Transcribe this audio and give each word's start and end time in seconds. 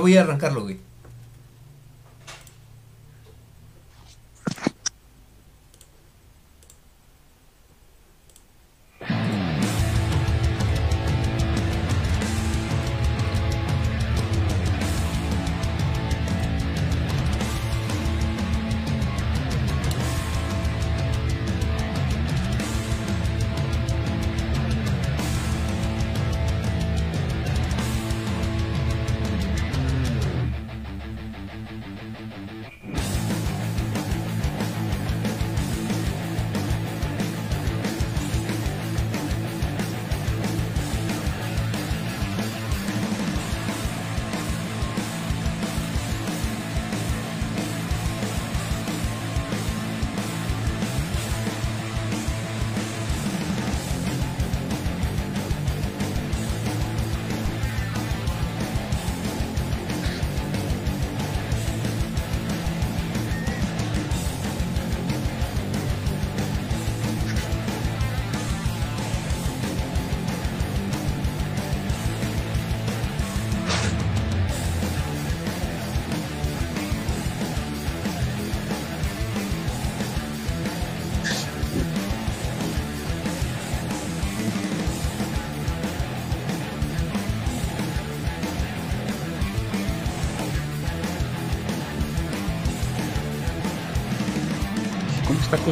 voy 0.00 0.16
a 0.16 0.22
arrancarlo, 0.22 0.62
güey. 0.62 0.78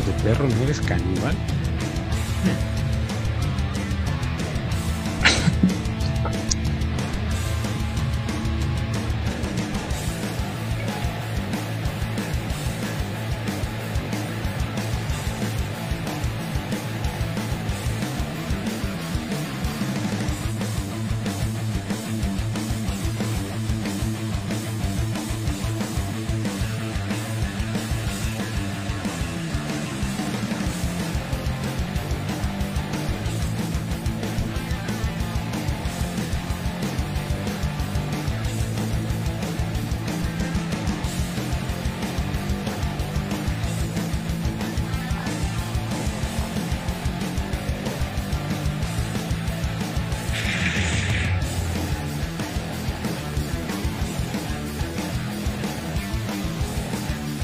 De 0.06 0.12
perro? 0.22 0.48
¿No 0.48 0.62
eres 0.64 0.80
caníbal? 0.80 1.34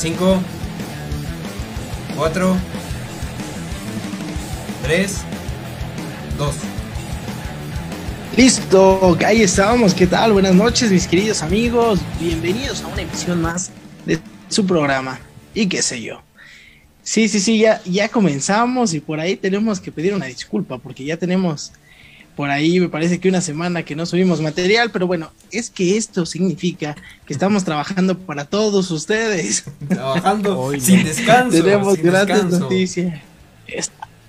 Cinco, 0.08 0.40
cuatro, 2.16 2.56
tres, 4.82 5.18
dos. 6.38 6.54
Listo, 8.34 9.18
ahí 9.22 9.42
estábamos. 9.42 9.92
¿Qué 9.92 10.06
tal? 10.06 10.32
Buenas 10.32 10.54
noches, 10.54 10.90
mis 10.90 11.06
queridos 11.06 11.42
amigos. 11.42 12.00
Bienvenidos 12.18 12.82
a 12.84 12.86
una 12.86 13.02
emisión 13.02 13.42
más 13.42 13.70
de 14.06 14.18
su 14.48 14.64
programa. 14.64 15.20
Y 15.52 15.66
qué 15.66 15.82
sé 15.82 16.00
yo. 16.00 16.22
Sí, 17.02 17.28
sí, 17.28 17.38
sí, 17.38 17.58
ya, 17.58 17.82
ya 17.84 18.08
comenzamos 18.08 18.94
y 18.94 19.00
por 19.00 19.20
ahí 19.20 19.36
tenemos 19.36 19.78
que 19.78 19.92
pedir 19.92 20.14
una 20.14 20.24
disculpa 20.24 20.78
porque 20.78 21.04
ya 21.04 21.18
tenemos 21.18 21.72
por 22.38 22.50
ahí, 22.50 22.78
me 22.78 22.88
parece 22.88 23.18
que 23.18 23.28
una 23.28 23.40
semana 23.40 23.82
que 23.82 23.96
no 23.96 24.06
subimos 24.06 24.40
material, 24.40 24.92
pero 24.92 25.08
bueno, 25.08 25.32
es 25.50 25.70
que 25.70 25.96
esto 25.96 26.24
significa 26.24 26.94
que 27.26 27.32
estamos 27.32 27.64
trabajando 27.64 28.16
para 28.16 28.44
todos 28.44 28.92
ustedes. 28.92 29.64
Trabajando 29.88 30.70
sin 30.78 31.02
descanso. 31.02 31.64
tenemos 31.64 31.96
sin 31.96 32.04
grandes 32.04 32.36
descanso. 32.36 32.60
noticias. 32.60 33.20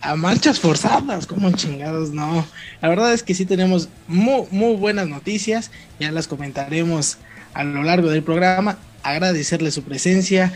A 0.01 0.15
marchas 0.15 0.59
forzadas, 0.59 1.27
como 1.27 1.51
chingados, 1.51 2.09
no. 2.09 2.47
La 2.81 2.89
verdad 2.89 3.13
es 3.13 3.21
que 3.21 3.35
sí 3.35 3.45
tenemos 3.45 3.89
muy, 4.07 4.47
muy 4.49 4.75
buenas 4.75 5.07
noticias. 5.07 5.69
Ya 5.99 6.11
las 6.11 6.27
comentaremos 6.27 7.19
a 7.53 7.63
lo 7.63 7.83
largo 7.83 8.09
del 8.09 8.23
programa. 8.23 8.79
Agradecerle 9.03 9.69
su 9.69 9.83
presencia 9.83 10.51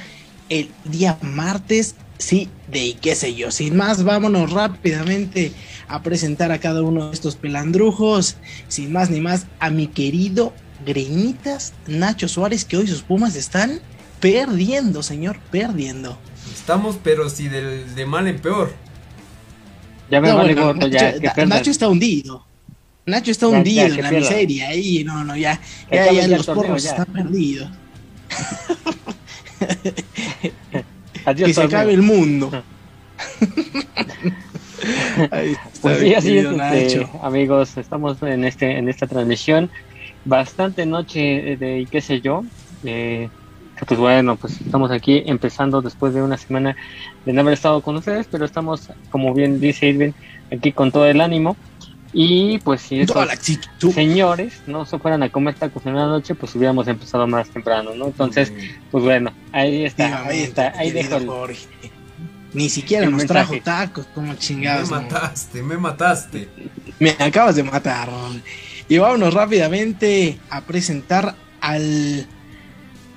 el 0.50 0.72
día 0.86 1.20
martes. 1.22 1.94
Sí, 2.24 2.48
de 2.72 2.86
y 2.86 2.94
qué 2.94 3.16
sé 3.16 3.36
yo. 3.36 3.52
Sin 3.52 3.76
más, 3.76 4.06
vámonos 4.06 4.50
rápidamente 4.50 5.52
a 5.90 6.02
presentar 6.04 6.54
a 6.54 6.60
cada 6.60 6.82
uno 6.82 7.10
de 7.10 7.14
estos 7.14 7.36
pelandrujos. 7.36 8.38
Sin 8.70 8.94
más 8.94 9.10
ni 9.10 9.20
más, 9.20 9.46
a 9.60 9.70
mi 9.70 9.88
querido 9.88 10.54
Greñitas 10.86 11.74
Nacho 11.86 12.30
Suárez, 12.30 12.64
que 12.64 12.78
hoy 12.78 12.88
sus 12.88 13.02
pumas 13.02 13.36
están 13.36 13.82
perdiendo, 14.22 15.04
señor, 15.04 15.38
perdiendo. 15.52 16.18
Estamos, 16.56 16.98
pero 17.04 17.30
si 17.30 17.50
del, 17.50 17.94
de 17.94 18.06
mal 18.06 18.26
en 18.30 18.40
peor. 18.40 18.74
Ya 20.10 20.22
me 20.22 20.30
No, 20.30 20.38
vale 20.38 20.56
bueno, 20.56 20.68
gordo, 20.74 20.88
Nacho, 20.88 21.20
ya, 21.20 21.34
que. 21.34 21.46
Nacho 21.46 21.72
está 21.72 21.90
hundido. 21.90 22.46
Nacho 23.06 23.32
está 23.32 23.52
Ya, 23.52 23.58
hundido 23.58 23.84
en 23.84 24.02
la 24.02 24.12
miseria. 24.12 24.70
Ahí, 24.70 25.04
no, 25.04 25.26
no, 25.26 25.36
ya. 25.36 25.60
Ya, 25.92 26.10
ya 26.10 26.26
los 26.30 26.46
torneo, 26.46 26.68
porros 26.68 26.84
ya. 26.84 26.92
están 26.92 27.08
perdidos. 27.08 27.70
Adiós, 31.26 31.48
que 31.48 31.54
se 31.54 31.64
acabe 31.64 31.94
el 31.94 32.02
mundo. 32.02 32.52
Ahí 35.32 35.52
está, 35.52 35.70
Pues 35.82 36.00
sí, 36.00 36.14
así 36.14 36.38
es, 36.38 36.46
este, 36.46 37.08
amigos, 37.22 37.78
estamos 37.78 38.22
en 38.22 38.44
este 38.44 38.78
en 38.78 38.90
esta 38.90 39.08
transmisión 39.08 39.72
bastante 40.26 40.86
noche 40.86 41.58
de 41.58 41.88
qué 41.90 42.02
sé 42.02 42.22
yo. 42.22 42.44
eh, 42.84 43.30
pues 43.88 44.00
bueno, 44.00 44.36
pues 44.38 44.62
estamos 44.62 44.92
aquí 44.92 45.24
empezando 45.26 45.82
después 45.82 46.14
de 46.14 46.22
una 46.22 46.38
semana 46.38 46.76
de 47.26 47.34
no 47.34 47.42
haber 47.42 47.54
estado 47.54 47.82
con 47.82 47.96
ustedes, 47.96 48.28
pero 48.32 48.46
estamos, 48.46 48.92
como 49.10 49.34
bien 49.34 49.60
dice 49.60 49.88
Irving, 49.88 50.12
aquí 50.52 50.72
con 50.72 50.92
todo 50.92 51.06
el 51.06 51.22
ánimo. 51.22 51.58
Y 52.14 52.60
pues 52.60 52.82
si 52.82 53.02
actitud. 53.02 53.92
señores 53.92 54.62
no 54.68 54.86
se 54.86 55.00
fueran 55.00 55.24
a 55.24 55.30
comer 55.30 55.56
tacos 55.56 55.84
en 55.88 55.96
la 55.96 56.06
noche, 56.06 56.36
pues 56.36 56.54
hubiéramos 56.56 56.88
empezado 56.88 57.26
más 57.26 57.50
temprano, 57.50 57.96
¿no? 57.96 58.06
Entonces, 58.06 58.52
Mm, 58.52 58.92
pues 58.92 59.04
bueno, 59.04 59.34
ahí 59.52 59.86
está, 59.86 60.28
ahí 60.28 60.42
está, 60.42 60.74
ahí 60.78 60.92
dejo 60.92 61.16
el, 61.16 61.28
Jorge. 61.28 61.68
Ni 62.54 62.70
siquiera 62.70 63.06
nos 63.06 63.18
mensaje. 63.18 63.60
trajo 63.60 63.64
tacos, 63.64 64.06
como 64.14 64.28
me 64.28 64.38
chingados. 64.38 64.90
no. 64.92 65.02
mataste, 65.02 65.64
me 65.64 65.78
mataste. 65.78 66.50
Me 67.00 67.12
acabas 67.12 67.56
de 67.56 67.64
matar. 67.64 68.10
Y 68.88 68.98
vámonos 68.98 69.34
rápidamente 69.34 70.38
a 70.50 70.62
presentar 70.62 71.36
al. 71.62 72.28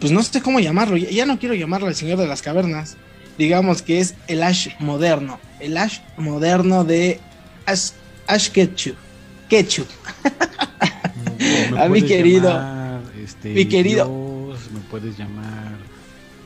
Pues 0.01 0.13
no 0.13 0.23
sé 0.23 0.41
cómo 0.41 0.61
llamarlo. 0.61 0.97
Ya, 0.97 1.11
ya 1.11 1.27
no 1.27 1.39
quiero 1.39 1.55
llamarlo 1.55 1.89
el 1.89 1.95
señor 1.95 2.19
de 2.19 2.27
las 2.27 2.41
cavernas. 2.41 2.97
Digamos 3.37 3.83
que 3.83 4.01
es 4.01 4.15
el 4.29 4.43
Ash 4.43 4.69
moderno. 4.79 5.39
El 5.61 5.77
Ash 5.77 6.01
moderno 6.17 6.85
de 6.85 7.21
Ash, 7.67 7.91
Ash 8.27 8.49
Ketchum. 8.51 8.95
Ketchup. 9.49 9.87
Me 11.71 11.81
A 11.81 11.89
mi 11.89 12.03
querido- 12.03 12.49
llamar, 12.51 13.03
este, 13.23 13.51
mi 13.55 13.67
querido- 13.67 14.07
Dios, 14.07 14.71
me 14.73 14.81
puedes 14.91 15.17
llamar. 15.19 15.77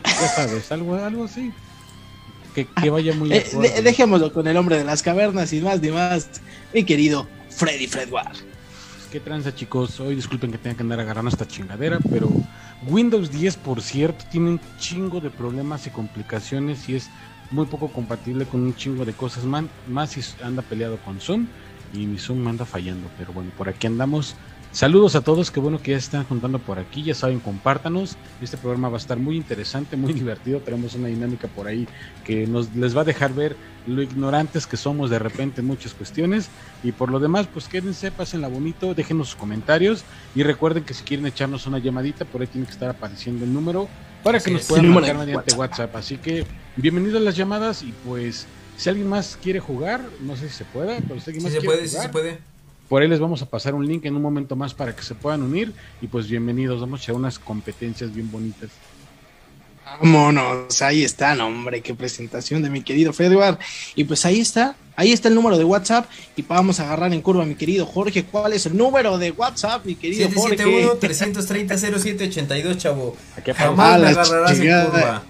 Ya 0.04 0.28
sabes, 0.28 0.70
algo, 0.72 0.94
algo 0.96 1.24
así. 1.24 1.52
Que, 2.54 2.66
que 2.66 2.90
vaya 2.90 3.14
muy 3.14 3.32
Eh, 3.32 3.46
de- 3.60 3.82
dejémoslo 3.82 4.32
con 4.32 4.46
el 4.48 4.56
hombre 4.56 4.76
de 4.78 4.84
las 4.84 5.02
cavernas 5.02 5.52
y 5.52 5.60
más 5.60 5.80
ni 5.80 5.90
más. 5.90 6.28
Mi 6.74 6.84
querido 6.84 7.28
Freddy 7.50 7.86
Fredward. 7.86 8.36
¿Qué 9.12 9.20
tranza 9.20 9.54
chicos? 9.54 9.98
Hoy 10.00 10.14
disculpen 10.16 10.50
que 10.52 10.58
tenga 10.58 10.76
que 10.76 10.82
andar 10.82 11.00
agarrando 11.00 11.30
esta 11.30 11.46
chingadera, 11.46 11.98
pero 12.10 12.30
Windows 12.88 13.30
10 13.30 13.56
por 13.56 13.82
cierto 13.82 14.24
tiene 14.30 14.50
un 14.50 14.60
chingo 14.78 15.20
de 15.20 15.30
problemas 15.30 15.86
y 15.86 15.90
complicaciones 15.90 16.88
y 16.88 16.96
es 16.96 17.08
muy 17.50 17.66
poco 17.66 17.88
compatible 17.88 18.44
con 18.46 18.60
un 18.62 18.74
chingo 18.76 19.04
de 19.04 19.12
cosas 19.12 19.44
man- 19.44 19.68
más 19.88 20.10
si 20.10 20.20
anda 20.42 20.62
peleado 20.62 20.96
con 20.98 21.20
Zoom 21.20 21.46
y 21.92 22.06
mi 22.06 22.18
Zoom 22.18 22.46
anda 22.46 22.64
fallando, 22.64 23.08
pero 23.18 23.32
bueno, 23.32 23.50
por 23.56 23.68
aquí 23.68 23.86
andamos. 23.86 24.36
Saludos 24.72 25.16
a 25.16 25.20
todos, 25.20 25.50
qué 25.50 25.58
bueno 25.58 25.82
que 25.82 25.90
ya 25.90 25.96
están 25.96 26.24
juntando 26.24 26.60
por 26.60 26.78
aquí, 26.78 27.02
ya 27.02 27.14
saben, 27.14 27.40
compártanos. 27.40 28.16
Este 28.40 28.56
programa 28.56 28.88
va 28.88 28.98
a 28.98 29.00
estar 29.00 29.18
muy 29.18 29.36
interesante, 29.36 29.96
muy 29.96 30.12
divertido. 30.14 30.60
Tenemos 30.60 30.94
una 30.94 31.08
dinámica 31.08 31.48
por 31.48 31.66
ahí 31.66 31.88
que 32.24 32.46
nos 32.46 32.72
les 32.76 32.96
va 32.96 33.00
a 33.00 33.04
dejar 33.04 33.34
ver 33.34 33.56
lo 33.88 34.00
ignorantes 34.00 34.68
que 34.68 34.76
somos 34.76 35.10
de 35.10 35.18
repente 35.18 35.60
en 35.60 35.66
muchas 35.66 35.92
cuestiones. 35.92 36.48
Y 36.84 36.92
por 36.92 37.10
lo 37.10 37.18
demás, 37.18 37.48
pues 37.52 37.66
quédense, 37.66 38.12
pásenla 38.12 38.46
bonito, 38.46 38.94
déjenos 38.94 39.30
sus 39.30 39.36
comentarios 39.36 40.04
y 40.36 40.44
recuerden 40.44 40.84
que 40.84 40.94
si 40.94 41.02
quieren 41.02 41.26
echarnos 41.26 41.66
una 41.66 41.80
llamadita, 41.80 42.24
por 42.24 42.40
ahí 42.40 42.46
tiene 42.46 42.66
que 42.66 42.72
estar 42.72 42.90
apareciendo 42.90 43.44
el 43.44 43.52
número 43.52 43.88
para 44.22 44.38
que 44.38 44.52
nos 44.52 44.66
puedan 44.66 44.88
marcar 44.90 45.18
mediante 45.18 45.54
WhatsApp. 45.56 45.96
Así 45.96 46.16
que 46.16 46.46
bienvenidos 46.76 47.20
a 47.20 47.24
las 47.24 47.34
llamadas 47.34 47.82
y 47.82 47.92
pues 48.04 48.46
si 48.76 48.88
alguien 48.88 49.08
más 49.08 49.38
quiere 49.42 49.60
jugar, 49.60 50.00
no 50.20 50.36
sé 50.36 50.48
si 50.48 50.56
se 50.56 50.64
pueda, 50.64 50.96
pero 51.06 51.20
si 51.20 51.30
alguien 51.30 51.40
Sí 51.40 51.44
más 51.44 51.52
se 51.52 51.58
quiere 51.58 51.66
puede, 51.66 51.88
sí 51.88 51.94
jugar, 51.94 52.06
se 52.06 52.12
puede. 52.12 52.38
por 52.88 53.02
ahí 53.02 53.08
les 53.08 53.20
vamos 53.20 53.42
a 53.42 53.46
pasar 53.46 53.74
un 53.74 53.86
link 53.86 54.04
en 54.06 54.16
un 54.16 54.22
momento 54.22 54.56
más 54.56 54.74
para 54.74 54.94
que 54.96 55.02
se 55.02 55.14
puedan 55.14 55.42
unir 55.42 55.72
y 56.00 56.06
pues 56.06 56.28
bienvenidos, 56.28 56.80
vamos 56.80 57.00
a 57.00 57.02
echar 57.04 57.14
unas 57.14 57.38
competencias 57.38 58.14
bien 58.14 58.30
bonitas. 58.30 58.70
Vámonos, 59.98 60.80
ahí 60.82 61.02
está, 61.02 61.32
hombre, 61.44 61.80
qué 61.80 61.94
presentación 61.94 62.62
de 62.62 62.70
mi 62.70 62.82
querido 62.82 63.12
Fedward. 63.12 63.58
Y 63.96 64.04
pues 64.04 64.24
ahí 64.24 64.38
está, 64.38 64.76
ahí 64.94 65.10
está 65.12 65.26
el 65.28 65.34
número 65.34 65.58
de 65.58 65.64
WhatsApp 65.64 66.08
y 66.36 66.42
vamos 66.42 66.78
a 66.78 66.84
agarrar 66.84 67.12
en 67.12 67.20
curva, 67.20 67.44
mi 67.44 67.56
querido 67.56 67.86
Jorge. 67.86 68.24
¿Cuál 68.24 68.52
es 68.52 68.66
el 68.66 68.76
número 68.76 69.18
de 69.18 69.32
WhatsApp, 69.32 69.84
mi 69.84 69.96
querido 69.96 70.30
Jorge? 70.32 70.58
771-330-0782, 70.58 72.76
chavo. 72.76 73.16
Aquí 73.36 73.50
Jamás 73.52 73.94
A 73.94 73.98
me 73.98 74.08
agarrarás 74.10 74.60
en 74.60 74.90
curva. 74.90 75.22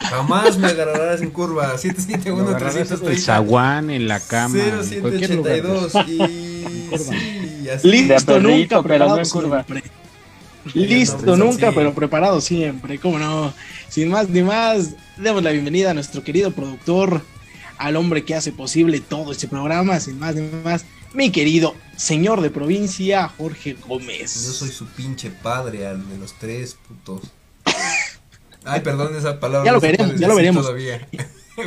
Jamás 0.00 0.58
me 0.58 0.68
agarrarás 0.68 1.20
en 1.20 1.30
curva. 1.30 1.68
Lo 1.68 2.46
agarrarás 2.48 2.76
en 2.76 3.06
el 3.06 3.18
771-330. 3.18 3.18
zaguán, 3.18 3.90
en 3.90 4.08
la 4.08 4.20
cama, 4.20 4.58
en 4.58 5.00
cualquier 5.00 5.34
lugar. 5.34 5.60
0782 5.60 5.94
y 6.08 6.18
sí, 6.98 7.68
así. 7.68 7.88
Listo, 7.88 8.26
perrito, 8.26 8.40
nunca 8.40 8.82
pero 8.82 8.82
preparado 8.82 9.16
no 9.16 9.22
en 9.22 9.28
curva. 9.28 9.64
siempre. 9.64 9.90
Listo, 10.74 11.36
nunca, 11.36 11.68
sí. 11.68 11.72
pero 11.74 11.94
preparado 11.94 12.40
siempre, 12.40 12.98
cómo 12.98 13.18
no. 13.18 13.52
Sin 13.88 14.08
más 14.08 14.28
ni 14.28 14.42
más, 14.42 14.90
demos 15.16 15.42
la 15.42 15.50
bienvenida 15.50 15.90
a 15.90 15.94
nuestro 15.94 16.22
querido 16.22 16.50
productor, 16.50 17.22
al 17.78 17.96
hombre 17.96 18.24
que 18.24 18.34
hace 18.34 18.52
posible 18.52 19.00
todo 19.00 19.32
este 19.32 19.48
programa, 19.48 20.00
sin 20.00 20.18
más 20.18 20.34
ni 20.34 20.48
más, 20.62 20.84
mi 21.12 21.30
querido 21.30 21.74
señor 21.96 22.40
de 22.40 22.50
provincia, 22.50 23.28
Jorge 23.28 23.76
Gómez. 23.86 24.46
Yo 24.46 24.52
soy 24.52 24.70
su 24.70 24.86
pinche 24.86 25.30
padre, 25.30 25.86
al 25.86 26.08
de 26.08 26.18
los 26.18 26.34
tres 26.34 26.76
putos. 26.86 27.22
Ay, 28.64 28.80
perdón 28.80 29.16
esa 29.16 29.40
palabra. 29.40 29.64
Ya 29.64 29.72
lo 29.72 29.80
veremos, 29.80 30.16
ya 30.16 30.28
lo 30.28 30.34
veremos. 30.34 30.62
Todavía. 30.62 31.06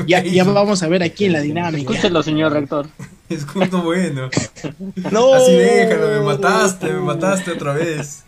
Ya, 0.08 0.24
ya 0.24 0.44
vamos 0.44 0.82
a 0.82 0.88
ver 0.88 1.04
aquí 1.04 1.26
en 1.26 1.34
la 1.34 1.42
dinámica. 1.42 1.92
Escúchelo, 1.92 2.24
señor 2.24 2.52
rector. 2.52 2.88
Es 3.30 3.46
justo 3.46 3.84
bueno. 3.84 4.30
No. 5.12 5.34
Así 5.34 5.52
déjalo, 5.52 6.08
me 6.08 6.20
mataste, 6.22 6.92
me 6.92 7.00
mataste 7.00 7.52
otra 7.52 7.74
vez. 7.74 8.24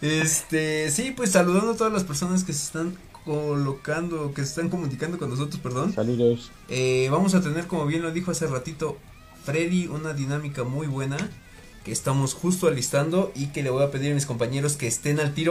Este, 0.00 0.90
sí, 0.90 1.12
pues 1.14 1.30
saludando 1.30 1.72
a 1.72 1.76
todas 1.76 1.92
las 1.92 2.04
personas 2.04 2.44
que 2.44 2.52
se 2.52 2.64
están 2.64 2.96
colocando, 3.24 4.32
que 4.34 4.42
se 4.42 4.48
están 4.48 4.68
comunicando 4.68 5.18
con 5.18 5.30
nosotros, 5.30 5.60
perdón. 5.60 5.92
Saludos. 5.92 6.50
Eh, 6.68 7.08
vamos 7.10 7.34
a 7.34 7.42
tener, 7.42 7.66
como 7.66 7.86
bien 7.86 8.02
lo 8.02 8.10
dijo 8.10 8.30
hace 8.30 8.46
ratito 8.46 8.98
Freddy, 9.44 9.86
una 9.86 10.12
dinámica 10.12 10.64
muy 10.64 10.86
buena 10.86 11.16
que 11.84 11.92
estamos 11.92 12.34
justo 12.34 12.68
alistando 12.68 13.32
y 13.34 13.46
que 13.48 13.62
le 13.62 13.70
voy 13.70 13.82
a 13.84 13.90
pedir 13.90 14.12
a 14.12 14.14
mis 14.14 14.26
compañeros 14.26 14.76
que 14.76 14.86
estén 14.86 15.20
al 15.20 15.34
tiro 15.34 15.50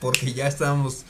porque 0.00 0.32
ya 0.32 0.46
estamos 0.46 1.04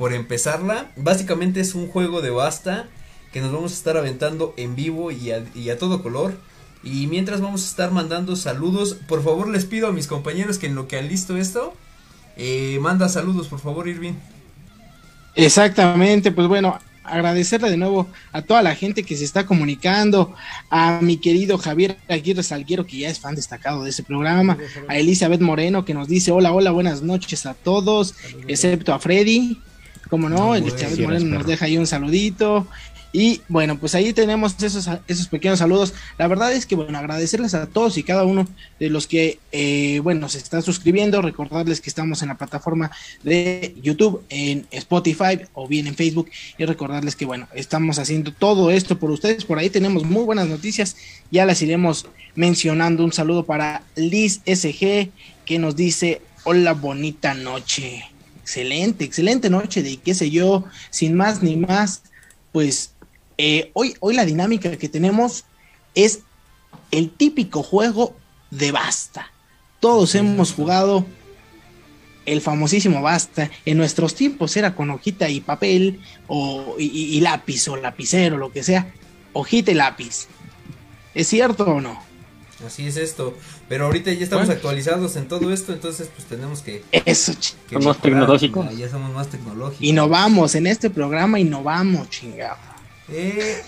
por 0.00 0.14
empezarla. 0.14 0.90
Básicamente 0.96 1.60
es 1.60 1.74
un 1.74 1.86
juego 1.86 2.22
de 2.22 2.30
basta 2.30 2.88
que 3.34 3.42
nos 3.42 3.52
vamos 3.52 3.72
a 3.72 3.74
estar 3.74 3.98
aventando 3.98 4.54
en 4.56 4.74
vivo 4.74 5.10
y 5.10 5.30
a, 5.30 5.44
y 5.54 5.68
a 5.68 5.76
todo 5.76 6.02
color. 6.02 6.38
Y 6.82 7.06
mientras 7.06 7.42
vamos 7.42 7.64
a 7.64 7.66
estar 7.66 7.90
mandando 7.90 8.34
saludos, 8.34 8.96
por 9.06 9.22
favor 9.22 9.48
les 9.48 9.66
pido 9.66 9.88
a 9.88 9.92
mis 9.92 10.06
compañeros 10.06 10.56
que 10.56 10.68
en 10.68 10.74
lo 10.74 10.88
que 10.88 10.96
alisto 10.96 11.36
esto, 11.36 11.74
eh, 12.38 12.78
manda 12.80 13.10
saludos, 13.10 13.48
por 13.48 13.58
favor, 13.58 13.88
Irving. 13.88 14.14
Exactamente, 15.34 16.32
pues 16.32 16.48
bueno, 16.48 16.78
agradecerle 17.04 17.68
de 17.68 17.76
nuevo 17.76 18.08
a 18.32 18.40
toda 18.40 18.62
la 18.62 18.74
gente 18.74 19.02
que 19.02 19.18
se 19.18 19.24
está 19.24 19.44
comunicando, 19.44 20.34
a 20.70 21.00
mi 21.02 21.18
querido 21.18 21.58
Javier 21.58 21.98
Aguirre 22.08 22.42
Salguero, 22.42 22.86
que 22.86 23.00
ya 23.00 23.10
es 23.10 23.20
fan 23.20 23.34
destacado 23.34 23.84
de 23.84 23.90
ese 23.90 24.02
programa, 24.02 24.56
a 24.88 24.96
Elizabeth 24.96 25.42
Moreno, 25.42 25.84
que 25.84 25.92
nos 25.92 26.08
dice 26.08 26.30
hola, 26.30 26.54
hola, 26.54 26.70
buenas 26.70 27.02
noches 27.02 27.44
a 27.44 27.52
todos, 27.52 28.14
excepto 28.48 28.94
a 28.94 28.98
Freddy, 28.98 29.60
como 30.10 30.28
no, 30.28 30.36
No, 30.36 30.54
Elizabeth 30.54 30.96
güey. 30.96 31.06
Moreno 31.06 31.38
nos 31.38 31.46
deja 31.46 31.64
ahí 31.64 31.78
un 31.78 31.86
saludito. 31.86 32.66
Y 33.12 33.40
bueno, 33.48 33.76
pues 33.78 33.96
ahí 33.96 34.12
tenemos 34.12 34.62
esos, 34.62 34.88
esos 35.08 35.26
pequeños 35.26 35.58
saludos. 35.58 35.94
La 36.16 36.28
verdad 36.28 36.52
es 36.52 36.64
que, 36.64 36.76
bueno, 36.76 36.96
agradecerles 36.96 37.54
a 37.54 37.66
todos 37.66 37.98
y 37.98 38.04
cada 38.04 38.24
uno 38.24 38.46
de 38.78 38.88
los 38.88 39.08
que, 39.08 39.40
eh, 39.50 39.98
bueno, 40.00 40.28
se 40.28 40.38
están 40.38 40.62
suscribiendo. 40.62 41.20
Recordarles 41.20 41.80
que 41.80 41.90
estamos 41.90 42.22
en 42.22 42.28
la 42.28 42.38
plataforma 42.38 42.92
de 43.24 43.74
YouTube, 43.82 44.22
en 44.28 44.66
Spotify 44.70 45.40
o 45.54 45.66
bien 45.66 45.88
en 45.88 45.96
Facebook. 45.96 46.30
Y 46.56 46.64
recordarles 46.64 47.16
que, 47.16 47.24
bueno, 47.24 47.48
estamos 47.52 47.98
haciendo 47.98 48.32
todo 48.32 48.70
esto 48.70 48.98
por 48.98 49.10
ustedes. 49.10 49.44
Por 49.44 49.58
ahí 49.58 49.70
tenemos 49.70 50.04
muy 50.04 50.22
buenas 50.22 50.46
noticias. 50.46 50.96
Ya 51.32 51.44
las 51.46 51.62
iremos 51.62 52.06
mencionando. 52.36 53.04
Un 53.04 53.12
saludo 53.12 53.44
para 53.44 53.82
Liz 53.96 54.40
SG, 54.46 55.10
que 55.44 55.58
nos 55.58 55.74
dice: 55.74 56.22
Hola, 56.44 56.74
bonita 56.74 57.34
noche. 57.34 58.04
Excelente, 58.50 59.04
excelente 59.04 59.48
noche 59.48 59.80
de 59.80 59.98
qué 59.98 60.12
sé 60.12 60.28
yo, 60.28 60.64
sin 60.90 61.14
más 61.14 61.40
ni 61.40 61.54
más, 61.54 62.02
pues 62.50 62.90
eh, 63.38 63.70
hoy, 63.74 63.94
hoy 64.00 64.16
la 64.16 64.24
dinámica 64.24 64.76
que 64.76 64.88
tenemos 64.88 65.44
es 65.94 66.22
el 66.90 67.12
típico 67.12 67.62
juego 67.62 68.16
de 68.50 68.72
basta. 68.72 69.30
Todos 69.78 70.16
hemos 70.16 70.52
jugado 70.52 71.06
el 72.26 72.40
famosísimo 72.40 73.02
basta. 73.02 73.52
En 73.64 73.78
nuestros 73.78 74.16
tiempos 74.16 74.56
era 74.56 74.74
con 74.74 74.90
hojita 74.90 75.28
y 75.28 75.40
papel 75.40 76.00
o, 76.26 76.74
y, 76.76 77.20
lápiz 77.20 77.68
o 77.68 77.76
lapicero, 77.76 78.36
lo 78.36 78.50
que 78.50 78.64
sea. 78.64 78.92
Hojita 79.32 79.70
y 79.70 79.74
lápiz. 79.74 80.26
¿Es 81.14 81.28
cierto 81.28 81.66
o 81.66 81.80
no? 81.80 82.02
Así 82.66 82.86
es 82.86 82.96
esto. 82.96 83.34
Pero 83.68 83.86
ahorita 83.86 84.12
ya 84.12 84.22
estamos 84.24 84.46
Bueno. 84.46 84.56
actualizados 84.58 85.16
en 85.16 85.28
todo 85.28 85.52
esto, 85.52 85.72
entonces 85.72 86.10
pues 86.14 86.26
tenemos 86.28 86.60
que... 86.60 86.82
Eso, 86.92 87.32
que 87.68 87.74
Somos 87.76 87.96
mejorar. 87.96 88.00
tecnológicos. 88.02 88.66
Ya, 88.70 88.72
ya 88.72 88.88
somos 88.90 89.12
más 89.12 89.28
tecnológicos. 89.28 89.82
innovamos 89.86 90.54
en 90.54 90.66
este 90.66 90.90
programa, 90.90 91.40
innovamos, 91.40 92.10
chingado. 92.10 92.56
Eh, 93.08 93.62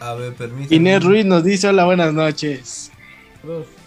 a 0.00 0.14
ver, 0.14 0.34
permítame. 0.34 0.76
Inés 0.76 1.02
Ruiz 1.02 1.24
nos 1.24 1.42
dice 1.44 1.68
hola, 1.68 1.84
buenas 1.86 2.12
noches. 2.12 2.90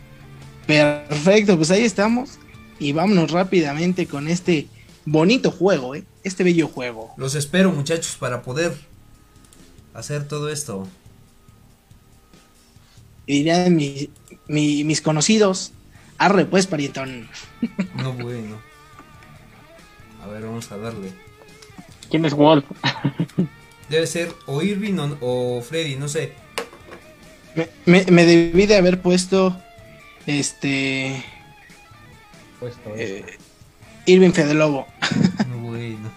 Perfecto, 0.66 1.58
pues 1.58 1.70
ahí 1.70 1.84
estamos. 1.84 2.40
Y 2.80 2.92
vámonos 2.94 3.32
rápidamente 3.32 4.06
con 4.08 4.28
este 4.28 4.68
bonito 5.06 5.52
juego, 5.52 5.96
¿eh? 5.96 6.04
Este 6.24 6.44
bello 6.44 6.68
juego. 6.68 7.14
Los 7.18 7.36
espero, 7.36 7.72
muchachos, 7.72 8.16
para 8.20 8.42
poder 8.42 8.74
hacer 9.94 10.28
todo 10.28 10.50
esto. 10.50 10.88
Y 13.28 13.38
dirían 13.40 13.76
mi- 13.76 14.10
mi- 14.48 14.84
mis 14.84 15.02
conocidos. 15.02 15.72
Arre 16.18 16.46
pues, 16.46 16.68
parientón. 16.68 17.28
No 17.96 18.14
bueno. 18.14 18.60
A 20.24 20.28
ver, 20.28 20.44
vamos 20.44 20.72
a 20.72 20.78
darle. 20.78 21.12
¿Quién 22.10 22.26
es 22.26 22.34
Wolf? 22.34 22.66
Debe 23.90 24.08
ser 24.08 24.34
o 24.48 24.62
Irving 24.62 24.98
o, 24.98 25.18
o 25.22 25.62
Freddy, 25.62 25.96
no 25.96 26.08
sé. 26.08 26.34
Me, 27.56 27.70
me- 27.86 28.06
me 28.12 28.26
debí 28.26 28.66
de 28.66 28.76
haber 28.76 29.02
puesto 29.02 29.56
este 30.26 31.24
Puesto, 32.60 32.94
eh, 32.96 33.38
Irving 34.06 34.32
Fedelobo. 34.32 34.88
No 35.50 35.58
bueno. 35.70 36.12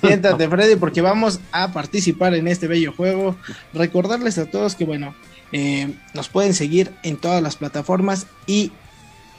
Siéntate, 0.00 0.48
Freddy, 0.48 0.76
porque 0.76 1.00
vamos 1.00 1.40
a 1.52 1.72
participar 1.72 2.34
en 2.34 2.48
este 2.48 2.66
bello 2.66 2.92
juego. 2.92 3.36
Recordarles 3.72 4.38
a 4.38 4.46
todos 4.46 4.74
que, 4.74 4.84
bueno, 4.84 5.14
eh, 5.52 5.94
nos 6.14 6.28
pueden 6.28 6.54
seguir 6.54 6.92
en 7.02 7.16
todas 7.16 7.42
las 7.42 7.56
plataformas 7.56 8.26
y 8.46 8.72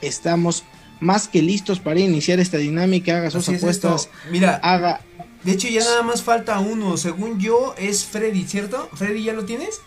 estamos 0.01 0.63
más 0.99 1.27
que 1.27 1.41
listos 1.41 1.79
para 1.79 1.99
iniciar 1.99 2.39
esta 2.39 2.57
dinámica, 2.57 3.17
haga 3.17 3.29
sus 3.29 3.43
Así 3.43 3.55
es 3.55 3.63
apuestas. 3.63 4.09
Mira, 4.31 4.55
haga... 4.55 5.01
de 5.43 5.51
hecho 5.51 5.67
ya 5.67 5.81
nada 5.81 6.01
más 6.01 6.23
falta 6.23 6.59
uno. 6.59 6.97
Según 6.97 7.39
yo 7.39 7.75
es 7.77 8.05
Freddy, 8.05 8.45
¿cierto? 8.45 8.89
Freddy, 8.93 9.23
¿ya 9.23 9.33
lo 9.33 9.45
tienes? 9.45 9.81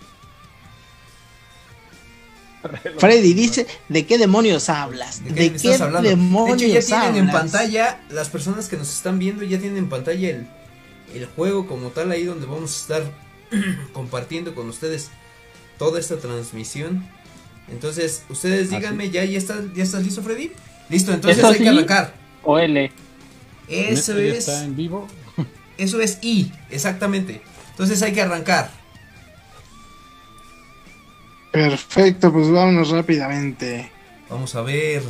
Freddy 2.99 3.33
dice, 3.33 3.67
¿de 3.89 4.07
qué 4.07 4.19
demonios 4.19 4.69
hablas? 4.69 5.25
¿De, 5.25 5.33
qué 5.33 5.41
me 5.41 5.51
qué 5.51 5.57
estás 5.57 5.81
hablando? 5.81 6.09
demonios 6.09 6.59
de 6.61 6.79
hecho, 6.79 6.89
ya 6.89 7.01
tienen 7.03 7.29
en 7.29 7.33
pantalla, 7.33 8.01
las 8.11 8.29
personas 8.29 8.69
que 8.69 8.77
nos 8.77 8.95
están 8.95 9.19
viendo 9.19 9.43
ya 9.45 9.59
tienen 9.59 9.79
en 9.79 9.89
pantalla 9.89 10.31
el, 10.31 10.47
el 11.15 11.27
juego 11.27 11.67
como 11.67 11.89
tal 11.89 12.11
ahí 12.11 12.25
donde 12.25 12.47
vamos 12.47 12.77
a 12.77 12.81
estar 12.81 13.13
compartiendo 13.93 14.55
con 14.55 14.69
ustedes 14.69 15.11
toda 15.79 15.99
esta 15.99 16.19
transmisión. 16.19 17.07
Entonces, 17.71 18.25
ustedes 18.29 18.71
díganme, 18.71 19.11
¿ya, 19.11 19.25
ya, 19.25 19.39
estás, 19.39 19.61
¿ya 19.75 19.83
estás 19.83 20.05
listo, 20.05 20.23
Freddy? 20.23 20.53
Listo, 20.89 21.13
entonces 21.13 21.39
¿Eso 21.39 21.49
hay 21.49 21.59
que 21.59 21.69
arrancar. 21.69 22.15
O 22.43 22.59
L. 22.59 22.91
Eso 23.69 24.15
¿Neta 24.15 24.27
ya 24.27 24.33
es, 24.33 24.49
está 24.49 24.65
en 24.65 24.77
vivo? 24.77 25.07
eso 25.79 26.01
es 26.01 26.19
I, 26.21 26.53
exactamente. 26.71 27.43
Entonces 27.71 28.03
hay 28.03 28.13
que 28.13 28.21
arrancar. 28.21 28.80
Perfecto, 31.53 32.33
pues 32.33 32.51
vámonos 32.51 32.91
rápidamente. 32.91 33.91
Vamos 34.29 34.55
a 34.55 34.63
ver. 34.63 35.03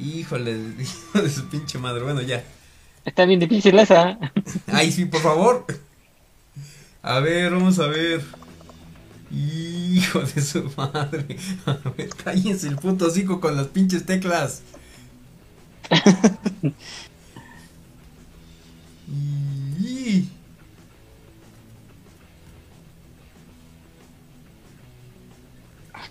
Híjole, 0.00 0.56
hijo 0.78 1.22
de 1.22 1.30
su 1.30 1.48
pinche 1.48 1.78
madre. 1.78 2.02
Bueno, 2.04 2.22
ya. 2.22 2.44
Está 3.04 3.24
bien 3.24 3.40
difícil 3.40 3.78
esa. 3.78 4.18
Ay, 4.68 4.92
sí, 4.92 5.06
por 5.06 5.20
favor. 5.20 5.66
A 7.02 7.20
ver, 7.20 7.52
vamos 7.52 7.78
a 7.78 7.86
ver. 7.86 8.22
Hijo 9.30 10.20
de 10.20 10.40
su 10.40 10.70
madre. 10.76 11.36
A 11.66 11.90
ver, 11.96 12.08
cállense 12.10 12.68
el 12.68 12.76
puto 12.76 13.06
hocico 13.06 13.40
con 13.40 13.56
las 13.56 13.66
pinches 13.66 14.06
teclas. 14.06 14.62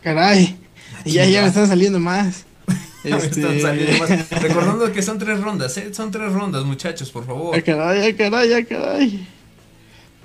Caray, 0.08 0.58
ya, 1.06 1.26
ya 1.26 1.42
me 1.42 1.48
están 1.50 1.68
saliendo 1.68 2.00
más. 2.00 2.46
Este, 3.04 3.40
están 3.42 3.62
saliendo 3.62 4.00
más. 4.00 4.30
Recordando 4.42 4.92
que 4.92 5.02
son 5.02 5.18
tres 5.18 5.40
rondas, 5.40 5.78
¿eh? 5.78 5.94
Son 5.94 6.12
tres 6.12 6.32
rondas, 6.34 6.66
muchachos, 6.66 7.10
por 7.10 7.26
favor. 7.26 7.56
Ah, 7.56 7.62
caray, 7.62 8.10
ah, 8.10 8.16
caray, 8.18 8.54
ah, 8.54 8.66
caray. 8.66 9.28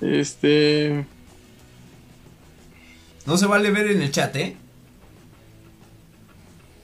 Este... 0.01 1.05
No 3.25 3.37
se 3.37 3.45
vale 3.45 3.71
ver 3.71 3.91
en 3.91 4.01
el 4.01 4.11
chat, 4.11 4.35
¿eh? 4.35 4.57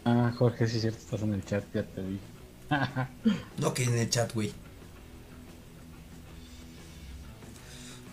Ah, 0.05 0.31
Jorge, 0.37 0.67
sí 0.67 0.75
es 0.77 0.81
cierto, 0.83 0.99
estás 0.99 1.21
en 1.21 1.33
el 1.33 1.43
chat, 1.43 1.63
ya 1.73 1.83
te 1.83 2.01
vi. 2.01 2.19
No 3.57 3.73
que 3.73 3.83
en 3.83 3.97
el 3.97 4.09
chat, 4.09 4.33
güey. 4.33 4.53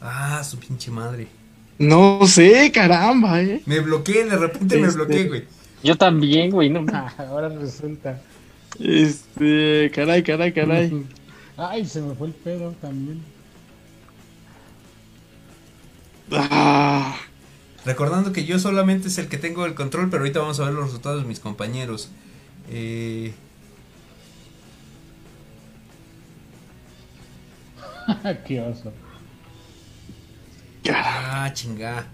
Ah, 0.00 0.42
su 0.42 0.58
pinche 0.58 0.90
madre. 0.90 1.28
No 1.78 2.26
sé, 2.26 2.70
caramba, 2.72 3.42
eh. 3.42 3.60
Me 3.66 3.80
bloqueé, 3.80 4.24
de 4.24 4.36
repente 4.36 4.78
me 4.78 4.86
Este- 4.86 4.96
bloqueé, 4.96 5.28
güey. 5.28 5.44
Yo 5.82 5.96
también, 5.96 6.50
güey. 6.50 6.70
No. 6.70 6.84
Ahora 7.18 7.48
resulta. 7.48 8.20
Este, 8.80 9.90
caray, 9.94 10.22
caray, 10.22 10.52
caray. 10.52 11.04
Ay, 11.56 11.86
se 11.86 12.00
me 12.02 12.14
fue 12.14 12.28
el 12.28 12.34
pedo 12.34 12.72
también. 12.80 13.20
Ah, 16.32 17.16
Recordando 17.84 18.32
que 18.32 18.44
yo 18.44 18.58
solamente 18.58 19.06
es 19.08 19.16
el 19.18 19.28
que 19.28 19.38
tengo 19.38 19.64
el 19.64 19.74
control, 19.74 20.10
pero 20.10 20.22
ahorita 20.22 20.40
vamos 20.40 20.58
a 20.58 20.64
ver 20.64 20.74
los 20.74 20.86
resultados 20.86 21.22
de 21.22 21.28
mis 21.28 21.38
compañeros. 21.38 22.10
Eh, 22.68 23.32
Qué 28.46 28.60
oso. 28.60 28.92
Ah, 31.26 31.52
chinga. 31.52 32.06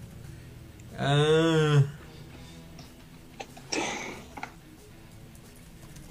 Ah, 0.97 1.83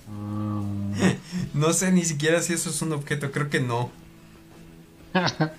no 1.55 1.73
sé 1.73 1.91
ni 1.93 2.05
siquiera 2.05 2.41
si 2.43 2.53
eso 2.53 2.71
es 2.71 2.83
un 2.83 2.93
objeto, 2.93 3.31
creo 3.31 3.49
que 3.51 3.61
no. 3.61 3.91
ah, 5.15 5.53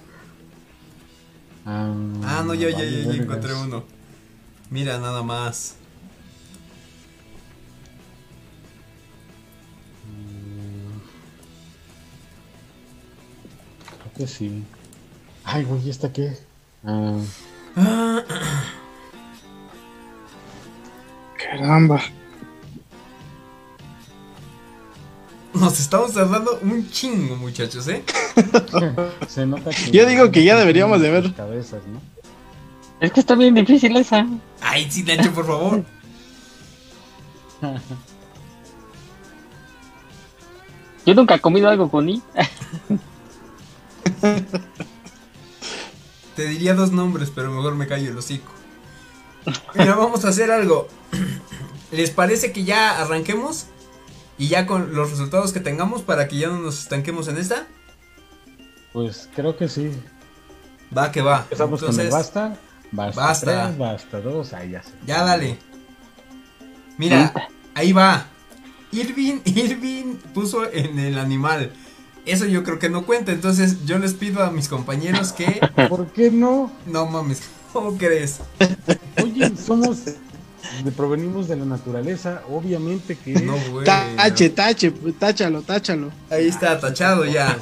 Ah, 1.66 2.44
no, 2.46 2.54
ya, 2.54 2.70
ya, 2.70 2.84
ya, 2.84 3.12
ya 3.12 3.14
encontré 3.14 3.54
uno. 3.54 3.84
Mira, 4.70 5.00
nada 5.00 5.24
más. 5.24 5.76
Creo 14.02 14.14
que 14.16 14.28
sí. 14.28 14.64
Ay, 15.44 15.64
güey, 15.64 15.86
¿y 15.86 15.90
esta 15.90 16.12
qué? 16.12 16.38
Ah, 16.86 17.18
Ah, 17.76 18.24
Caramba. 21.38 22.02
nos 25.54 25.80
estamos 25.80 26.14
tardando 26.14 26.60
un 26.62 26.90
chingo, 26.90 27.36
muchachos, 27.36 27.88
¿eh? 27.88 28.04
se 29.28 29.46
nota 29.46 29.70
que. 29.70 29.92
Yo 29.92 30.06
digo 30.08 30.32
que 30.32 30.44
ya 30.44 30.58
deberíamos 30.58 31.00
de 31.00 31.12
ver. 31.12 31.34
Cabezas, 31.34 31.82
¿no? 31.88 32.02
Es 33.00 33.12
que 33.12 33.20
está 33.20 33.36
bien 33.36 33.54
difícil 33.56 33.96
esa. 33.98 34.26
Ay, 34.62 34.90
sí, 34.90 35.04
Nacho, 35.04 35.32
por 35.32 35.46
favor. 35.46 35.84
Yo 41.06 41.14
nunca 41.14 41.36
he 41.36 41.40
comido 41.40 41.70
algo 41.70 41.90
con 41.90 42.10
I. 42.10 42.22
Te 46.36 46.48
diría 46.48 46.74
dos 46.74 46.92
nombres, 46.92 47.32
pero 47.34 47.52
mejor 47.52 47.76
me 47.76 47.88
callo 47.88 48.10
el 48.10 48.18
hocico. 48.18 48.52
Mira, 49.76 49.96
vamos 49.96 50.26
a 50.26 50.30
hacer 50.30 50.52
algo. 50.52 50.88
¿Les 51.92 52.10
parece 52.10 52.52
que 52.52 52.64
ya 52.64 53.00
arranquemos? 53.02 53.68
Y 54.38 54.48
ya 54.48 54.66
con 54.66 54.96
los 54.96 55.12
resultados 55.12 55.54
que 55.54 55.60
tengamos 55.60 56.02
para 56.02 56.28
que 56.28 56.38
ya 56.38 56.48
no 56.48 56.58
nos 56.60 56.80
estanquemos 56.80 57.28
en 57.28 57.38
esta. 57.38 57.68
Pues 58.94 59.30
creo 59.36 59.56
que 59.58 59.70
sí. 59.70 59.92
Va 60.96 61.12
que 61.12 61.22
va. 61.22 61.40
Empezamos 61.44 61.84
con 61.84 62.00
el 62.00 62.10
basta. 62.10 62.58
Basta, 62.92 63.22
Basta. 63.22 63.66
tres, 63.66 63.78
basta 63.78 64.22
dos. 64.22 64.54
Ahí 64.54 64.72
ya 64.72 64.84
sé. 64.84 64.92
Ya 65.06 65.24
dale. 65.24 65.58
Mira, 66.98 67.34
ahí 67.74 67.92
va. 67.92 68.28
Irving, 68.92 69.40
Irving 69.46 70.16
puso 70.34 70.72
en 70.72 71.00
el 71.00 71.18
animal. 71.18 71.74
Eso 72.26 72.46
yo 72.46 72.64
creo 72.64 72.80
que 72.80 72.90
no 72.90 73.06
cuenta. 73.06 73.32
Entonces 73.32 73.86
yo 73.86 74.00
les 74.00 74.14
pido 74.14 74.44
a 74.44 74.52
mis 74.52 74.68
compañeros 74.70 75.34
que. 75.34 75.60
¿Por 75.90 76.08
qué 76.08 76.32
no? 76.32 76.72
No 76.86 77.06
mames, 77.06 77.42
¿cómo 77.72 77.98
crees? 77.98 78.40
Oye, 79.22 79.52
somos. 79.58 80.06
de- 80.06 80.16
provenimos 80.96 81.48
de 81.50 81.58
la 81.58 81.66
naturaleza. 81.66 82.42
Obviamente 82.50 83.18
que. 83.18 83.34
No, 83.34 83.56
güey. 83.72 83.86
Tache, 83.86 84.50
tache, 84.50 84.92
táchalo, 85.20 85.62
táchalo. 85.62 86.12
Ahí 86.30 86.48
está, 86.48 86.80
tachado 86.80 87.26
ya. 87.26 87.58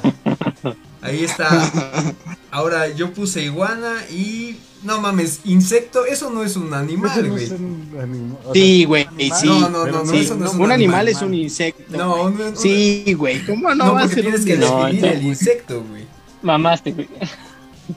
Ahí 1.00 1.24
está. 1.24 2.14
Ahora 2.50 2.88
yo 2.88 3.12
puse 3.12 3.42
iguana 3.42 3.94
y. 4.10 4.58
No 4.82 5.00
mames, 5.00 5.40
insecto, 5.44 6.04
eso 6.06 6.30
no 6.30 6.42
es 6.42 6.56
un 6.56 6.74
animal, 6.74 7.22
no 7.28 7.34
güey. 7.34 7.50
un 7.52 7.88
anima- 8.00 8.34
o 8.40 8.42
sea, 8.42 8.52
Sí, 8.54 8.84
güey, 8.84 9.06
sí. 9.16 9.46
No, 9.46 9.68
no, 9.68 9.86
no, 9.86 10.06
Sí, 10.06 10.16
eso 10.18 10.34
no 10.34 10.46
es 10.46 10.52
un 10.54 10.60
un 10.62 10.72
animal 10.72 11.00
animal. 11.00 11.08
es 11.08 11.22
un 11.22 11.34
insecto. 11.34 11.96
No, 11.96 12.16
güey. 12.30 12.34
no, 12.34 12.50
no. 12.50 12.56
Sí, 12.56 13.14
güey, 13.16 13.46
¿cómo 13.46 13.68
no, 13.74 13.84
No, 13.86 13.94
va 13.94 14.02
a 14.02 14.08
ser 14.08 14.22
tienes 14.22 14.40
un 14.40 14.46
que? 14.46 14.56
No, 14.58 14.84
definir 14.86 15.04
el 15.06 15.22
insecto, 15.26 15.84
güey. 15.88 16.04
Mamaste, 16.42 16.92
güey. 16.92 17.08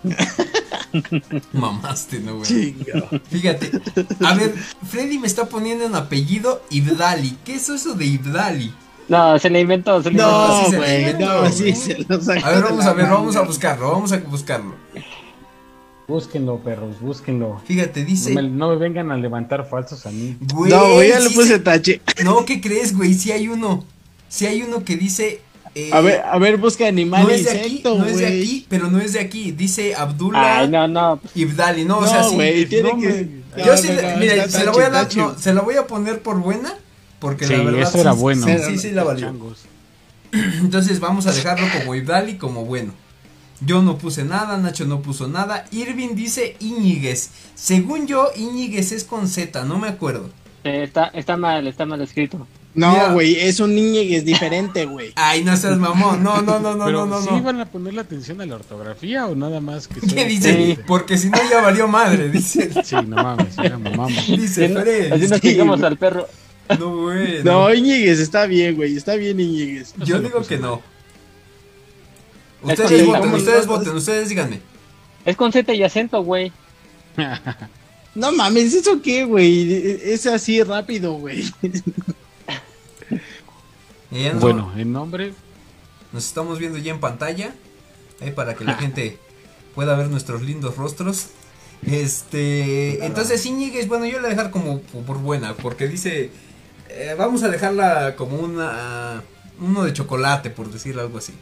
Mamaste, 1.53 2.19
no, 2.19 2.37
güey. 2.37 2.75
Fíjate. 3.29 3.71
A 4.23 4.33
ver, 4.35 4.53
Freddy 4.87 5.17
me 5.19 5.27
está 5.27 5.45
poniendo 5.47 5.85
un 5.85 5.95
apellido 5.95 6.63
Ibdali. 6.69 7.37
¿Qué 7.43 7.55
es 7.55 7.69
eso 7.69 7.93
de 7.95 8.05
Ibdali? 8.05 8.73
No, 9.07 9.37
se 9.37 9.49
le 9.49 9.59
inventó. 9.61 10.01
Se 10.01 10.09
le 10.11 10.17
No, 10.17 10.63
sí 10.65 10.71
se 10.71 10.77
güey, 10.77 10.99
inventó, 11.01 11.25
no, 11.25 11.39
güey. 11.41 11.51
sí 11.51 11.75
se 11.75 11.97
lo 12.07 12.21
sacó 12.21 12.45
A 12.45 12.49
ver, 12.51 12.63
vamos 12.63 12.85
a 12.85 12.93
ver, 12.93 13.03
manga. 13.05 13.17
vamos 13.17 13.35
a 13.35 13.41
buscarlo, 13.41 13.91
vamos 13.91 14.11
a 14.11 14.17
buscarlo. 14.17 14.75
Búsquenlo, 16.07 16.59
perros, 16.59 16.99
búsquenlo. 17.01 17.61
Fíjate, 17.65 18.01
No 18.01 18.05
dice. 18.07 18.33
me, 18.33 18.43
no 18.43 18.69
me 18.69 18.75
vengan 18.77 19.11
a 19.11 19.17
levantar 19.17 19.67
falsos 19.67 20.05
a 20.05 20.11
mí. 20.11 20.37
Güey, 20.53 20.71
No, 20.71 20.93
güey, 20.93 21.09
ya 21.09 21.19
le 21.19 21.29
sí 21.29 21.35
puse 21.35 21.47
se- 21.47 21.59
tache. 21.59 22.01
No, 22.23 22.45
¿qué 22.45 22.61
crees, 22.61 22.95
güey? 22.95 23.13
Sí 23.15 23.31
hay 23.31 23.47
uno. 23.47 23.83
Sí 24.29 24.45
hay 24.45 24.61
uno 24.61 24.83
que 24.83 24.97
dice. 24.97 25.41
eh, 25.73 25.89
A 25.91 26.01
ver, 26.01 26.21
a 26.21 26.37
ver, 26.37 26.57
busca 26.57 26.87
animal 26.87 27.23
no 27.23 27.29
es 27.29 27.45
de 27.45 27.51
aquí, 27.59 27.81
no 27.83 28.05
es 28.05 28.17
de 28.19 28.27
aquí, 28.27 28.65
pero 28.69 28.89
no 28.91 28.99
es 29.01 29.13
de 29.13 29.19
aquí. 29.19 29.51
Dice 29.51 29.95
Abdullah 29.95 30.59
Ay, 30.59 30.69
no, 30.69 30.87
no. 30.87 31.19
Ibdali, 31.33 31.85
no, 31.85 31.97
o 31.99 32.07
sea, 32.07 32.21
No, 32.21 32.29
sí. 32.29 32.35
güey, 32.35 32.65
tiene 32.67 32.93
no, 32.93 32.99
que. 32.99 33.29
Yo 33.57 33.65
No, 33.65 33.77
sí, 33.77 33.87
no, 33.87 33.95
le- 33.95 34.11
no, 34.13 34.17
mira, 34.17 34.47
se 34.49 34.63
la 34.65 34.71
voy 34.71 34.83
a 34.83 34.89
dar, 34.89 35.15
no, 35.17 35.37
se 35.39 35.53
la 35.53 35.61
voy 35.61 35.75
a 35.75 35.87
poner 35.87 36.21
por 36.21 36.39
buena, 36.39 36.73
porque 37.19 37.47
la 37.47 37.57
Sí, 37.57 37.63
verdad 37.65 37.81
eso 37.81 37.97
era 37.99 38.13
sí- 38.13 38.19
bueno. 38.19 38.45
Sí, 38.45 38.53
sí, 38.67 38.77
sí 38.77 38.91
la 38.91 39.03
valió. 39.03 39.25
Changos. 39.27 39.59
Entonces 40.31 40.99
vamos 40.99 41.25
a 41.27 41.31
dejarlo 41.33 41.65
como 41.79 41.95
Ibdali 41.95 42.37
como 42.37 42.65
bueno. 42.65 42.93
Yo 43.61 43.81
no 43.81 43.97
puse 43.97 44.23
nada, 44.23 44.57
Nacho 44.57 44.85
no 44.85 45.01
puso 45.01 45.27
nada. 45.27 45.65
Irving 45.71 46.15
dice 46.15 46.57
Íñiguez. 46.59 47.29
Según 47.55 48.05
yo, 48.07 48.29
Íñiguez 48.35 48.91
es 48.91 49.03
con 49.03 49.27
Z, 49.27 49.63
no 49.65 49.79
me 49.79 49.87
acuerdo. 49.87 50.29
Eh, 50.63 50.83
está, 50.83 51.05
está 51.07 51.37
mal, 51.37 51.65
está 51.67 51.85
mal 51.85 52.01
escrito. 52.01 52.45
No, 52.73 53.13
güey, 53.13 53.39
es 53.39 53.61
un 53.61 53.77
Íñiguez 53.77 54.25
diferente, 54.25 54.85
güey. 54.85 55.13
Ay, 55.15 55.45
no 55.45 55.55
seas 55.55 55.77
mamón. 55.77 56.21
No, 56.21 56.41
no, 56.41 56.59
no, 56.59 56.75
no, 56.75 56.85
Pero 56.85 57.05
no, 57.05 57.15
no. 57.15 57.21
¿sí 57.21 57.29
no. 57.31 57.41
van 57.41 57.61
a 57.61 57.65
ponerle 57.65 58.01
atención 58.01 58.41
a 58.41 58.45
la 58.45 58.55
ortografía 58.55 59.27
o 59.27 59.35
nada 59.35 59.61
más 59.61 59.87
que 59.87 60.01
¿Qué 60.01 60.25
dice? 60.25 60.53
Sí. 60.75 60.79
Porque 60.85 61.17
si 61.17 61.29
no 61.29 61.37
ya 61.49 61.61
valió 61.61 61.87
madre, 61.87 62.29
dice. 62.29 62.69
Sí, 62.83 62.95
no 63.07 63.15
mames, 63.15 63.55
ya 63.55 63.77
mamamos. 63.77 64.27
Dice 64.27 64.65
Así 64.65 64.73
no- 64.73 64.81
Fred. 64.81 65.13
así 65.13 65.27
nos 65.55 65.67
güey. 65.67 65.83
al 65.85 65.97
perro. 65.97 66.27
No, 66.77 66.97
güey. 67.03 67.43
No, 67.43 67.73
Íñiguez 67.73 68.19
está 68.19 68.45
bien, 68.45 68.75
güey. 68.75 68.97
Está 68.97 69.15
bien 69.15 69.39
Íñiguez. 69.39 69.93
Yo 70.03 70.19
digo 70.19 70.41
que 70.41 70.57
no. 70.57 70.81
Es 72.67 72.79
Ustedes 72.79 73.05
voten, 73.05 73.33
ustedes 73.33 73.67
voten, 73.67 73.95
ustedes 73.95 74.29
díganme. 74.29 74.59
Es 75.25 75.35
con 75.35 75.51
Z 75.51 75.73
y 75.73 75.83
acento, 75.83 76.21
güey. 76.23 76.51
No 78.15 78.31
mames, 78.31 78.73
¿eso 78.73 79.01
qué, 79.01 79.25
güey? 79.25 79.81
Es 80.05 80.25
así 80.25 80.63
rápido, 80.63 81.15
güey. 81.15 81.43
No- 84.11 84.39
Bueno, 84.39 84.71
el 84.77 84.91
nombre, 84.91 85.33
Nos 86.13 86.25
estamos 86.25 86.59
viendo 86.59 86.77
ya 86.77 86.93
en 86.93 87.01
pantalla. 87.01 87.53
Ahí 88.21 88.31
para 88.31 88.55
que 88.55 88.63
la 88.63 88.75
gente 88.75 89.17
pueda 89.73 89.97
ver 89.97 90.07
nuestros 90.07 90.41
lindos 90.43 90.77
rostros. 90.77 91.27
Este. 91.85 93.05
Entonces, 93.05 93.45
Íñiguez, 93.45 93.89
bueno, 93.89 94.05
yo 94.05 94.13
le 94.13 94.19
voy 94.19 94.27
a 94.27 94.29
dejar 94.29 94.49
como 94.51 94.79
por 94.79 95.17
buena. 95.17 95.53
Porque 95.55 95.87
dice. 95.89 96.29
eh, 96.89 97.15
vamos 97.17 97.43
a 97.43 97.49
dejarla 97.49 98.15
como 98.15 98.37
una. 98.37 99.23
Uno 99.59 99.83
de 99.83 99.91
chocolate, 99.91 100.49
por 100.51 100.71
decir 100.71 100.97
algo 100.99 101.17
así. 101.17 101.33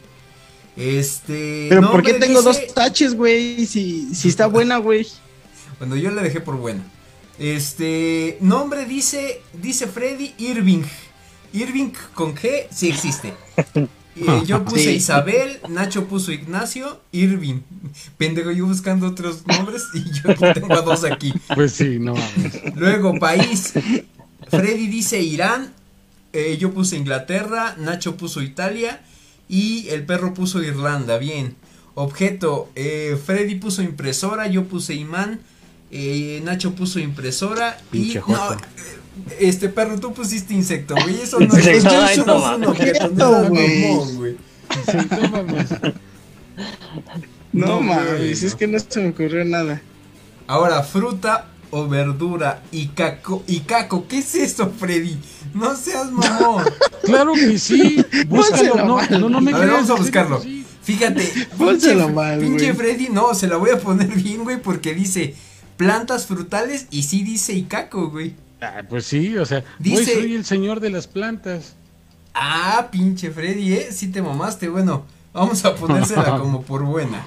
Este. 0.76 1.66
Pero 1.68 1.90
¿por 1.92 2.02
qué 2.02 2.12
nombre 2.12 2.26
tengo 2.26 2.42
dice- 2.42 2.64
dos 2.66 2.74
taches, 2.74 3.14
güey? 3.14 3.66
Si, 3.66 4.14
si 4.14 4.28
está 4.28 4.46
buena, 4.46 4.78
güey. 4.78 5.06
Bueno, 5.78 5.96
yo 5.96 6.12
le 6.12 6.22
dejé 6.22 6.40
por 6.40 6.56
buena. 6.56 6.82
Este. 7.38 8.38
Nombre 8.40 8.84
dice. 8.86 9.42
Dice 9.60 9.86
Freddy 9.88 10.32
Irving. 10.38 10.84
Irving 11.52 11.90
con 12.14 12.34
G 12.34 12.66
sí 12.70 12.88
existe. 12.88 13.32
Eh, 14.16 14.42
yo 14.46 14.64
puse 14.64 14.84
Sí. 14.84 14.90
Isabel, 14.90 15.58
Nacho 15.68 16.06
puso 16.06 16.30
Ignacio, 16.30 17.00
Irving. 17.10 17.62
Pendejo, 18.16 18.52
yo 18.52 18.64
buscando 18.64 19.08
otros 19.08 19.44
nombres 19.44 19.82
y 19.92 20.04
yo 20.12 20.52
tengo 20.54 20.72
a 20.72 20.82
dos 20.82 21.02
aquí. 21.02 21.34
pues 21.52 21.72
sí, 21.72 21.98
no 21.98 22.14
mames. 22.14 22.76
Luego, 22.76 23.18
país. 23.18 23.72
Freddy 24.48 24.86
dice 24.86 25.20
Irán, 25.20 25.72
eh, 26.32 26.56
yo 26.60 26.72
puse 26.72 26.96
Inglaterra, 26.96 27.74
Nacho 27.76 28.16
puso 28.16 28.40
Italia 28.40 29.02
y 29.48 29.88
el 29.90 30.04
perro 30.04 30.34
puso 30.34 30.62
Irlanda. 30.62 31.18
Bien. 31.18 31.54
Objeto, 31.94 32.70
eh, 32.74 33.16
Freddy 33.24 33.54
puso 33.54 33.82
impresora, 33.82 34.46
yo 34.48 34.64
puse 34.64 34.94
imán, 34.94 35.40
eh, 35.92 36.40
Nacho 36.44 36.74
puso 36.74 36.98
impresora 36.98 37.78
y 37.92 37.98
Pinche 38.00 38.18
no, 38.18 38.24
joto. 38.24 38.54
eh, 39.30 39.36
este 39.40 39.68
perro 39.68 40.00
tú 40.00 40.12
pusiste 40.12 40.54
insecto, 40.54 40.94
güey, 40.94 41.20
eso 41.20 41.38
no 41.38 41.54
es, 41.56 41.66
eso 41.66 42.24
no 42.26 42.56
un 42.56 42.64
objeto, 42.64 43.08
no 43.10 43.48
güey. 43.48 43.80
mamón, 43.90 44.16
güey. 44.16 44.36
Sí, 44.90 44.96
no 45.20 45.28
mames. 45.30 45.68
No, 47.52 47.80
mames, 47.80 48.42
es 48.42 48.54
que 48.56 48.66
no 48.66 48.78
se 48.80 49.00
me 49.00 49.10
ocurrió 49.10 49.44
nada. 49.44 49.80
Ahora, 50.48 50.82
fruta 50.82 51.46
o 51.74 51.88
verdura 51.88 52.62
y 52.72 52.86
caco, 52.88 53.42
y 53.46 53.60
caco, 53.60 54.06
¿qué 54.08 54.18
es 54.18 54.34
eso, 54.34 54.70
Freddy? 54.70 55.18
No 55.54 55.74
seas 55.76 56.10
mamón. 56.10 56.64
Claro 57.04 57.34
que 57.34 57.58
sí. 57.58 58.02
Búscalo. 58.28 58.76
No, 58.86 58.96
mal. 58.96 59.20
no, 59.20 59.28
no 59.28 59.40
me 59.42 59.52
A 59.52 59.58
ver, 59.58 59.70
vamos 59.70 59.90
a 59.90 59.94
buscarlo. 59.94 60.40
sí. 60.40 60.64
Fíjate, 60.82 61.30
Pónselo 61.58 62.00
pinche, 62.06 62.12
mal, 62.14 62.38
pinche. 62.40 62.74
Freddy, 62.74 63.08
no, 63.10 63.34
se 63.34 63.46
la 63.46 63.56
voy 63.56 63.70
a 63.70 63.78
poner 63.78 64.08
bien, 64.08 64.44
güey, 64.44 64.60
porque 64.62 64.94
dice 64.94 65.34
plantas 65.76 66.26
frutales 66.26 66.86
y 66.90 67.02
sí 67.02 67.22
dice 67.22 67.52
Icaco, 67.52 68.10
güey. 68.10 68.34
Ah, 68.60 68.82
pues 68.88 69.04
sí, 69.06 69.36
o 69.36 69.44
sea, 69.44 69.64
Dice- 69.78 70.14
soy 70.14 70.34
el 70.34 70.44
señor 70.46 70.80
de 70.80 70.90
las 70.90 71.06
plantas. 71.06 71.74
Ah, 72.32 72.88
pinche 72.90 73.30
Freddy, 73.30 73.74
eh, 73.74 73.88
sí 73.92 74.08
te 74.08 74.22
mamaste, 74.22 74.68
bueno, 74.68 75.04
vamos 75.32 75.64
a 75.64 75.74
ponérsela 75.76 76.38
como 76.38 76.62
por 76.62 76.82
buena. 76.84 77.24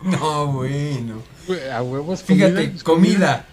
No, 0.02 0.46
bueno. 0.48 1.22
A 1.74 1.82
huevos 1.82 2.22
Fíjate, 2.22 2.72
comida 2.84 3.46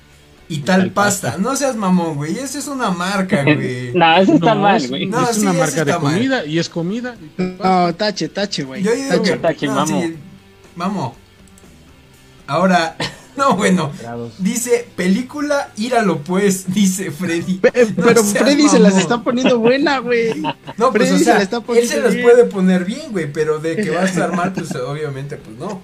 y 0.47 0.60
tal 0.60 0.81
tal 0.81 0.91
pasta. 0.91 1.27
pasta. 1.29 1.41
No 1.41 1.55
seas 1.55 1.75
mamón, 1.75 2.15
güey, 2.15 2.38
eso 2.38 2.60
es 2.60 2.67
una 2.67 2.91
marca, 2.91 3.43
güey. 3.43 3.93
No, 3.93 4.17
eso 4.17 4.34
está 4.36 4.53
No, 4.53 4.62
mal, 4.62 4.77
es, 4.77 4.89
güey. 4.89 5.05
No, 5.08 5.27
es 5.29 5.36
sí, 5.38 5.41
una 5.41 5.53
marca 5.53 5.86
de 5.86 5.91
mal. 5.93 6.01
comida 6.01 6.45
y 6.45 6.60
es 6.60 6.69
comida. 6.69 7.15
y. 7.38 7.41
No, 7.63 7.95
tache, 7.95 8.29
tache, 8.29 8.63
güey. 8.63 8.84
Yo 8.84 8.91
digo 8.93 9.10
Tache. 9.10 9.31
que 9.31 9.38
Tache, 9.38 9.67
no, 9.67 9.73
mamo. 9.73 10.01
sí. 10.01 10.15
Ahora, 12.47 12.95
no, 13.38 13.56
bueno. 13.56 13.91
Dice, 14.39 14.88
película, 14.95 15.71
íralo 15.78 16.19
pues, 16.19 16.65
dice 16.74 17.12
Freddy. 17.12 17.56
Pe- 17.56 17.71
No 17.98 18.06
Pero 18.06 18.24
Freddy 18.24 18.67
se 18.69 18.80
las 18.80 18.93
mamón. 18.93 19.00
está 19.00 19.21
poniendo 19.24 19.60
buena, 19.60 20.00
güey. 20.00 20.41
No, 20.78 20.91
pues 20.91 21.10
Freddy 21.10 21.15
o 21.15 21.17
se 21.17 21.24
sea, 21.26 21.36
la 21.36 21.41
está 21.43 21.58
él 21.58 21.63
poniendo 21.63 21.91
se 21.91 22.02
las 22.02 22.13
bien. 22.13 22.24
puede 22.26 22.43
poner 22.45 22.86
bien, 22.86 23.12
güey, 23.12 23.32
pero 23.32 23.60
de 23.60 23.76
que 23.76 23.89
va 23.91 24.02
a 24.02 24.06
estar 24.06 24.36
mal, 24.36 24.54
pues 24.54 24.74
obviamente, 24.76 25.38
pues 25.38 25.58
no. 25.58 25.82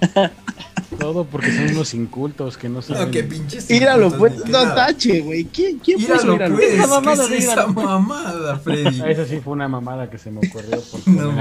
Todo 0.99 1.23
porque 1.25 1.51
son 1.55 1.69
unos 1.69 1.93
incultos 1.93 2.57
que 2.57 2.67
no 2.69 2.81
saben. 2.81 3.05
No, 3.05 3.11
que 3.11 3.23
pinches. 3.23 3.71
Íralo, 3.71 4.11
pues. 4.17 4.45
No, 4.47 4.61
tache, 4.75 5.21
güey. 5.21 5.45
¿Quién, 5.45 5.79
quién 5.79 5.97
puso 5.99 6.13
Íralo 6.13 6.35
íralo? 6.35 6.55
pues, 6.55 6.73
Esa 6.73 6.87
mamada 6.87 7.23
¿qué 7.23 7.29
de 7.31 7.37
es 7.37 7.43
esa 7.43 7.53
íralo, 7.53 7.73
mamada, 7.73 8.59
Freddy? 8.59 9.01
Esa 9.07 9.25
sí 9.25 9.39
fue 9.43 9.53
una 9.53 9.67
mamada 9.67 10.09
que 10.09 10.17
se 10.17 10.29
me 10.31 10.39
ocurrió 10.45 10.81
por 10.81 11.07
No. 11.07 11.31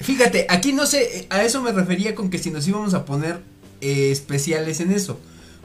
Fíjate, 0.00 0.46
aquí 0.48 0.72
no 0.72 0.86
sé, 0.86 1.26
a 1.30 1.42
eso 1.42 1.62
me 1.62 1.72
refería 1.72 2.14
con 2.14 2.30
que 2.30 2.38
si 2.38 2.50
nos 2.50 2.66
íbamos 2.68 2.94
a 2.94 3.04
poner 3.04 3.40
eh, 3.84 4.10
especiales 4.10 4.80
en 4.80 4.90
eso. 4.92 5.20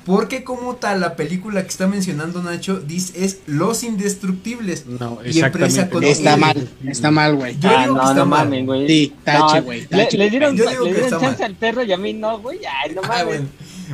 Porque 0.06 0.44
como 0.44 0.76
tal, 0.78 1.02
la 1.02 1.16
película 1.16 1.62
que 1.62 1.68
está 1.68 1.86
mencionando 1.88 2.42
Nacho 2.42 2.80
dice, 2.80 3.24
es 3.26 3.40
Los 3.46 3.84
Indestructibles. 3.84 4.86
No, 4.88 5.20
Y 5.24 5.40
empresa 5.40 5.90
con- 5.90 6.04
Está 6.04 6.36
mal, 6.38 6.68
está 6.88 7.12
mal, 7.12 7.36
güey. 7.36 7.58
Yo 7.60 7.70
ah, 7.70 7.84
digo 7.84 7.96
que 7.96 8.02
no, 8.02 8.10
está 8.10 8.20
no 8.22 8.26
mal. 8.26 8.66
güey. 8.66 8.88
Sí, 8.88 9.14
tache, 9.24 9.58
No, 9.60 9.64
güey, 9.64 9.82
le- 9.82 9.88
tache, 9.88 10.18
Le, 10.18 10.30
dieron, 10.30 10.56
Yo 10.56 10.68
digo 10.70 10.86
le 10.86 10.92
que 10.92 10.96
dieron 11.02 11.14
está 11.14 11.20
chance 11.28 11.42
mal. 11.44 11.52
al 11.52 11.58
perro 11.58 11.84
y 11.84 11.92
a 11.92 11.98
mí 11.98 12.14
no, 12.14 12.40
güey. 12.40 12.60
Ay, 12.66 12.96
no 12.96 13.02
Ah, 13.04 13.08
mames. 13.10 13.26
bueno. 13.26 13.46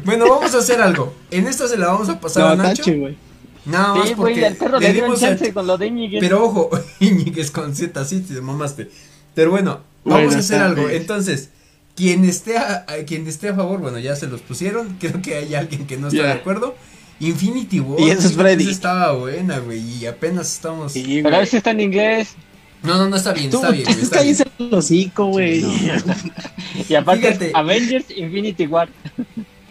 Bueno, 0.06 0.30
vamos 0.30 0.54
a 0.54 0.60
hacer 0.60 0.82
algo. 0.82 1.14
En 1.32 1.48
esta 1.48 1.68
se 1.68 1.78
la 1.78 1.88
vamos 1.88 2.08
a 2.10 2.20
pasar 2.20 2.44
a 2.48 2.56
No, 2.56 2.64
Nacho. 2.64 2.84
tache. 2.84 3.18
Nada 3.66 3.96
más 3.96 4.08
sí, 4.10 4.14
porque 4.16 4.34
güey, 4.34 4.46
al 4.46 4.56
perro 4.56 4.80
le 4.80 4.94
dieron 4.94 5.18
chance 5.18 5.54
con 5.54 5.66
lo 5.68 5.78
de 5.78 5.88
Íñiguez. 5.88 6.20
Pero 6.22 6.44
ojo, 6.46 6.70
Íñiguez 7.00 7.50
con 7.52 7.76
Z, 7.76 8.06
sí, 8.06 8.22
te 8.22 8.40
mamaste. 8.42 8.90
Pero 9.34 9.52
bueno, 9.52 9.80
vamos 10.06 10.24
Bueno, 10.26 10.32
a 10.34 10.40
hacer 10.40 10.62
algo. 10.62 10.86
bien. 10.86 11.02
Entonces, 11.02 11.50
quien 11.96 12.26
esté 12.26 12.58
a, 12.58 12.86
a- 12.88 13.06
quien 13.06 13.28
esté 13.28 13.50
a 13.50 13.56
favor, 13.56 13.80
bueno, 13.80 14.00
ya 14.00 14.16
se 14.16 14.28
los 14.28 14.42
pusieron. 14.42 14.98
Creo 15.00 15.22
que 15.22 15.36
hay 15.36 15.56
alguien 15.56 15.88
que 15.88 15.98
no 15.98 16.08
está 16.10 16.24
de 16.24 16.32
acuerdo. 16.34 16.76
Infinity 17.20 17.80
War. 17.80 18.00
Y 18.02 18.10
ese 18.10 18.28
es 18.28 18.34
Freddy. 18.34 18.64
esa 18.64 18.72
estaba 18.72 19.14
buena, 19.14 19.60
güey. 19.60 19.80
Y 19.80 20.06
apenas 20.06 20.52
estamos. 20.54 20.92
Sí, 20.92 21.22
Pero 21.24 21.36
a 21.36 21.40
ver 21.40 21.48
si 21.48 21.58
está 21.58 21.72
en 21.72 21.80
inglés. 21.80 22.36
No, 22.84 22.98
no, 22.98 23.10
no 23.10 23.16
está 23.16 23.32
bien, 23.34 23.46
está 23.48 23.72
bien. 23.72 23.86
güey, 23.86 24.00
está 24.02 24.22
bien. 24.22 24.36
el 24.60 24.74
hocico, 24.74 25.26
güey. 25.28 25.64
Y 26.90 26.94
aparte, 26.96 27.28
Fíjate. 27.28 27.52
Avengers 27.56 28.06
Infinity 28.16 28.68
War. 28.68 28.90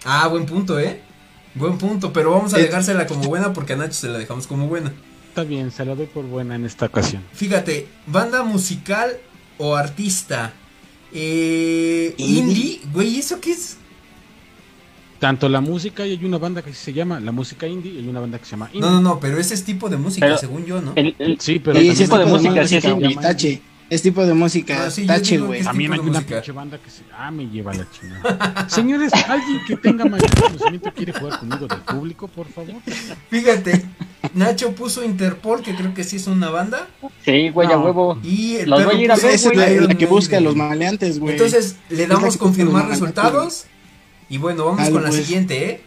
Ah, 0.04 0.26
buen 0.28 0.46
punto, 0.46 0.78
eh. 0.80 1.00
Buen 1.54 1.78
punto, 1.78 2.12
pero 2.12 2.30
vamos 2.32 2.54
a 2.54 2.58
Eh. 2.58 2.62
dejársela 2.62 3.06
como 3.06 3.24
buena 3.24 3.52
porque 3.52 3.74
a 3.74 3.76
Nacho 3.76 3.92
se 3.92 4.08
la 4.08 4.18
dejamos 4.18 4.46
como 4.46 4.66
buena. 4.66 4.92
Está 5.28 5.44
bien, 5.44 5.70
se 5.70 5.84
la 5.84 5.94
doy 5.94 6.06
por 6.06 6.24
buena 6.24 6.54
en 6.56 6.64
esta 6.64 6.86
ocasión. 6.86 7.22
Fíjate, 7.32 7.86
banda 8.06 8.42
musical 8.42 9.12
o 9.58 9.76
artista. 9.76 10.52
Eh, 11.14 12.14
Indie. 12.18 12.80
güey, 12.92 13.18
¿eso 13.18 13.40
qué 13.40 13.52
es? 13.52 13.78
Tanto 15.20 15.48
la 15.48 15.60
música 15.60 16.06
y 16.06 16.10
hay 16.10 16.24
una 16.24 16.38
banda 16.38 16.60
que 16.60 16.74
se 16.74 16.92
llama 16.92 17.20
la 17.20 17.32
música 17.32 17.66
indie 17.66 17.92
y 17.92 17.98
hay 17.98 18.08
una 18.08 18.20
banda 18.20 18.38
que 18.38 18.44
se 18.44 18.50
llama 18.50 18.66
indie. 18.72 18.80
No, 18.82 18.90
no, 18.90 19.00
no, 19.00 19.20
pero 19.20 19.38
ese 19.38 19.54
es 19.54 19.64
tipo 19.64 19.88
de 19.88 19.96
música, 19.96 20.26
Pero- 20.26 20.38
según 20.38 20.66
yo, 20.66 20.82
¿no? 20.82 20.92
El, 20.96 21.14
el- 21.18 21.40
Sí, 21.40 21.60
pero 21.60 21.78
tipo 21.80 22.18
de 22.18 22.26
música 22.26 22.66
sí 22.66 22.76
es 22.76 22.84
indie. 22.84 23.16
Es 23.90 24.00
tipo 24.02 24.24
de 24.24 24.32
música. 24.34 24.84
Ah, 24.86 24.90
sí, 24.90 25.06
tache, 25.06 25.38
güey. 25.38 25.62
También 25.62 25.92
hay 25.92 25.98
una 26.00 26.20
pinche 26.22 26.52
banda 26.52 26.78
que 26.78 26.88
se... 26.90 27.02
Ah, 27.16 27.30
me 27.30 27.46
lleva 27.46 27.72
la 27.74 27.86
chingada. 27.90 28.66
Señores, 28.68 29.12
alguien 29.28 29.60
que 29.66 29.76
tenga 29.76 30.04
mayor 30.06 30.30
conocimiento 30.40 30.90
quiere 30.92 31.12
jugar 31.12 31.38
conmigo 31.38 31.66
del 31.66 31.80
público, 31.80 32.26
por 32.26 32.48
favor. 32.48 32.74
Fíjate, 33.30 33.84
Nacho 34.32 34.74
puso 34.74 35.04
Interpol, 35.04 35.60
que 35.62 35.74
creo 35.74 35.92
que 35.92 36.02
sí 36.02 36.16
es 36.16 36.26
una 36.26 36.48
banda. 36.50 36.88
sí, 37.24 37.50
güey, 37.50 37.68
a 37.68 37.76
No. 37.76 37.84
huevo. 37.84 38.18
Y 38.22 38.56
el 38.56 38.70
Los 38.70 38.78
perro 38.80 38.90
voy 38.92 39.00
a 39.00 39.04
ir 39.04 39.12
a 39.12 39.16
ver, 39.16 39.24
Esa 39.26 39.50
es 39.50 39.56
la, 39.56 39.68
la 39.68 39.94
que 39.94 40.06
busca 40.06 40.38
a 40.38 40.40
los 40.40 40.56
maleantes, 40.56 41.18
güey. 41.20 41.32
Entonces, 41.34 41.76
le 41.90 42.06
damos 42.06 42.36
confirmar 42.38 42.88
resultados. 42.88 43.66
Y 44.30 44.38
bueno, 44.38 44.64
vamos 44.64 44.78
Dale, 44.80 44.92
con 44.92 45.02
la 45.02 45.10
pues. 45.10 45.24
siguiente, 45.24 45.70
¿eh? 45.70 45.82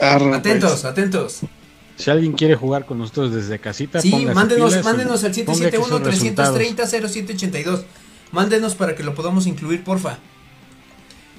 Arre, 0.00 0.24
pues. 0.26 0.38
Atentos, 0.40 0.84
atentos. 0.84 1.40
Si 1.96 2.10
alguien 2.10 2.32
quiere 2.32 2.56
jugar 2.56 2.86
con 2.86 2.98
nosotros 2.98 3.32
desde 3.32 3.58
casita, 3.58 4.00
Sí, 4.00 4.26
mándenos, 4.26 4.70
pilas 4.70 4.84
mándenos 4.84 5.24
al 5.24 5.32
ponga 5.44 5.68
aquí 5.68 5.76
sus 5.76 6.02
resultados. 6.02 6.58
771-330-0782. 6.58 7.84
Mándenos 8.32 8.74
para 8.74 8.94
que 8.94 9.02
lo 9.02 9.14
podamos 9.14 9.46
incluir, 9.46 9.84
porfa. 9.84 10.18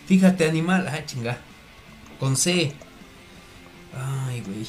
Fíjate, 0.06 0.48
animal. 0.48 0.88
Ah, 0.88 1.04
chinga. 1.06 1.39
Con 2.20 2.38
C. 2.38 2.74
Ay, 3.96 4.44
güey. 4.46 4.68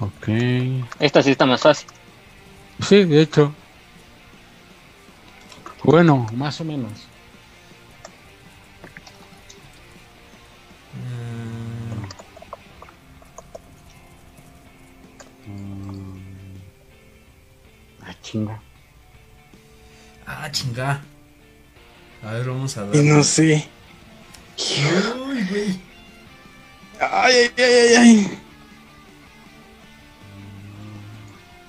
Ok. 0.00 0.92
Esta 0.98 1.22
sí 1.22 1.30
está 1.30 1.46
más 1.46 1.60
fácil. 1.60 1.86
Sí, 2.86 3.04
de 3.04 3.22
hecho. 3.22 3.54
Bueno, 5.84 6.26
más 6.34 6.60
o 6.60 6.64
menos. 6.64 6.92
Chinga. 18.20 18.60
Ah, 20.26 20.50
chinga. 20.50 21.02
A 22.22 22.32
ver, 22.32 22.48
vamos 22.48 22.76
a 22.76 22.84
ver. 22.84 23.04
no 23.04 23.22
sé. 23.24 23.68
Uy, 24.58 25.44
güey. 25.48 25.80
Ay, 27.00 27.34
ay, 27.34 27.52
ay, 27.56 27.64
ay, 27.64 27.96
ay. 27.96 28.38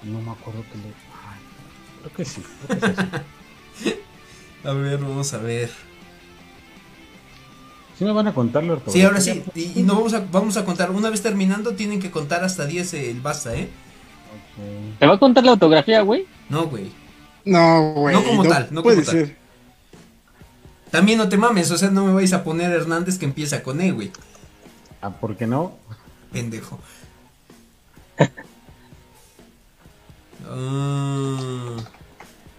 No 0.03 0.21
me 0.21 0.31
acuerdo 0.31 0.63
que 0.71 0.77
le. 0.77 0.87
Ay, 0.87 1.39
creo 1.99 2.13
que 2.13 2.25
sí. 2.25 2.43
Creo 2.67 2.81
que. 2.81 4.01
A 4.63 4.73
ver, 4.73 4.99
vamos 4.99 5.33
a 5.33 5.39
ver. 5.39 5.71
¿Sí 7.97 8.05
me 8.05 8.11
van 8.11 8.27
a 8.27 8.33
contar 8.33 8.63
la? 8.63 8.79
Sí, 8.87 9.01
ahora 9.01 9.19
sí. 9.19 9.43
Y, 9.55 9.79
y 9.79 9.83
no 9.83 9.95
vamos 9.95 10.13
a, 10.13 10.19
vamos 10.31 10.55
a 10.57 10.65
contar. 10.65 10.91
Una 10.91 11.09
vez 11.09 11.23
terminando, 11.23 11.73
tienen 11.73 11.99
que 11.99 12.11
contar 12.11 12.43
hasta 12.43 12.67
10 12.67 12.93
el 12.93 13.21
basta, 13.21 13.55
¿eh? 13.55 13.69
¿Te 14.99 15.05
va 15.07 15.15
a 15.15 15.19
contar 15.19 15.43
la 15.43 15.51
autografía, 15.51 16.01
güey? 16.01 16.25
No, 16.49 16.67
güey. 16.67 16.91
No, 17.45 17.93
güey. 17.93 18.15
No 18.15 18.23
como 18.23 18.43
tal, 18.43 18.67
no 18.71 18.83
puede 18.83 18.97
como 18.97 19.05
tal. 19.05 19.15
ser. 19.27 19.37
También 20.91 21.17
no 21.17 21.29
te 21.29 21.37
mames, 21.37 21.71
o 21.71 21.77
sea, 21.77 21.89
no 21.89 22.05
me 22.05 22.13
vais 22.13 22.33
a 22.33 22.43
poner 22.43 22.71
Hernández 22.71 23.17
que 23.17 23.25
empieza 23.25 23.63
con 23.63 23.79
E, 23.81 23.91
güey. 23.91 24.11
Ah, 25.01 25.09
¿por 25.11 25.37
qué 25.37 25.47
no? 25.47 25.73
Pendejo. 26.31 26.79
Ah, 30.53 31.77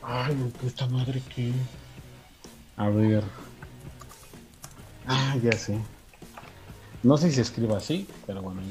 Ay, 0.03 0.35
puta 0.61 0.87
madre 0.87 1.23
que. 1.35 1.53
A 2.77 2.89
ver. 2.89 3.23
Ah, 5.07 5.37
ya 5.43 5.53
sé. 5.53 5.79
No 7.03 7.17
sé 7.19 7.29
si 7.29 7.37
se 7.37 7.43
escribe 7.43 7.75
así, 7.77 8.07
pero 8.27 8.41
bueno. 8.41 8.63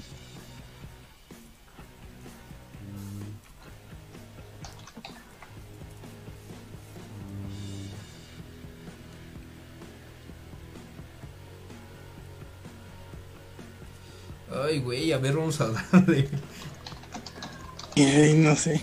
Ay, 14.72 14.80
güey, 14.80 15.12
a 15.12 15.18
ver, 15.18 15.36
vamos 15.36 15.60
a 15.62 15.68
darle. 15.92 16.28
Ay, 17.98 18.34
no 18.38 18.56
sé. 18.56 18.82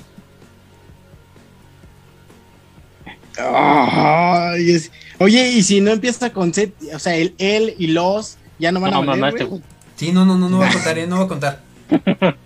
Oye, 5.18 5.52
y 5.52 5.62
si 5.62 5.80
no 5.80 5.90
empieza 5.92 6.32
con 6.32 6.52
Z, 6.52 6.72
o 6.94 6.98
sea, 6.98 7.14
el 7.16 7.34
él 7.38 7.74
y 7.78 7.88
los 7.88 8.36
ya 8.58 8.72
no 8.72 8.80
van 8.80 8.90
No, 8.92 8.98
a 8.98 9.00
valer, 9.00 9.16
mamaste, 9.20 9.44
güey? 9.44 9.60
güey. 9.60 9.70
Sí, 9.96 10.12
no, 10.12 10.24
no, 10.24 10.36
no, 10.38 10.48
no 10.48 10.58
va 10.58 10.68
a 10.68 10.72
contar, 10.72 10.98
¿eh? 10.98 11.06
No 11.06 11.18
va 11.18 11.24
a 11.24 11.28
contar. 11.28 11.60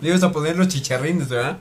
Le 0.00 0.08
ibas 0.08 0.22
a 0.22 0.32
poner 0.32 0.56
los 0.56 0.68
chicharrines, 0.68 1.28
¿verdad? 1.28 1.58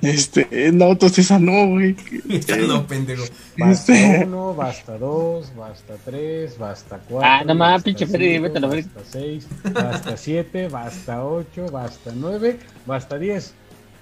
Este, 0.00 0.70
no, 0.72 0.92
entonces 0.92 1.24
esa 1.26 1.38
no, 1.38 1.66
güey. 1.68 1.96
No, 2.68 2.86
pendejo. 2.86 3.24
Basta 3.56 3.92
Este. 3.92 4.24
uno, 4.26 4.54
basta 4.54 4.96
dos, 4.96 5.52
basta 5.56 5.94
tres, 6.04 6.56
basta 6.56 7.00
cuatro. 7.08 7.28
Ah, 7.28 7.42
no 7.44 7.54
más, 7.54 7.72
basta 7.72 7.84
pinche 7.84 8.06
Freddy, 8.06 8.38
vete 8.38 8.58
a 8.58 8.60
la 8.60 8.68
verga. 8.68 8.88
Basta 8.94 9.10
seis, 9.10 9.46
basta 9.72 10.16
siete, 10.16 10.68
basta 10.68 11.24
ocho, 11.24 11.66
basta 11.70 12.12
nueve, 12.14 12.58
basta 12.86 13.18
diez. 13.18 13.54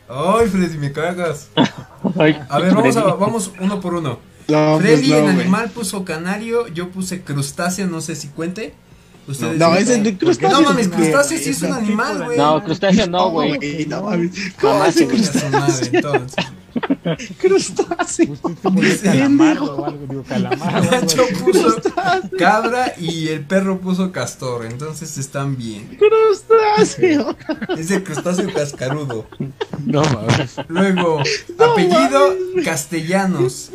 Ay, 0.09 0.47
Freddy, 0.49 0.77
me 0.79 0.93
cagas. 0.93 1.49
Ay, 2.19 2.39
A 2.49 2.59
ver, 2.59 2.75
vamos, 2.75 2.97
a, 2.97 3.03
vamos 3.15 3.53
uno 3.61 3.81
por 3.81 3.95
uno. 3.95 4.19
No, 4.49 4.79
pues 4.79 5.01
Freddy 5.01 5.11
no, 5.11 5.17
en 5.17 5.25
güey. 5.25 5.41
animal 5.41 5.71
puso 5.71 6.05
canario, 6.05 6.69
yo 6.69 6.91
puse 6.91 7.23
crustáceo, 7.23 7.87
no 7.87 8.01
sé 8.01 8.15
si 8.17 8.29
cuente. 8.29 8.75
Ustedes 9.29 9.59
No, 9.59 9.75
ese 9.75 10.01
de 10.03 10.17
crustáceo. 10.17 10.61
No 10.61 10.69
mames, 10.69 10.89
crustáceo 10.89 11.39
sí 11.39 11.51
es 11.51 11.62
un 11.62 11.73
animal, 11.73 12.25
güey. 12.25 12.39
No, 12.39 12.62
crustáceo 12.62 13.07
no, 13.09 13.31
güey. 13.31 13.87
no 13.89 14.03
mames. 14.03 14.31
¿Cómo 14.61 14.83
hace 14.83 15.07
crustáceo? 17.39 18.37
Dice- 18.75 19.05
calamardo 19.07 19.77
o 19.77 19.87
algo, 19.87 20.07
digo, 20.09 20.23
calamardo. 20.29 20.91
Nacho 20.91 21.23
puso 21.45 21.77
cabra 22.39 22.93
y 22.99 23.29
el 23.29 23.41
perro 23.45 23.81
puso 23.81 24.12
castor, 24.12 24.67
entonces 24.67 25.17
están 25.19 25.57
bien. 25.57 25.99
Crustáceo. 25.99 27.37
Es 27.77 27.91
el 27.91 28.05
crustáceo 28.05 28.53
cascarudo. 28.53 29.27
No 29.85 30.03
mames. 30.05 30.57
Luego, 30.69 31.21
apellido 31.59 32.35
castellanos. 32.65 33.71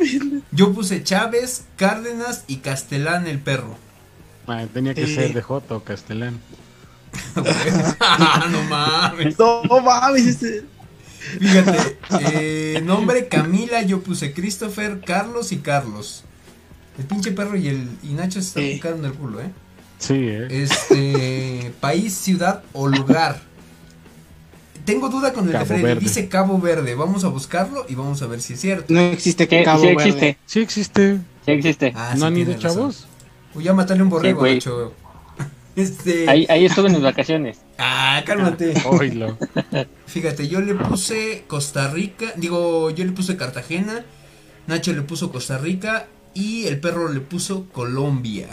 Yo 0.52 0.72
puse 0.72 1.02
Chávez, 1.02 1.64
Cárdenas 1.76 2.44
y 2.46 2.56
Castelán 2.58 3.26
el 3.26 3.38
perro. 3.40 3.76
Ah, 4.46 4.64
tenía 4.72 4.94
que 4.94 5.06
Sí. 5.06 5.14
ser 5.14 5.32
de 5.34 5.42
J 5.42 5.74
o 5.74 5.82
Castellán. 5.84 6.40
No 8.50 8.62
mames. 8.68 9.38
No 9.38 9.62
mames, 9.82 10.26
este. 10.26 10.64
Fíjate, 11.38 11.98
eh, 12.20 12.80
nombre 12.82 13.28
Camila, 13.28 13.82
yo 13.82 14.00
puse 14.02 14.32
Christopher, 14.32 15.00
Carlos 15.04 15.52
y 15.52 15.58
Carlos. 15.58 16.24
El 16.98 17.04
pinche 17.04 17.30
perro 17.32 17.56
y 17.56 17.68
el 17.68 17.88
y 18.02 18.08
Nacho 18.08 18.40
se 18.42 18.48
están 18.48 18.62
Sí. 18.64 18.70
picando 18.74 19.06
el 19.06 19.14
culo, 19.14 19.40
¿eh? 19.40 19.50
Sí, 19.98 20.14
eh. 20.18 20.48
Este, 20.50 21.72
país, 21.80 22.12
ciudad 22.14 22.62
o 22.72 22.88
lugar. 22.88 23.40
Tengo 24.84 25.08
duda 25.08 25.32
con 25.32 25.44
el 25.44 25.48
de 25.48 25.52
Cabo 25.52 25.66
Freddy. 25.66 25.82
Verde. 25.82 26.00
Dice 26.00 26.28
Cabo 26.28 26.58
Verde. 26.58 26.96
Vamos 26.96 27.22
a 27.22 27.28
buscarlo 27.28 27.86
y 27.88 27.94
vamos 27.94 28.20
a 28.22 28.26
ver 28.26 28.42
si 28.42 28.54
es 28.54 28.60
cierto. 28.60 28.92
No 28.92 29.00
existe 29.00 29.46
Sí, 29.48 29.64
Cabo 29.64 29.80
sí 29.80 29.86
Verde. 29.86 30.02
existe, 30.02 30.38
Sí 30.44 30.60
existe. 30.60 31.18
sí 31.46 31.52
existe. 31.52 31.92
Ah, 31.94 32.10
¿No 32.14 32.20
sí, 32.20 32.24
han 32.26 32.36
ido, 32.36 32.54
chavos? 32.54 33.06
Uy, 33.54 33.64
ya 33.64 33.72
matarle 33.72 34.02
un 34.02 34.10
borrego. 34.10 34.46
Nacho. 34.46 34.94
Este. 35.74 36.28
Ahí, 36.28 36.46
ahí 36.50 36.66
estuve 36.66 36.88
en 36.88 36.94
mis 36.94 37.02
vacaciones. 37.02 37.58
Ah, 37.78 38.22
cálmate. 38.26 38.74
Fíjate, 40.06 40.46
yo 40.46 40.60
le 40.60 40.74
puse 40.74 41.44
Costa 41.48 41.88
Rica. 41.88 42.32
Digo, 42.36 42.90
yo 42.90 43.04
le 43.04 43.12
puse 43.12 43.36
Cartagena. 43.36 44.04
Nacho 44.66 44.92
le 44.92 45.02
puso 45.02 45.32
Costa 45.32 45.58
Rica. 45.58 46.06
Y 46.34 46.66
el 46.66 46.78
perro 46.78 47.08
le 47.08 47.20
puso 47.20 47.66
Colombia. 47.72 48.48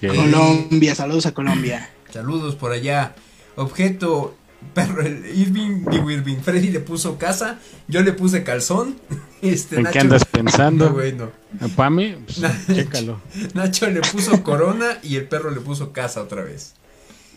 Colombia, 0.00 0.94
saludos 0.94 1.26
a 1.26 1.34
Colombia. 1.34 1.90
Saludos 2.10 2.54
por 2.54 2.72
allá. 2.72 3.14
Objeto, 3.56 4.34
perro, 4.74 5.02
el 5.02 5.24
Irving, 5.34 5.84
digo 5.90 6.10
Irving, 6.10 6.36
Freddy 6.36 6.70
le 6.70 6.80
puso 6.80 7.18
casa, 7.18 7.58
yo 7.88 8.02
le 8.02 8.12
puse 8.12 8.42
calzón. 8.42 8.96
Este, 9.42 9.76
¿En 9.76 9.82
Nacho, 9.82 9.92
qué 9.92 9.98
andas 10.00 10.24
pensando? 10.24 10.86
No, 10.86 10.92
bueno. 10.94 11.30
Pame, 11.76 12.16
pues, 12.24 12.40
chécalo. 12.74 13.20
Nacho 13.52 13.88
le 13.90 14.00
puso 14.00 14.42
corona 14.42 14.98
y 15.02 15.16
el 15.16 15.28
perro 15.28 15.50
le 15.50 15.60
puso 15.60 15.92
casa 15.92 16.22
otra 16.22 16.42
vez. 16.42 16.74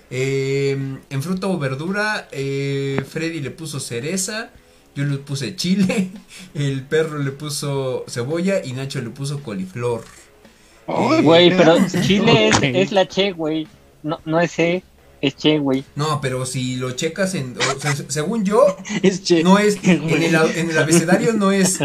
Eh, 0.09 0.97
en 1.09 1.21
fruta 1.21 1.47
o 1.47 1.59
verdura, 1.59 2.29
eh, 2.31 3.03
Freddy 3.07 3.41
le 3.41 3.51
puso 3.51 3.81
cereza, 3.81 4.49
yo 4.95 5.03
le 5.03 5.17
puse 5.17 5.57
chile, 5.57 6.09
el 6.53 6.83
perro 6.83 7.19
le 7.19 7.31
puso 7.31 8.05
cebolla 8.07 8.63
y 8.63 8.71
Nacho 8.71 9.01
le 9.01 9.09
puso 9.09 9.43
coliflor. 9.43 10.05
Güey, 10.87 11.49
pero 11.55 11.73
veamos, 11.73 11.91
Chile 12.01 12.47
es, 12.47 12.57
es 12.61 12.91
la 12.91 13.07
Che, 13.07 13.33
güey. 13.33 13.67
No, 14.01 14.19
no 14.25 14.39
es 14.39 14.57
E, 14.57 14.83
es 15.21 15.35
Che, 15.35 15.59
güey. 15.59 15.83
No, 15.95 16.19
pero 16.21 16.45
si 16.45 16.75
lo 16.77 16.91
checas 16.91 17.35
en, 17.35 17.55
o 17.57 17.79
sea, 17.79 17.95
según 18.07 18.43
yo, 18.45 18.77
Es 19.03 19.23
che. 19.23 19.43
No 19.43 19.57
es, 19.59 19.77
en 19.83 20.03
el, 20.09 20.35
en 20.35 20.69
el 20.69 20.77
abecedario 20.77 21.33
no 21.33 21.51
es 21.51 21.79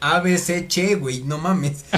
A, 0.00 0.20
B, 0.20 0.36
C, 0.38 0.66
Che, 0.68 0.94
güey, 0.96 1.22
no 1.22 1.38
mames. 1.38 1.84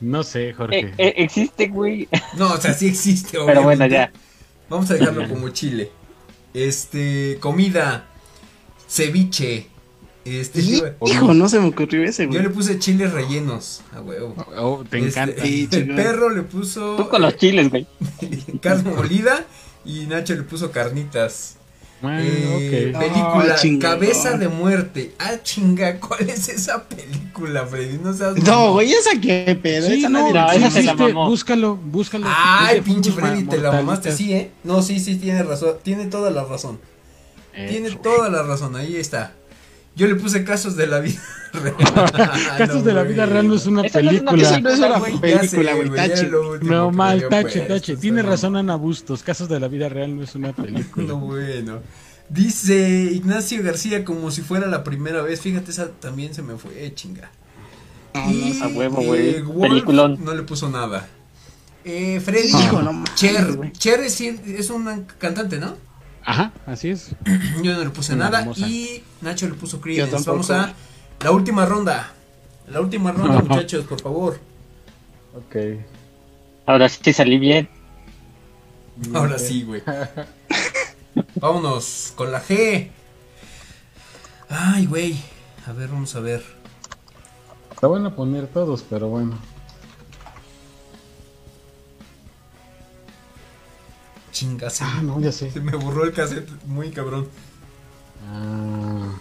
No 0.00 0.24
sé, 0.24 0.48
Eh, 0.48 0.52
Jorge. 0.54 0.94
eh, 0.98 1.14
existe, 1.18 1.68
güey. 1.68 2.08
No, 2.36 2.52
o 2.54 2.56
sea, 2.60 2.74
sí 2.74 2.88
existe, 2.88 3.32
Pero 3.32 3.44
obviamente. 3.44 3.64
bueno, 3.64 3.86
ya. 3.86 4.12
Vamos 4.68 4.90
a 4.90 4.94
dejarlo 4.94 5.28
como 5.28 5.48
Chile. 5.50 5.90
Este, 6.54 7.36
comida, 7.40 8.06
ceviche. 8.88 9.68
Este, 10.24 10.60
Hijo, 11.06 11.34
no 11.34 11.48
se 11.48 11.58
me 11.58 11.66
ocurrió 11.68 12.04
ese, 12.04 12.24
yo 12.24 12.28
güey. 12.30 12.42
le 12.42 12.50
puse 12.50 12.78
chiles 12.78 13.12
rellenos, 13.12 13.82
a 13.92 14.00
huevo. 14.00 14.34
Oh, 14.56 14.84
te 14.88 14.98
Este, 14.98 15.08
encanta. 15.20 15.42
Sí, 15.42 15.68
el 15.72 15.94
perro 15.96 16.30
le 16.30 16.42
puso 16.42 16.94
Tú 16.96 17.08
con 17.08 17.22
los 17.22 17.36
chiles, 17.36 17.70
güey. 17.70 17.86
carne 18.62 18.90
molida 18.92 19.44
y 19.84 20.06
Nacho 20.06 20.34
le 20.34 20.42
puso 20.42 20.70
carnitas. 20.70 21.56
Ah, 22.04 22.18
Eh, 22.20 22.92
ok. 22.92 22.98
película 23.00 23.56
Ah. 23.56 23.78
Cabeza 23.80 24.36
de 24.38 24.48
muerte. 24.48 25.12
Ah, 25.18 25.34
chinga, 25.42 25.98
¿cuál 26.00 26.28
es 26.30 26.48
esa 26.48 26.84
película, 26.84 27.64
Freddy? 27.66 27.98
No 27.98 28.12
seas 28.12 28.36
No, 28.44 28.72
güey, 28.72 28.92
esa 28.92 29.20
qué 29.20 29.56
pedo. 29.60 29.86
Sí, 29.88 30.00
esa 30.00 30.08
no, 30.08 30.28
esa 30.52 30.70
se 30.70 30.82
la 30.84 30.94
mamó. 30.94 31.28
búscalo, 31.28 31.76
búscalo. 31.76 32.26
Ay, 32.28 32.80
pinche 32.80 33.10
Freddy, 33.12 33.44
te 33.44 33.58
la 33.58 33.70
mamaste, 33.72 34.10
sí, 34.12 34.32
¿eh? 34.32 34.50
No, 34.64 34.82
sí, 34.82 34.98
sí, 35.00 35.16
tiene 35.16 35.42
razón. 35.44 35.76
Tiene 35.82 36.06
toda 36.06 36.30
la 36.30 36.44
razón. 36.44 36.78
Eh, 37.54 37.66
Tiene 37.70 37.90
toda 37.96 38.30
la 38.30 38.42
razón, 38.42 38.74
ahí 38.76 38.96
está. 38.96 39.34
Yo 39.94 40.06
le 40.06 40.14
puse 40.14 40.42
casos 40.44 40.74
de 40.76 40.86
la 40.86 41.00
vida 41.00 41.20
real. 41.52 41.74
Casos 42.58 42.82
de 42.84 42.94
la 42.94 43.02
vida 43.02 43.26
real 43.26 43.46
no 43.48 43.54
es 43.56 43.66
una 43.66 43.82
no 43.82 43.88
película. 43.90 44.32
No 44.60 44.70
es 44.70 44.78
una 44.78 45.00
película, 45.20 45.74
güey. 45.74 45.90
tache. 45.90 46.30
No, 46.62 46.90
mal, 46.90 47.28
tache, 47.28 47.42
puesto, 47.60 47.74
tache. 47.74 47.96
Tiene 47.96 48.22
razón 48.22 48.56
Ana 48.56 48.76
Bustos. 48.76 49.22
Casos 49.22 49.48
de 49.50 49.60
la 49.60 49.68
vida 49.68 49.88
real 49.90 50.16
no 50.16 50.22
es 50.22 50.34
una 50.34 50.52
película. 50.54 51.06
No, 51.06 51.18
bueno. 51.18 51.80
Dice 52.30 53.10
Ignacio 53.12 53.62
García 53.62 54.04
como 54.04 54.30
si 54.30 54.40
fuera 54.40 54.66
la 54.66 54.82
primera 54.82 55.20
vez. 55.20 55.40
Fíjate, 55.42 55.70
esa 55.70 55.88
también 55.90 56.32
se 56.32 56.40
me 56.42 56.56
fue, 56.56 56.86
eh, 56.86 56.94
chinga. 56.94 57.30
No, 58.14 58.24
no, 58.26 58.30
Y 58.30 58.60
a 58.62 58.68
huevo, 58.68 59.02
güey. 59.02 59.28
eh, 59.36 59.42
Wolf 59.42 59.68
Peliculón. 59.72 60.24
no 60.24 60.34
le 60.34 60.42
puso 60.42 60.70
nada. 60.70 61.06
Eh, 61.84 62.20
Freddy, 62.24 62.48
Hijo, 62.48 62.80
no 62.80 63.04
Cher. 63.14 63.72
Cher 63.72 64.00
es, 64.00 64.20
es 64.20 64.70
una 64.70 65.06
cantante, 65.18 65.58
¿no? 65.58 65.76
Ajá, 66.24 66.52
así 66.66 66.90
es. 66.90 67.14
Yo 67.62 67.74
no 67.74 67.84
le 67.84 67.90
puse 67.90 68.14
Una 68.14 68.26
nada. 68.26 68.40
hermosa. 68.40 68.66
Y 68.68 69.02
Nacho 69.20 69.48
le 69.48 69.54
puso 69.54 69.80
Creedence. 69.80 70.28
Vamos 70.30 70.50
a 70.50 70.72
la 71.20 71.30
última 71.30 71.66
ronda. 71.66 72.12
La 72.68 72.80
última 72.80 73.12
ronda, 73.12 73.40
muchachos, 73.48 73.84
por 73.84 74.00
favor. 74.00 74.38
Ok. 75.34 75.56
Ahora 76.66 76.88
sí 76.88 77.12
salí 77.12 77.38
bien. 77.38 77.68
Ahora 79.14 79.38
sí, 79.38 79.64
güey. 79.64 79.82
Vámonos 81.36 82.12
con 82.14 82.30
la 82.30 82.42
G. 82.42 82.88
Ay, 84.48 84.86
güey. 84.86 85.16
A 85.66 85.72
ver, 85.72 85.88
vamos 85.88 86.14
a 86.14 86.20
ver. 86.20 86.42
Te 87.80 87.86
van 87.86 88.06
a 88.06 88.14
poner 88.14 88.46
todos, 88.46 88.84
pero 88.88 89.08
bueno. 89.08 89.36
Chingas. 94.32 94.80
Ah, 94.80 95.00
no, 95.02 95.20
ya 95.20 95.30
sé. 95.30 95.50
Se 95.50 95.60
me 95.60 95.76
borró 95.76 96.04
el 96.04 96.12
cassette 96.12 96.50
muy 96.64 96.90
cabrón. 96.90 97.28
Ah, 98.28 99.12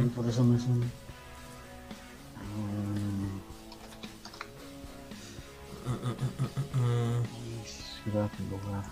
no, 0.00 0.08
por 0.14 0.28
eso 0.28 0.44
no 0.44 0.56
es 0.56 0.62
un. 0.64 0.90
Ah, 6.74 7.22
ciudad, 8.04 8.30
lugar. 8.50 8.84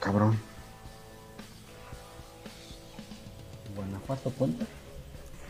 Cabrón. 0.00 0.49
Guanajuato, 3.80 4.30
Puente. 4.30 4.66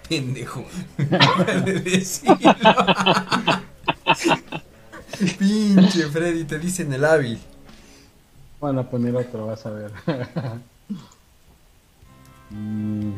Pendejo. 0.08 0.64
Pinche 5.38 6.06
Freddy, 6.08 6.44
te 6.44 6.58
dicen 6.58 6.92
el 6.92 7.04
hábil. 7.04 7.38
Van 8.60 8.78
a 8.78 8.88
poner 8.88 9.14
otro, 9.16 9.46
vas 9.46 9.64
a 9.66 9.70
ver. 9.70 9.92
Mm. 12.52 13.14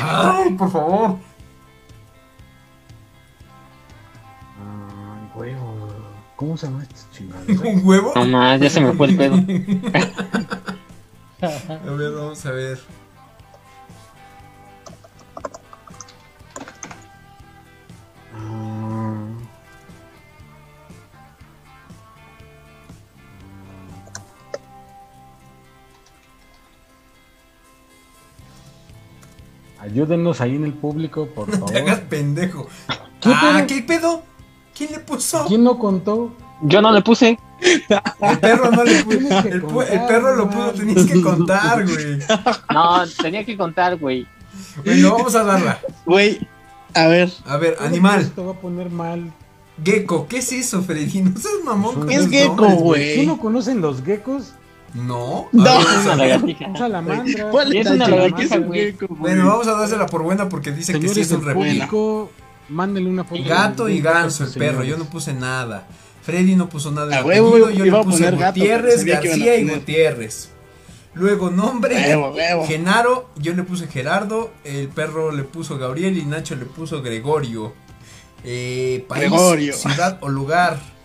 Ay, 0.00 0.50
por 0.54 0.70
favor. 0.70 1.18
Huevo. 5.38 5.88
¿Cómo 6.36 6.56
se 6.56 6.66
llama 6.66 6.82
esta 6.82 7.10
chingada? 7.12 7.44
¿Un 7.48 7.86
huevo? 7.86 8.12
No 8.14 8.24
más, 8.26 8.60
ya 8.60 8.70
se 8.70 8.80
me 8.80 8.92
fue 8.92 9.08
el 9.08 9.16
pedo. 9.16 9.36
A 11.40 11.92
ver, 11.92 12.12
vamos 12.12 12.44
a 12.46 12.50
ver. 12.50 12.78
Ayúdenos 29.80 30.40
ahí 30.40 30.56
en 30.56 30.64
el 30.64 30.74
público, 30.74 31.28
por 31.28 31.48
No 31.58 31.66
te 31.66 31.78
hagas 31.78 31.96
favor. 31.96 32.08
pendejo. 32.08 32.68
¿Qué 33.20 33.30
ah, 33.32 33.40
pedo? 33.40 33.66
¿qué 33.68 33.82
pedo? 33.82 34.27
¿Quién 35.18 35.34
le 35.34 35.38
puso? 35.38 35.44
¿Quién 35.46 35.64
no 35.64 35.78
contó? 35.78 36.32
Yo 36.62 36.80
no 36.80 36.92
le 36.92 37.02
puse. 37.02 37.38
El 37.60 38.38
perro 38.38 38.70
no 38.70 38.84
le 38.84 39.04
puso. 39.04 39.40
El, 39.40 40.06
perro 40.06 40.36
lo 40.36 40.50
puso, 40.50 40.72
tenías 40.72 41.06
que 41.06 41.20
contar, 41.20 41.84
güey. 41.84 42.18
No, 42.72 43.06
tenía 43.22 43.44
que 43.44 43.56
contar, 43.56 43.96
güey. 43.96 44.26
Bueno, 44.84 45.14
vamos 45.14 45.34
a 45.34 45.44
darla. 45.44 45.80
Güey, 46.04 46.46
a 46.94 47.06
ver. 47.06 47.30
A 47.46 47.56
ver, 47.56 47.76
animal. 47.80 48.20
Esto 48.20 48.46
va 48.46 48.52
a 48.52 48.54
poner 48.56 48.90
mal. 48.90 49.32
Gecko, 49.82 50.26
¿qué 50.26 50.38
es 50.38 50.52
eso, 50.52 50.82
Freddy? 50.82 51.22
No 51.22 51.38
seas 51.38 51.54
mamón 51.64 51.94
con 51.94 52.08
¿Qué 52.08 52.16
es 52.16 52.28
gecko, 52.28 52.68
güey? 52.70 53.20
¿Tú 53.20 53.26
no 53.26 53.38
conocen 53.38 53.80
los 53.80 54.02
geckos? 54.02 54.54
No. 54.94 55.48
No. 55.52 55.64
ver, 55.64 55.72
Es 55.78 55.84
vamos 55.84 56.06
a 56.06 56.14
una 56.14 56.16
lagartija. 56.16 56.76
Salamandra. 56.76 57.50
¿Cuál 57.50 57.74
Y 57.74 57.78
es 57.78 57.86
una 57.86 58.08
lagartija, 58.08 58.56
¿Qué 58.56 58.56
es 58.56 58.66
güey. 58.66 58.96
Bueno, 59.08 59.46
vamos 59.46 59.68
a 59.68 59.72
dársela 59.72 60.06
por 60.06 60.22
buena 60.22 60.48
porque 60.48 60.72
dice 60.72 60.98
que 60.98 61.08
sí 61.08 61.20
es 61.20 61.30
un 61.30 61.44
reptil. 61.44 61.84
Mándenle 62.68 63.08
una 63.10 63.24
foto. 63.24 63.42
Gato 63.44 63.88
y 63.88 63.96
de- 63.96 64.00
ganso, 64.02 64.44
el 64.44 64.50
perro. 64.52 64.84
Yo 64.84 64.96
no 64.96 65.04
puse 65.04 65.32
nada. 65.34 65.86
Freddy 66.22 66.54
no 66.56 66.68
puso 66.68 66.90
nada. 66.90 67.16
A 67.16 67.20
en 67.20 67.26
huevo, 67.26 67.48
apellido, 67.48 67.70
yo 67.70 67.84
iba 67.86 67.96
le 67.98 68.02
a 68.02 68.04
puse 68.06 68.24
gato, 68.30 68.36
Gutiérrez, 68.60 69.00
a 69.02 69.04
García 69.04 69.56
y. 69.56 69.68
Gutiérrez. 69.68 70.50
Luego 71.14 71.50
nombre, 71.50 71.94
Huevo, 71.96 72.30
huevo. 72.32 72.66
Genaro, 72.66 73.30
yo 73.36 73.52
le 73.54 73.62
puse 73.64 73.88
Gerardo, 73.88 74.52
el 74.64 74.88
perro 74.88 75.32
le 75.32 75.42
puso 75.42 75.76
Gabriel 75.78 76.16
y 76.18 76.24
Nacho 76.24 76.54
le 76.54 76.64
puso 76.66 77.02
Gregorio. 77.02 77.72
Eh, 78.44 79.04
país, 79.08 79.22
Gregorio. 79.30 79.72
ciudad 79.72 80.18
o 80.20 80.28
lugar. 80.28 80.78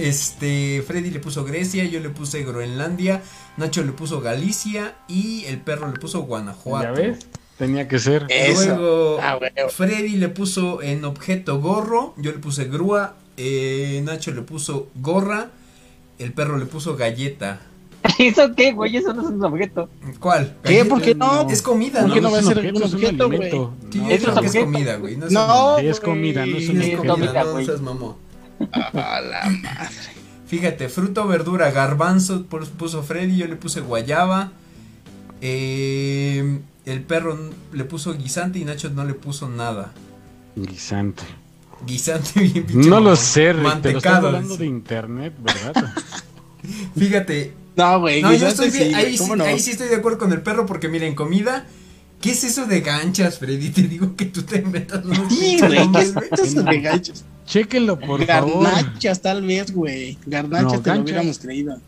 Este, 0.00 0.82
Freddy 0.86 1.10
le 1.10 1.20
puso 1.20 1.44
Grecia, 1.44 1.84
yo 1.84 2.00
le 2.00 2.10
puse 2.10 2.42
Groenlandia, 2.42 3.22
Nacho 3.56 3.82
le 3.84 3.92
puso 3.92 4.20
Galicia 4.20 4.96
y 5.08 5.44
el 5.46 5.60
perro 5.60 5.86
le 5.90 5.98
puso 5.98 6.20
¿Ya 6.20 6.26
Guanajuato. 6.26 6.92
ves? 6.94 7.26
Tenía 7.58 7.88
que 7.88 7.98
ser. 7.98 8.26
Eso. 8.28 8.64
Luego 8.76 9.18
Ah, 9.22 9.38
huevo. 9.40 9.68
Freddy 9.70 10.16
le 10.16 10.28
puso 10.28 10.82
en 10.82 11.04
objeto 11.04 11.60
gorro, 11.60 12.14
yo 12.18 12.32
le 12.32 12.38
puse 12.38 12.64
grúa, 12.66 13.14
eh, 13.38 14.02
Nacho 14.04 14.32
le 14.32 14.42
puso 14.42 14.88
gorra, 14.96 15.50
el 16.18 16.32
perro 16.32 16.58
le 16.58 16.66
puso 16.66 16.96
galleta. 16.96 17.60
¿Eso 18.18 18.54
qué, 18.54 18.72
güey? 18.72 18.96
Eso 18.96 19.12
no 19.14 19.22
es 19.22 19.28
un 19.28 19.42
objeto. 19.44 19.88
¿Cuál? 20.20 20.54
¿Qué? 20.62 20.74
Galleta. 20.78 20.88
¿Por 20.90 21.02
qué 21.02 21.14
no? 21.14 21.48
Es 21.50 21.62
comida, 21.62 22.00
¿Por 22.00 22.08
¿no? 22.10 22.14
qué 22.14 22.20
no 22.20 22.30
va 22.30 22.36
a 22.36 22.40
es 22.40 22.46
ser 22.46 22.58
objeto, 22.58 22.76
un 22.78 22.82
es 22.84 22.94
objeto, 22.94 23.26
güey? 23.28 23.50
Sí, 23.50 23.98
No, 23.98 24.08
Eso 24.10 24.14
es 24.14 24.22
es 24.22 24.28
objeto. 24.36 24.64
comida, 24.66 24.96
güey. 24.96 25.16
No 25.16 25.26
es 25.26 25.32
No, 25.32 25.78
es 25.78 26.00
comida, 26.00 26.46
no 26.46 26.56
es 26.56 26.68
un 26.68 26.80
es 26.80 26.86
es 26.88 26.94
objeto. 26.98 27.14
comida, 27.14 27.44
no 27.44 27.64
seas 27.64 27.80
mamón. 27.80 28.14
A 28.72 29.20
la 29.20 29.44
madre. 29.62 29.88
Fíjate, 30.46 30.88
fruta 30.88 31.22
o 31.24 31.26
verdura, 31.26 31.70
garbanzo 31.72 32.46
pu- 32.48 32.68
puso 32.68 33.02
Freddy, 33.02 33.36
yo 33.38 33.46
le 33.48 33.56
puse 33.56 33.80
guayaba. 33.80 34.52
Eh, 35.40 36.60
el 36.86 37.02
perro 37.02 37.38
le 37.72 37.84
puso 37.84 38.14
guisante 38.16 38.58
y 38.58 38.64
Nacho 38.64 38.88
no 38.90 39.04
le 39.04 39.12
puso 39.14 39.48
nada. 39.48 39.92
Guisante. 40.54 41.24
Guisante 41.86 42.40
bien 42.40 42.64
pinche 42.64 42.88
No 42.88 43.00
lo 43.00 43.14
sé, 43.16 43.52
Rick, 43.52 43.80
pero 43.82 43.98
estás 43.98 44.24
hablando 44.24 44.56
de 44.56 44.64
internet, 44.66 45.34
¿verdad? 45.42 45.92
Fíjate, 46.98 47.52
No, 47.76 48.00
güey. 48.00 48.22
No, 48.22 48.32
yo 48.32 48.48
estoy 48.48 48.70
bien, 48.70 48.88
sí, 48.88 48.94
ahí, 48.94 49.18
sí, 49.18 49.30
ahí 49.42 49.60
sí 49.60 49.72
estoy 49.72 49.88
de 49.88 49.96
acuerdo 49.96 50.18
con 50.18 50.32
el 50.32 50.40
perro 50.40 50.64
porque 50.64 50.88
mira, 50.88 51.06
en 51.06 51.14
comida, 51.14 51.66
¿qué 52.20 52.30
es 52.30 52.44
eso 52.44 52.66
de 52.66 52.80
ganchas, 52.80 53.38
Freddy? 53.38 53.68
Te 53.74 53.82
digo 53.82 54.16
que 54.16 54.26
tú 54.26 54.42
te 54.42 54.58
inventas 54.58 55.04
unos 55.04 55.32
Sí, 55.32 55.58
güey. 55.58 55.92
¿Qué 55.92 56.00
es 56.32 56.40
eso 56.40 56.62
de 56.62 56.80
ganchos? 56.80 57.24
Chéquenlo, 57.44 57.98
por 57.98 58.24
favor. 58.24 58.64
Garnachas, 58.64 59.20
tal 59.22 59.42
vez, 59.44 59.72
güey. 59.72 60.18
Garnachas 60.26 60.64
No, 60.64 60.70
te 60.70 60.76
lo 60.76 60.82
ganchas. 60.82 61.04
hubiéramos 61.04 61.38
creído. 61.38 61.80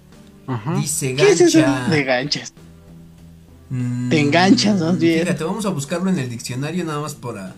Ajá. 0.46 0.74
Dice 0.76 1.14
¿Qué 1.14 1.30
es 1.30 1.40
eso 1.40 1.64
de 1.90 2.04
ganchas? 2.04 2.52
Mm, 3.70 4.08
Te 4.08 4.20
enganchas, 4.20 4.80
más 4.80 4.98
bien. 4.98 5.20
Fíjate, 5.22 5.44
vamos 5.44 5.66
a 5.66 5.70
buscarlo 5.70 6.10
en 6.10 6.18
el 6.18 6.28
diccionario 6.30 6.84
nada 6.84 7.00
más 7.00 7.14
para... 7.14 7.54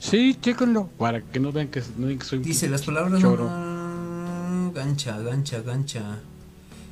Sí, 0.00 0.36
chéquenlo. 0.40 0.88
Para 0.98 1.20
que 1.20 1.40
no 1.40 1.50
vean 1.50 1.68
que, 1.68 1.82
no 1.96 2.06
digan 2.06 2.18
que 2.20 2.24
soy 2.26 2.38
un 2.38 2.44
Dice 2.44 2.68
las 2.68 2.82
palabras... 2.82 3.20
choro. 3.20 3.48
mm, 3.48 4.72
gancha, 4.72 5.18
gancha, 5.20 5.60
gancha. 5.62 6.02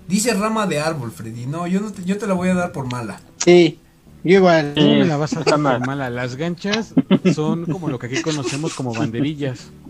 Dice 0.09 0.35
rama 0.35 0.67
de 0.67 0.81
árbol, 0.81 1.11
Freddy. 1.13 1.47
No, 1.47 1.67
yo, 1.67 1.81
no 1.81 1.93
te, 1.93 2.05
yo 2.05 2.19
te 2.19 2.27
la 2.27 2.35
voy 2.35 2.49
a 2.49 2.55
dar 2.55 2.73
por 2.73 2.91
mala. 2.91 3.21
Sí, 3.45 3.79
yo 4.25 4.39
igual. 4.39 4.73
¿Cómo 4.75 4.95
me 4.97 5.05
la 5.05 5.17
vas 5.17 5.33
a 5.37 5.43
dar 5.45 5.55
por 5.55 5.87
mala? 5.87 6.11
Las 6.11 6.35
ganchas 6.37 6.95
son 7.35 7.65
como 7.67 7.89
lo 7.89 7.99
que 7.99 8.07
aquí 8.07 8.23
conocemos 8.23 8.75
como 8.75 8.93
banderillas. 8.95 9.69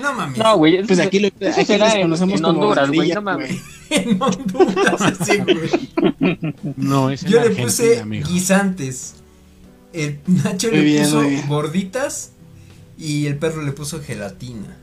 No 0.00 0.12
mames. 0.14 0.38
No, 0.38 0.56
güey. 0.56 0.76
eso 0.76 0.86
Pues 0.86 0.98
aquí 1.00 1.18
lo 1.20 1.28
aquí 1.28 1.64
será 1.64 1.86
les 1.86 1.94
en- 1.96 2.02
conocemos 2.02 2.36
en 2.36 2.42
como 2.44 2.60
Honduras, 2.60 2.90
güey. 2.90 3.12
No 3.12 3.22
mames. 3.22 3.56
en 3.90 4.22
Honduras, 4.22 5.14
sí, 5.24 5.38
güey. 5.38 6.74
No, 6.76 7.10
es 7.10 7.22
en 7.24 7.28
Yo 7.30 7.36
le 7.36 7.46
Argentina, 7.48 7.66
puse 7.66 8.00
amigo. 8.00 8.28
guisantes. 8.28 9.14
El 9.92 10.20
Nacho 10.26 10.68
Muy 10.68 10.76
le 10.78 10.84
bien, 10.84 11.04
puso 11.04 11.22
gorditas. 11.48 12.32
Y 12.98 13.26
el 13.26 13.36
perro 13.38 13.62
le 13.62 13.72
puso 13.72 14.00
gelatina. 14.02 14.76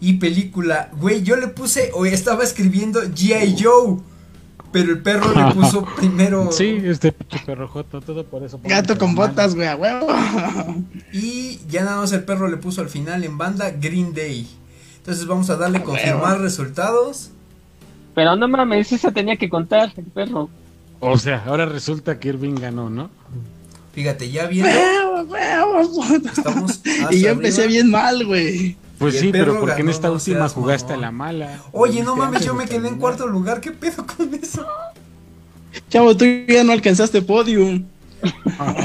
Y 0.00 0.14
película. 0.14 0.90
Güey, 0.98 1.22
yo 1.22 1.36
le 1.36 1.48
puse. 1.48 1.90
O 1.94 2.04
estaba 2.06 2.42
escribiendo 2.44 3.00
G.I. 3.02 3.56
Joe. 3.62 3.98
Pero 4.72 4.92
el 4.92 5.02
perro 5.02 5.32
le 5.34 5.54
puso 5.60 5.84
primero. 5.96 6.50
Sí, 6.52 6.80
este 6.84 7.12
pinche 7.12 7.44
perro 7.44 7.68
joto, 7.68 8.00
todo 8.00 8.24
por 8.24 8.42
eso. 8.44 8.60
Gato 8.62 8.96
con 8.98 9.14
botas, 9.14 9.54
güey, 9.54 9.68
a 9.68 9.76
huevo. 9.76 10.06
Y 11.12 11.60
ya 11.68 11.84
nada 11.84 11.98
más 11.98 12.12
el 12.12 12.24
perro 12.24 12.48
le 12.48 12.56
puso 12.56 12.80
al 12.80 12.88
final 12.88 13.24
en 13.24 13.36
banda 13.36 13.70
Green 13.70 14.14
Day. 14.14 14.48
Entonces 14.98 15.26
vamos 15.26 15.50
a 15.50 15.56
darle 15.56 15.82
confirmar 15.82 16.32
huevo. 16.32 16.44
resultados. 16.44 17.30
Pero 18.14 18.36
no 18.36 18.48
mames, 18.48 18.92
esa 18.92 19.12
tenía 19.12 19.36
que 19.36 19.48
contar, 19.48 19.92
el 19.96 20.04
perro. 20.04 20.50
O 21.00 21.16
sea, 21.16 21.42
ahora 21.46 21.66
resulta 21.66 22.18
que 22.20 22.28
Irving 22.28 22.56
ganó, 22.56 22.90
¿no? 22.90 23.10
Fíjate, 23.92 24.30
ya 24.30 24.46
viendo. 24.46 24.70
Huevo, 25.26 25.82
huevo. 25.82 26.04
Estamos 26.24 26.80
Y 27.10 27.20
yo 27.20 27.30
empecé 27.30 27.66
bien 27.66 27.90
mal, 27.90 28.24
güey. 28.24 28.76
Pues 29.00 29.18
sí, 29.18 29.30
pero 29.32 29.46
perro 29.46 29.60
porque 29.60 29.80
en 29.80 29.88
esta 29.88 30.08
no 30.08 30.14
última 30.14 30.38
seas 30.40 30.52
jugaste 30.52 30.92
a 30.92 30.96
la 30.98 31.10
mala. 31.10 31.62
Oye, 31.72 32.02
no 32.02 32.14
Dijiste 32.14 32.26
mames, 32.26 32.44
yo 32.44 32.54
me 32.54 32.64
quedé 32.66 32.76
en 32.76 32.82
terminar. 32.82 33.00
cuarto 33.00 33.26
lugar. 33.26 33.60
¿Qué 33.60 33.72
pedo 33.72 34.06
con 34.06 34.32
eso? 34.34 34.66
Chavo, 35.88 36.16
tú 36.16 36.24
ya 36.46 36.62
no 36.64 36.72
alcanzaste 36.72 37.22
podium. 37.22 37.86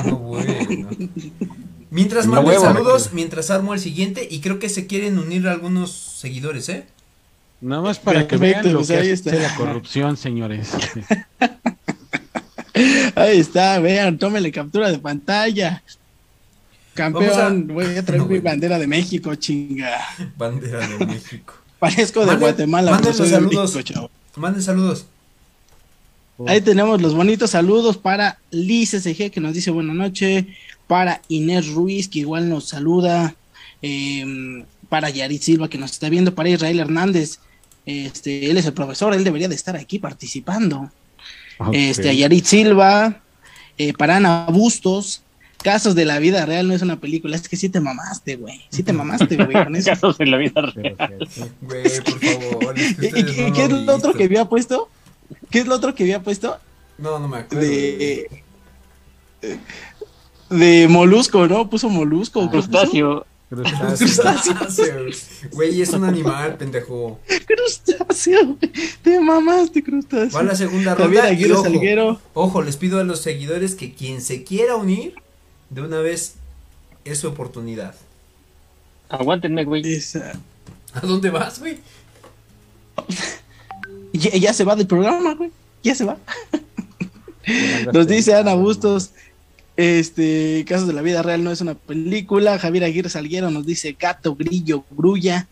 No, 0.06 0.17
bueno. 0.17 0.89
Mientras 1.91 2.28
huevo. 2.28 2.62
saludos, 2.62 3.12
mientras 3.13 3.51
armo 3.51 3.73
el 3.73 3.80
siguiente, 3.80 4.28
y 4.30 4.39
creo 4.39 4.58
que 4.60 4.69
se 4.69 4.88
quieren 4.88 5.19
unir 5.19 5.47
algunos 5.47 5.91
seguidores, 5.91 6.69
¿eh? 6.69 6.88
Nada 7.62 7.82
más 7.82 7.99
para 7.99 8.28
que 8.28 8.38
vean 8.38 8.71
lo 8.71 8.80
pues 8.80 8.88
que 8.88 8.95
ahí 8.97 9.10
está. 9.10 9.36
la 9.36 9.54
corrupción, 9.56 10.17
señores. 10.17 10.71
Ahí 13.15 13.39
está, 13.39 13.80
vean, 13.80 14.17
tómenle 14.17 14.51
captura 14.51 14.91
de 14.91 14.99
pantalla. 14.99 15.82
Campeón, 16.95 17.67
voy 17.67 17.86
a 17.97 18.03
traer 18.05 18.21
No, 18.21 18.27
mi 18.27 18.39
bandera 18.39 18.79
de 18.79 18.88
México, 18.88 19.36
chinga. 19.36 19.99
Bandera 20.38 20.88
de 20.88 21.05
México. 21.05 21.53
Parezco 21.79 22.21
de 22.21 22.27
Manden- 22.27 22.39
Guatemala, 22.39 22.91
manden 22.91 23.13
pero 23.13 23.17
soy 23.17 23.29
los 23.29 23.31
de 23.31 23.36
saludos. 23.49 23.75
México, 23.75 23.93
chavo. 23.93 24.12
Manden 24.38 24.62
saludos. 24.63 25.05
Ahí 26.47 26.60
tenemos 26.62 27.01
los 27.01 27.13
bonitos 27.13 27.51
saludos 27.51 27.97
para 27.97 28.39
Liz 28.51 28.93
SG 28.93 29.29
que 29.31 29.39
nos 29.39 29.53
dice 29.53 29.71
buena 29.71 29.93
noche, 29.93 30.47
para 30.88 31.21
Inés 31.29 31.67
Ruiz 31.71 32.08
que 32.10 32.19
igual 32.19 32.49
nos 32.49 32.67
saluda, 32.67 33.36
eh, 33.81 34.63
para 34.89 35.10
Yarit 35.10 35.41
Silva 35.41 35.69
que 35.69 35.77
nos 35.77 35.91
está 35.91 36.10
viendo, 36.10 36.36
para 36.36 36.49
Israel 36.49 36.79
Hernández, 36.79 37.39
este, 37.86 38.49
él 38.49 38.58
es 38.58 38.65
el 38.65 38.73
profesor, 38.73 39.13
él 39.13 39.23
debería 39.23 39.47
de 39.47 39.55
estar 39.55 39.75
aquí 39.77 39.99
participando. 39.99 40.91
Ok. 41.58 41.69
Este, 41.73 42.10
a 42.10 42.13
Yarit 42.13 42.43
Silva, 42.45 43.21
eh, 43.77 43.93
para 43.93 44.17
Ana 44.17 44.47
Bustos, 44.51 45.21
Casos 45.65 45.95
de 45.95 46.06
la 46.06 46.19
vida 46.19 46.45
real 46.45 46.67
no 46.67 46.75
es 46.75 46.84
una 46.84 46.99
película, 46.99 47.36
es 47.36 47.49
que 47.49 47.58
sí 47.58 47.69
te 47.69 47.80
mamaste, 47.80 48.36
güey, 48.36 48.62
sí 48.69 48.84
te 48.84 48.93
mamaste, 48.93 49.36
güey, 49.36 49.51
con 49.63 49.75
eso. 49.75 49.89
Casos 49.89 50.19
en 50.19 50.30
la 50.30 50.38
vida 50.38 50.62
real. 50.62 50.95
Güey, 51.62 51.84
por 52.01 52.19
favor. 52.19 52.80
es 52.80 52.95
que 52.95 53.08
¿Y- 53.19 53.49
no 53.49 53.54
¿Qué 53.54 53.63
es 53.63 53.71
lo 53.71 53.95
otro 53.95 54.13
que 54.13 54.25
había 54.25 54.45
puesto? 54.45 54.89
¿Qué 55.49 55.60
es 55.60 55.65
lo 55.65 55.73
otro 55.73 55.95
que 55.95 56.04
había 56.04 56.21
puesto? 56.21 56.58
No, 56.99 57.17
no 57.17 57.28
me 57.28 57.38
acuerdo. 57.39 57.65
de 57.65 58.30
de 60.49 60.88
molusco, 60.88 61.47
¿no? 61.47 61.67
Puso 61.69 61.89
molusco. 61.89 62.41
¿qué 62.51 62.58
puso? 62.58 62.69
Crustáceo. 62.69 63.25
Crustáceo. 63.49 64.56
Crustáceo. 64.56 65.06
Güey, 65.51 65.82
es 65.82 65.89
un 65.93 66.04
animal, 66.04 66.58
pendejo. 66.58 67.19
Crustáceo, 67.47 68.45
güey. 68.45 68.71
Te 69.01 69.19
mamaste, 69.19 69.82
crustáceo. 69.84 70.30
Va 70.36 70.41
a 70.41 70.43
la 70.43 70.56
segunda 70.56 70.93
ronda. 70.95 71.32
Y 71.32 71.51
ojo, 71.51 71.63
Salguero. 71.63 72.21
ojo, 72.34 72.62
les 72.62 72.78
pido 72.78 72.99
a 72.99 73.04
los 73.04 73.21
seguidores 73.21 73.75
que 73.75 73.93
quien 73.93 74.21
se 74.21 74.43
quiera 74.43 74.75
unir, 74.75 75.15
de 75.76 75.82
una 75.82 76.00
vez 76.00 76.36
es 77.04 77.20
su 77.20 77.28
oportunidad. 77.28 77.94
Aguántenme, 79.10 79.66
güey. 79.66 79.94
Esa- 79.94 80.32
¿A 80.94 81.02
dónde 81.02 81.30
vas, 81.30 81.60
güey? 81.60 81.78
Ya, 84.14 84.32
ya 84.38 84.54
se 84.54 84.64
va 84.64 84.78
del 84.78 84.88
programa, 84.88 85.36
güey. 85.36 85.52
Ya 85.84 85.94
se 85.94 86.06
va. 86.06 86.18
Nos 87.94 88.08
dice 88.08 88.34
Ana 88.34 88.54
Bustos. 88.54 89.12
Este, 89.76 90.64
Casos 90.66 90.88
de 90.88 90.94
la 90.94 91.02
Vida 91.02 91.22
Real 91.22 91.44
no 91.44 91.52
es 91.52 91.60
una 91.60 91.74
película. 91.76 92.58
Javier 92.58 92.86
Aguirre 92.86 93.10
Salguero 93.10 93.52
nos 93.52 93.66
dice 93.66 93.98
gato, 94.00 94.34
grillo, 94.34 94.86
grulla. 94.90 95.50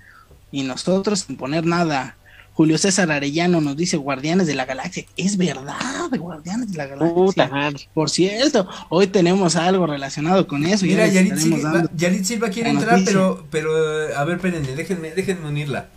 Y 0.50 0.64
nosotros 0.64 1.20
sin 1.28 1.36
poner 1.36 1.66
nada. 1.66 2.16
Julio 2.54 2.78
César 2.78 3.12
Arellano 3.12 3.62
nos 3.62 3.76
dice 3.76 3.98
Guardianes 3.98 4.46
de 4.46 4.54
la 4.54 4.66
Galaxia. 4.66 5.06
Es 5.18 5.38
verdad, 5.38 6.10
Guardianes 6.18 6.72
de 6.72 6.78
la 6.78 6.86
Galaxia. 6.86 7.16
Puta 7.16 7.48
madre. 7.48 7.88
Por 7.96 8.10
cierto, 8.12 8.68
hoy 8.90 9.08
tenemos 9.08 9.56
algo 9.56 9.88
relacionado 9.88 10.46
con 10.48 10.64
eso. 10.66 10.86
Mira, 10.86 11.08
ya 11.08 11.14
Yarit 11.24 11.36
Silva. 11.38 11.90
Yarit 11.98 12.24
Silva 12.24 12.50
quiere 12.50 12.70
entrar, 12.70 12.92
noticia. 13.00 13.12
pero, 13.14 13.46
pero, 13.50 14.10
eh, 14.10 14.16
a 14.16 14.24
ver, 14.24 14.36
espérenme, 14.36 14.68
déjenme, 14.76 15.12
déjenme 15.12 15.48
unirla. 15.48 15.88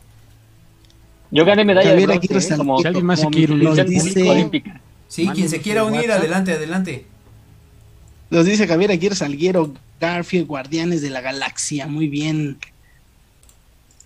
Yo 1.30 1.44
gané 1.44 1.64
medalla 1.64 1.90
Javier 1.90 2.08
de 2.08 2.18
bronce, 2.18 2.54
¿eh? 2.54 2.56
como, 2.56 2.78
Si 2.80 2.86
alguien 2.86 3.04
más 3.06 3.18
se 3.18 3.24
como 3.24 3.36
quiere 3.36 3.52
unir, 3.52 3.84
dice- 3.84 4.30
olímpica. 4.30 4.80
Sí, 5.08 5.28
quien 5.28 5.48
se 5.50 5.60
quiera 5.60 5.84
un 5.84 5.90
unir, 5.92 6.02
WhatsApp. 6.08 6.20
adelante, 6.20 6.52
adelante. 6.52 7.06
Nos 8.30 8.46
dice 8.46 8.66
Javier 8.66 8.90
Aguirre 8.92 9.14
Salguero, 9.14 9.72
Garfield, 10.00 10.46
Guardianes 10.46 11.02
de 11.02 11.10
la 11.10 11.20
Galaxia. 11.20 11.86
Muy 11.86 12.08
bien. 12.08 12.56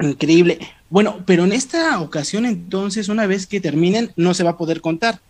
Increíble. 0.00 0.58
Bueno, 0.90 1.20
pero 1.24 1.44
en 1.44 1.52
esta 1.52 2.00
ocasión, 2.00 2.44
entonces, 2.46 3.08
una 3.08 3.26
vez 3.26 3.46
que 3.46 3.60
terminen, 3.60 4.12
no 4.16 4.34
se 4.34 4.42
va 4.42 4.50
a 4.50 4.56
poder 4.58 4.80
contar. 4.80 5.20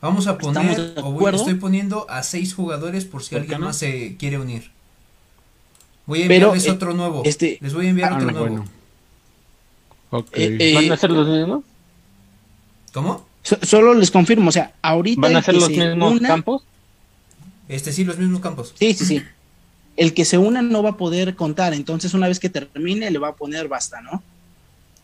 Vamos 0.00 0.26
a 0.26 0.32
¿Estamos 0.32 0.74
poner, 0.76 0.94
o 1.02 1.12
voy- 1.12 1.34
estoy 1.34 1.54
poniendo 1.54 2.10
a 2.10 2.22
seis 2.22 2.54
jugadores 2.54 3.04
por 3.04 3.22
si 3.22 3.30
¿Por 3.30 3.38
qué 3.38 3.42
alguien 3.42 3.60
no? 3.60 3.66
más 3.66 3.76
se 3.76 4.16
quiere 4.16 4.38
unir. 4.38 4.70
Voy 6.06 6.22
a 6.24 6.28
Pero, 6.28 6.46
enviarles 6.46 6.66
eh, 6.66 6.70
otro 6.72 6.94
nuevo. 6.94 7.22
este- 7.24 7.58
Les 7.60 7.72
voy 7.74 7.86
a 7.86 7.90
enviar 7.90 8.12
Ah, 8.12 8.16
otro 8.16 8.30
nuevo. 8.32 8.46
bueno. 8.48 8.64
Eh, 10.32 10.56
eh, 10.58 10.74
¿Van 10.74 10.90
a 10.90 10.96
ser 10.96 11.10
los 11.12 11.28
mismos? 11.28 11.62
¿Cómo? 12.92 13.26
So- 13.42 13.58
solo 13.62 13.94
les 13.94 14.10
confirmo, 14.10 14.48
o 14.48 14.52
sea, 14.52 14.72
ahorita. 14.82 15.20
¿Van 15.20 15.36
a 15.36 15.38
el 15.38 15.44
ser 15.44 15.54
los 15.54 15.64
se 15.66 15.70
mismos 15.70 16.12
una- 16.18 16.28
campos? 16.28 16.62
Este 17.68 17.92
sí, 17.92 18.04
los 18.04 18.18
mismos 18.18 18.40
campos. 18.40 18.74
Sí, 18.76 18.92
sí, 18.94 19.04
sí. 19.04 19.22
El 19.96 20.14
que 20.14 20.24
se 20.24 20.38
una 20.38 20.62
no 20.62 20.82
va 20.82 20.90
a 20.90 20.96
poder 20.96 21.36
contar, 21.36 21.74
entonces 21.74 22.14
una 22.14 22.26
vez 22.26 22.40
que 22.40 22.48
termine 22.48 23.10
le 23.10 23.18
va 23.18 23.28
a 23.28 23.34
poner 23.36 23.68
basta, 23.68 24.00
¿no? 24.00 24.22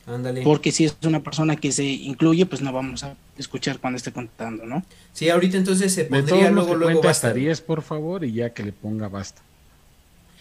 Ándale. 0.07 0.43
Porque 0.43 0.71
si 0.71 0.85
es 0.85 0.97
una 1.05 1.21
persona 1.23 1.57
que 1.57 1.73
se 1.73 1.85
incluye, 1.85 2.47
pues 2.47 2.63
no 2.63 2.73
vamos 2.73 3.03
a 3.03 3.17
escuchar 3.39 3.81
cuando 3.81 3.97
esté 3.97 4.13
contando, 4.13 4.65
¿no? 4.65 4.85
Sí, 5.13 5.29
ahorita 5.29 5.57
entonces 5.57 5.93
se 5.93 6.05
pondría 6.05 6.51
luego, 6.51 6.69
que 6.71 6.77
luego 6.77 6.85
cuenta 7.01 7.09
basta. 7.09 7.29
hasta 7.29 7.39
10, 7.39 7.61
por 7.63 7.83
favor, 7.83 8.25
y 8.25 8.33
ya 8.33 8.51
que 8.51 8.63
le 8.63 8.73
ponga 8.73 9.09
basta. 9.09 9.43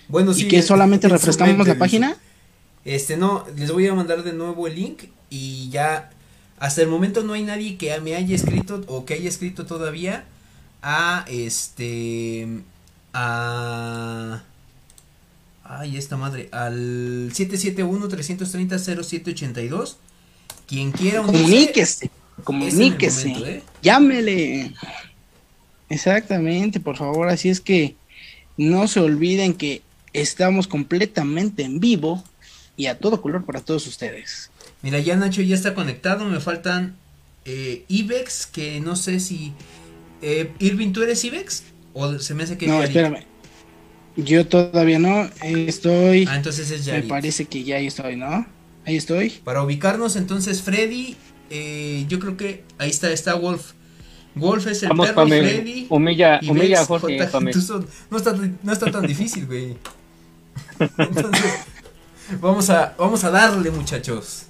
Bueno, 0.08 0.32
y 0.32 0.36
sí. 0.36 0.48
que 0.48 0.60
es- 0.60 0.68
solamente 0.68 1.08
refrescamos 1.10 1.58
mente, 1.58 1.74
la 1.74 1.80
página. 1.80 2.16
Este, 2.84 3.18
no, 3.18 3.44
les 3.58 3.72
voy 3.72 3.88
a 3.88 3.96
mandar 3.96 4.22
de 4.24 4.34
nuevo 4.34 4.68
el 4.68 4.76
link 4.76 5.06
y 5.32 5.70
ya. 5.70 6.12
Hasta 6.60 6.84
el 6.84 6.88
momento 6.88 7.24
no 7.24 7.34
hay 7.34 7.44
nadie 7.44 7.76
que 7.78 8.00
me 8.02 8.14
haya 8.16 8.36
escrito 8.36 8.84
o 8.88 9.04
que 9.06 9.16
haya 9.16 9.28
escrito 9.28 9.66
todavía 9.66 10.26
a 10.84 11.26
este. 11.28 12.48
a. 13.14 14.44
Ay, 15.68 15.98
esta 15.98 16.16
madre. 16.16 16.48
Al 16.52 17.32
771-330-0782. 17.34 19.96
Quien 20.68 20.92
quiera 20.92 21.22
unirse, 21.22 21.42
Comuníquese, 21.44 22.12
comuníquese, 22.44 23.30
momento, 23.30 23.50
¿eh? 23.50 23.64
llámele. 23.84 24.72
Exactamente, 25.90 26.80
por 26.80 26.98
favor, 26.98 27.30
así 27.30 27.50
es 27.50 27.62
que 27.62 27.96
no 28.58 28.88
se 28.88 29.00
olviden 29.00 29.54
que 29.54 29.84
estamos 30.14 30.68
completamente 30.68 31.64
en 31.64 31.80
vivo 31.80 32.24
y 32.78 32.88
a 32.88 32.98
todo 32.98 33.22
color 33.22 33.46
para 33.46 33.62
todos 33.62 33.86
ustedes. 33.86 34.50
Mira, 34.82 35.00
ya 35.00 35.16
Nacho 35.16 35.42
ya 35.42 35.56
está 35.56 35.76
conectado. 35.76 36.26
Me 36.26 36.40
faltan 36.40 36.96
eh, 37.46 37.86
Ibex, 37.88 38.48
que 38.48 38.80
no 38.80 38.96
sé 38.96 39.20
si. 39.20 39.54
Eh, 40.22 40.52
Irving, 40.60 40.94
¿tú 40.94 41.04
eres 41.04 41.24
Ibex? 41.24 41.64
¿O 41.94 42.18
se 42.20 42.34
me 42.34 42.44
hace 42.44 42.58
que 42.58 42.68
No, 42.68 42.82
espérame. 42.82 43.24
Yo 44.18 44.48
todavía 44.48 45.00
no 45.00 45.30
estoy. 45.44 46.26
Ah, 46.30 46.38
entonces 46.38 46.72
es 46.72 46.88
Me 46.88 47.04
parece 47.04 47.46
que 47.46 47.64
ya 47.64 47.78
ahí 47.78 47.88
estoy, 47.88 48.16
¿no? 48.16 48.46
Ahí 48.86 48.96
estoy. 48.96 49.30
Para 49.44 49.64
ubicarnos, 49.64 50.16
entonces 50.16 50.62
Freddy. 50.62 51.18
eh, 51.50 52.06
yo 52.08 52.20
creo 52.20 52.38
que 52.38 52.64
ahí 52.78 52.90
está, 52.90 53.12
está 53.12 53.36
Wolf. 53.36 53.74
Wolf 54.36 54.68
es 54.68 54.84
el 54.84 54.90
Vamos, 54.90 55.08
perro, 55.08 55.16
Pame. 55.16 55.42
Freddy. 55.42 55.88
Humilla, 55.90 56.36
Ibex, 56.42 56.50
humilla 56.50 56.82
a 56.82 56.86
Jorge, 56.86 57.18
J. 57.18 57.32
Pame. 57.32 57.52
Tú 57.52 57.62
son- 57.62 57.88
no, 58.10 58.18
está, 58.18 58.34
no 58.64 58.74
está 58.74 58.92
tan 58.92 59.06
difícil, 59.08 59.46
güey. 59.48 59.76
Entonces, 60.80 61.44
vamos 62.42 62.70
a, 62.70 62.96
vamos 62.98 63.24
a 63.24 63.30
darle, 63.32 63.72
muchachos. 63.72 64.44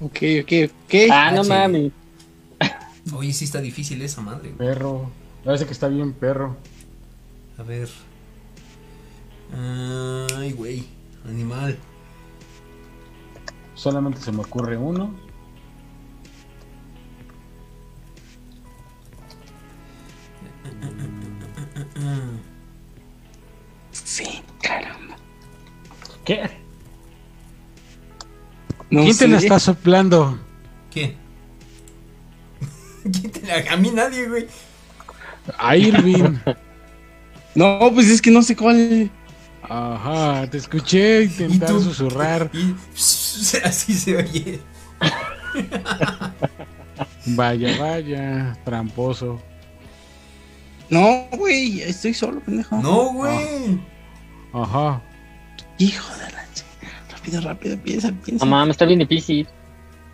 Ok, 0.00 0.18
ok, 0.42 0.52
ok. 0.84 0.94
Ah, 1.10 1.30
no 1.32 1.40
H. 1.40 1.48
mames. 1.48 1.92
Oye, 3.14 3.32
sí 3.32 3.44
está 3.44 3.60
difícil 3.60 4.02
esa 4.02 4.20
madre. 4.20 4.52
güey. 4.56 4.68
Perro. 4.68 5.10
Parece 5.44 5.64
que 5.66 5.72
está 5.72 5.88
bien, 5.88 6.12
perro. 6.12 6.56
A 7.58 7.62
ver. 7.62 7.88
Ay, 9.54 10.52
güey. 10.52 10.86
Animal. 11.26 11.78
Solamente 13.74 14.20
se 14.20 14.32
me 14.32 14.40
ocurre 14.40 14.76
uno. 14.76 15.14
Sí, 23.92 24.42
caramba. 24.62 25.16
¿Qué? 26.24 26.48
No 28.90 29.02
¿Quién 29.02 29.16
te 29.16 29.28
la 29.28 29.38
está 29.38 29.58
soplando? 29.58 30.38
¿Quién? 30.92 31.16
¿Quién 33.02 33.30
te 33.30 33.42
la- 33.46 33.72
A 33.72 33.76
mí 33.76 33.90
nadie, 33.90 34.28
güey. 34.28 34.46
A 35.58 35.76
Irving. 35.76 36.36
No, 37.54 37.90
pues 37.94 38.08
es 38.10 38.20
que 38.20 38.30
no 38.30 38.42
sé 38.42 38.54
cuál. 38.54 39.10
Ajá, 39.68 40.48
te 40.48 40.58
escuché 40.58 41.24
intentar 41.24 41.70
susurrar. 41.70 42.50
Y 42.52 42.74
así 43.64 43.94
se 43.94 44.16
oye. 44.16 44.60
Vaya, 47.26 47.76
vaya, 47.78 48.56
tramposo. 48.64 49.40
No, 50.88 51.26
güey, 51.32 51.80
estoy 51.82 52.14
solo, 52.14 52.40
pendejo. 52.40 52.80
No, 52.80 53.12
güey. 53.12 53.80
Ajá. 54.52 55.02
Hijo 55.78 56.14
de 56.14 56.32
la 56.32 56.46
rápido, 57.10 57.40
rápido, 57.40 57.78
piensa, 57.78 58.12
piensa. 58.24 58.44
No 58.44 58.50
mames, 58.50 58.74
está 58.74 58.84
bien 58.84 59.00
difícil. 59.00 59.46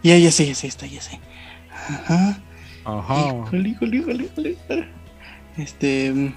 Ya, 0.03 0.17
ya 0.17 0.31
sé, 0.31 0.47
ya 0.47 0.55
sé, 0.55 0.67
está, 0.67 0.87
ya 0.87 1.01
sé. 1.01 1.21
Ajá. 1.71 2.39
Ajá. 2.85 3.45
Híjole, 3.47 3.69
híjole, 3.69 3.97
híjole, 3.97 4.25
híjole. 4.25 4.89
Este. 5.57 6.35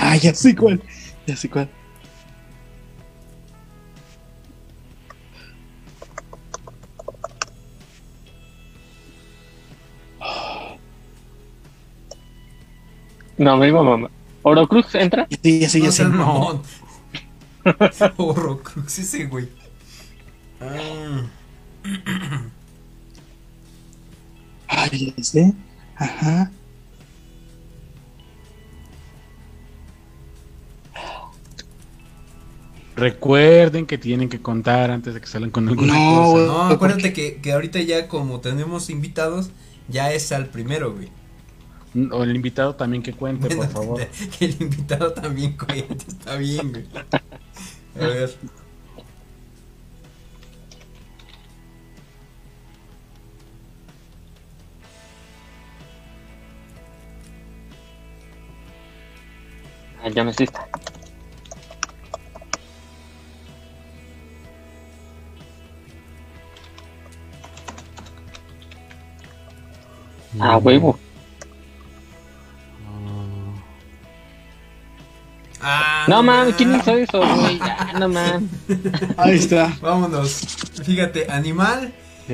Ah, 0.00 0.16
ya 0.16 0.34
sé 0.34 0.54
cuál. 0.54 0.82
Ya 1.26 1.36
sé 1.36 1.48
cuál. 1.48 1.68
No, 13.38 13.56
me 13.56 13.66
digo 13.66 13.82
mamá. 13.82 14.10
¿Orocrux 14.42 14.94
entra? 14.94 15.26
Ya 15.30 15.38
sé, 15.42 15.58
ya 15.60 15.68
sé, 15.68 15.78
No 15.78 15.84
ya 15.86 15.92
sé. 15.92 16.04
mamón. 16.04 16.62
Horrocrux 18.16 18.98
ese 18.98 19.24
güey. 19.26 19.48
Ah, 20.60 21.22
Ay, 24.68 25.14
ya 25.16 25.24
sé. 25.24 25.52
Ajá. 25.96 26.50
Recuerden 33.02 33.84
que 33.86 33.98
tienen 33.98 34.28
que 34.28 34.40
contar 34.40 34.92
antes 34.92 35.12
de 35.14 35.20
que 35.20 35.26
salgan 35.26 35.50
con 35.50 35.68
alguna 35.68 35.92
No, 35.92 36.22
cosa. 36.22 36.46
no, 36.46 36.62
acuérdate 36.66 37.12
que, 37.12 37.40
que 37.40 37.52
ahorita 37.52 37.80
ya 37.80 38.06
como 38.06 38.38
tenemos 38.38 38.90
invitados, 38.90 39.50
ya 39.88 40.12
es 40.12 40.30
al 40.30 40.46
primero, 40.46 40.92
güey. 40.94 41.08
O 42.12 42.22
el 42.22 42.36
invitado 42.36 42.76
también 42.76 43.02
que 43.02 43.12
cuente, 43.12 43.56
por 43.56 43.68
favor. 43.68 44.00
Que 44.38 44.44
el 44.44 44.56
invitado 44.62 45.12
también 45.12 45.56
cuente, 45.56 46.04
está 46.06 46.36
bien, 46.36 46.70
güey. 46.70 46.84
A 48.00 48.06
ver. 48.06 48.36
Ah, 60.04 60.08
ya 60.08 60.22
me 60.24 60.30
hiciste. 60.30 60.58
Ah, 70.40 70.56
huevo. 70.58 70.98
Ah, 75.60 76.06
No 76.08 76.22
mames, 76.22 76.56
¿quién 76.56 76.74
hizo 76.74 76.96
eso, 76.96 77.18
güey? 77.20 77.60
No 77.98 78.08
mames. 78.08 78.50
Ahí 79.16 79.36
está. 79.36 79.76
Vámonos. 79.80 80.40
Fíjate, 80.84 81.30
animal. 81.30 81.92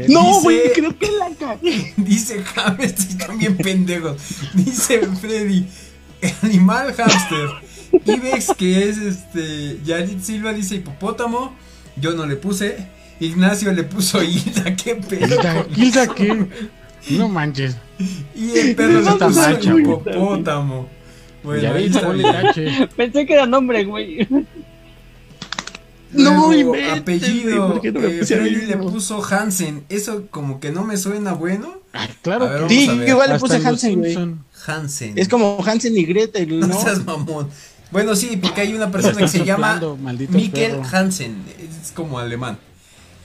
No, 0.09 0.23
Dice- 0.29 0.41
güey, 0.43 0.73
creo 0.75 0.99
que 0.99 1.11
la 1.11 1.31
cagué. 1.39 1.93
Dice 1.97 2.43
James, 2.45 3.19
bien 3.39 3.57
pendejos. 3.57 4.17
Dice 4.55 5.01
Freddy, 5.21 5.67
animal 6.43 6.95
hamster. 6.95 7.49
Ibex, 8.05 8.53
que 8.57 8.89
es 8.89 8.99
este. 8.99 9.79
Yarit 9.85 10.23
Silva 10.23 10.53
dice 10.53 10.77
hipopótamo. 10.77 11.55
Yo 11.97 12.13
no 12.13 12.27
le 12.27 12.37
puse. 12.37 12.77
Ignacio 13.21 13.73
le 13.73 13.83
puso 13.83 14.23
Hilda, 14.23 14.77
qué 14.77 14.95
pedo. 14.95 15.67
Hilda. 15.75 16.07
¿qué? 16.15 16.47
No 17.11 17.29
manches. 17.29 17.77
Y 18.35 18.59
el 18.59 18.77
perro 18.77 19.01
Está 19.01 19.53
hipopótamo. 19.61 20.89
Bueno, 21.43 21.63
ya 21.63 21.73
ahí 21.73 21.91
tache. 21.91 22.89
Pensé 22.97 23.27
que 23.27 23.35
era 23.35 23.47
nombre, 23.47 23.85
güey. 23.85 24.27
No 26.13 26.31
Luego, 26.31 26.53
inventes, 26.55 26.65
güey, 26.67 26.99
apellido. 26.99 27.69
¿por 27.73 27.81
qué 27.83 27.93
no 27.93 28.01
me 28.01 28.07
eh, 28.07 28.25
Freddy 28.25 28.67
le 28.67 28.77
puso 28.79 29.23
Hansen. 29.23 29.85
Eso 29.89 30.27
como 30.31 30.59
que 30.59 30.73
no 30.73 30.85
me 30.85 30.97
suena 30.97 31.35
bueno. 31.35 31.83
Ay, 31.93 32.09
claro 32.23 32.47
A 32.47 32.51
ver, 32.51 32.69
Sí, 32.69 32.89
igual 33.07 33.31
le 33.31 33.39
puse 33.39 33.57
Hansen, 33.57 33.99
güey. 33.99 34.17
Hansen. 34.67 35.19
Es 35.19 35.29
como 35.29 35.63
Hansen 35.65 35.97
y 35.97 36.05
Gretel, 36.05 36.61
No 36.61 36.67
¿no? 36.69 36.81
seas 36.81 37.05
mamón. 37.05 37.49
Bueno, 37.91 38.15
sí, 38.17 38.39
porque 38.41 38.63
hay 38.63 38.75
una 38.75 38.91
persona 38.91 39.17
que 39.17 39.29
se 39.29 39.45
llama 39.45 39.81
Mikkel. 40.31 40.81
Hansen. 40.93 41.37
Es 41.83 41.93
como 41.93 42.19
alemán. 42.19 42.59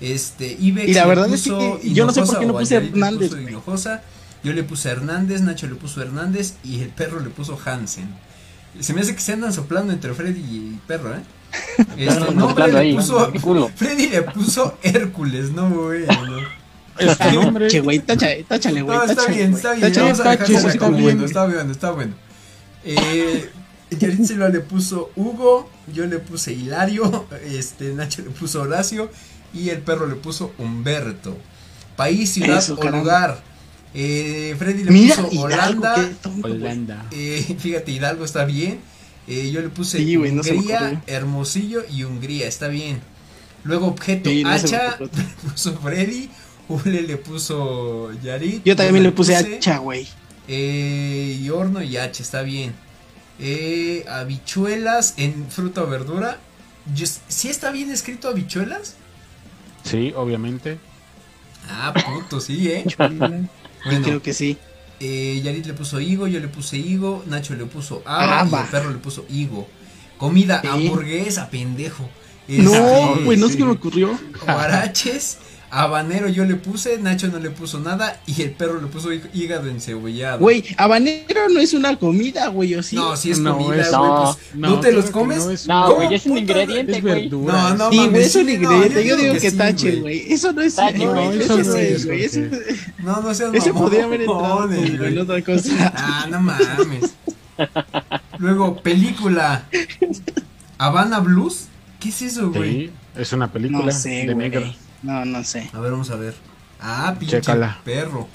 Este, 0.03 0.57
Ibex 0.59 0.89
Y 0.89 0.93
la 0.93 1.05
verdad 1.05 1.33
es 1.33 1.43
puso 1.43 1.79
que 1.79 1.93
yo 1.93 2.05
no 2.05 2.11
sé 2.11 2.23
por 2.23 2.35
Hinojosa 2.35 2.39
qué 2.39 2.45
no 2.45 2.59
puse 2.59 2.75
Hernández. 2.75 3.31
Hinojosa, 3.31 4.03
Yo 4.43 4.51
le 4.51 4.63
puse 4.63 4.89
Hernández, 4.89 5.41
Nacho 5.41 5.65
le 5.67 5.75
puso 5.75 6.01
Hernández 6.01 6.55
y 6.61 6.81
el 6.81 6.89
perro 6.89 7.21
le 7.21 7.29
puso 7.29 7.57
Hansen. 7.63 8.13
Se 8.81 8.93
me 8.93 8.99
hace 8.99 9.15
que 9.15 9.21
se 9.21 9.31
andan 9.31 9.53
soplando 9.53 9.93
entre 9.93 10.13
Freddy 10.13 10.41
y 10.41 10.79
perro, 10.87 11.15
¿eh? 11.15 11.21
Este, 11.97 12.33
no, 12.35 12.53
Freddy 12.53 12.75
ahí, 12.75 12.91
le 12.91 12.97
puso, 12.97 13.31
el 13.31 13.39
culo. 13.39 13.71
Freddy 13.73 14.09
le 14.09 14.23
puso 14.23 14.77
Hércules, 14.83 15.51
no, 15.51 15.69
güey. 15.69 16.05
No. 16.05 16.37
Es 16.99 17.17
tu 17.17 17.31
nombre. 17.31 17.69
Che, 17.69 17.79
güey, 17.79 17.99
táchale, 17.99 18.43
táchale, 18.43 18.81
güey. 18.81 18.97
No, 18.97 19.03
está 19.03 19.15
táchale, 19.15 19.37
bien, 19.37 19.53
está 19.53 19.71
bien. 19.71 19.81
táchale. 19.81 20.11
Vamos 20.11 20.19
a 20.19 20.29
dejar 20.31 20.65
está 20.65 20.89
bueno, 20.89 21.25
está 21.25 21.45
bueno, 21.45 21.71
está 21.71 21.91
bueno. 21.91 22.13
Eh, 22.83 23.49
le 23.89 24.59
puso 24.59 25.11
Hugo, 25.15 25.69
yo 25.93 26.05
le 26.05 26.19
puse 26.19 26.51
Hilario, 26.51 27.25
este 27.45 27.93
Nacho 27.93 28.21
le 28.21 28.31
puso 28.31 28.61
Horacio 28.63 29.09
y 29.53 29.69
el 29.69 29.79
perro 29.79 30.07
le 30.07 30.15
puso 30.15 30.53
Humberto. 30.57 31.37
País, 31.95 32.31
ciudad 32.33 32.57
Eso, 32.57 32.73
o 32.73 32.79
caramba. 32.79 32.99
lugar. 32.99 33.43
Eh, 33.93 34.55
Freddy 34.57 34.83
le 34.83 34.91
Mira, 34.91 35.15
puso 35.15 35.29
Hidalgo, 35.31 35.83
Holanda. 35.83 36.09
tonto. 36.21 36.47
Holanda. 36.47 37.05
Eh, 37.11 37.55
fíjate, 37.59 37.91
Hidalgo 37.91 38.25
está 38.25 38.45
bien. 38.45 38.79
Eh, 39.27 39.51
yo 39.51 39.61
le 39.61 39.69
puse 39.69 39.99
Sí, 39.99 40.17
Hungría. 40.17 41.01
Hermosillo 41.07 41.83
y 41.89 42.03
Hungría, 42.03 42.47
está 42.47 42.67
bien. 42.67 42.99
Luego 43.63 43.87
objeto 43.87 44.29
Sí, 44.29 44.43
no 44.43 44.49
hacha, 44.49 44.97
le 44.99 45.07
puso 45.51 45.77
Freddy. 45.77 46.29
Ule 46.67 47.01
le 47.03 47.17
puso 47.17 48.11
Yarit. 48.23 48.63
Yo 48.63 48.75
también 48.75 49.03
le 49.03 49.11
puse 49.11 49.35
hacha, 49.35 49.77
güey. 49.77 50.07
Eh, 50.47 51.39
y 51.41 51.49
horno 51.49 51.81
y 51.83 51.97
hacha, 51.97 52.23
está 52.23 52.41
bien. 52.41 52.73
Eh, 53.39 54.05
habichuelas 54.09 55.13
en 55.17 55.45
fruta 55.49 55.83
o 55.83 55.87
verdura. 55.87 56.39
Yo- 56.95 57.05
¿Sí 57.27 57.49
está 57.49 57.71
bien 57.71 57.91
escrito 57.91 58.27
habichuelas? 58.29 58.95
Sí, 59.83 60.13
obviamente. 60.15 60.79
Ah, 61.69 61.93
puto, 61.93 62.39
sí, 62.39 62.69
eh. 62.69 62.83
Yo 63.85 64.01
creo 64.01 64.21
que 64.21 64.33
sí. 64.33 64.57
eh, 64.99 65.41
Yarit 65.43 65.65
le 65.65 65.73
puso 65.73 65.99
higo, 65.99 66.27
yo 66.27 66.39
le 66.39 66.47
puse 66.47 66.77
higo, 66.77 67.23
Nacho 67.27 67.53
le 67.55 67.65
puso 67.65 68.01
haba 68.05 68.47
y 68.49 68.53
el 68.63 68.69
perro 68.69 68.89
le 68.91 68.97
puso 68.97 69.25
higo. 69.29 69.67
Comida, 70.17 70.61
hamburguesa, 70.63 71.49
pendejo. 71.49 72.09
No, 72.47 72.73
Este, 72.73 73.23
güey, 73.25 73.37
no 73.37 73.47
sí. 73.47 73.53
se 73.53 73.63
me 73.65 73.71
ocurrió. 73.71 74.17
Guaraches, 74.45 75.37
habanero 75.75 76.27
yo 76.29 76.45
le 76.45 76.55
puse, 76.55 76.99
Nacho 76.99 77.27
no 77.29 77.39
le 77.39 77.49
puso 77.49 77.79
nada 77.79 78.21
y 78.27 78.41
el 78.43 78.51
perro 78.51 78.79
le 78.79 78.87
puso 78.87 79.11
hí- 79.11 79.21
hígado 79.33 79.69
encebollado. 79.69 80.37
Güey, 80.39 80.63
habanero 80.77 81.49
no 81.49 81.59
es 81.59 81.73
una 81.73 81.97
comida, 81.97 82.47
güey, 82.49 82.75
¿o 82.75 82.83
sí? 82.83 82.95
No, 82.95 83.15
si 83.17 83.31
es 83.31 83.39
No, 83.39 83.53
comida, 83.57 83.87
güey, 83.89 83.91
no, 83.91 84.23
pues, 84.35 84.55
no, 84.55 84.69
¿no 84.69 84.79
te 84.79 84.91
los 84.91 85.05
comes? 85.09 85.43
no, 85.45 85.51
es- 85.51 85.67
No, 85.67 85.85
¿Cómo 85.85 85.95
güey, 85.95 86.13
es 86.13 86.25
un 86.27 86.37
ingrediente, 86.37 87.01
güey. 87.01 87.21
verdura. 87.23 87.53
No, 87.53 87.75
no, 87.75 87.91
Sí, 87.91 87.97
mames, 87.97 88.25
es 88.27 88.35
un 88.35 88.45
sí, 88.45 88.57
no, 88.57 88.71
ingrediente. 88.73 89.07
yo 89.07 89.17
digo 89.17 89.33
que, 89.33 89.49
sí, 89.51 89.57
tache, 89.57 89.95
güey. 89.95 90.31
Eso 90.31 90.51
no 90.53 90.61
es. 90.61 90.75
Tache, 90.75 91.05
no, 91.05 91.11
güey, 91.13 91.39
eso 91.39 91.57
eso 91.59 91.69
no 91.71 91.75
sí 91.75 91.81
es, 91.81 92.05
güey. 92.05 92.23
Eso, 92.23 92.39
No, 92.99 93.21
no 93.21 93.33
seas 93.33 93.53
ese 93.53 93.73
mamón, 93.73 93.83
podría 93.89 94.03
haber 94.05 94.21
entrado 94.21 94.73
en 94.73 95.17
otra 95.17 95.41
cosa. 95.41 95.93
Ah, 95.95 96.27
no 96.29 96.39
mames. 96.41 97.15
Luego, 98.37 98.77
película. 98.81 99.65
Habana 100.77 101.19
Blues. 101.19 101.65
¿Qué 101.99 102.09
es 102.09 102.21
eso, 102.21 102.51
güey? 102.51 102.87
Sí, 102.87 102.91
es 103.15 103.31
una 103.33 103.51
película 103.51 103.85
No 103.85 103.91
sé, 103.91 104.25
de 104.27 104.35
negro. 104.35 104.61
No, 105.03 105.25
no 105.25 105.43
sé. 105.43 105.69
A 105.73 105.79
ver, 105.79 105.91
vamos 105.91 106.09
a 106.09 106.15
ver. 106.15 106.33
Ah, 106.79 107.15
pinche 107.19 107.37
Chécala. 107.39 107.79
perro. 107.83 108.27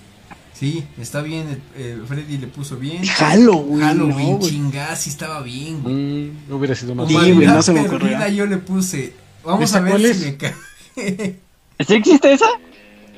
Sí, 0.55 0.85
está 1.01 1.21
bien. 1.23 1.49
el- 1.49 1.63
eh, 1.83 1.99
Freddy 2.07 2.39
le 2.39 2.47
puso 2.49 2.77
bien. 2.77 3.05
Halloween, 3.07 3.81
Halloween, 3.81 4.31
no, 4.33 4.37
güey. 4.39 4.51
chingada, 4.51 4.97
sí 4.97 5.11
estaba 5.11 5.41
bien, 5.43 5.83
güey. 5.83 5.95
Mm, 5.95 6.53
hubiera 6.53 6.75
sido 6.75 6.95
más 6.95 7.09
Sí, 7.09 7.15
güey, 7.15 7.47
no 7.47 7.63
se 7.63 7.73
me 7.73 7.81
ocurrió. 7.81 8.29
yo 8.29 8.47
le 8.47 8.57
puse. 8.59 9.13
Vamos 9.45 9.65
¿Esa 9.65 9.79
a 9.79 9.81
ver 9.83 9.91
cuál 9.93 10.03
si 10.03 10.09
es? 10.11 10.21
me 10.21 10.37
cae. 10.37 10.55
¿Sí 11.87 11.95
existe 11.95 12.33
esa? 12.33 12.47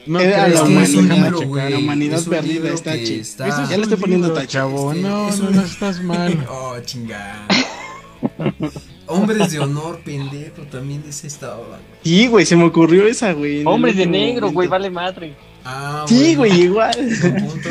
No 0.06 0.18
creo, 0.18 0.30
la 0.36 0.46
es 0.48 0.60
que 0.62 0.82
es 0.82 0.94
un 0.94 1.04
humanidad, 1.04 1.24
libro, 1.30 1.46
güey. 1.48 1.70
la 1.72 1.78
humanidad 1.78 2.18
es 2.18 2.24
un 2.26 2.30
perdida 2.30 2.68
está 2.70 2.94
está- 2.94 3.48
Eso 3.48 3.62
es 3.62 3.68
Ya 3.70 3.76
le 3.76 3.82
estoy 3.84 3.98
poniendo 3.98 4.44
chavo. 4.46 4.92
este, 4.92 5.02
no, 5.08 5.28
es 5.28 5.38
no, 5.40 5.48
un- 5.48 5.56
no 5.56 5.62
estás 5.62 6.02
mal. 6.02 6.46
Oh, 6.50 6.76
chingada. 6.84 7.46
Hombres 9.10 9.50
de 9.52 9.58
honor, 9.60 10.00
pendejo, 10.04 10.62
también 10.62 11.04
ese 11.08 11.26
estaba. 11.26 11.56
güey. 11.56 11.80
Sí, 12.04 12.26
güey, 12.28 12.46
se 12.46 12.56
me 12.56 12.64
ocurrió 12.64 13.06
esa, 13.06 13.32
güey. 13.32 13.64
Hombres 13.64 13.96
de 13.96 14.06
negro, 14.06 14.50
güey, 14.50 14.68
vale 14.68 14.90
madre. 14.90 15.34
Ah, 15.64 16.04
Sí, 16.08 16.36
bueno, 16.36 16.54
güey, 16.54 16.62
igual. 16.62 16.96
punto. 17.40 17.68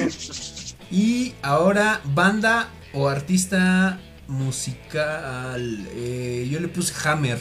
Y 0.91 1.33
ahora, 1.41 2.01
banda 2.13 2.69
o 2.93 3.07
artista 3.07 3.99
musical. 4.27 5.87
eh, 5.93 6.47
yo 6.51 6.59
le 6.59 6.67
puse 6.67 6.93
Hammer. 7.07 7.39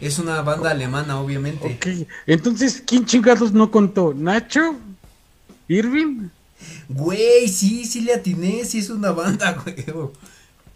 Es 0.00 0.18
una 0.18 0.42
banda 0.42 0.70
alemana, 0.70 1.18
obviamente. 1.20 1.66
Ok, 1.66 2.08
entonces, 2.26 2.82
¿quién 2.86 3.06
chingados 3.06 3.52
no 3.52 3.70
contó? 3.70 4.12
¿Nacho? 4.14 4.76
¿Irving? 5.68 6.28
Güey, 6.88 7.48
sí, 7.48 7.84
sí 7.84 8.00
le 8.02 8.12
atiné, 8.14 8.64
sí 8.64 8.78
es 8.78 8.90
una 8.90 9.12
banda, 9.12 9.52
güey. 9.64 9.76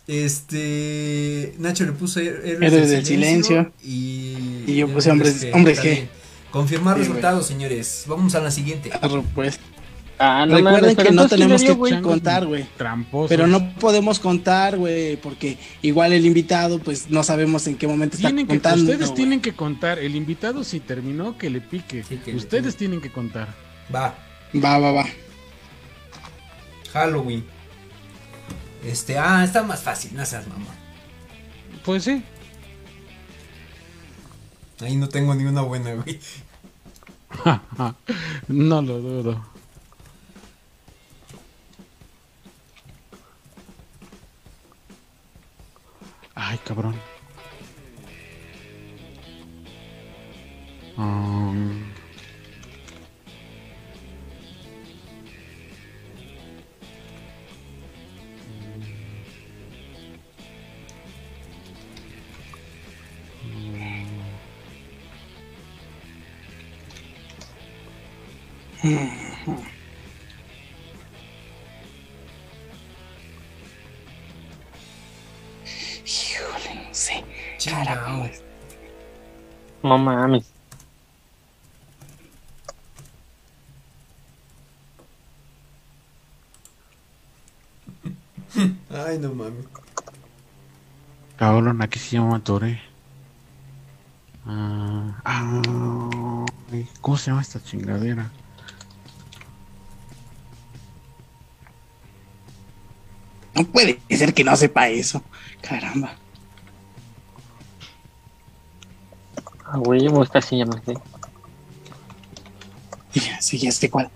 Este. 0.08 1.54
Nacho 1.58 1.84
le 1.84 1.92
puso 1.92 2.18
Héroes, 2.20 2.60
Héroes 2.62 2.90
del 2.90 3.06
Silencio. 3.06 3.70
Y. 3.84 4.64
Y 4.66 4.74
yo 4.76 4.88
puse 4.88 5.10
Hombres- 5.10 5.42
Está 5.44 5.58
G. 5.58 5.82
bien. 5.82 6.08
Confirmar 6.50 6.96
Sí, 6.96 7.00
resultados, 7.02 7.46
señores. 7.46 8.04
Vamos 8.08 8.34
a 8.34 8.40
la 8.40 8.50
siguiente. 8.50 8.90
Pues. 9.34 9.60
Ah, 10.20 10.46
no 10.48 10.56
Recuerden 10.56 10.64
mames, 10.82 10.96
pero 10.96 11.08
que 11.10 11.14
no 11.14 11.22
entonces, 11.22 11.36
¿quién 11.38 11.48
tenemos 11.78 11.90
que 11.90 12.02
contar, 12.02 12.44
güey. 12.46 12.66
Tramposos. 12.76 13.28
Pero 13.28 13.46
no 13.46 13.72
podemos 13.74 14.18
contar, 14.18 14.76
güey, 14.76 15.16
porque 15.16 15.58
igual 15.80 16.12
el 16.12 16.26
invitado, 16.26 16.80
pues 16.80 17.08
no 17.08 17.22
sabemos 17.22 17.68
en 17.68 17.76
qué 17.76 17.86
momento 17.86 18.16
está 18.16 18.34
que, 18.34 18.44
contando. 18.46 18.90
ustedes 18.90 19.14
tienen 19.14 19.40
que 19.40 19.52
contar. 19.52 20.00
El 20.00 20.16
invitado, 20.16 20.64
si 20.64 20.80
terminó, 20.80 21.38
que 21.38 21.50
le 21.50 21.60
pique. 21.60 22.02
Sí, 22.02 22.16
que 22.16 22.32
le 22.32 22.36
ustedes 22.38 22.76
tienen 22.76 23.00
que 23.00 23.12
contar. 23.12 23.54
Va. 23.94 24.16
Va, 24.56 24.78
va, 24.78 24.90
va. 24.90 25.06
Halloween. 26.92 27.44
Este, 28.84 29.18
ah, 29.18 29.44
está 29.44 29.62
más 29.62 29.82
fácil, 29.82 30.14
no 30.14 30.24
seas 30.24 30.46
mamá. 30.46 30.74
Pues 31.84 32.04
sí. 32.04 32.22
Ahí 34.80 34.96
no 34.96 35.08
tengo 35.08 35.34
ni 35.34 35.44
una 35.44 35.62
buena, 35.62 35.94
güey. 35.94 36.20
no 38.48 38.82
lo 38.82 39.00
dudo. 39.00 39.44
Ay, 46.34 46.58
cabrón. 46.64 46.94
Um, 50.96 51.82
Híjole, 68.82 69.10
no 76.86 76.94
sé. 76.94 77.24
No 79.82 79.98
mames. 79.98 80.52
Ay, 88.90 89.18
no 89.18 89.34
mames. 89.34 89.66
cabrón, 91.36 91.82
aquí 91.82 91.98
se 91.98 92.16
llama 92.16 92.38
Tore. 92.44 92.80
Ah, 94.46 95.20
ah, 95.24 96.44
ay, 96.72 96.88
¿Cómo 97.00 97.16
se 97.16 97.30
llama 97.30 97.42
esta 97.42 97.62
chingadera? 97.62 98.30
Puede 103.78 104.00
ser 104.10 104.34
que 104.34 104.42
no 104.42 104.56
sepa 104.56 104.88
eso. 104.88 105.22
Caramba. 105.60 106.16
A 109.66 109.78
huevo, 109.78 110.24
esta 110.24 110.40
sí 110.42 110.58
ya 110.58 110.66
me 110.66 110.82
sé. 110.82 110.94
Ya, 113.14 113.40
sí, 113.40 113.58
ya 113.58 113.70
sé 113.70 113.88
cuál. 113.88 114.10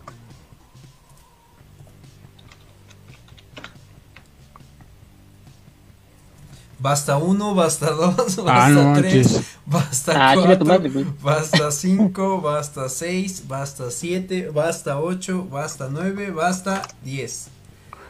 Basta 6.80 7.16
uno, 7.16 7.54
basta 7.54 7.90
dos, 7.92 8.16
basta 8.16 8.42
Ah, 8.48 8.68
no 8.68 9.00
tres, 9.00 9.42
basta 9.64 10.32
Ah, 10.32 10.34
cuatro, 10.34 10.90
basta 11.22 11.70
cinco, 11.70 12.40
basta 12.40 12.88
seis, 12.88 13.46
basta 13.46 13.92
siete, 13.92 14.48
basta 14.48 14.98
ocho, 14.98 15.44
basta 15.44 15.88
nueve, 15.88 16.32
basta 16.32 16.82
diez. 17.04 17.46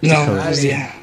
No, 0.01 0.25
pues 0.25 0.63
ya. 0.63 1.02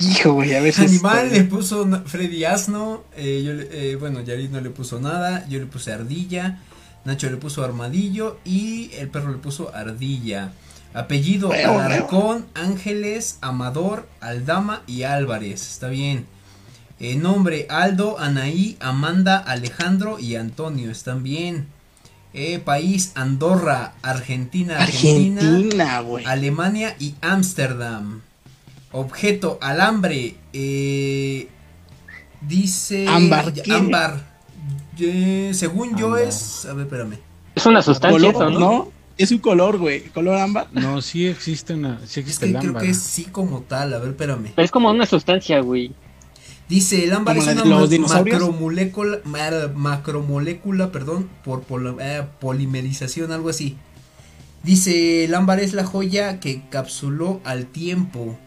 Hijo, 0.00 0.32
güey, 0.32 0.54
a 0.54 0.60
ver 0.60 0.72
si. 0.72 0.82
Animal 0.82 1.30
le 1.32 1.44
puso 1.44 1.86
Freddy 2.06 2.44
Asno, 2.44 3.04
eh, 3.16 3.42
yo 3.44 3.52
eh, 3.52 3.96
bueno, 3.96 4.22
Yarit 4.22 4.50
no 4.50 4.60
le 4.60 4.70
puso 4.70 4.98
nada, 4.98 5.46
yo 5.48 5.58
le 5.58 5.66
puse 5.66 5.92
ardilla, 5.92 6.60
Nacho 7.04 7.28
le 7.28 7.36
puso 7.36 7.64
armadillo 7.64 8.38
y 8.44 8.90
el 8.94 9.08
perro 9.08 9.30
le 9.30 9.38
puso 9.38 9.74
ardilla. 9.74 10.52
Apellido 10.94 11.48
Huevo, 11.48 11.80
Alarcón, 11.80 12.46
Ángeles, 12.54 13.38
Amador, 13.40 14.08
Aldama 14.20 14.82
y 14.86 15.02
Álvarez, 15.02 15.62
está 15.62 15.88
bien. 15.88 16.26
Eh, 17.00 17.16
nombre 17.16 17.66
Aldo, 17.68 18.18
Anaí, 18.18 18.76
Amanda, 18.78 19.38
Alejandro 19.38 20.18
y 20.18 20.36
Antonio, 20.36 20.90
están 20.90 21.22
bien. 21.22 21.66
Eh, 22.34 22.58
país 22.58 23.12
Andorra, 23.14 23.94
Argentina, 24.02 24.78
Argentina. 24.78 25.40
Argentina. 25.40 26.30
Alemania 26.30 26.96
y 26.98 27.14
Ámsterdam. 27.20 28.22
Objeto, 28.92 29.58
alambre. 29.60 30.36
eh, 30.52 31.48
dice. 32.40 33.06
Ámbar. 33.08 33.52
Ámbar. 33.70 34.32
Eh, 34.98 35.50
según 35.54 35.96
yo 35.96 36.06
Ámbar. 36.08 36.22
es. 36.22 36.66
A 36.66 36.74
ver, 36.74 36.84
espérame. 36.86 37.18
Es 37.54 37.66
una 37.66 37.82
sustancia 37.82 38.18
Color, 38.32 38.34
eso, 38.34 38.50
¿no? 38.50 38.58
¿no? 38.60 38.92
Es 39.18 39.30
un 39.30 39.38
color, 39.38 39.78
güey. 39.78 40.04
Color 40.04 40.38
ámbar. 40.38 40.68
No, 40.72 41.02
sí 41.02 41.26
existe 41.26 41.74
una, 41.74 41.98
sí 42.00 42.04
Es 42.06 42.16
existe 42.18 42.46
que 42.46 42.52
el 42.52 42.58
creo 42.58 42.70
ámbar. 42.70 42.82
que 42.84 42.90
es 42.90 42.98
sí 42.98 43.24
como 43.24 43.60
tal. 43.62 43.92
A 43.94 43.98
ver, 43.98 44.10
espérame. 44.10 44.52
Es 44.56 44.70
como 44.70 44.90
una 44.90 45.06
sustancia, 45.06 45.60
güey. 45.60 45.92
Dice, 46.68 47.04
el 47.04 47.12
ámbar 47.12 47.36
¿Como 47.36 47.50
es 47.50 47.56
una 47.56 47.64
ma- 47.66 48.16
macromolécula, 48.22 49.18
ma- 49.24 49.68
macromolécula, 49.74 50.90
perdón, 50.90 51.28
por 51.44 51.64
eh, 52.00 52.22
polimerización, 52.40 53.32
algo 53.32 53.50
así. 53.50 53.76
Dice, 54.62 55.24
el 55.24 55.34
ámbar 55.34 55.60
es 55.60 55.74
la 55.74 55.84
joya 55.84 56.40
que 56.40 56.62
capsuló 56.70 57.40
al 57.44 57.66
tiempo. 57.66 58.38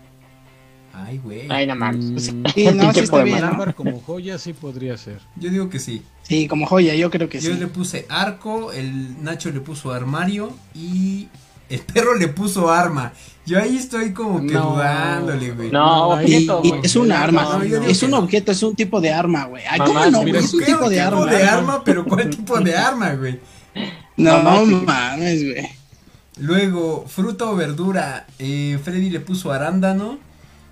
Ay, 0.98 1.18
güey. 1.24 1.48
Ay, 1.50 1.68
no 1.68 1.76
mames. 1.76 2.34
Mm, 2.34 2.46
Sí, 2.54 2.66
no, 2.74 2.94
sí 2.94 3.00
está 3.02 3.12
poema. 3.12 3.24
bien, 3.26 3.44
ámbar 3.44 3.76
como 3.76 4.00
joya 4.02 4.38
sí 4.38 4.54
podría 4.54 4.98
ser. 4.98 5.20
Yo 5.36 5.50
digo 5.50 5.70
que 5.70 5.80
sí. 5.80 6.02
Sí, 6.24 6.48
como 6.48 6.66
joya, 6.66 6.96
yo 6.96 7.12
creo 7.12 7.28
que 7.30 7.40
Yo 7.40 7.54
sí. 7.54 7.60
le 7.60 7.68
puse 7.68 8.06
arco, 8.10 8.72
el 8.72 9.22
Nacho 9.24 9.52
le 9.52 9.60
puso 9.60 9.92
armario 9.92 10.52
y 10.74 11.28
el 11.70 11.80
perro 11.82 12.16
le 12.16 12.28
puso 12.30 12.72
arma. 12.72 13.12
Yo 13.46 13.60
ahí 13.62 13.78
estoy 13.78 14.14
como 14.14 14.40
que 14.42 14.54
No. 14.54 14.72
dudándole, 14.72 15.52
güey. 15.52 15.70
No, 15.72 16.20
Y, 16.22 16.24
objeto, 16.24 16.62
y 16.64 16.70
güey. 16.70 16.82
es 16.84 16.96
un 16.96 17.12
arma, 17.12 17.44
No, 17.44 17.64
yo 17.66 17.84
es 17.84 18.02
un 18.04 18.12
no. 18.12 18.20
objeto, 18.20 18.52
es 18.52 18.64
un 18.64 18.76
tipo 18.76 19.02
de 19.02 19.12
arma, 19.12 19.46
güey. 19.46 19.64
Ay, 19.70 19.80
Mamá, 19.80 19.86
¿cómo 20.06 20.12
no? 20.12 20.24
mira, 20.24 20.40
güey? 20.40 20.46
Es 20.46 20.54
un 20.54 20.60
¿Qué 20.62 20.66
tipo 20.68 20.90
de 20.90 21.02
arma. 21.02 21.26
de 21.26 21.44
arma, 21.44 21.84
pero 21.84 22.06
¿cuál 22.06 22.30
tipo 22.30 22.60
de 22.60 22.76
arma, 22.76 23.14
güey? 23.16 23.40
No, 24.18 24.42
mames, 24.42 25.44
güey. 25.44 25.68
Luego, 26.38 27.06
fruta 27.08 27.46
o 27.46 27.56
verdura. 27.56 28.26
Eh, 28.40 28.78
Freddy 28.84 29.10
le 29.10 29.20
puso 29.20 29.52
arándano. 29.52 30.18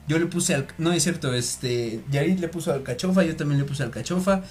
Yo 0.07 0.19
le 0.19 0.25
puse 0.25 0.53
al. 0.55 0.67
No 0.77 0.91
es 0.91 1.03
cierto, 1.03 1.33
este. 1.33 2.03
Yarit 2.11 2.39
le 2.39 2.47
puso 2.49 2.73
alcachofa. 2.73 3.23
Yo 3.23 3.35
también 3.35 3.59
le 3.59 3.65
puse 3.65 3.83
alcachofa. 3.83 4.41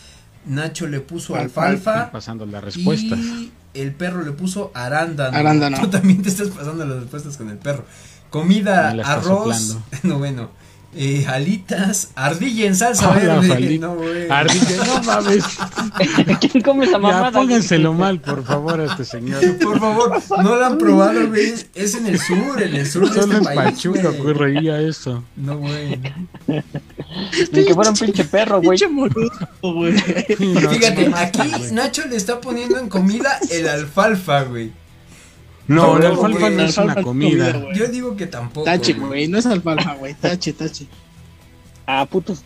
Nacho 0.46 0.86
le 0.88 1.00
puso 1.00 1.36
Alfalfa. 1.36 1.68
alfalfa. 1.92 2.12
Pasando 2.12 2.46
las 2.46 2.64
respuestas. 2.64 3.18
Y 3.18 3.53
el 3.74 3.92
perro 3.94 4.22
le 4.24 4.32
puso 4.32 4.70
arándano. 4.74 5.36
Arándano. 5.36 5.78
Tú 5.80 5.88
también 5.88 6.22
te 6.22 6.30
estás 6.30 6.48
pasando 6.48 6.84
las 6.84 7.00
respuestas 7.00 7.36
con 7.36 7.48
el 7.50 7.59
perro. 7.59 7.84
Comida, 8.30 8.90
arroz. 8.90 9.24
soplando. 9.26 9.82
No, 10.05 10.18
bueno. 10.18 10.50
Eh, 10.95 11.24
alitas, 11.28 12.11
ardilla 12.14 12.66
en 12.66 12.76
salsa 12.76 13.11
Ah, 13.12 13.18
la 13.22 13.34
verde. 13.40 13.49
fali- 13.49 13.78
No, 13.78 13.95
güey. 13.95 14.30
Ardilla, 14.30 14.84
no 14.86 15.03
mames. 15.03 15.45
¿Quién 16.40 16.62
come 16.62 16.84
esa 16.86 16.99
mamada? 16.99 17.30
Ya 17.30 17.32
póngenselo 17.32 17.90
güey? 17.90 18.01
mal, 18.01 18.20
por 18.20 18.45
favor, 18.45 18.80
a 18.80 18.84
este 18.84 19.05
señor. 19.05 19.40
Por 19.59 19.80
favor, 19.80 20.20
no 20.43 20.57
lo 20.57 20.64
han 20.66 20.78
probado, 20.78 21.28
güey. 21.28 21.55
Es 21.74 21.95
en 21.95 22.07
el 22.07 22.18
sur, 22.18 22.62
en 22.62 22.74
el 22.76 22.86
sur 22.86 23.09
de 23.11 23.20
Solo 23.20 23.34
este 23.38 23.51
en 23.51 23.57
país. 23.57 23.72
Pachuca 23.72 24.03
güey. 24.03 24.20
ocurriría 24.20 24.80
eso. 24.80 25.24
No, 25.36 25.59
güey. 25.59 25.99
Ni 27.53 27.64
que 27.64 27.74
fuera 27.74 27.90
un 27.90 27.97
pinche 27.97 28.24
perro, 28.24 28.61
güey. 28.61 28.78
Pinche 28.78 29.14
güey. 29.62 29.93
Fíjate, 29.99 31.11
aquí. 31.14 31.51
Nacho 31.72 32.03
le 32.09 32.16
está 32.16 32.40
poniendo 32.40 32.78
en 32.78 32.88
comida 32.88 33.38
el 33.51 33.68
alfalfa, 33.68 34.43
güey. 34.45 34.72
No, 35.68 35.94
No, 35.94 35.98
la 35.98 36.08
alfalfa 36.08 36.50
no 36.50 36.62
es 36.62 36.76
una 36.76 37.02
comida. 37.02 37.72
Yo 37.74 37.86
digo 37.86 38.16
que 38.16 38.26
tampoco. 38.26 38.64
Tache, 38.64 38.94
güey. 38.94 39.28
No 39.28 39.38
es 39.38 39.46
alfalfa, 39.46 39.94
güey. 39.94 40.14
Tache, 40.14 40.52
tache. 40.52 40.86
Ah, 41.86 42.06
putos. 42.10 42.42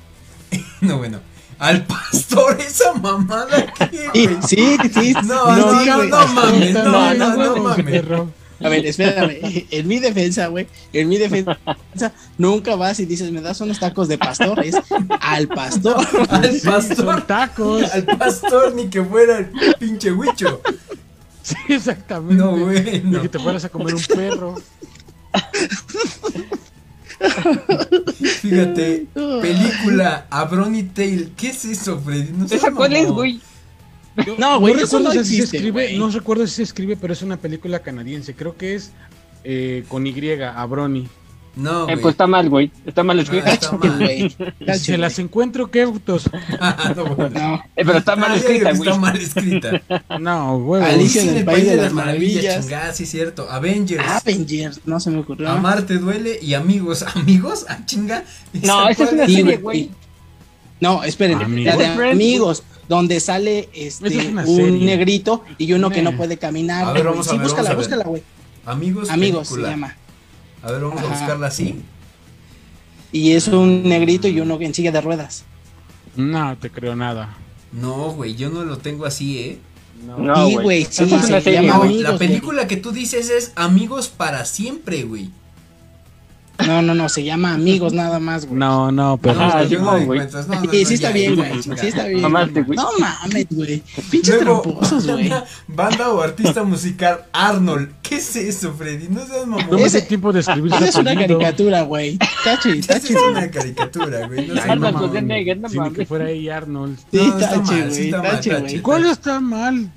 No, 0.80 0.98
bueno. 0.98 1.20
Al 1.58 1.86
pastor, 1.86 2.58
esa 2.60 2.92
mamada, 2.92 3.72
¿qué, 3.90 4.36
Sí, 4.46 4.76
sí, 4.82 4.90
sí. 4.92 5.14
No, 5.24 5.56
no, 5.56 5.80
sí, 5.82 5.88
no, 5.88 6.26
mames, 6.28 6.74
no, 6.74 6.84
No, 6.84 7.14
no, 7.14 7.36
no, 7.36 7.56
no 7.56 7.62
mames. 7.62 8.04
A 8.62 8.68
ver, 8.68 8.86
espérame. 8.86 9.66
En 9.70 9.88
mi 9.88 9.98
defensa, 9.98 10.46
güey. 10.48 10.66
En 10.92 11.08
mi 11.08 11.16
defensa, 11.16 11.58
nunca 12.38 12.74
vas 12.76 13.00
y 13.00 13.06
dices, 13.06 13.30
me 13.30 13.40
das 13.40 13.60
unos 13.60 13.78
tacos 13.78 14.08
de 14.08 14.18
pastor. 14.18 14.64
Es 14.64 14.76
al 15.20 15.48
pastor. 15.48 16.06
Al 16.28 16.60
pastor, 16.60 17.22
tacos. 17.26 17.90
al 17.90 18.04
pastor, 18.04 18.74
ni 18.74 18.88
que 18.88 19.02
fuera 19.02 19.38
el 19.38 19.50
pinche 19.78 20.12
huicho. 20.12 20.60
Sí, 21.47 21.55
exactamente. 21.68 22.34
No, 22.34 22.57
güey. 22.59 23.03
No. 23.05 23.22
que 23.22 23.28
te 23.28 23.38
fueras 23.38 23.64
a 23.64 23.68
comer 23.68 23.94
un 23.94 24.03
perro. 24.03 24.57
Fíjate, 28.40 29.07
película 29.14 30.26
Abroni 30.28 30.82
Tale. 30.84 31.28
¿Qué 31.36 31.51
es 31.51 31.64
eso, 31.64 32.01
Freddy? 32.01 32.32
No 32.32 32.49
sé 32.49 32.57
¿Esa 32.57 32.72
cuál 32.72 32.97
es, 32.97 33.09
güey? 33.09 33.40
Yo 34.26 34.34
No, 34.38 34.59
güey, 34.59 34.74
eso 34.74 34.99
recuerdo 34.99 35.14
no 35.14 35.24
si 35.24 35.36
se 35.36 35.44
escribe, 35.44 35.97
no 35.97 36.11
recuerdo 36.11 36.47
si 36.49 36.55
se 36.55 36.62
escribe, 36.64 36.97
pero 36.97 37.12
es 37.12 37.22
una 37.22 37.36
película 37.36 37.78
canadiense. 37.78 38.34
Creo 38.34 38.57
que 38.57 38.74
es 38.74 38.90
eh, 39.44 39.84
con 39.86 40.05
Y, 40.05 40.14
Abroni. 40.42 41.09
No, 41.57 41.82
Eh, 41.84 41.92
güey. 41.92 42.00
pues 42.02 42.12
está 42.12 42.26
mal, 42.26 42.50
güey. 42.50 42.70
Está 42.84 43.02
mal 43.02 43.18
escrito. 43.18 43.44
Ah, 43.48 43.52
está 43.54 43.72
mal. 43.72 43.96
güey. 43.98 44.36
Se 44.78 44.98
las 44.98 45.18
encuentro, 45.18 45.70
¿qué 45.70 45.82
autos? 45.82 46.28
no, 46.96 47.14
güey. 47.16 47.30
No. 47.30 47.54
Eh, 47.74 47.82
pero 47.84 47.96
está 47.98 48.14
mal 48.14 48.32
Ah, 48.32 48.36
escrita, 48.36 48.72
güey. 48.72 48.88
Está 48.90 49.00
mal 49.00 49.16
escrita. 49.16 49.82
No, 50.20 50.57
huevo. 50.59 50.84
Alicia 50.84 51.22
en 51.22 51.36
el 51.38 51.44
País 51.46 51.66
de 51.66 51.76
las 51.76 51.92
Maravillas, 51.94 52.61
chingada, 52.64 52.92
sí 52.92 53.04
es 53.04 53.11
cierto. 53.11 53.50
Avengers. 53.50 54.04
Avengers, 54.07 54.80
no 54.84 55.00
se 55.00 55.11
me 55.11 55.18
ocurrió. 55.20 55.48
Amarte 55.48 55.94
duele 55.98 56.38
y 56.42 56.52
amigos, 56.54 57.02
amigos, 57.14 57.64
ah, 57.70 57.78
chinga. 57.86 58.22
No, 58.62 58.88
esa 58.88 59.04
es 59.04 59.12
una 59.12 59.24
serie, 59.26 59.42
güey. 59.42 59.59
güey. 59.59 59.90
No, 60.78 61.02
espérenme, 61.04 61.44
Amigos. 61.44 61.74
la 61.74 61.76
de 61.96 62.11
amigos, 62.11 62.62
donde 62.86 63.18
sale 63.20 63.70
este 63.72 64.09
es 64.09 64.26
un 64.26 64.44
serie. 64.44 64.84
negrito 64.84 65.42
y 65.57 65.72
uno 65.72 65.88
que 65.88 66.02
no 66.02 66.14
puede 66.18 66.36
caminar. 66.36 66.84
A 66.84 66.92
ver, 66.92 67.02
güey. 67.04 67.12
vamos 67.14 67.28
a 67.28 67.30
sí, 67.30 67.36
ver, 67.38 67.44
búscala, 67.46 67.70
vamos 67.70 67.86
a 67.86 67.88
ver. 67.88 67.98
búscala, 67.98 68.04
güey. 68.04 68.22
Amigos, 68.66 69.09
Amigos 69.09 69.48
se 69.48 69.62
llama. 69.62 69.96
A 70.66 70.72
ver, 70.72 70.82
vamos 70.82 71.00
a 71.00 71.06
buscarla 71.06 71.46
así. 71.46 71.76
Y 73.12 73.32
es 73.32 73.46
un 73.46 73.84
negrito 73.84 74.26
y 74.26 74.40
uno 74.40 74.58
en 74.60 74.74
silla 74.74 74.90
de 74.90 75.00
ruedas. 75.00 75.44
No 76.16 76.58
te 76.58 76.70
creo 76.70 76.96
nada. 76.96 77.36
No, 77.70 78.10
güey, 78.10 78.34
yo 78.34 78.50
no 78.50 78.64
lo 78.64 78.78
tengo 78.78 79.06
así, 79.06 79.38
¿eh? 79.38 79.58
No, 80.04 80.48
y 80.48 80.56
güey. 80.56 80.82
Esa 80.82 81.06
sí, 81.06 81.12
No, 81.12 81.18
güey. 81.40 81.56
Amigos, 81.56 81.96
la 82.00 82.18
película 82.18 82.66
que 82.66 82.76
tú 82.76 82.90
dices 82.90 83.30
es 83.30 83.52
Amigos 83.54 84.08
para 84.08 84.44
siempre, 84.44 85.04
güey. 85.04 85.30
No, 86.66 86.80
no, 86.82 86.94
no, 86.94 87.09
se 87.09 87.22
llama 87.24 87.52
Amigos 87.54 87.92
nada 87.92 88.18
más, 88.18 88.46
güey. 88.46 88.59
No, 88.59 88.90
no, 88.92 89.18
pero. 89.18 89.40
Ajá, 89.40 89.64
yo 89.64 89.80
no 89.80 89.92
güey. 89.92 90.07
cuentas, 90.07 90.48
no, 90.48 90.54
no, 90.54 90.70
Sí, 90.70 90.82
no, 90.82 90.88
sí 90.88 90.94
está 90.94 91.11
bien, 91.12 91.36
güey. 91.36 91.62
Sí 91.62 91.86
está 91.88 92.07
bien. 92.07 92.22
Güey. 92.22 92.76
No 92.76 92.88
mames, 92.98 93.46
güey. 93.50 93.82
Pinches 94.11 94.36
Luego, 94.42 94.62
tramposos, 94.62 95.07
güey. 95.07 95.30
banda, 95.68 96.11
o 96.11 96.20
artista 96.22 96.62
musical 96.64 97.24
Arnold. 97.32 97.90
¿Qué 98.02 98.16
es 98.16 98.36
eso, 98.36 98.72
Freddy? 98.72 99.09
No 99.09 99.26
seas 99.26 99.46
mamón. 99.46 99.78
Ese- 99.80 99.98
el 99.98 100.07
tiempo 100.07 100.32
de 100.32 100.40
escribir 100.40 100.72
es 100.82 100.94
una 100.96 101.14
caricatura, 101.14 101.82
güey. 101.82 102.18
Tache, 102.44 102.78
Esa 102.78 102.94
tache. 102.94 103.14
es 103.14 103.20
una 103.22 103.50
caricatura, 103.50 104.26
güey. 104.26 104.46
No 104.48 104.54
no 104.54 104.62
Arnold. 104.62 104.96
Schwarzenegger, 104.96 105.59
no 105.59 105.68
Sí, 105.68 105.78
ni 105.78 105.84
que 105.84 105.90
mames. 105.90 106.09
fuera 106.09 106.24
ahí 106.26 106.48
Arnold. 106.48 106.98
Sí, 107.11 107.18
No, 108.11 108.22
tache. 108.22 108.59
güey. 108.61 108.80
¿Cuál 108.80 109.07
está 109.07 109.40
mal? 109.40 109.90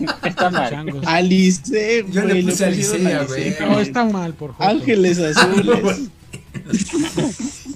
Está 0.24 0.50
mal. 0.50 0.70
Changos. 0.70 1.06
Alice, 1.06 2.04
Yo 2.10 2.24
le 2.24 2.42
puse 2.42 2.64
Alice, 2.64 2.98
güey. 3.26 3.56
No, 3.60 3.80
está 3.80 4.04
mal, 4.04 4.34
por 4.34 4.56
favor. 4.56 4.74
Ángeles 4.76 5.18
azules. 5.36 6.10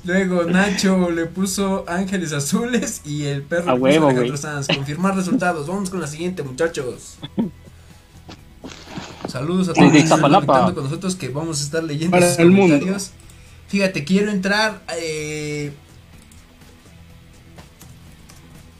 Luego 0.04 0.44
Nacho 0.44 1.10
le 1.10 1.26
puso 1.26 1.84
Ángeles 1.88 2.32
Azules 2.32 3.00
y 3.04 3.24
el 3.24 3.42
perro 3.42 3.70
A 3.70 3.74
huevo, 3.74 4.06
Alejandro 4.08 4.32
güey. 4.32 4.38
Sanz. 4.42 4.66
Confirmar 4.68 5.16
resultados. 5.16 5.66
Vamos 5.66 5.90
con 5.90 6.00
la 6.00 6.06
siguiente, 6.06 6.42
muchachos. 6.42 7.16
Saludos 9.28 9.70
a 9.70 9.72
todos 9.72 9.90
que 9.92 9.98
están 9.98 10.20
conectando 10.20 10.74
con 10.74 10.84
nosotros 10.84 11.16
que 11.16 11.28
vamos 11.28 11.60
a 11.60 11.64
estar 11.64 11.82
leyendo 11.82 12.10
Para 12.12 12.28
sus 12.28 12.38
el 12.38 12.50
mundo. 12.50 12.74
comentarios. 12.74 13.10
Fíjate, 13.68 14.04
quiero 14.04 14.30
entrar 14.30 14.82
eh, 14.98 15.72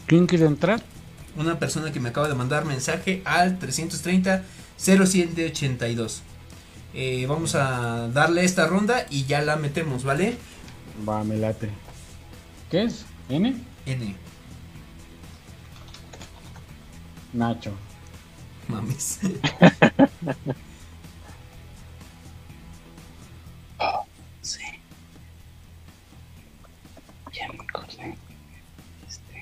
¿Quién 0.06 0.26
quiere 0.26 0.44
entrar? 0.44 0.82
Una 1.36 1.58
persona 1.58 1.92
que 1.92 2.00
me 2.00 2.10
acaba 2.10 2.28
de 2.28 2.34
mandar 2.34 2.64
mensaje 2.64 3.22
al 3.24 3.58
330 3.58 4.42
0782. 4.76 6.22
Eh, 6.94 7.26
vamos 7.28 7.54
a 7.54 8.08
darle 8.08 8.44
esta 8.44 8.66
ronda 8.66 9.06
y 9.10 9.24
ya 9.24 9.42
la 9.42 9.56
metemos, 9.56 10.04
¿vale? 10.04 10.36
Va, 11.08 11.24
me 11.24 11.36
late. 11.36 11.70
¿Qué 12.70 12.84
es? 12.84 13.04
¿N? 13.28 13.56
N. 13.86 14.16
Nacho. 17.32 17.72
Mames. 18.68 19.20
Sí. 24.40 24.60
Ya 27.32 27.48
me 27.48 27.64
acordé. 27.64 28.18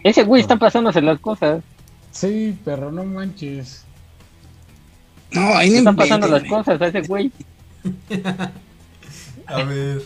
Ese 0.05 0.23
güey 0.23 0.41
está 0.43 0.57
pasándose 0.57 1.03
las 1.03 1.19
cosas. 1.19 1.65
Sí, 2.13 2.57
pero 2.65 2.93
no 2.93 3.05
manches. 3.05 3.85
No, 5.33 5.57
ahí 5.57 5.71
no 5.71 5.79
Están 5.79 5.97
pasando 5.97 6.29
las 6.29 6.45
cosas 6.45 6.81
a 6.81 6.87
ese 6.87 7.01
güey. 7.03 7.33
A 9.47 9.63
ver. 9.65 10.03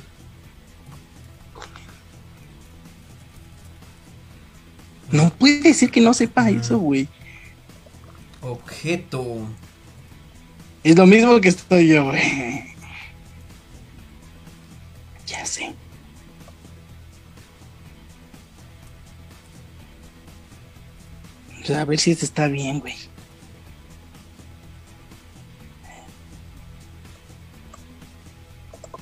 No 5.11 5.31
puede 5.31 5.75
ser 5.75 5.91
que 5.91 6.01
no 6.01 6.15
sepa 6.15 6.51
eso, 6.51 6.79
güey. 6.79 7.09
Objeto. 8.41 9.47
Es 10.83 10.97
lo 10.97 11.07
mismo 11.07 11.41
que 11.41 11.49
estoy 11.49 11.89
yo, 11.89 12.05
güey. 12.05 12.56
A 21.77 21.85
ver 21.85 21.99
si 21.99 22.11
este 22.11 22.25
está 22.25 22.49
bien, 22.49 22.81
güey. 22.81 22.95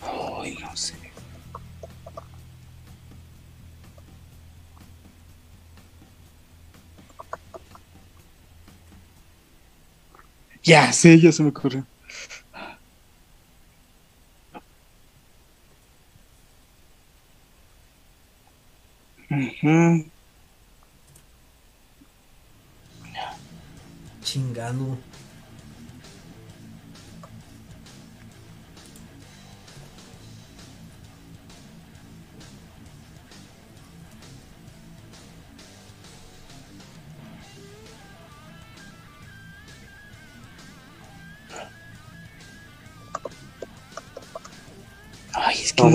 Ay, 0.03 0.57
no 0.61 0.77
sé. 0.77 0.95
Ya 10.63 10.93
sé, 10.93 11.21
ya 11.21 11.31
se 11.31 11.43
me 11.43 11.51
ocurrió. 11.51 11.87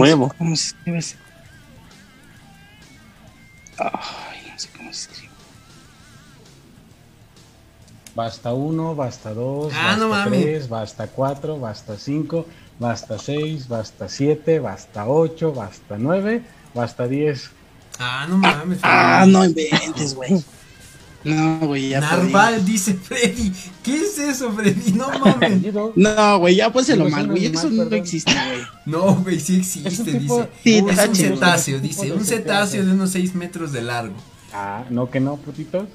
Huevo. 0.01 0.29
sé 0.29 0.37
cómo 0.37 0.55
se 0.55 0.67
escribe 0.67 0.97
ese. 0.97 1.15
Ay, 3.77 4.51
no 4.51 4.59
sé 4.59 4.69
cómo 4.75 4.93
se 4.93 5.11
escribe. 5.11 5.29
Basta 8.15 8.53
uno, 8.53 8.95
basta 8.95 9.33
dos, 9.33 9.71
Ah, 9.73 9.95
basta 9.97 10.25
no 10.25 10.29
tres, 10.29 10.67
basta 10.67 11.07
cuatro, 11.07 11.59
basta 11.59 11.97
cinco, 11.97 12.45
basta 12.77 13.17
seis, 13.17 13.67
basta 13.67 14.09
siete, 14.09 14.59
basta 14.59 15.07
ocho, 15.07 15.53
basta 15.53 15.95
nueve, 15.97 16.43
basta 16.73 17.07
diez. 17.07 17.51
Ah, 17.97 18.25
no 18.27 18.37
mames. 18.37 18.79
Ah, 18.81 19.25
no 19.27 19.45
inventes, 19.45 20.15
güey. 20.15 20.43
No, 21.23 21.59
güey, 21.67 21.89
ya 21.89 21.99
Narval 21.99 22.65
dice 22.65 22.93
Freddy. 22.93 23.53
¿Qué 23.83 23.97
es 23.97 24.17
eso, 24.17 24.51
Freddy? 24.53 24.93
No 24.93 25.09
mames. 25.19 25.73
No, 25.95 26.39
güey, 26.39 26.55
ya 26.55 26.71
pónselo 26.71 27.05
Digo, 27.05 27.17
es 27.17 27.23
mal, 27.23 27.31
güey. 27.31 27.45
Eso 27.45 27.69
no 27.69 27.83
existe, 27.95 28.33
güey. 28.33 28.61
No, 28.85 29.15
güey, 29.15 29.39
sí 29.39 29.57
existe, 29.57 29.89
Es 29.89 29.99
un 29.99 30.05
tipo- 30.05 30.37
dice. 30.39 30.49
Sí, 30.63 30.77
es 30.77 31.07
un 31.07 31.15
cetáceo, 31.15 31.79
dice. 31.79 32.11
Un 32.11 32.25
cetáceo 32.25 32.85
de 32.85 32.91
unos 32.91 33.11
6 33.11 33.35
metros 33.35 33.71
de 33.71 33.81
largo. 33.81 34.15
Ah, 34.53 34.85
no 34.89 35.09
que 35.11 35.19
no, 35.19 35.37
putitos. 35.37 35.87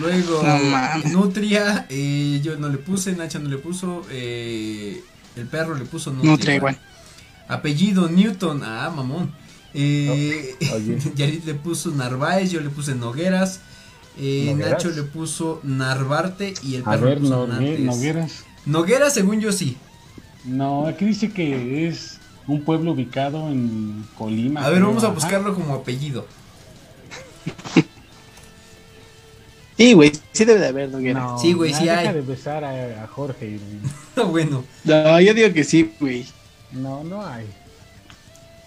Luego, 0.00 0.42
No. 0.42 1.10
Nutria, 1.10 1.86
eh, 1.88 2.40
yo 2.42 2.56
no 2.56 2.68
le 2.68 2.78
puse, 2.78 3.12
Nacha 3.14 3.38
no 3.38 3.48
le 3.48 3.58
puso, 3.58 4.02
eh, 4.10 5.02
el 5.36 5.46
perro 5.46 5.74
le 5.74 5.84
puso 5.84 6.10
Nutria. 6.12 6.30
No 6.30 6.38
trae 6.38 6.56
igual. 6.56 6.78
Apellido 7.48 8.08
Newton, 8.08 8.62
ah, 8.64 8.92
mamón. 8.94 9.32
Eh. 9.74 10.56
Yarit 11.16 11.44
le 11.44 11.54
puso 11.54 11.90
Narváez, 11.90 12.50
yo 12.50 12.60
le 12.60 12.70
puse 12.70 12.94
Nogueras. 12.94 13.60
Eh, 14.18 14.46
Nogueras. 14.50 14.72
Nacho 14.72 14.90
le 14.90 15.02
puso 15.02 15.60
Narvarte 15.62 16.54
y 16.62 16.74
el 16.76 16.82
A 16.82 16.90
perro 16.92 17.06
ver, 17.06 17.14
le 17.20 17.28
puso. 17.28 17.46
Nogueras. 17.46 18.44
Noguera, 18.66 19.10
según 19.10 19.40
yo 19.40 19.52
sí. 19.52 19.76
No, 20.44 20.86
aquí 20.86 21.04
dice 21.04 21.30
que 21.32 21.86
es 21.88 22.18
un 22.46 22.62
pueblo 22.64 22.92
ubicado 22.92 23.48
en 23.50 24.04
Colima. 24.18 24.64
A 24.64 24.70
ver, 24.70 24.82
vamos 24.82 25.04
a 25.04 25.08
buscarlo 25.08 25.54
como 25.54 25.74
apellido. 25.74 26.26
Sí, 29.76 29.94
güey, 29.94 30.12
sí 30.32 30.44
debe 30.44 30.60
de 30.60 30.68
haber, 30.68 30.90
Noguera. 30.90 31.20
No, 31.20 31.38
Sí, 31.38 31.54
güey, 31.54 31.72
sí 31.74 31.84
deja 31.84 31.98
hay. 32.00 32.12
de 32.14 32.20
besar 32.20 32.62
a, 32.64 33.02
a 33.02 33.06
Jorge. 33.08 33.58
No, 34.16 34.26
bueno, 34.26 34.62
No, 34.84 35.20
yo 35.20 35.34
digo 35.34 35.52
que 35.52 35.64
sí, 35.64 35.92
güey. 35.98 36.26
No, 36.70 37.02
no 37.02 37.24
hay. 37.26 37.46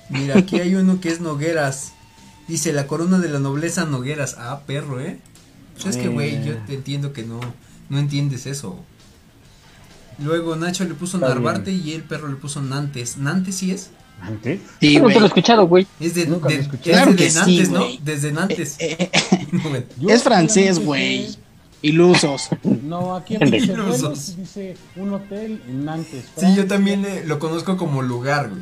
mira, 0.10 0.40
aquí 0.40 0.60
hay 0.60 0.76
uno 0.76 1.00
que 1.00 1.10
es 1.10 1.22
Nogueras. 1.22 1.94
Dice, 2.48 2.74
la 2.74 2.88
corona 2.88 3.20
de 3.20 3.30
la 3.30 3.40
nobleza 3.40 3.86
Nogueras. 3.86 4.36
Ah, 4.40 4.62
perro, 4.66 5.00
¿eh? 5.00 5.20
Pues 5.76 5.86
es 5.96 5.98
que, 5.98 6.10
güey, 6.10 6.44
yo 6.44 6.54
Eh. 6.54 6.60
te 6.68 6.74
entiendo 6.74 7.14
que 7.14 7.24
no, 7.24 7.40
no 7.90 8.00
entiendes 8.00 8.46
eso. 8.46 8.84
Luego 10.20 10.56
Nacho 10.56 10.84
le 10.86 10.94
puso 10.94 11.18
Está 11.18 11.30
Narvarte 11.30 11.72
y 11.72 11.94
el 11.94 12.04
perro 12.04 12.28
le 12.28 12.36
puso 12.36 12.62
Nantes. 12.62 13.18
¿Nantes 13.18 13.56
sí 13.56 13.72
es? 13.72 13.90
¿Antes? 14.22 14.62
Sí, 14.80 14.98
no 15.00 15.08
te 15.10 15.16
lo 15.20 15.26
he 15.26 15.28
escuchado, 15.28 15.68
güey. 15.68 15.86
Es 16.00 16.16
de, 16.16 16.26
Nunca 16.26 16.50
lo 16.50 16.56
de- 16.56 16.62
escuché. 16.62 16.92
es 16.92 16.96
Claro 16.98 17.12
de 17.12 17.18
que 17.18 17.30
sí, 17.30 17.38
Nantes, 17.38 17.70
¿no? 17.70 17.86
Desde 18.04 18.32
Nantes. 18.32 18.76
Eh, 18.80 19.10
eh, 19.12 19.48
No. 19.52 19.62
Yo 20.00 20.10
es 20.10 20.24
francés, 20.24 20.80
güey. 20.80 21.28
Ilusos. 21.82 22.50
No, 22.84 23.16
aquí 23.16 23.36
en 23.36 23.52
dice, 23.52 23.74
Ilusos. 23.74 24.38
dice 24.38 24.76
un 24.96 25.14
hotel 25.14 25.62
en 25.68 25.86
Nantes. 25.86 26.24
Sí, 26.24 26.30
yo 26.36 26.42
Francia. 26.42 26.68
también 26.68 27.04
eh, 27.06 27.24
lo 27.26 27.40
conozco 27.40 27.76
como 27.78 28.02
lugar, 28.02 28.50
güey. 28.50 28.62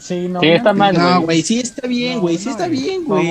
Sí, 0.00 0.28
no, 0.28 0.40
Sí, 0.40 0.48
está 0.48 0.72
mal, 0.72 0.96
No, 0.96 1.22
güey, 1.22 1.42
sí 1.42 1.58
está 1.60 1.86
bien, 1.88 2.16
No, 2.16 2.20
güey, 2.20 2.36
sí 2.38 2.44
no, 2.46 2.50
está 2.52 2.68
bien, 2.68 3.04
güey. 3.04 3.28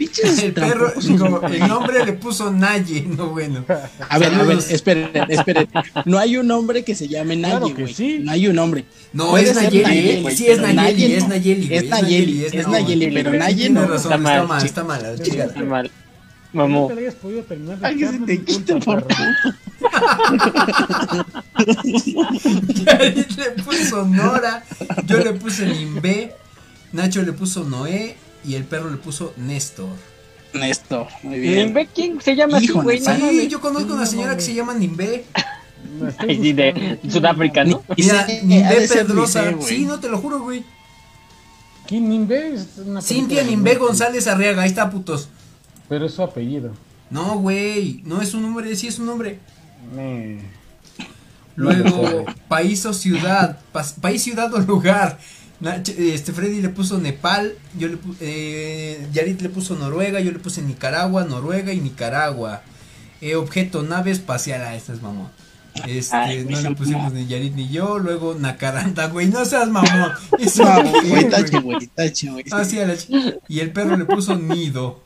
El 0.00 0.52
perro, 0.54 0.92
digo, 1.00 1.42
el 1.46 1.58
nombre 1.68 2.04
le 2.06 2.14
puso 2.14 2.50
Naye, 2.50 3.02
no 3.06 3.28
bueno. 3.28 3.64
A 4.08 4.18
ver, 4.18 4.28
a 4.34 4.38
ver, 4.38 4.46
Saludos. 4.46 4.70
esperen, 4.70 5.10
esperen. 5.28 5.68
No 6.06 6.18
hay 6.18 6.38
un 6.38 6.50
hombre 6.50 6.82
que 6.84 6.94
se 6.94 7.06
llame 7.06 7.38
Claro 7.38 7.60
Naye, 7.68 7.74
güey. 7.74 7.92
sí. 7.94 8.20
No 8.22 8.32
hay 8.32 8.48
un 8.48 8.58
hombre. 8.58 8.86
No, 9.12 9.30
Puede 9.30 9.50
es 9.50 9.54
Nayeli, 9.56 9.82
Nayeli, 9.82 10.26
¿eh? 10.26 10.36
Sí, 10.36 10.46
es 10.46 10.58
Nayeli, 10.60 10.76
Naye 10.76 11.16
es. 11.18 11.28
Nayeli. 11.28 11.74
Es 11.74 11.88
Nayeli, 11.90 12.44
es 12.46 12.54
no, 12.66 12.72
Nayeli, 12.72 13.10
pero 13.12 13.32
Naye 13.34 13.68
no. 13.70 13.80
razón, 13.82 13.94
Está 13.96 14.14
está 14.14 14.18
mal. 14.18 14.48
mal, 14.48 14.64
está 14.66 14.84
mal, 14.84 15.16
Sí, 15.18 15.30
chingada. 15.30 15.50
Está 15.50 15.62
mal. 15.64 15.90
No 16.52 16.62
Mamó. 16.66 16.88
te 16.88 16.94
lo 16.94 17.00
hayas 17.00 17.14
podido 17.14 17.42
terminar 17.44 17.78
de 17.78 17.86
Alguien 17.86 18.10
se 18.12 18.18
te 18.26 18.42
quita 18.42 18.78
por. 18.80 19.06
Yarit 22.84 23.30
le 23.36 23.50
puso 23.62 24.06
Nora, 24.06 24.64
yo 25.06 25.18
le 25.18 25.32
puse 25.34 25.66
Nimbe, 25.66 26.32
Nacho 26.92 27.22
le 27.22 27.32
puso 27.32 27.64
Noé 27.64 28.16
y 28.44 28.54
el 28.54 28.64
perro 28.64 28.90
le 28.90 28.96
puso 28.96 29.32
Néstor. 29.36 29.88
Néstor, 30.54 31.06
muy 31.22 31.38
bien. 31.38 31.66
Nimbe, 31.66 31.88
¿quién 31.94 32.20
se 32.20 32.34
llama 32.34 32.56
así, 32.56 32.66
Híjole, 32.66 32.82
güey? 32.82 33.00
Sí, 33.00 33.48
yo 33.48 33.60
conozco 33.60 33.94
una 33.94 34.06
señora 34.06 34.34
que 34.34 34.42
se 34.42 34.54
llama 34.54 34.74
Nimbe. 34.74 35.24
Sí, 36.20 36.52
de. 36.52 36.98
Sudáfrica, 37.08 37.64
¿no? 37.64 37.82
Mira, 37.96 38.26
Nimbe 38.42 38.86
Pedrosa. 38.86 39.54
Sí, 39.62 39.86
no 39.86 39.98
te 39.98 40.08
lo 40.08 40.18
juro, 40.18 40.40
güey. 40.40 40.62
¿Quién 41.86 42.08
Nimbe? 42.08 42.56
Cintia 43.02 43.42
Nimbe 43.42 43.74
González 43.76 44.26
Arriaga, 44.26 44.62
ahí 44.62 44.68
está, 44.68 44.90
putos. 44.90 45.28
Pero 45.88 46.06
es 46.06 46.14
su 46.14 46.22
apellido. 46.22 46.72
No, 47.10 47.38
güey, 47.38 48.02
no 48.04 48.22
es 48.22 48.34
un 48.34 48.42
nombre, 48.42 48.76
sí 48.76 48.86
es 48.86 48.98
un 48.98 49.06
nombre. 49.06 49.40
Luego, 51.56 52.26
país 52.46 52.86
o 52.86 52.92
ciudad, 52.92 53.58
país, 54.00 54.22
ciudad 54.22 54.52
o 54.54 54.58
lugar. 54.60 55.18
Este 55.62 56.32
Freddy 56.32 56.62
le 56.62 56.70
puso 56.70 56.98
Nepal, 56.98 57.52
yo 57.78 57.88
le 57.88 57.98
eh, 58.20 59.06
Yarit 59.12 59.40
le 59.42 59.50
puso 59.50 59.76
Noruega, 59.76 60.18
yo 60.20 60.32
le 60.32 60.38
puse 60.38 60.62
Nicaragua, 60.62 61.24
Noruega 61.24 61.72
y 61.72 61.80
Nicaragua. 61.80 62.62
Eh, 63.20 63.34
objeto, 63.34 63.82
nave 63.82 64.10
espacial, 64.10 64.62
ah, 64.62 64.74
esta 64.74 64.94
es 64.94 65.02
mamón. 65.02 65.28
Este, 65.86 66.16
Ay, 66.16 66.46
no 66.48 66.60
le 66.60 66.74
pusimos 66.74 67.12
ni 67.12 67.26
Yarit 67.26 67.54
ni 67.54 67.68
yo, 67.68 67.98
luego 67.98 68.34
Nacaranta, 68.34 69.08
güey, 69.08 69.28
no 69.28 69.44
seas 69.44 69.68
mamón. 69.68 70.12
Eso 70.38 70.64
No, 70.64 70.82
güey, 70.90 71.08
güey. 71.10 71.28
tache, 71.28 71.58
güey, 71.60 71.86
tache, 71.88 72.30
güey. 72.30 72.44
Ah, 72.50 72.64
sí, 72.64 72.78
a 72.80 72.86
la 72.86 72.94
ch- 72.94 73.38
y 73.46 73.60
el 73.60 73.70
perro 73.70 73.96
le 73.98 74.06
puso 74.06 74.34
nido. 74.36 75.02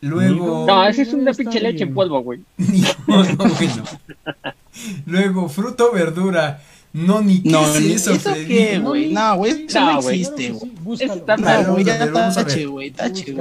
Luego. 0.00 0.64
No, 0.66 0.86
ese 0.86 1.02
es 1.02 1.12
una 1.12 1.32
pinche 1.32 1.60
leche 1.60 1.84
en 1.84 1.92
polvo, 1.92 2.20
güey. 2.22 2.40
Nido, 2.56 2.88
no, 3.06 3.22
bueno. 3.24 3.84
Luego, 5.06 5.48
fruto, 5.48 5.92
verdura. 5.92 6.62
No, 6.92 7.20
ni 7.20 7.42
qué 7.42 7.50
No, 7.50 7.66
es 7.66 7.84
eso, 7.84 8.12
¿eso 8.12 8.30
Freddy? 8.30 8.46
qué, 8.46 8.78
güey? 8.78 9.12
No, 9.12 9.36
güey, 9.36 9.66
eso 9.66 9.80
No, 9.80 9.98
existe, 10.10 10.50
güey. 10.52 11.84
Ya 11.84 12.10
tache, 12.10 12.92
tache. 12.92 13.36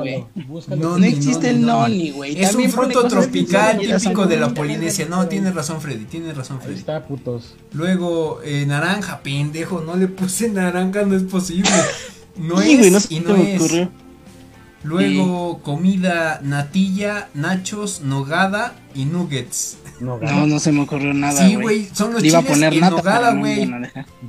No, 0.69 0.97
No 0.97 1.05
existe 1.05 1.49
el 1.49 1.61
no, 1.61 1.67
no, 1.67 1.81
noni, 1.83 2.11
güey. 2.11 2.39
Es 2.41 2.53
un 2.55 2.69
fruto 2.69 3.07
tropical 3.07 3.79
típico 3.79 4.25
de 4.25 4.37
la 4.37 4.53
Polinesia. 4.53 5.07
No, 5.09 5.27
tienes 5.27 5.55
razón, 5.55 5.81
Freddy. 5.81 6.05
Tienes 6.05 6.35
razón, 6.35 6.57
Ahí 6.57 6.65
Freddy. 6.65 6.79
está, 6.79 7.03
putos. 7.05 7.55
Luego, 7.71 8.41
eh, 8.43 8.65
naranja, 8.65 9.21
pendejo. 9.23 9.81
No 9.81 9.95
le 9.95 10.07
puse 10.07 10.49
naranja, 10.51 11.03
no 11.03 11.15
es 11.15 11.23
posible. 11.23 11.69
No 12.37 12.61
es 12.61 12.77
güey, 12.77 12.91
no 12.91 12.99
y 13.09 13.19
no 13.21 13.35
es. 13.35 13.87
Luego, 14.83 15.59
comida, 15.63 16.39
natilla, 16.43 17.29
nachos, 17.33 18.01
nogada 18.01 18.75
y 18.93 19.05
nuggets. 19.05 19.77
No, 19.99 20.17
No, 20.19 20.45
no 20.45 20.59
se 20.59 20.71
me 20.71 20.81
ocurrió 20.81 21.11
nada, 21.13 21.47
sí, 21.47 21.55
güey. 21.55 21.89
son 21.91 22.13
los 22.13 22.21
a 22.21 22.25
chiles 22.25 22.45
poner 22.45 22.73
en 22.73 22.79
nata, 22.81 22.95
nogada, 22.97 23.33
güey. 23.33 23.71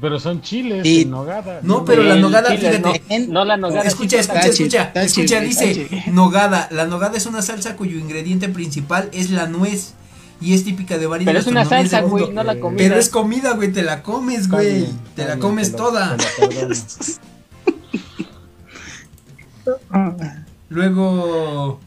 Pero 0.01 0.19
son 0.19 0.41
chiles 0.41 0.87
Y- 0.87 1.03
en 1.03 1.11
nogada. 1.11 1.61
No, 1.63 1.85
pero 1.85 2.03
la 2.03 2.17
nogada, 2.17 2.51
fíjate. 2.57 3.27
No, 3.29 3.45
la 3.45 3.57
nogada. 3.59 3.87
escucha, 3.87 4.17
sí, 4.17 4.21
escucha, 4.23 4.41
tache, 4.41 4.49
escucha, 4.51 4.93
tache, 4.95 5.07
escucha, 5.07 5.41
dice 5.41 5.89
tache. 5.89 6.11
nogada. 6.11 6.69
La 6.71 6.87
nogada 6.87 7.19
es 7.19 7.27
una 7.27 7.43
salsa 7.43 7.77
cuyo 7.77 7.99
ingrediente 7.99 8.49
principal 8.49 9.11
es 9.13 9.31
la 9.31 9.47
nuez 9.47 9.93
y 10.41 10.55
es 10.55 10.65
típica 10.65 10.97
de 10.97 11.07
varias 11.07 11.27
Pero 11.27 11.39
es 11.41 11.47
una 11.47 11.65
salsa, 11.67 12.01
güey, 12.01 12.31
no 12.33 12.43
la 12.45 12.59
comida. 12.61 12.79
Pero 12.79 12.97
es 12.99 13.09
comida, 13.11 13.53
güey, 13.53 13.71
te 13.71 13.83
la 13.83 14.03
comes, 14.03 14.49
güey. 14.49 14.87
Te 15.17 15.27
la 15.27 15.39
comes 15.39 15.73
te 15.73 15.79
lo- 15.79 15.85
toda. 15.85 16.17
Luego, 20.71 21.81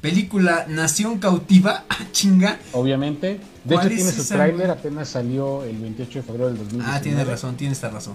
película 0.00 0.66
Nación 0.68 1.18
Cautiva, 1.18 1.84
ah, 1.90 1.98
chinga. 2.12 2.58
Obviamente. 2.72 3.40
De 3.64 3.74
¿Cuál 3.74 3.86
hecho, 3.88 3.96
tiene 3.96 4.12
su 4.12 4.24
tráiler, 4.28 4.70
apenas 4.70 5.08
salió 5.08 5.64
el 5.64 5.76
28 5.78 6.18
de 6.20 6.22
febrero 6.22 6.46
del 6.48 6.58
2019. 6.58 6.96
Ah, 6.96 7.00
tienes 7.02 7.26
razón, 7.26 7.56
tienes 7.56 7.78
esta 7.78 7.90
razón. 7.90 8.14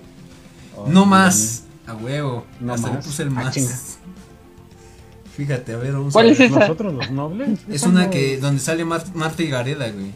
Oh, 0.77 0.87
No 0.87 1.05
más, 1.05 1.63
a 1.85 1.93
huevo. 1.95 2.45
No 2.61 2.73
Hasta 2.73 2.87
le 2.87 2.93
más. 2.95 3.05
puse 3.05 3.23
el 3.23 3.29
Ah, 3.29 3.31
más. 3.31 3.55
Fíjate, 5.35 5.73
a 5.73 5.77
ver, 5.77 5.93
vamos 5.93 6.13
¿Cuál 6.13 6.29
a 6.29 6.31
es 6.31 6.39
esa? 6.39 6.59
¿Nosotros 6.59 6.93
los 6.93 7.11
nobles? 7.11 7.59
Es 7.69 7.83
una 7.83 8.09
que 8.09 8.37
donde 8.37 8.61
sale 8.61 8.85
Mar- 8.85 9.03
Marta 9.13 9.41
y 9.43 9.47
Gareda, 9.49 9.89
güey. 9.89 10.11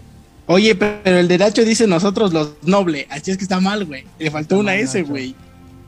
Oye, 0.47 0.76
pero 0.76 1.18
el 1.18 1.28
de 1.28 1.38
Nacho 1.39 1.63
dice 1.66 1.88
nosotros 1.88 2.32
los 2.32 2.51
noble. 2.63 3.07
Así 3.09 3.32
es 3.32 3.38
que 3.38 3.43
está 3.43 3.59
mal, 3.59 3.86
güey. 3.86 4.05
Le 4.20 4.30
faltó 4.30 4.55
Está 4.55 4.61
una 4.61 4.72
mal, 4.74 4.82
S, 4.82 5.01
güey. 5.03 5.36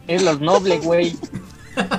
Es 0.08 0.24
los 0.24 0.40
nobles, 0.42 0.84
güey. 0.84 1.16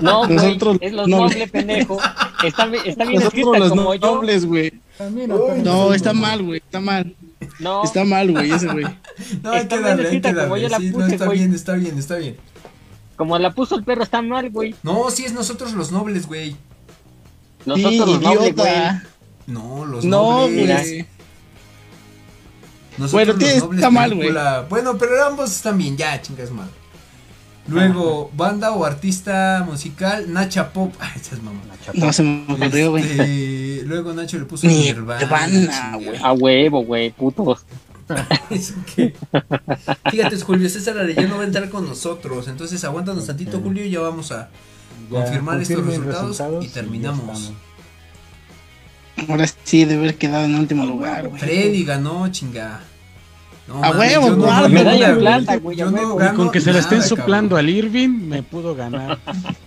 No, 0.01 0.27
güey. 0.27 0.59
Es 0.81 0.93
los 0.93 1.07
nobles. 1.07 1.37
nobles, 1.37 1.51
pendejo. 1.53 1.99
Está, 2.45 2.65
está 2.65 3.05
bien 3.05 3.17
Nosotros 3.21 3.25
escrita 3.25 3.59
los 3.59 3.69
como 3.71 3.95
yo. 3.95 4.15
nobles, 4.15 4.45
güey. 4.47 4.73
No, 5.01 5.47
salió. 5.49 5.95
está 5.95 6.13
mal, 6.13 6.43
güey. 6.43 6.59
Está 6.59 6.81
mal. 6.81 7.15
No, 7.61 7.85
Está 7.85 8.05
mal, 8.05 8.31
güey, 8.31 8.51
ese 8.51 8.67
güey. 8.67 8.85
No, 9.43 9.51
hay 9.53 9.61
Está 9.63 9.77
que 9.77 9.83
bien 9.83 9.97
darle, 9.97 10.09
hay 10.09 10.21
que 10.21 10.35
como 10.35 10.57
Sí, 10.57 10.91
no, 10.91 10.99
puse, 10.99 11.13
está 11.15 11.27
güey. 11.27 11.39
bien, 11.39 11.55
está 11.55 11.73
bien, 11.75 11.99
está 11.99 12.17
bien. 12.17 12.37
como 13.17 13.39
la 13.39 13.53
puso 13.55 13.77
el 13.77 13.85
perro, 13.85 14.03
está 14.03 14.23
mal, 14.23 14.51
güey. 14.51 14.75
No, 14.83 15.11
sí 15.11 15.25
es 15.25 15.33
nosotros 15.33 15.73
los 15.75 15.91
nobles, 15.93 16.27
güey. 16.27 16.57
Nosotros 17.67 17.93
Sí, 17.93 17.99
los 17.99 18.21
nobles, 18.21 18.55
güey. 18.57 18.73
No, 19.47 19.85
los 19.85 20.05
No, 20.05 20.41
nobles. 20.43 20.81
güey. 20.89 21.07
Nosotros 22.99 23.13
Bueno, 23.13 23.33
los 23.33 23.43
nobles 23.63 23.79
está 23.79 23.91
mal, 23.91 24.11
película- 24.11 24.67
Bueno, 24.69 24.99
pero 24.99 25.25
ambos 25.27 25.53
están 25.55 25.79
bien, 25.79 25.97
ya, 25.97 26.21
chingas 26.21 26.51
mal. 26.51 26.69
Luego, 27.69 28.31
banda 28.35 28.73
o 28.73 28.85
artista 28.85 29.63
musical, 29.67 30.33
Nacha 30.33 30.73
Pop. 30.73 30.95
Ay, 30.99 31.13
esas 31.17 31.43
mamá. 31.43 31.61
No 31.95 32.13
se 32.13 32.23
me 32.23 32.45
ocurrió, 32.53 32.91
güey. 32.91 33.05
Este, 33.05 33.83
luego 33.87 34.13
Nacho 34.13 34.39
le 34.39 34.45
puso 34.45 34.67
Nirvana, 34.67 35.97
güey. 35.97 36.17
A 36.23 36.33
huevo, 36.33 36.85
güey, 36.85 37.11
putos. 37.11 37.65
¿Eso 38.51 38.75
qué? 38.95 39.15
Fíjate, 40.11 40.37
Julio 40.41 40.69
César 40.71 40.99
Arellano 40.99 41.37
va 41.37 41.43
a 41.43 41.47
entrar 41.47 41.69
con 41.69 41.87
nosotros. 41.87 42.49
Entonces, 42.49 42.83
aguántanos 42.85 43.27
tantito. 43.27 43.61
Julio, 43.61 43.85
y 43.85 43.91
ya 43.91 44.01
vamos 44.01 44.33
a 44.33 44.49
Ya, 45.11 45.21
confirmar 45.21 45.61
estos 45.61 45.85
resultados, 45.85 46.65
y 46.65 46.69
terminamos. 46.69 47.53
Ahora 49.29 49.47
sí 49.65 49.85
debe 49.85 50.05
haber 50.05 50.17
quedado 50.17 50.45
en 50.45 50.55
último 50.55 50.87
lugar, 50.87 51.29
güey. 51.29 51.41
Freddy 51.41 51.85
ganó, 51.85 52.29
chinga. 52.29 52.81
No, 53.69 53.85
A 53.85 53.91
huevo, 53.91 54.31
no 54.31 54.69
medalla 54.71 55.13
de 55.15 55.21
plata, 55.21 55.57
güey. 55.57 55.79
Y 55.79 56.35
con 56.35 56.51
que 56.51 56.61
se 56.61 56.73
la 56.73 56.79
estén 56.79 57.03
soplando 57.03 57.57
cabrón. 57.57 57.59
al 57.67 57.71
Irving, 57.71 58.09
me 58.09 58.43
pudo 58.43 58.75
ganar. 58.75 59.19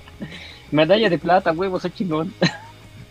Medalla 0.71 1.09
de 1.09 1.19
plata, 1.19 1.51
huevo, 1.51 1.79
soy 1.79 1.91
chingón. 1.91 2.33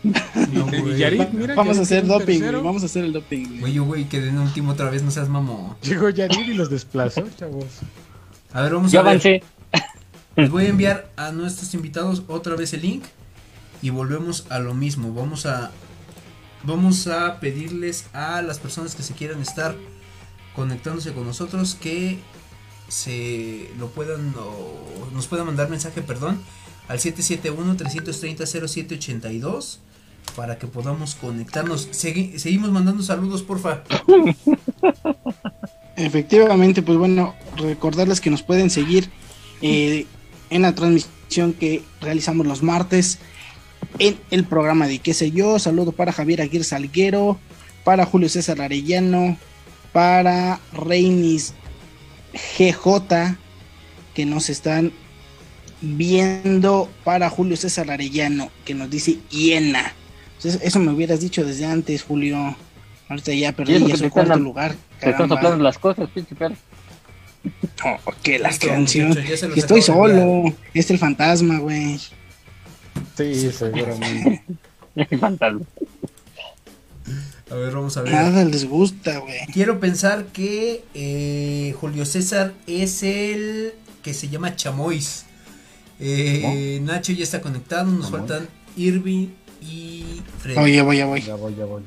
No. 0.03 0.97
Yarit, 0.97 1.31
mira, 1.31 1.55
Vamos 1.55 1.79
a 1.79 1.83
hacer 1.83 2.07
doping, 2.07 2.25
güey. 2.25 2.39
tercero. 2.39 2.63
Vamos 2.63 2.83
a 2.83 2.87
hacer 2.87 3.05
el 3.05 3.13
doping, 3.13 3.45
güey. 3.47 3.61
Güey, 3.61 3.73
yo, 3.75 3.85
güey, 3.85 4.05
quedé 4.07 4.31
en 4.31 4.39
último 4.39 4.73
otra 4.73 4.89
vez, 4.91 5.03
no 5.03 5.11
seas 5.11 5.29
mamón. 5.29 5.77
Llegó 5.83 6.09
Yarit 6.09 6.49
y 6.49 6.55
los 6.55 6.71
desplazó, 6.71 7.25
chavos. 7.39 7.67
A 8.53 8.63
ver, 8.63 8.73
vamos 8.75 8.91
Yo 8.91 9.01
a 9.01 9.03
ver. 9.03 9.11
avancé. 9.11 9.43
Les 10.37 10.51
voy 10.51 10.65
a 10.67 10.69
enviar 10.69 11.11
a 11.17 11.33
nuestros 11.33 11.75
invitados 11.75 12.23
otra 12.29 12.57
vez 12.57 12.73
el 12.73 12.83
link 12.83 13.05
y 13.83 13.91
volvemos 13.91 14.47
a 14.49 14.59
lo 14.59 14.75
mismo. 14.75 15.13
Vamos 15.13 15.45
a 15.45 15.71
vamos 16.63 17.07
a 17.07 17.39
pedirles 17.41 18.07
a 18.13 18.41
las 18.43 18.59
personas 18.59 18.95
que 18.95 19.03
se 19.03 19.15
quieran 19.15 19.41
estar 19.43 19.75
conectándose 20.65 21.15
con 21.15 21.27
nosotros 21.27 21.75
que 21.75 22.19
se 22.89 23.71
lo 23.79 23.89
puedan 23.89 24.35
o 24.37 25.09
nos 25.15 25.27
puedan 25.27 25.47
mandar 25.47 25.71
mensaje, 25.71 26.03
perdón, 26.03 26.39
al 26.87 27.01
771 27.01 27.77
330 27.79 28.45
0782 28.69 29.81
para 30.37 30.59
que 30.59 30.67
podamos 30.67 31.15
conectarnos. 31.15 31.89
Segui- 31.93 32.37
seguimos 32.37 32.71
mandando 32.71 33.03
saludos, 33.03 33.43
porfa. 33.43 33.85
Efectivamente, 35.97 36.83
pues 36.83 36.99
bueno, 36.99 37.35
recordarles 37.57 38.21
que 38.21 38.29
nos 38.31 38.43
pueden 38.43 38.69
seguir 38.69 39.09
eh, 39.63 40.07
en 40.51 40.61
la 40.63 40.75
transmisión 40.75 41.55
que 41.55 41.83
realizamos 42.03 42.47
los 42.47 42.63
martes 42.63 43.19
en 43.99 44.19
el 44.31 44.45
programa 44.45 44.87
de 44.89 44.99
qué 44.99 45.15
sé 45.15 45.31
yo. 45.31 45.59
Saludo 45.59 45.93
para 45.93 46.13
Javier 46.13 46.43
Aguirre 46.43 46.65
Salguero, 46.65 47.39
para 47.83 48.05
Julio 48.05 48.29
César 48.29 48.61
Arellano, 48.61 49.39
para 49.93 50.61
Reinis 50.73 51.55
GJ, 52.59 53.37
que 54.15 54.27
nos 54.27 54.51
están 54.51 54.93
viendo, 55.81 56.89
para 57.05 57.31
Julio 57.31 57.57
César 57.57 57.91
Arellano, 57.91 58.51
que 58.65 58.75
nos 58.75 58.91
dice 58.91 59.19
hiena. 59.31 59.95
Entonces, 60.37 60.61
eso 60.63 60.79
me 60.79 60.93
hubieras 60.93 61.21
dicho 61.21 61.45
desde 61.45 61.67
antes, 61.67 62.03
Julio. 62.03 62.57
Ahorita 63.09 63.33
ya 63.35 63.53
perdí, 63.53 63.75
ya 63.75 63.97
soy 63.97 64.07
están 64.07 64.11
cuarto 64.11 64.37
lugar. 64.39 64.75
Te 65.01 65.11
están 65.11 65.29
soplando 65.29 65.63
las 65.63 65.79
cosas, 65.79 66.09
pinche 66.11 66.35
perro. 66.35 66.57
No, 67.85 67.99
que 68.23 68.39
la 68.39 68.49
Listo, 68.51 68.69
canción. 68.69 69.09
muchachos, 69.09 69.31
ya 69.31 69.37
se 69.37 69.47
los 69.47 69.55
Que 69.55 69.61
estoy 69.61 69.83
solo. 69.83 70.55
Es 70.75 70.91
el 70.91 70.99
fantasma, 70.99 71.59
güey. 71.59 71.99
Sí, 73.17 73.51
seguramente. 73.51 74.45
Fantasma. 75.19 75.61
A 77.51 77.55
ver, 77.55 77.73
vamos 77.75 77.97
a 77.97 78.03
ver. 78.03 78.13
Nada 78.13 78.45
les 78.45 78.65
gusta, 78.69 79.19
güey. 79.19 79.47
Quiero 79.53 79.81
pensar 79.81 80.27
que 80.27 80.85
eh, 80.95 81.75
Julio 81.81 82.07
César 82.07 82.55
es 82.67 83.03
el 83.03 83.73
que 84.03 84.15
se 84.15 84.29
llama 84.29 84.55
Chamois. 84.55 85.27
Eh, 85.99 86.81
Nacho 86.83 87.13
ya 87.13 87.25
está 87.25 87.41
conectado, 87.41 87.91
nos 87.91 88.11
faltan 88.11 88.49
Irving 88.77 89.29
y 89.61 90.23
Freddy. 90.39 90.59
Oye, 90.59 90.81
voy, 90.83 91.03
voy. 91.03 91.21
Ya 91.23 91.35
voy, 91.35 91.55
ya 91.57 91.65
voy. 91.65 91.83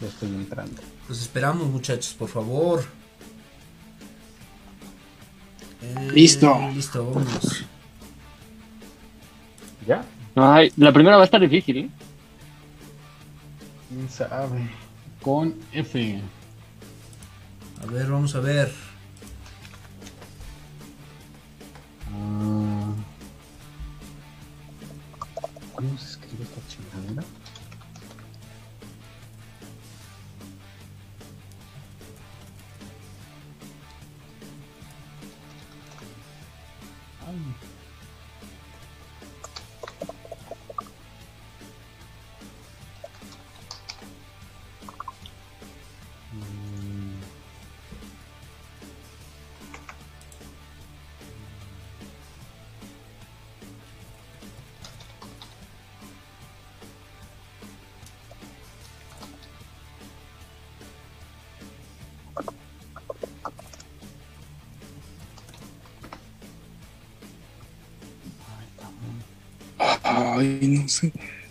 Ya 0.00 0.08
estoy 0.08 0.28
entrando. 0.28 0.82
Los 1.08 1.20
esperamos, 1.22 1.66
muchachos, 1.68 2.14
por 2.18 2.28
favor. 2.28 2.84
Eh, 5.82 6.10
Listo. 6.12 6.58
Listo, 6.74 7.04
vámonos. 7.06 7.64
¿Ya? 9.86 10.04
Ay, 10.36 10.72
la 10.76 10.92
primera 10.92 11.16
va 11.16 11.22
a 11.22 11.26
estar 11.26 11.40
difícil, 11.40 11.76
¿eh? 11.78 11.90
¿Quién 13.94 14.10
sabe? 14.10 14.68
Con 15.22 15.54
F. 15.72 16.20
A 17.80 17.86
ver, 17.86 18.10
vamos 18.10 18.34
a 18.34 18.40
ver. 18.40 18.72
Ah. 22.12 22.92
¿Cómo 25.76 25.96
se 25.96 26.06
escribe 26.06 26.42
esta 26.42 26.60
chingadera? 26.66 27.22
Cabrón. 70.88 71.43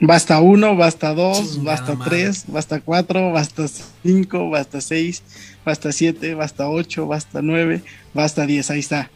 Basta 0.00 0.40
uno, 0.40 0.76
basta 0.76 1.12
dos, 1.12 1.54
Chingada 1.54 1.64
basta 1.76 1.94
madre. 1.94 2.10
tres, 2.10 2.44
basta 2.46 2.80
cuatro, 2.80 3.32
basta 3.32 3.66
cinco, 4.02 4.48
basta 4.48 4.80
seis, 4.80 5.22
basta 5.64 5.90
siete, 5.90 6.34
basta 6.34 6.68
ocho, 6.68 7.06
basta 7.06 7.42
nueve, 7.42 7.82
basta 8.14 8.46
diez. 8.46 8.70
Ahí 8.70 8.78
está. 8.80 9.10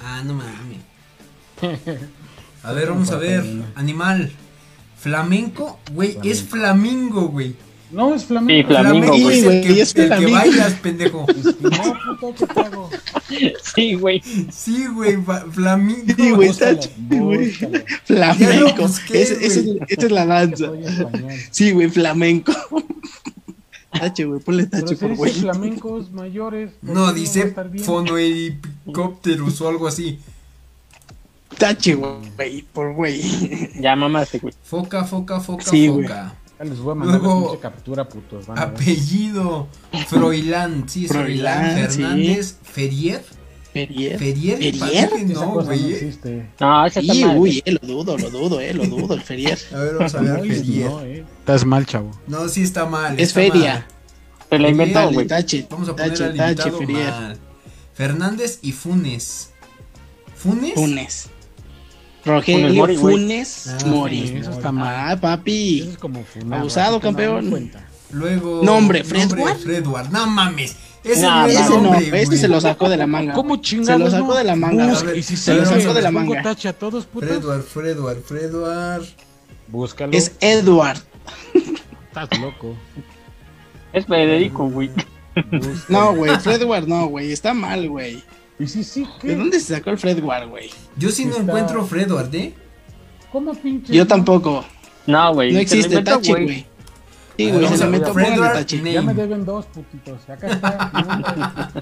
Ah, 0.00 0.22
no 0.24 0.34
mames. 0.34 0.78
A 2.62 2.72
ver, 2.72 2.88
vamos 2.90 3.10
a 3.10 3.16
ver. 3.16 3.44
Animal. 3.74 4.32
Flamenco, 4.96 5.80
güey, 5.92 6.16
es 6.22 6.44
flamingo, 6.44 7.22
güey. 7.22 7.56
No, 7.92 8.14
es 8.14 8.22
Sí, 8.22 8.28
flamenco. 8.28 8.68
Flamingo, 8.68 9.14
es 9.14 9.22
güey. 9.22 9.38
el 9.40 9.62
que, 9.62 9.80
el 9.82 9.92
que 10.18 10.26
bailas, 10.32 10.72
pendejo. 10.74 11.26
No, 11.60 12.16
puto, 12.20 12.46
¿qué 12.46 12.46
te 12.54 12.60
hago? 12.60 12.90
Sí, 13.74 13.94
güey. 13.94 14.22
Sí, 14.50 14.86
güey, 14.86 15.18
flamingo. 15.52 16.14
Sí, 16.16 16.30
güey, 16.30 16.48
está 16.48 16.74
güey. 17.08 17.50
Flamenco. 18.04 18.82
busqué, 18.82 19.22
es- 19.22 19.64
güey. 19.64 19.78
Esa 19.88 20.06
es 20.06 20.12
la 20.12 20.26
danza. 20.26 20.70
Sí, 21.50 21.72
güey, 21.72 21.88
flamenco. 21.90 22.52
Tache, 23.92 24.24
güey, 24.24 24.40
ponle 24.40 24.66
tache 24.66 24.96
por 24.96 25.14
güey. 25.14 25.32
flamencos 25.32 26.10
mayores. 26.12 26.70
¿por 26.80 26.88
qué 26.88 26.94
No, 26.94 27.12
dice 27.12 27.54
bien? 27.70 27.84
fonohelicópteros 27.84 29.60
o 29.60 29.68
algo 29.68 29.86
así. 29.86 30.18
Tache, 31.58 31.94
güey, 31.94 32.62
por 32.72 32.94
güey. 32.94 33.20
Ya 33.80 33.94
mamaste, 33.94 34.38
güey. 34.38 34.54
Foca, 34.64 35.04
foca, 35.04 35.40
foca, 35.40 35.64
Sí, 35.64 35.88
güey. 35.88 36.04
foca. 36.06 36.34
Les 36.64 36.78
voy 36.78 36.92
a 36.92 36.94
mandar 36.94 37.20
Luego- 37.20 37.58
captura, 37.60 38.08
putos. 38.08 38.46
van. 38.46 38.58
Apellido. 38.58 39.68
Froilán, 40.08 40.88
sí, 40.88 41.04
es 41.06 41.12
Froilán. 41.12 41.70
Froilán, 41.72 41.90
sí. 41.90 41.96
Fernández. 42.02 42.56
Ferier. 42.62 43.24
Ferier. 43.72 44.18
Ferier. 44.18 44.58
¿Ferier? 44.58 44.78
parece 44.78 45.26
que 45.26 45.32
Esa 45.32 45.40
No, 45.46 45.54
no 45.54 45.64
güey. 45.64 45.92
existe. 45.94 46.50
No, 46.60 46.86
esa 46.86 47.00
está 47.00 47.12
Sí, 47.14 47.24
mal. 47.24 47.38
uy, 47.38 47.62
eh, 47.64 47.72
lo 47.72 47.78
dudo, 47.88 48.18
lo 48.18 48.30
dudo, 48.30 48.60
eh, 48.60 48.74
lo 48.74 48.84
dudo, 48.84 49.14
el 49.14 49.22
Ferier. 49.22 49.58
A 49.74 49.78
ver, 49.78 49.94
vamos 49.94 50.14
a 50.14 50.20
ver. 50.20 50.30
No, 50.30 50.44
Ferier. 50.44 50.90
no, 50.90 51.00
eh. 51.02 51.24
Estás 51.40 51.64
mal, 51.64 51.86
chavo. 51.86 52.10
No, 52.26 52.48
sí 52.48 52.62
está 52.62 52.84
mal. 52.86 53.14
Es 53.18 53.28
está 53.28 53.40
feria. 53.40 53.72
mal. 53.74 53.86
Se 54.50 54.58
la 54.58 54.68
inventó, 54.68 55.10
güey. 55.10 55.26
tache, 55.26 55.66
Vamos 55.70 55.88
a 55.88 55.96
poner 55.96 56.10
al 56.10 56.36
tache, 56.36 56.68
invitado 56.68 56.78
Ferier. 56.78 57.10
mal. 57.10 57.38
Fernández 57.94 58.58
y 58.60 58.72
Funes. 58.72 59.50
¿Funes? 60.36 60.74
Funes. 60.74 61.30
Funes 62.24 62.36
Rogelio 62.36 62.74
Mori. 62.74 62.96
Funes 62.96 63.66
Ah, 63.68 63.86
Mori. 63.86 64.28
sí, 64.28 64.36
eso 64.36 64.50
está 64.52 64.70
mal. 64.72 64.94
Ah, 64.96 65.12
Eso 65.12 65.20
papi. 65.20 65.88
es 65.92 65.98
como 65.98 66.22
funado, 66.24 66.60
Abusado, 66.62 67.00
campeón. 67.00 67.50
no. 67.50 67.58
Luego. 68.12 68.62
Nombre, 68.62 69.02
Fredward. 69.04 69.56
Fredward. 69.58 70.10
No 70.10 70.26
mames. 70.26 70.76
Ese 71.02 71.22
No, 71.22 71.40
no 71.40 71.46
es 71.46 71.54
Ese 71.58 71.68
no, 71.70 71.80
nombre, 71.80 72.04
este 72.06 72.24
güey. 72.26 72.38
se 72.38 72.46
lo 72.48 72.60
sacó 72.60 72.88
de 72.88 72.96
la 72.96 73.06
manga. 73.08 73.32
¿Cómo 73.32 73.56
chingados? 73.56 73.98
Se 73.98 73.98
lo 74.04 74.10
sacó 74.10 74.26
no? 74.28 74.34
de 74.34 74.44
la 74.44 74.54
manga. 74.56 74.86
Busca, 74.88 75.14
y 75.16 75.22
si 75.22 75.36
Se 75.36 75.44
se 75.44 75.54
lo 75.54 75.64
sacó 75.66 75.94
de 75.94 76.02
la 76.02 76.10
manga. 76.12 76.42
tache 76.42 76.68
a 76.68 76.72
todos, 76.74 77.06
putos. 77.06 77.28
Fredward, 77.28 77.62
Fredward, 77.62 78.22
Fredward. 78.22 79.02
Búscalo. 79.66 80.12
Es 80.12 80.32
Edward. 80.40 80.98
Estás 82.08 82.38
loco. 82.40 82.76
Es 83.92 84.06
Federico, 84.06 84.68
güey. 84.68 84.90
Búscalo. 85.50 85.72
No, 85.88 86.14
güey, 86.14 86.36
Fredward 86.38 86.86
no, 86.86 87.06
güey. 87.06 87.32
Está 87.32 87.52
mal, 87.54 87.88
güey. 87.88 88.22
Y 88.58 88.66
si 88.66 88.84
sí, 88.84 89.06
¿De 89.22 89.34
dónde 89.36 89.58
se 89.58 89.74
sacó 89.74 89.90
el 89.90 89.98
Fredward, 89.98 90.48
güey? 90.48 90.70
Yo 90.96 91.10
sí 91.10 91.24
no 91.24 91.32
Está- 91.32 91.42
encuentro 91.42 91.84
Fredward, 91.84 92.34
¿eh? 92.34 92.54
¿Cómo 93.32 93.54
pinche? 93.54 93.92
Yo 93.94 94.06
tampoco. 94.06 94.64
No, 95.06 95.34
güey. 95.34 95.52
No 95.52 95.58
existe 95.58 95.88
inventó, 95.88 96.16
tache, 96.16 96.32
güey. 96.32 96.66
Sí, 97.36 97.50
güey, 97.50 97.66
se 97.66 97.78
lo 97.78 97.90
meto, 97.90 98.12
Fredward. 98.12 98.66
Name. 98.76 98.92
Ya 98.92 99.02
me 99.02 99.14
deben 99.14 99.44
dos, 99.44 99.66
putitos. 99.66 100.28
Acá 100.28 100.48
está. 100.48 101.72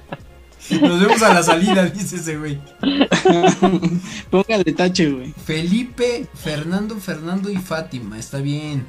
Nos 0.81 1.01
vemos 1.01 1.23
a 1.23 1.35
la 1.35 1.43
salida, 1.43 1.85
dice 1.87 2.17
ese 2.17 2.37
güey. 2.37 2.61
Póngale 4.31 4.73
tache, 4.73 5.11
güey. 5.11 5.33
Felipe, 5.45 6.27
Fernando, 6.35 6.97
Fernando 6.97 7.51
y 7.51 7.57
Fátima. 7.57 8.19
Está 8.19 8.39
bien. 8.39 8.87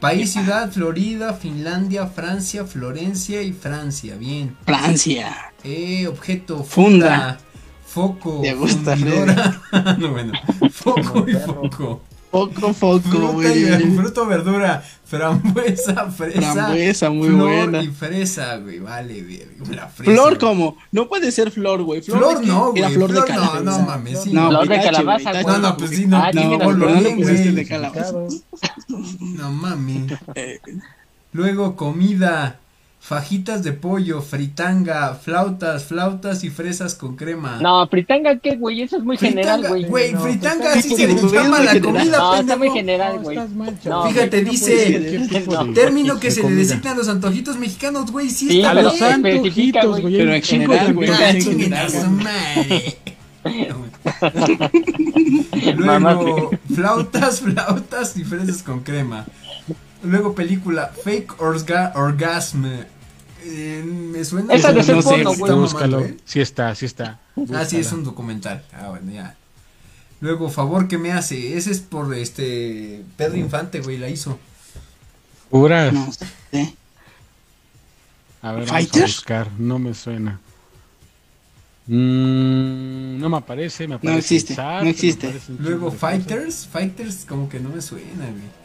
País, 0.00 0.32
ciudad, 0.32 0.72
Florida, 0.72 1.34
Finlandia, 1.34 2.06
Francia, 2.06 2.64
Florencia 2.64 3.42
y 3.42 3.52
Francia. 3.52 4.16
Bien. 4.16 4.56
Francia. 4.64 5.52
Eh, 5.62 6.06
objeto, 6.06 6.64
Funda. 6.64 7.38
Foco. 7.86 8.40
Te 8.40 8.54
gusta, 8.54 8.96
fundidora. 8.96 9.60
no, 9.98 10.10
bueno. 10.10 10.32
Foco 10.70 11.28
y 11.28 11.34
foco. 11.34 12.02
Poco, 12.30 12.72
poco, 12.72 13.00
Fruta, 13.00 13.32
muy 13.32 13.46
y, 13.46 13.64
bien. 13.64 13.96
fruta 13.96 14.22
o 14.22 14.26
verdura. 14.26 14.84
Frambuesa, 15.04 16.08
fresa. 16.16 16.52
Frambuesa, 16.52 17.10
muy 17.10 17.28
flor 17.28 17.48
buena. 17.70 17.82
y 17.82 17.88
fresa, 17.88 18.56
güey. 18.58 18.78
Vale. 18.78 19.46
La 19.70 19.88
fresa. 19.88 20.12
Flor, 20.12 20.28
güey. 20.28 20.38
¿cómo? 20.38 20.76
No 20.92 21.08
puede 21.08 21.32
ser 21.32 21.50
flor, 21.50 21.82
güey. 21.82 22.00
Flor 22.02 22.44
no, 22.46 22.70
güey. 22.70 22.82
Era 22.82 22.90
flor, 22.90 23.12
de 23.12 23.18
no, 23.20 23.26
calabaza. 23.26 23.60
no 23.62 23.78
mames. 23.80 24.22
Sí, 24.22 24.32
No, 24.32 24.48
Flor 24.48 24.66
güey, 24.66 24.78
de 24.78 24.84
calabaza, 24.84 25.30
güey, 25.32 25.42
güey. 25.42 25.56
No, 25.56 25.68
no, 25.68 25.76
pues 25.76 25.90
sí, 25.90 26.06
no. 26.06 26.16
Ah, 26.18 26.30
no, 26.32 26.58
no, 26.58 26.72
no 26.72 26.86
le 26.86 27.00
bien, 27.00 27.22
güey. 27.22 27.52
de 27.54 27.66
calabaza. 27.66 28.12
No 28.88 29.50
mames. 29.52 30.12
Eh, 30.36 30.60
Luego 31.32 31.74
comida, 31.76 32.58
fajitas 33.02 33.64
de 33.64 33.72
pollo, 33.72 34.20
fritanga, 34.20 35.14
flautas, 35.14 35.84
flautas 35.84 36.44
y 36.44 36.50
fresas 36.50 36.94
con 36.94 37.16
crema. 37.16 37.58
No, 37.60 37.86
fritanga, 37.88 38.38
¿qué, 38.38 38.56
güey? 38.56 38.82
Eso 38.82 38.98
es 38.98 39.04
muy 39.04 39.16
general, 39.16 39.60
Fritanga, 39.60 39.68
güey. 39.70 39.84
güey, 39.86 40.12
No, 40.12 40.20
fritanga 40.20 40.70
pues, 40.72 40.82
sí 40.84 40.88
sí, 40.90 40.96
se 40.96 41.06
le 41.08 41.14
güey, 41.14 41.32
llama 41.32 41.58
es 41.58 41.64
la 41.64 41.72
muy 41.72 41.80
comida, 41.80 42.00
general. 42.02 42.20
No, 42.20 42.34
está 42.36 42.56
muy 42.56 42.68
pendejo. 42.68 42.74
general, 42.74 43.18
güey. 43.20 43.38
No. 43.84 44.06
Fíjate, 44.06 44.42
No 44.42 44.50
dice, 44.50 45.28
Término 45.74 46.20
que 46.20 46.30
se 46.30 46.36
le 46.40 46.42
comida. 46.42 46.58
designa 46.60 46.90
a 46.92 46.94
los 46.94 47.08
antojitos 47.08 47.56
mexicanos, 47.56 48.12
güey, 48.12 48.28
sí, 48.30 48.48
Sí, 48.48 48.58
está 48.58 48.70
A 48.70 48.74
pero 48.74 48.90
los 48.90 49.02
antojitos, 49.02 49.86
güey. 49.90 50.02
güey. 50.02 50.16
Pero 50.18 50.34
en 50.34 50.42
general, 50.42 50.94
güey, 50.94 51.08
general. 51.42 51.92
Luego, 55.76 56.50
flautas, 56.74 57.40
flautas 57.40 58.16
y 58.16 58.24
fresas 58.24 58.62
con 58.62 58.80
crema. 58.80 59.26
Luego, 60.02 60.34
película 60.34 60.88
Fake 61.04 61.36
Orga- 61.38 61.92
Orgasm. 61.94 62.64
Eh, 63.44 63.82
me 63.84 64.24
suena. 64.24 64.54
Esa 64.54 64.72
de 64.72 64.82
no 64.82 65.02
sé, 65.02 65.24
Búscalo. 65.54 66.00
¿eh? 66.00 66.16
Sí 66.24 66.40
está, 66.40 66.74
sí 66.74 66.86
está. 66.86 67.20
Ah, 67.54 67.64
sí, 67.64 67.76
es 67.76 67.86
Búscala. 67.86 67.94
un 67.98 68.04
documental. 68.04 68.62
Ah, 68.72 68.88
bueno, 68.90 69.10
ya. 69.12 69.36
Luego, 70.20 70.50
favor 70.50 70.88
que 70.88 70.98
me 70.98 71.12
hace. 71.12 71.56
Ese 71.56 71.70
es 71.70 71.80
por 71.80 72.14
este. 72.14 73.02
Pedro 73.16 73.36
Infante, 73.36 73.80
güey, 73.80 73.96
la 73.98 74.08
hizo. 74.08 74.38
Puras. 75.48 75.92
No 75.92 76.12
sé. 76.12 76.26
A 78.42 78.52
ver, 78.52 78.66
vamos 78.66 78.70
a 78.70 78.72
¿Fighters? 78.74 79.16
buscar. 79.16 79.48
No 79.58 79.78
me 79.78 79.94
suena. 79.94 80.38
Mm, 81.86 83.18
no 83.20 83.28
me 83.28 83.36
aparece, 83.38 83.88
me 83.88 83.96
aparece. 83.96 84.18
existe, 84.18 84.54
no 84.56 84.82
existe. 84.82 85.26
aparece 85.26 85.52
un 85.52 85.58
Luego, 85.62 85.84
cosas. 85.86 86.00
Fighters. 86.00 86.68
Fighters, 86.70 87.24
como 87.28 87.48
que 87.48 87.58
no 87.58 87.70
me 87.70 87.80
suena, 87.82 88.26
güey. 88.26 88.59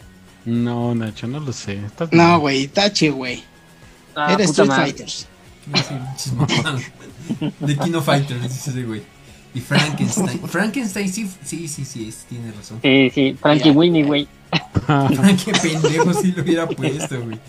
No, 0.46 0.94
Nacho, 0.94 1.28
no 1.28 1.40
lo 1.40 1.52
sé. 1.52 1.84
Estás 1.86 2.12
No, 2.12 2.40
güey, 2.40 2.68
tache, 2.68 3.10
güey. 3.10 3.44
Ah, 4.16 4.34
Eres 4.34 4.52
Street 4.52 4.68
madre. 4.68 4.84
Fighters. 4.86 5.28
De 7.60 7.78
Kino 7.78 8.02
Fighters, 8.02 8.44
dice 8.44 8.70
ese 8.70 8.84
güey. 8.84 9.02
Y 9.54 9.62
Frankenstein. 9.62 10.40
Frankenstein, 10.48 11.12
sí, 11.12 11.30
sí, 11.44 11.68
sí, 11.68 11.86
sí, 11.86 12.10
es, 12.10 12.26
tiene 12.26 12.52
razón. 12.52 12.80
Sí, 12.82 13.10
sí, 13.14 13.38
Frankie. 13.40 13.72
Winnie, 13.72 14.04
güey. 14.04 14.28
Qué 15.46 15.52
pendejo 15.54 16.14
si 16.14 16.32
lo 16.34 16.44
hubiera 16.44 16.68
puesto, 16.68 17.22
güey. 17.22 17.40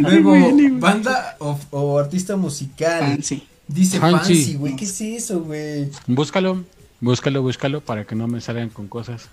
Luego, 0.00 0.34
banda 0.78 1.36
o, 1.38 1.58
o 1.70 1.98
artista 1.98 2.36
musical. 2.36 3.00
Fancy. 3.00 3.46
Dice 3.68 4.00
Fancy. 4.00 4.34
Fancy, 4.34 4.54
güey. 4.54 4.76
¿Qué 4.76 4.84
es 4.84 5.00
eso, 5.00 5.40
güey? 5.40 5.90
Búscalo, 6.06 6.64
búscalo, 7.00 7.42
búscalo 7.42 7.80
para 7.80 8.04
que 8.04 8.14
no 8.14 8.26
me 8.26 8.40
salgan 8.40 8.70
con 8.70 8.88
cosas. 8.88 9.28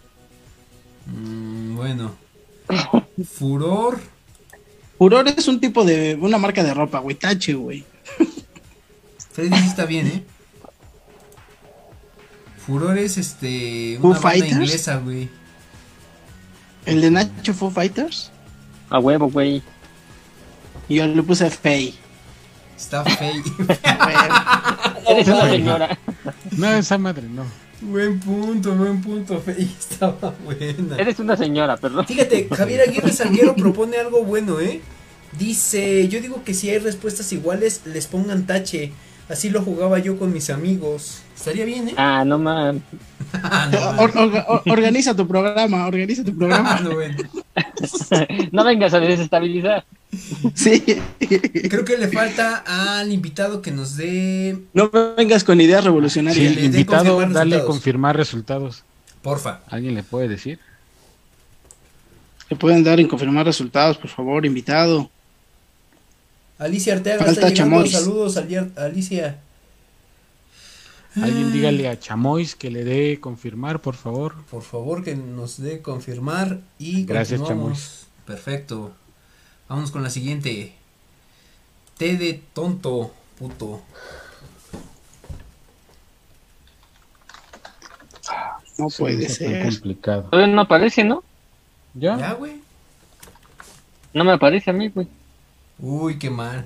Mm, 1.08 1.76
bueno. 1.76 2.29
Furor. 3.38 4.00
Furor 4.98 5.28
es 5.28 5.48
un 5.48 5.60
tipo 5.60 5.86
de. 5.86 6.18
Una 6.20 6.38
marca 6.38 6.64
de 6.64 6.74
ropa, 6.74 7.00
güey. 7.00 7.16
Tache, 7.16 7.54
güey. 7.54 7.86
Freddy 9.32 9.56
sí 9.58 9.68
está 9.68 9.86
bien, 9.86 10.08
¿eh? 10.08 10.24
Furor 12.66 12.98
es 12.98 13.18
este. 13.18 13.98
Foo 14.02 14.12
Una 14.12 14.20
banda 14.20 14.30
Fighters. 14.30 14.52
inglesa, 14.52 14.98
güey. 14.98 15.30
El 16.86 17.02
de 17.02 17.12
Nacho 17.12 17.54
Foo 17.54 17.72
Fighters. 17.72 18.32
A 18.90 19.00
huevo, 19.00 19.30
güey. 19.30 19.62
Y 20.88 20.96
yo 20.96 21.08
le 21.08 21.24
puse 21.24 21.50
Fey. 21.50 21.96
Está 22.76 23.04
fey. 23.04 23.42
Eres 25.08 25.28
una 25.28 25.50
señora. 25.50 26.00
No, 26.52 26.72
esa 26.72 26.98
madre 26.98 27.28
no. 27.30 27.46
Buen 27.82 28.20
punto, 28.20 28.76
buen 28.76 29.02
punto. 29.02 29.40
Fey 29.40 29.76
estaba 29.80 30.34
buena. 30.44 30.98
Eres 30.98 31.20
una 31.20 31.36
señora, 31.38 31.78
perdón. 31.78 32.06
Fíjate, 32.06 32.48
Javier 32.50 32.82
Aguirre 32.82 33.12
Salguero 33.12 33.56
propone 33.56 33.98
algo 33.98 34.24
bueno, 34.24 34.60
¿eh? 34.60 34.82
Dice, 35.38 36.08
yo 36.08 36.22
digo 36.22 36.44
que 36.44 36.54
si 36.54 36.70
hay 36.70 36.80
respuestas 36.80 37.32
iguales, 37.34 37.82
les 37.86 38.08
pongan 38.08 38.46
tache. 38.46 38.92
Así 39.30 39.50
lo 39.52 39.62
jugaba 39.62 40.00
yo 40.00 40.18
con 40.18 40.34
mis 40.34 40.50
amigos. 40.50 41.22
Estaría 41.36 41.64
bien, 41.64 41.90
¿eh? 41.90 41.94
Ah, 41.98 42.24
no 42.26 42.40
man. 42.40 42.82
Ah, 43.34 43.70
no, 43.72 44.02
Or- 44.02 44.12
orga- 44.14 44.46
or- 44.48 44.64
organiza 44.66 45.16
tu 45.16 45.28
programa, 45.28 45.86
organiza 45.88 46.24
tu 46.24 46.32
ah, 46.32 46.36
programa. 46.38 46.80
no, 46.82 46.96
bueno. 46.96 47.18
No 48.52 48.64
vengas 48.64 48.94
a 48.94 49.00
desestabilizar. 49.00 49.86
Sí. 50.56 50.82
Creo 51.70 51.86
que 51.86 51.98
le 51.98 52.08
falta 52.08 52.64
al 52.66 53.12
invitado 53.12 53.62
que 53.62 53.72
nos 53.72 53.96
dé, 53.98 54.58
No 54.74 54.90
vengas 55.16 55.44
con 55.44 55.62
ideas 55.62 55.82
Sí, 55.82 55.86
revolucionarias. 55.88 56.56
le 56.56 56.62
den 56.62 56.66
invitado, 56.72 57.16
confirmar 57.16 57.34
dale 57.34 57.50
resultados. 57.56 57.68
confirmar 57.76 58.18
resultados. 58.18 58.84
porfa. 59.22 59.60
¿Alguien 59.70 59.94
le 59.96 60.02
puede 60.04 60.28
decir? 60.28 60.60
¿Le 62.50 62.56
pueden 62.58 62.84
dar 62.84 63.00
en 63.00 63.08
confirmar 63.08 63.46
resultados, 63.46 63.98
por 63.98 64.10
favor, 64.10 64.44
invitado? 64.46 65.12
Alicia 66.60 66.94
Arteaga 66.94 67.20
Falta 67.26 67.32
está 67.48 67.50
llegando. 67.50 67.76
Chamois. 67.86 67.92
Saludos, 67.92 68.38
Alicia. 68.78 69.40
Alguien 71.16 71.48
Ah. 71.48 71.52
dígale 71.52 71.88
a 71.90 72.00
Chamois 72.00 72.56
que 72.56 72.70
le 72.70 72.84
dé 72.84 73.20
confirmar, 73.20 73.82
por 73.82 73.96
favor. 73.96 74.36
Por 74.52 74.62
favor, 74.62 75.04
que 75.04 75.16
nos 75.16 75.60
dé 75.62 75.82
confirmar 75.82 76.60
y 76.78 77.06
Gracias, 77.06 77.40
continuamos. 77.40 78.06
Perfecto. 78.26 78.92
Vamos 79.68 79.90
con 79.92 80.04
la 80.04 80.10
siguiente. 80.10 80.74
T 81.98 82.18
de 82.18 82.42
tonto, 82.54 83.14
puto. 83.40 83.82
No 88.78 88.90
Sí, 88.90 88.98
puede 89.02 89.26
tan 89.26 89.36
ser. 89.36 89.64
complicado. 89.64 90.24
Todavía 90.30 90.54
no 90.56 90.62
aparece, 90.62 91.04
¿no? 91.04 91.24
¿Ya? 91.94 92.18
Ya, 92.18 92.34
güey. 92.34 92.62
No 94.14 94.24
me 94.24 94.32
aparece 94.34 94.70
a 94.70 94.74
mí, 94.74 94.88
güey. 94.90 95.08
Uy, 95.82 96.18
qué 96.20 96.30
mal. 96.30 96.66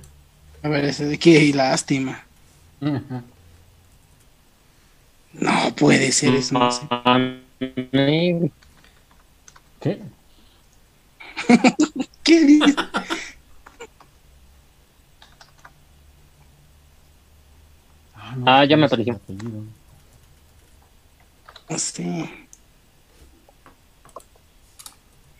A 0.63 0.69
ver, 0.69 0.85
ese 0.85 1.05
de 1.05 1.19
qué 1.19 1.53
lástima. 1.53 2.23
Ujú. 2.81 3.21
No 5.33 5.75
puede 5.75 6.11
ser 6.11 6.35
eso. 6.35 6.57
no 6.57 6.71
sé. 6.71 6.87
¿Qué? 9.81 10.01
¿Qué 12.23 12.45
dice? 12.45 12.75
no, 18.37 18.43
Ah, 18.47 18.65
ya 18.65 18.77
me 18.77 18.85
apareció. 18.85 19.13
el 19.13 19.19
apellido. 19.19 19.63
No 21.69 21.77
sé. 21.79 22.29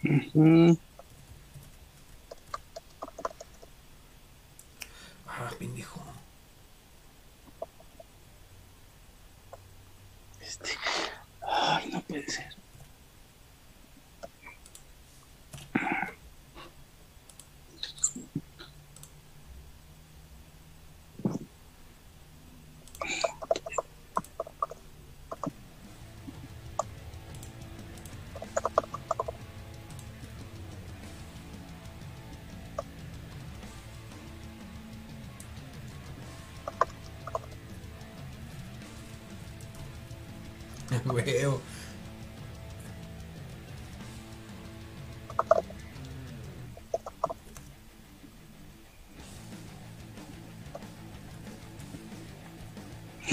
Ujú. 0.04 0.78
Ah, 5.36 5.50
pendejo. 5.58 6.00
Este. 10.40 10.72
Ay, 11.42 11.90
no 11.92 12.02
puede 12.02 12.30
ser. 12.30 12.53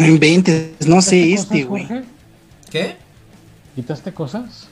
No 0.00 0.06
inventes, 0.06 0.88
no 0.88 1.02
sé 1.02 1.22
¿Quitaste 1.22 1.58
este, 1.58 1.64
güey. 1.64 1.86
¿Qué? 2.70 2.96
¿Quitaste 3.74 4.14
cosas? 4.14 4.68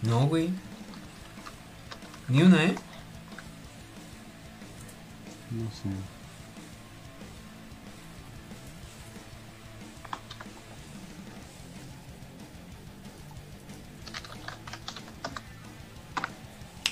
No, 0.00 0.26
güey. 0.26 0.48
Ni 2.28 2.40
una, 2.40 2.64
¿eh? 2.64 2.74
No 5.50 5.64
sé. 5.70 5.90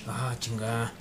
Ah, 0.06 0.36
chinga. 0.38 0.92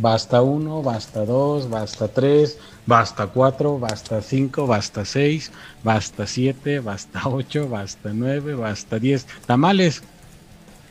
Basta 0.00 0.42
uno, 0.42 0.80
basta 0.80 1.24
dos, 1.24 1.68
basta 1.68 2.06
tres, 2.06 2.56
basta 2.86 3.26
cuatro, 3.26 3.80
basta 3.80 4.22
cinco, 4.22 4.64
basta 4.64 5.04
seis, 5.04 5.50
basta 5.82 6.24
siete, 6.24 6.78
basta 6.78 7.22
ocho, 7.28 7.68
basta 7.68 8.10
nueve, 8.14 8.54
basta 8.54 9.00
diez. 9.00 9.26
Tamales. 9.44 10.02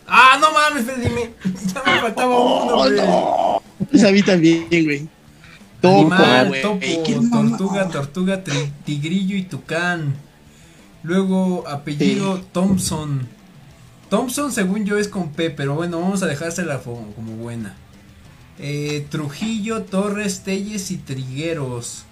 Ah, 0.06 0.38
no 0.42 0.52
mames, 0.52 0.86
dime. 1.02 1.34
Ya 1.74 1.84
me 1.86 2.02
faltaba 2.02 2.38
uno, 2.38 2.76
Oh, 2.76 2.90
no. 2.90 4.12
Vi 4.12 4.24
también, 4.24 4.68
güey. 4.84 5.08
Topo, 5.80 6.14
Animal, 6.14 6.54
tortuga, 7.32 7.88
tortuga, 7.88 8.44
tigrillo 8.84 9.38
y 9.38 9.44
tucán. 9.44 10.16
Luego 11.04 11.66
apellido 11.66 12.42
Thompson. 12.52 13.26
Thompson, 14.10 14.52
según 14.52 14.84
yo, 14.84 14.98
es 14.98 15.08
con 15.08 15.32
P, 15.32 15.50
pero 15.52 15.76
bueno, 15.76 16.02
vamos 16.02 16.24
a 16.24 16.26
dejársela 16.26 16.80
como 16.80 17.34
buena. 17.38 17.76
Eh, 18.60 19.06
Trujillo, 19.10 19.84
Torres, 19.84 20.42
Telles 20.42 20.92
y 20.92 20.98
Trigueros. 20.98 22.04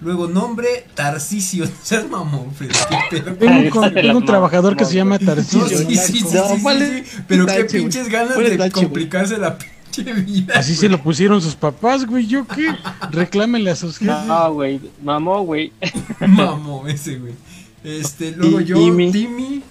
Luego 0.00 0.28
nombre, 0.28 0.86
Tarcisio. 0.94 1.64
No 1.68 1.70
seas 1.82 2.08
mamón, 2.08 2.50
pedo. 2.58 3.34
Tengo 3.34 3.80
un, 3.80 3.94
tengo 3.94 4.24
trabajador 4.24 4.76
que 4.76 4.84
se 4.84 4.94
llama 4.94 5.18
No, 5.18 5.26
Tarcisio. 5.26 5.66
sí, 5.68 5.96
sí, 5.96 6.18
sí, 6.20 6.24
No, 6.34 6.56
sí, 6.56 6.62
¿cuál 6.62 6.78
sí, 6.78 6.84
es? 6.84 7.08
sí, 7.08 7.18
Pero 7.26 7.46
qué 7.46 7.64
pinches 7.64 8.08
ganas 8.08 8.34
¿Cuál 8.34 8.46
es 8.46 8.58
de 8.58 8.70
complicarse 8.70 9.38
la 9.38 9.58
pinche 9.58 10.12
vida. 10.12 10.54
Así 10.56 10.76
se 10.76 10.88
lo 10.88 11.02
pusieron 11.02 11.42
sus 11.42 11.56
papás, 11.56 12.06
güey. 12.06 12.26
¿Yo 12.26 12.46
qué? 12.46 12.72
Reclámenle 13.10 13.70
a 13.70 13.76
sus 13.76 13.98
jefes. 13.98 14.24
No, 14.26 14.52
güey, 14.52 14.80
mamó, 15.02 15.42
güey. 15.42 15.72
Mamó 16.20 16.86
ese, 16.86 17.16
güey. 17.18 17.34
Este, 17.82 18.32
luego 18.32 18.60
yo. 18.60 18.76
Timmy, 18.76 19.62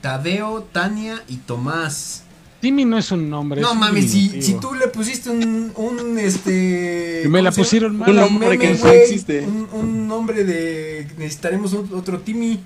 Tadeo, 0.00 0.62
Tania 0.72 1.22
y 1.28 1.36
Tomás. 1.36 2.24
Timmy 2.60 2.84
no 2.84 2.98
es 2.98 3.10
un 3.10 3.30
nombre. 3.30 3.60
No 3.60 3.68
es 3.68 3.72
un 3.72 3.80
mames, 3.80 4.10
si, 4.10 4.42
si 4.42 4.54
tú 4.54 4.74
le 4.74 4.88
pusiste 4.88 5.30
un, 5.30 5.72
un 5.76 6.18
este. 6.18 7.24
Me 7.28 7.40
la 7.40 7.50
¿cómo 7.50 7.54
se 7.56 7.60
pusieron 7.62 7.96
mal. 7.96 8.10
Un 8.10 8.16
Un 8.16 8.22
nombre 8.22 8.48
meme, 8.50 8.58
que 8.58 8.74
no 8.74 8.88
existe. 8.90 9.40
Un, 9.46 9.68
un 9.72 10.08
nombre 10.08 10.44
de. 10.44 11.08
Necesitaremos 11.16 11.72
otro 11.74 12.18
Timmy. 12.20 12.60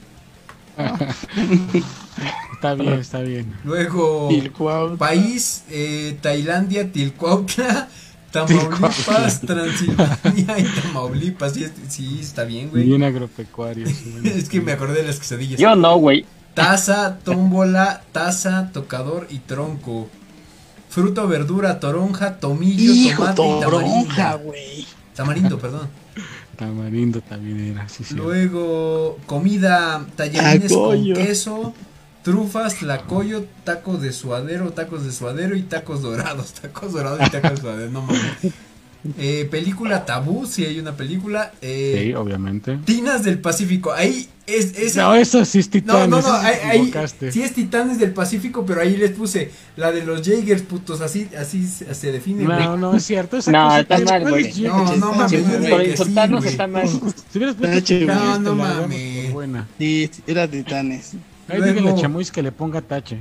Está 2.54 2.74
bien, 2.74 2.92
está 2.94 3.20
bien. 3.20 3.52
Luego. 3.64 4.28
Tilcuau. 4.30 4.96
País, 4.96 5.64
eh, 5.70 6.16
Tailandia, 6.22 6.90
Tilcuautla, 6.90 7.88
Tamaulipas, 8.32 9.40
Transilvania 9.42 10.58
y 10.58 10.64
Tamaulipas. 10.80 11.52
Sí, 11.52 11.66
sí, 11.88 12.18
está 12.22 12.44
bien, 12.44 12.70
güey. 12.70 12.84
Bien 12.84 13.02
agropecuario. 13.02 13.86
sí. 13.86 14.14
Es 14.24 14.48
que 14.48 14.60
me 14.60 14.72
acordé 14.72 15.02
de 15.02 15.08
las 15.08 15.18
quesadillas. 15.18 15.60
Yo 15.60 15.76
no, 15.76 15.96
güey. 15.98 16.24
Taza, 16.54 17.18
tómbola, 17.24 18.02
taza, 18.12 18.70
tocador 18.72 19.26
y 19.30 19.38
tronco. 19.40 20.08
Fruta, 20.88 21.24
verdura, 21.24 21.80
toronja, 21.80 22.36
tomillo, 22.38 22.92
Hijo, 22.92 23.24
tomate 23.34 23.42
y 23.58 23.60
toronja, 23.60 24.14
tamarindo. 24.16 24.38
güey. 24.44 24.86
Tamarindo, 25.14 25.58
perdón. 25.58 25.88
Tamarindo 26.56 27.20
también 27.20 27.60
era, 27.72 27.88
sí, 27.88 28.04
sí. 28.04 28.14
Luego, 28.14 29.18
comida, 29.26 30.06
tallarines 30.14 30.72
con 30.72 31.12
queso, 31.14 31.74
trufas, 32.22 32.76
tlacoyo, 32.76 33.44
tacos 33.64 34.00
de 34.00 34.12
suadero, 34.12 34.70
tacos 34.72 35.04
de 35.04 35.10
suadero 35.10 35.56
y 35.56 35.62
tacos 35.62 36.02
dorados. 36.02 36.52
Tacos 36.62 36.92
dorados 36.92 37.20
y 37.26 37.30
tacos 37.30 37.50
de 37.50 37.56
suadero, 37.56 37.90
no 37.90 38.02
mames. 38.02 38.22
Eh, 39.18 39.48
película 39.50 40.06
Tabú, 40.06 40.46
si 40.46 40.64
hay 40.64 40.78
una 40.78 40.92
película. 40.96 41.52
Eh, 41.60 42.04
Sí, 42.06 42.14
obviamente. 42.14 42.78
Tinas 42.84 43.22
del 43.24 43.38
Pacífico, 43.40 43.92
ahí 43.92 44.28
es... 44.46 44.76
es 44.78 44.96
No, 44.96 45.14
eso 45.14 45.44
sí 45.44 45.58
es 45.60 45.66
No, 45.66 45.72
Titanes. 45.72 46.08
no, 46.08 46.16
no, 46.16 46.18
eso 46.20 46.32
ahí, 46.34 46.92
sí 47.30 47.42
es 47.42 47.54
Titanes 47.54 47.98
del 47.98 48.12
Pacífico, 48.12 48.64
pero 48.66 48.80
ahí 48.82 48.96
les 48.96 49.12
puse 49.12 49.50
la 49.76 49.90
de 49.92 50.04
los 50.04 50.22
Jaegers, 50.22 50.62
putos, 50.62 51.00
así, 51.00 51.28
así 51.38 51.66
se 51.66 52.12
define, 52.12 52.44
güey. 52.44 52.58
No, 52.58 52.76
no, 52.76 52.96
es 52.96 53.04
cierto. 53.04 53.36
Esa 53.36 53.50
No, 53.52 53.76
está 53.76 53.98
mal, 54.00 54.28
güey. 54.28 54.52
No, 54.62 54.96
no 54.96 55.12
mames, 55.14 55.30
Sí, 55.30 55.70
Por 55.70 56.42
sí, 56.42 56.48
está 56.48 56.66
mal. 56.66 56.88
Si 56.88 57.38
hubieras 57.38 57.56
puesto 57.56 57.94
No, 58.06 58.38
no 58.38 58.54
mames. 58.54 59.32
buena. 59.32 59.66
Sí, 59.78 60.10
era 60.26 60.46
Titanes. 60.48 61.12
Ahí 61.48 61.58
Luego- 61.58 61.80
dígale 61.80 61.90
a 61.90 62.02
Chamuis 62.02 62.30
que 62.30 62.42
le 62.42 62.52
ponga 62.52 62.80
tache. 62.80 63.18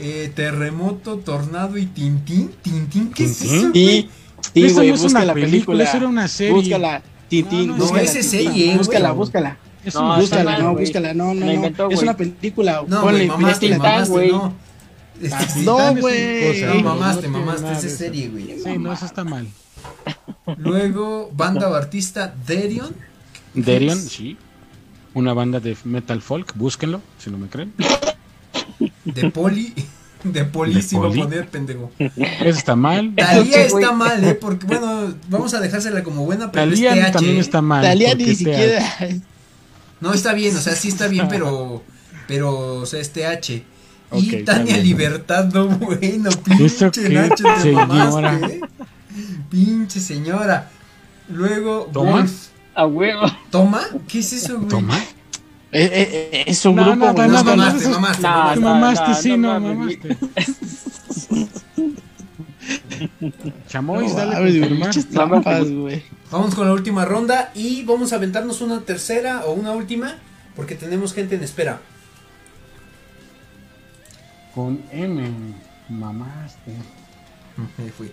Eh, 0.00 0.30
terremoto, 0.34 1.18
tornado 1.18 1.76
y 1.76 1.86
Tintín. 1.86 2.50
¿Tintín? 2.62 3.10
¿Qué 3.12 3.24
es 3.24 3.38
¿Tintín? 3.38 3.58
eso, 3.58 3.70
güey? 3.70 3.72
Sí, 3.74 4.08
sí, 4.54 4.64
Eso 4.64 4.74
güey, 4.76 4.88
no 4.88 4.94
es 4.94 5.02
busca 5.02 5.18
una 5.18 5.26
la 5.26 5.34
película, 5.34 5.50
película. 5.52 5.84
eso 5.84 5.96
era 5.96 6.08
una 6.08 6.28
serie. 6.28 6.52
Búscala, 6.54 7.02
Tintín. 7.28 7.68
No, 7.68 7.76
no, 7.76 7.96
es 7.96 8.26
serie. 8.26 8.76
Búscala, 8.76 9.12
búscala. 9.12 9.58
Es 9.88 9.94
No, 9.94 10.16
Búscala, 10.18 10.44
mal, 10.52 10.62
no, 10.62 10.74
búscala, 10.74 11.14
no, 11.14 11.34
no, 11.34 11.46
no. 11.46 11.52
inventó, 11.52 11.90
es 11.90 12.02
una 12.02 12.16
película. 12.16 12.84
No, 12.86 13.00
Ponle, 13.00 13.26
güey, 13.26 13.28
mamaste, 13.28 13.76
mamaste, 13.76 14.28
no. 14.28 14.54
Este, 15.20 15.60
no, 15.62 15.80
es 15.80 15.94
un- 15.94 16.00
güey. 16.00 16.62
No, 16.62 16.74
no 16.74 16.82
mamaste, 16.82 17.28
mamaste, 17.28 17.72
esa 17.72 17.86
eso. 17.86 17.96
serie, 17.96 18.28
güey. 18.28 18.58
Sí, 18.62 18.78
no, 18.78 18.92
eso 18.92 19.06
está 19.06 19.24
mal. 19.24 19.46
Luego, 20.56 21.30
banda 21.32 21.74
artista 21.76 22.34
Derion. 22.46 22.94
Derion, 23.54 23.98
sí. 23.98 24.36
Una 25.14 25.32
banda 25.32 25.58
de 25.58 25.76
metal 25.84 26.22
folk, 26.22 26.54
búsquenlo, 26.54 27.00
si 27.18 27.30
no 27.30 27.38
me 27.38 27.48
creen. 27.48 27.72
De 29.04 29.30
Poli. 29.30 29.74
De 30.24 30.44
Poli, 30.44 30.74
¿De 30.74 30.82
sí 30.82 30.96
iba 30.96 31.08
a 31.08 31.12
poner, 31.12 31.48
pendejo. 31.48 31.92
Eso 31.98 32.58
está 32.58 32.74
mal. 32.74 33.14
Talía 33.14 33.62
está 33.62 33.92
mal, 33.92 34.24
eh, 34.24 34.34
porque 34.34 34.66
bueno, 34.66 35.14
vamos 35.28 35.54
a 35.54 35.60
dejársela 35.60 36.02
como 36.02 36.24
buena, 36.24 36.50
pero 36.50 36.68
Talía 36.68 36.92
es 36.94 37.06
TH. 37.06 37.12
también 37.12 37.36
eh. 37.36 37.40
está 37.40 37.62
mal. 37.62 37.82
Talía 37.84 38.14
ni 38.16 38.24
es 38.24 38.38
TH. 38.38 39.20
No, 40.00 40.12
está 40.14 40.32
bien, 40.32 40.56
o 40.56 40.60
sea, 40.60 40.74
sí 40.76 40.88
está 40.88 41.08
bien, 41.08 41.26
pero, 41.28 41.82
pero, 42.26 42.76
o 42.80 42.86
sea, 42.86 43.00
es 43.00 43.12
TH. 43.12 43.62
Ok, 44.10 44.22
y 44.22 44.34
está 44.36 44.54
Tania 44.54 44.74
bien. 44.74 44.86
Libertad, 44.86 45.44
no 45.52 45.66
bueno, 45.68 46.30
¿Eso 46.60 46.90
pinche 46.90 47.08
Nacho, 47.10 47.44
te 47.44 47.60
señora? 47.62 47.86
mamaste, 47.86 48.54
eh. 48.54 48.60
Pinche 49.50 50.00
señora. 50.00 50.70
Luego, 51.28 51.90
¿Toma? 51.92 52.12
Wolf. 52.12 52.32
A 52.74 52.86
huevo. 52.86 53.26
¿Toma? 53.50 53.82
¿Qué 54.06 54.20
es 54.20 54.32
eso, 54.32 54.56
güey? 54.56 54.68
Toma. 54.68 54.98
Eh, 55.70 55.84
eh, 55.92 56.30
eh, 56.32 56.44
es 56.46 56.64
un 56.64 56.76
No, 56.76 56.84
grupo, 56.84 57.06
no, 57.06 57.12
güey. 57.14 57.28
No, 57.28 57.42
no, 57.42 57.42
no, 57.44 57.60
mamaste, 58.60 59.14
sí, 59.14 59.36
no 59.36 59.60
mamaste. 59.60 60.16
Chamois, 63.68 64.10
No, 64.10 64.16
dale 64.16 65.02
trampas, 65.10 65.70
güey. 65.70 66.02
Vamos 66.30 66.54
con 66.54 66.66
la 66.66 66.72
última 66.72 67.04
ronda 67.04 67.50
y 67.54 67.84
vamos 67.84 68.12
a 68.12 68.16
aventarnos 68.16 68.60
una 68.60 68.80
tercera 68.80 69.44
o 69.46 69.52
una 69.52 69.72
última, 69.72 70.16
porque 70.56 70.74
tenemos 70.74 71.14
gente 71.14 71.36
en 71.36 71.42
espera. 71.44 71.80
Con 74.54 74.82
M. 74.92 75.30
Mamaste. 75.88 76.72
Me 77.76 77.90
fui. 77.90 78.10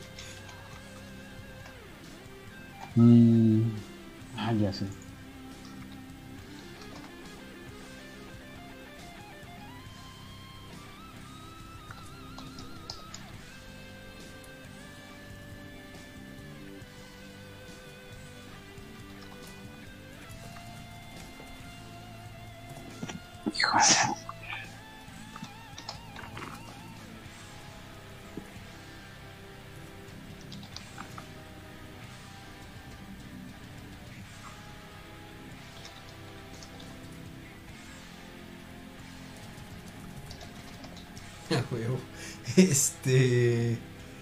Mm, 2.95 3.62
Ah, 4.38 4.52
ya 4.53 4.72
sé. 4.74 4.86
Huevo. 41.72 42.00
Este. 42.58 43.74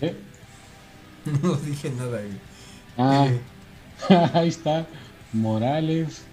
¿Eh? 0.02 0.16
No 1.42 1.56
dije 1.56 1.90
nada, 1.92 2.20
güey. 2.22 2.42
Ah, 2.98 3.28
Eh, 3.28 3.42
ahí 4.34 4.50
está. 4.50 4.88
Morales. 5.34 6.28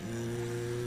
mm, 0.00 0.79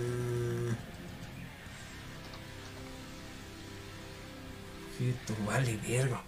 Fito, 5.03 5.35
vale, 5.45 5.77
verga. 5.85 6.21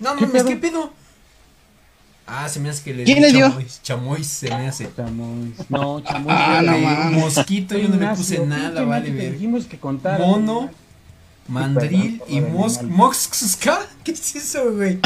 No 0.00 0.16
¿Qué 0.16 0.26
mames, 0.26 0.42
pedo? 0.42 0.48
¿qué 0.48 0.56
pedo? 0.56 0.92
Ah, 2.26 2.48
se 2.48 2.58
me 2.58 2.68
hace 2.70 2.82
que 2.82 2.94
le 2.94 3.04
¿Quién 3.04 3.20
le 3.20 3.30
dio? 3.32 3.48
chamois. 3.48 3.80
Chamois 3.82 4.26
se 4.26 4.48
me 4.48 4.68
hace. 4.68 4.90
Chamois. 4.96 5.54
No, 5.68 6.00
chamois. 6.02 6.36
Ah, 6.36 6.62
no 6.64 6.78
mames. 6.78 7.20
Mosquito, 7.20 7.78
yo 7.78 7.88
no 7.88 7.96
le 7.96 8.16
puse 8.16 8.44
nada, 8.44 8.82
vale 8.84 9.10
ver. 9.12 9.32
dijimos 9.34 9.66
que 9.66 9.78
contara. 9.78 10.18
Mono, 10.24 10.70
mandril 11.46 12.20
y 12.26 12.40
por 12.40 12.48
el 12.48 12.52
mos 12.54 12.78
animal. 12.78 12.96
moxka. 12.96 13.78
¿Qué 14.04 14.12
es 14.12 14.34
eso, 14.34 14.72
güey? 14.72 14.98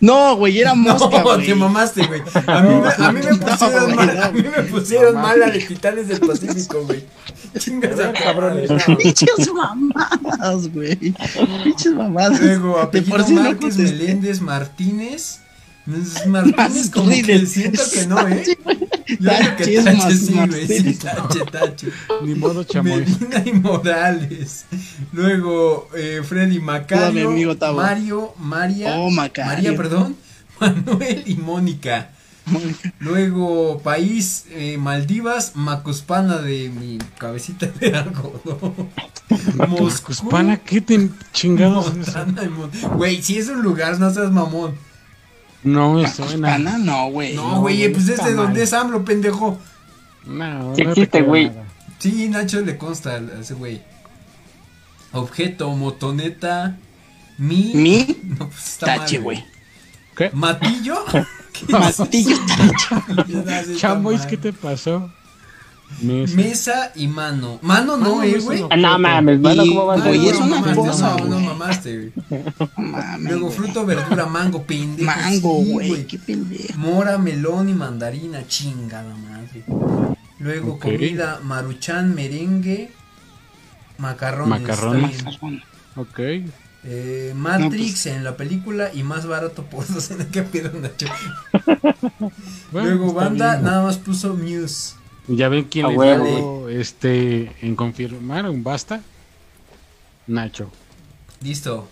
No, 0.00 0.34
güey, 0.36 0.58
era 0.60 0.74
mosca, 0.74 1.22
No, 1.22 1.36
te 1.38 1.54
mamaste, 1.54 2.06
güey. 2.06 2.22
A 2.46 2.60
mí, 2.62 2.74
me- 2.74 3.04
a 3.04 3.12
mí 3.12 3.20
me 3.22 3.30
No, 3.32 3.38
pusieron 3.46 3.94
mal, 3.96 4.16
no. 4.16 4.22
a 4.24 4.30
mí 4.32 4.42
me 4.42 4.62
pusieron 4.64 5.14
Mamá. 5.14 5.28
mal 5.28 5.40
la 5.40 5.50
de 5.50 5.58
Titanes 5.60 6.08
del 6.08 6.20
Pacífico, 6.20 6.82
güey. 6.86 7.04
Chingas 7.58 7.98
A 8.00 8.08
a 8.08 8.12
cabrones. 8.12 8.70
Pinches 8.96 9.52
mamadas, 9.52 10.72
güey. 10.72 11.14
Pinches 11.64 11.92
mamadas. 11.92 12.40
Luego, 12.40 12.78
apellido 12.78 13.16
contesté. 13.58 13.82
Meléndez 13.82 14.40
Martínez. 14.40 15.40
Es 15.94 16.26
Martínez 16.26 16.90
como 16.90 17.10
que 17.10 17.46
siento 17.46 17.82
que 17.92 18.06
no, 18.06 18.28
¿eh? 18.28 18.44
Yo 19.18 19.30
digo 19.30 19.56
que 19.56 19.82
Tache, 19.82 20.16
sí, 20.16 20.34
güey. 20.34 20.66
Sí, 20.66 20.94
tache, 20.94 21.40
tache. 21.50 21.88
Ni 22.22 22.34
modo 22.34 22.64
chamois. 22.64 23.20
Medina 23.20 23.42
y 23.44 23.52
Morales. 23.52 24.66
Luego, 25.12 25.88
eh, 25.96 26.22
Freddy 26.26 26.60
Macario. 26.60 27.30
amigo. 27.30 27.54
Mario, 27.74 28.34
María. 28.38 28.98
Oh, 28.98 29.10
Macario. 29.10 29.54
María, 29.54 29.76
perdón. 29.76 30.16
Manuel 30.60 31.22
y 31.26 31.34
Mónica. 31.36 32.10
Luego, 32.98 33.80
país, 33.82 34.46
eh, 34.50 34.76
Maldivas, 34.78 35.52
Macuspana 35.54 36.38
de 36.38 36.68
mi 36.70 36.98
cabecita 37.18 37.66
de 37.66 37.96
algodón. 37.96 38.88
Moscú, 39.68 40.06
Cuscupana, 40.06 40.56
¿qué 40.56 40.80
te 40.80 41.08
chingados 41.32 41.92
Güey, 42.96 43.22
si 43.22 43.38
es 43.38 43.48
un 43.48 43.62
lugar, 43.62 43.98
no 44.00 44.10
seas 44.12 44.32
mamón. 44.32 44.74
No 45.62 45.94
me 45.94 46.08
suena. 46.08 46.58
No, 46.58 47.10
güey. 47.10 47.34
No, 47.34 47.60
güey, 47.60 47.92
pues 47.92 48.08
es 48.08 48.24
de 48.24 48.34
donde 48.34 48.62
es 48.62 48.72
AMLO, 48.72 49.04
pendejo. 49.04 49.58
No, 50.24 50.74
Sí 50.74 50.84
no 50.84 50.90
existe, 50.90 51.22
güey. 51.22 51.50
Sí, 51.98 52.28
Nacho 52.28 52.60
le 52.62 52.78
consta 52.78 53.16
a 53.16 53.40
ese 53.40 53.54
güey. 53.54 53.82
Objeto, 55.12 55.70
motoneta, 55.70 56.76
mi. 57.36 57.72
Mi 57.74 58.16
No, 58.22 58.48
pues 58.48 58.68
está 58.68 58.86
mal, 58.86 58.98
tache, 59.00 59.18
güey. 59.18 59.44
¿Qué? 60.16 60.30
Matillo. 60.32 61.04
Martillo 61.68 62.36
Chamois, 63.76 64.24
¿qué 64.26 64.36
te 64.36 64.52
pasó? 64.52 65.10
Mesa. 66.02 66.36
Mesa 66.36 66.92
y 66.94 67.08
mano. 67.08 67.58
Mano 67.62 67.96
no, 67.96 68.22
eh, 68.22 68.38
güey. 68.40 68.60
no. 68.60 68.68
Ah, 68.70 68.76
no 68.76 68.98
mames, 68.98 69.40
mano, 69.40 69.62
¿cómo 69.66 69.86
vas 69.86 70.00
a 70.02 70.10
es 70.10 70.38
no 70.40 70.46
una 70.46 70.60
mamaste, 70.60 70.74
cosa, 70.76 71.16
No, 71.18 71.24
no 71.26 71.40
mamaste, 71.40 71.96
güey. 71.96 72.12
No 72.76 72.82
mames, 72.82 73.30
Luego 73.30 73.50
fruto, 73.50 73.84
verdura, 73.84 74.26
mango, 74.26 74.62
pendejo. 74.62 75.10
Mango, 75.10 75.62
sí, 75.62 75.70
güey. 75.72 76.06
Qué 76.06 76.18
pendejo. 76.18 76.78
Mora, 76.78 77.18
melón 77.18 77.68
y 77.68 77.74
mandarina, 77.74 78.46
chingada 78.46 79.14
madre. 79.14 79.64
Luego 80.38 80.74
Ok. 80.74 80.82
comida, 80.82 81.40
maruchan, 81.42 82.14
merengue, 82.14 82.90
macarrones. 83.98 84.60
Macarrones. 84.60 85.24
Ok. 85.96 86.20
Eh, 86.82 87.34
Matrix 87.36 88.04
pues. 88.04 88.06
en 88.06 88.24
la 88.24 88.38
película 88.38 88.90
y 88.94 89.02
más 89.02 89.26
barato 89.26 89.64
por 89.64 89.86
dos 89.86 90.10
en 90.12 90.24
¿Qué 90.30 90.42
pedo, 90.42 90.70
Nacho? 90.80 91.06
Bueno, 92.72 92.88
Luego 92.88 93.08
está 93.08 93.20
banda, 93.24 93.52
bien. 93.52 93.64
nada 93.64 93.82
más 93.82 93.98
puso 93.98 94.34
Muse. 94.34 94.94
Ya 95.28 95.48
ven 95.48 95.64
quién 95.64 95.86
A 95.86 95.88
le 95.90 95.94
dio 95.96 96.68
este 96.68 97.52
en 97.62 97.76
confirmar 97.76 98.48
un 98.48 98.62
basta. 98.64 99.00
Nacho. 100.26 100.70
Listo. 101.42 101.88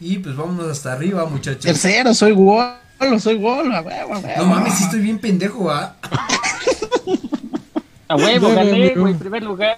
Y 0.00 0.18
pues 0.18 0.36
vámonos 0.36 0.66
hasta 0.68 0.92
arriba, 0.92 1.24
muchachos. 1.26 1.62
Tercero, 1.64 2.14
soy 2.14 2.32
Wolo, 2.32 3.18
soy 3.18 3.34
Wolo. 3.36 3.74
a 3.74 3.80
huevo, 3.82 4.14
a 4.14 4.18
huevo. 4.18 4.38
No 4.42 4.44
mames, 4.46 4.74
si 4.74 4.84
estoy 4.84 5.00
bien 5.00 5.18
pendejo, 5.18 5.70
¿ah? 5.70 5.96
A 8.08 8.16
huevo, 8.16 8.48
gané, 8.54 8.94
güey, 8.94 9.14
primer 9.14 9.42
lugar. 9.42 9.76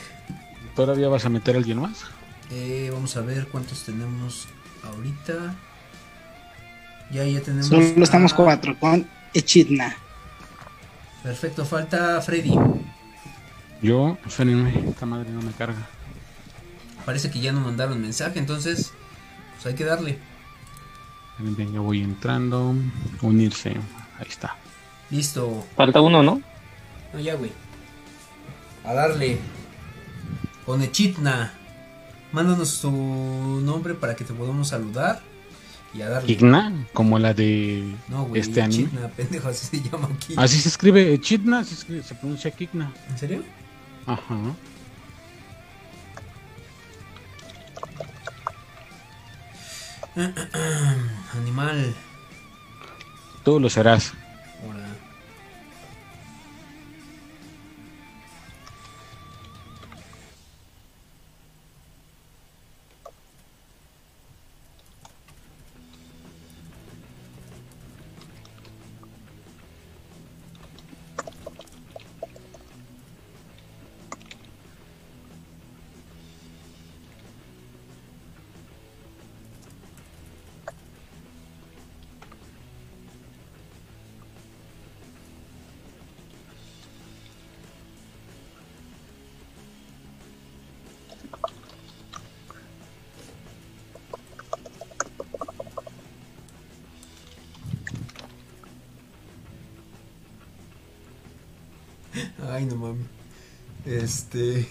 ¿Todavía 0.74 1.08
vas 1.08 1.24
a 1.24 1.28
meter 1.28 1.54
a 1.54 1.58
alguien 1.58 1.80
más? 1.80 2.04
Eh, 2.50 2.90
vamos 2.92 3.16
a 3.16 3.20
ver 3.20 3.48
cuántos 3.48 3.84
tenemos 3.84 4.48
ahorita. 4.84 5.54
Ya, 7.10 7.24
ya 7.24 7.40
tenemos. 7.40 7.66
Solo 7.66 8.02
estamos 8.02 8.32
cuatro 8.32 8.78
con 8.78 9.06
Echidna. 9.34 9.96
Perfecto, 11.22 11.64
falta 11.64 12.20
Freddy. 12.20 12.54
Yo, 13.82 14.16
espérenme, 14.26 14.88
esta 14.88 15.06
madre 15.06 15.30
no 15.30 15.42
me 15.42 15.52
carga. 15.52 15.86
Parece 17.04 17.30
que 17.30 17.40
ya 17.40 17.52
no 17.52 17.60
mandaron 17.60 18.00
mensaje, 18.00 18.38
entonces. 18.38 18.92
Pues 19.54 19.66
hay 19.66 19.74
que 19.74 19.84
darle. 19.84 20.18
Espérenme, 21.38 21.72
ya 21.72 21.80
voy 21.80 22.02
entrando. 22.02 22.74
Unirse. 23.20 23.70
Ahí 24.18 24.28
está. 24.28 24.56
Listo. 25.10 25.66
Falta 25.76 26.00
uno, 26.00 26.22
¿no? 26.22 26.40
No, 27.12 27.20
ya, 27.20 27.34
güey. 27.34 27.52
A 28.84 28.94
darle. 28.94 29.38
Con 30.66 30.82
Echitna. 30.82 31.52
Mándanos 32.32 32.80
tu 32.80 32.90
nombre 32.90 33.94
para 33.94 34.16
que 34.16 34.24
te 34.24 34.32
podamos 34.32 34.68
saludar. 34.68 35.20
Y 35.94 36.00
a 36.00 36.08
darle. 36.08 36.32
Igna, 36.32 36.86
como 36.94 37.18
la 37.18 37.34
de 37.34 37.94
No, 38.08 38.24
güey. 38.24 38.40
este 38.40 38.62
anime. 38.62 38.84
Echitna, 38.84 39.08
pendejo, 39.08 39.48
así 39.48 39.66
se 39.66 39.82
llama 39.90 40.08
aquí. 40.14 40.34
Así 40.38 40.58
se 40.58 40.68
escribe 40.70 41.12
Echidna, 41.12 41.62
se, 41.64 41.74
escribe- 41.74 42.02
se 42.02 42.14
pronuncia 42.14 42.50
Kigna. 42.50 42.90
¿En 43.10 43.18
serio? 43.18 43.42
Ajá. 44.06 44.36
Animal. 51.36 51.94
Tú 53.44 53.58
lo 53.58 53.68
serás. 53.70 54.12
Este. 104.02 104.66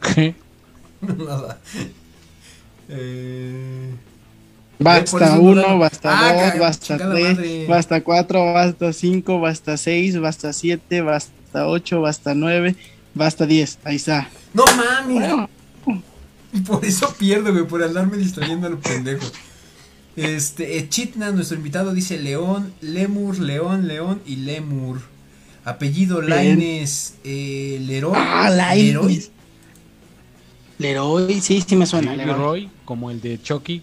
¿Qué? 0.00 0.34
Nada. 1.00 1.58
Eh. 2.88 3.90
Basta 4.78 5.26
eso 5.26 5.40
uno, 5.40 5.78
basta 5.78 6.10
Ah, 6.12 6.50
dos, 6.50 6.58
basta 6.58 6.98
tres, 6.98 7.68
basta 7.68 8.02
cuatro, 8.02 8.52
basta 8.52 8.92
cinco, 8.92 9.38
basta 9.38 9.76
seis, 9.76 10.18
basta 10.18 10.52
siete, 10.52 11.02
basta 11.02 11.68
ocho, 11.68 12.00
basta 12.00 12.34
nueve, 12.34 12.74
basta 13.14 13.46
diez. 13.46 13.78
Ahí 13.84 13.96
está. 13.96 14.28
No 14.52 14.64
mames. 14.76 15.48
Por 16.66 16.84
eso 16.84 17.14
pierdo, 17.16 17.52
güey, 17.52 17.64
por 17.64 17.82
andarme 17.82 18.16
distrayendo 18.16 18.66
a 18.66 18.70
lo 18.70 18.80
pendejo. 18.80 19.24
Este, 20.16 20.78
eh, 20.78 20.88
Chitna, 20.88 21.30
nuestro 21.30 21.56
invitado, 21.56 21.94
dice 21.94 22.18
León, 22.18 22.74
Lemur, 22.80 23.38
León, 23.38 23.86
León 23.86 24.20
y 24.26 24.36
Lemur. 24.36 25.11
Apellido. 25.64 26.20
Laines, 26.22 27.14
eh, 27.24 27.78
Leroy. 27.86 28.12
Ah, 28.16 28.50
Leroy. 28.50 29.06
Lainez. 29.06 29.30
Leroy, 30.78 31.40
sí, 31.40 31.62
sí 31.66 31.76
me 31.76 31.86
suena. 31.86 32.16
Leroy. 32.16 32.36
Leroy, 32.36 32.70
como 32.84 33.10
el 33.10 33.20
de 33.20 33.40
Chucky. 33.40 33.82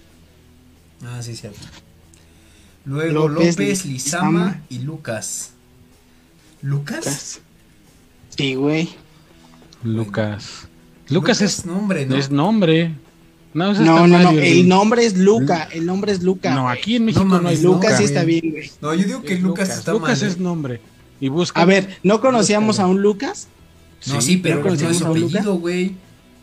Ah, 1.06 1.22
sí, 1.22 1.36
cierto. 1.36 1.60
Luego 2.86 3.28
López, 3.28 3.58
López, 3.58 3.86
Lizama 3.86 4.30
Lizama. 4.46 4.62
y 4.70 4.80
Lucas. 4.80 5.52
¿Lucas? 6.62 7.06
Lucas. 7.06 7.42
Sí, 8.36 8.56
güey. 8.56 8.90
Lucas. 9.84 10.68
Lucas 11.10 11.42
es, 11.42 11.66
nombre, 11.66 12.06
¿no? 12.06 12.16
es 12.18 12.30
nombre. 12.30 12.94
No, 13.54 13.74
No, 13.74 14.08
no, 14.08 14.20
no. 14.20 14.30
El 14.32 14.68
nombre 14.68 15.06
es 15.06 15.18
Luca. 15.18 15.68
El 15.72 15.86
nombre 15.86 16.12
es 16.12 16.22
Luca. 16.22 16.54
No, 16.54 16.70
aquí 16.70 16.98
en 16.98 17.06
México 17.06 17.24
no, 17.24 17.36
mames, 17.36 17.60
hay 17.60 17.64
no, 17.66 17.74
Lucas 17.74 17.98
sí 17.98 18.04
está 18.04 18.24
bien, 18.24 18.52
güey. 18.52 18.70
No, 18.82 18.94
yo 18.94 19.06
digo 19.06 19.22
que 19.24 19.36
Es 19.36 19.42
Lucas, 19.42 19.70
está 19.70 19.92
Lucas 19.94 20.22
mal. 20.22 20.30
es 20.30 20.36
¿eh? 20.36 20.40
nombre. 20.40 20.82
Y 21.20 21.28
busca. 21.30 21.62
A 21.62 21.66
ver, 21.66 21.98
¿no 22.04 22.22
conocíamos 22.22 22.80
a 22.80 22.88
un 22.88 23.02
Lucas? 23.02 23.48
No, 24.08 24.22
sí, 24.22 24.38
pero 24.38 24.56
¿no 24.58 24.62
no 24.64 24.68
es 24.74 24.80
conocemos 24.82 24.98
su 24.98 25.06
a 25.06 25.12
un 25.12 25.20
Lucas? 25.20 25.36
apellido, 25.36 25.56
güey. 25.60 25.96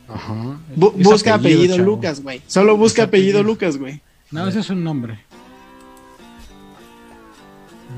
Ajá. 0.09 0.59
Bu- 0.77 0.95
Es 0.99 1.05
busca 1.05 1.35
apellido. 1.35 1.79
Lucas, 1.79 2.23
güey. 2.23 2.43
Solo 2.47 2.77
busca 2.77 3.03
Es 3.03 3.09
apellido, 3.09 3.39
apellido. 3.41 3.43
Lucas, 3.55 3.77
güey. 3.79 4.01
No, 4.31 4.47
ese 4.47 4.61
es 4.61 4.71
un 4.71 4.85
nombre. 4.85 5.19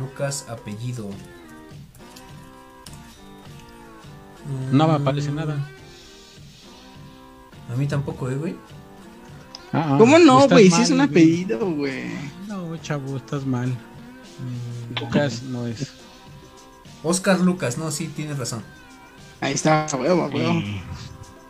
Lucas, 0.00 0.46
apellido. 0.48 1.08
No 4.72 4.86
me 4.88 4.94
aparece 4.94 5.30
nada. 5.32 5.56
A 7.72 7.76
mí 7.76 7.86
tampoco, 7.86 8.30
¿eh, 8.30 8.36
güey? 8.36 8.56
Ah, 9.72 9.90
ah, 9.94 9.96
¿Cómo 9.98 10.18
no, 10.18 10.48
güey? 10.48 10.70
Mal, 10.70 10.82
es 10.82 10.90
un 10.90 11.00
apellido, 11.02 11.58
güey. 11.74 12.04
No, 12.46 12.74
chavo, 12.78 13.16
estás 13.18 13.44
mal. 13.44 13.68
Mm, 13.68 15.00
Lucas 15.00 15.42
no 15.42 15.66
es. 15.66 15.92
Oscar 17.02 17.40
Lucas, 17.40 17.78
no, 17.78 17.90
sí, 17.90 18.08
tienes 18.08 18.38
razón. 18.38 18.62
Ahí 19.40 19.54
está, 19.54 19.86
huevo, 19.98 20.26
huevo. 20.32 20.58
Eh, 20.58 20.80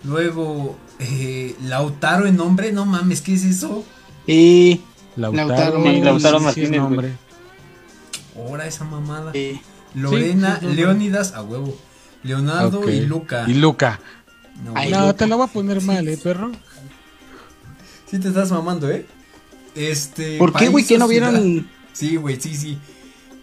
Luego, 0.04 0.76
eh, 1.00 1.56
Lautaro 1.64 2.26
en 2.26 2.36
nombre, 2.36 2.70
no 2.72 2.86
mames, 2.86 3.20
¿qué 3.20 3.34
es 3.34 3.44
eso? 3.44 3.84
Y 4.26 4.80
Lautaro, 5.16 5.48
Lautaro 5.48 6.04
Lautaro 6.04 6.40
Martínez, 6.40 6.80
nombre. 6.80 7.12
Ahora 8.36 8.66
esa 8.66 8.84
mamada. 8.84 9.32
eh, 9.34 9.60
Lorena, 9.94 10.56
sí, 10.60 10.66
sí, 10.66 10.70
sí. 10.70 10.76
Leónidas, 10.76 11.32
a 11.34 11.42
huevo. 11.42 11.76
Leonardo 12.22 12.88
y 12.88 13.00
Luca. 13.00 13.44
Y 13.48 13.54
Luca. 13.54 13.98
No, 14.64 14.72
Ay. 14.76 14.90
No, 14.90 15.00
Luca. 15.00 15.12
te 15.14 15.26
la 15.26 15.36
voy 15.36 15.46
a 15.46 15.52
poner 15.52 15.82
mal, 15.82 16.06
eh, 16.08 16.16
perro. 16.16 16.52
Sí 18.08 18.18
te 18.18 18.28
estás 18.28 18.50
mamando, 18.52 18.88
¿eh? 18.90 19.06
Este. 19.74 20.38
¿Por 20.38 20.52
qué, 20.52 20.68
güey? 20.68 20.84
¿Qué 20.84 20.96
o 20.96 20.98
no 20.98 21.08
vieron 21.08 21.68
Sí, 21.92 22.16
güey, 22.16 22.40
sí, 22.40 22.54
sí. 22.56 22.78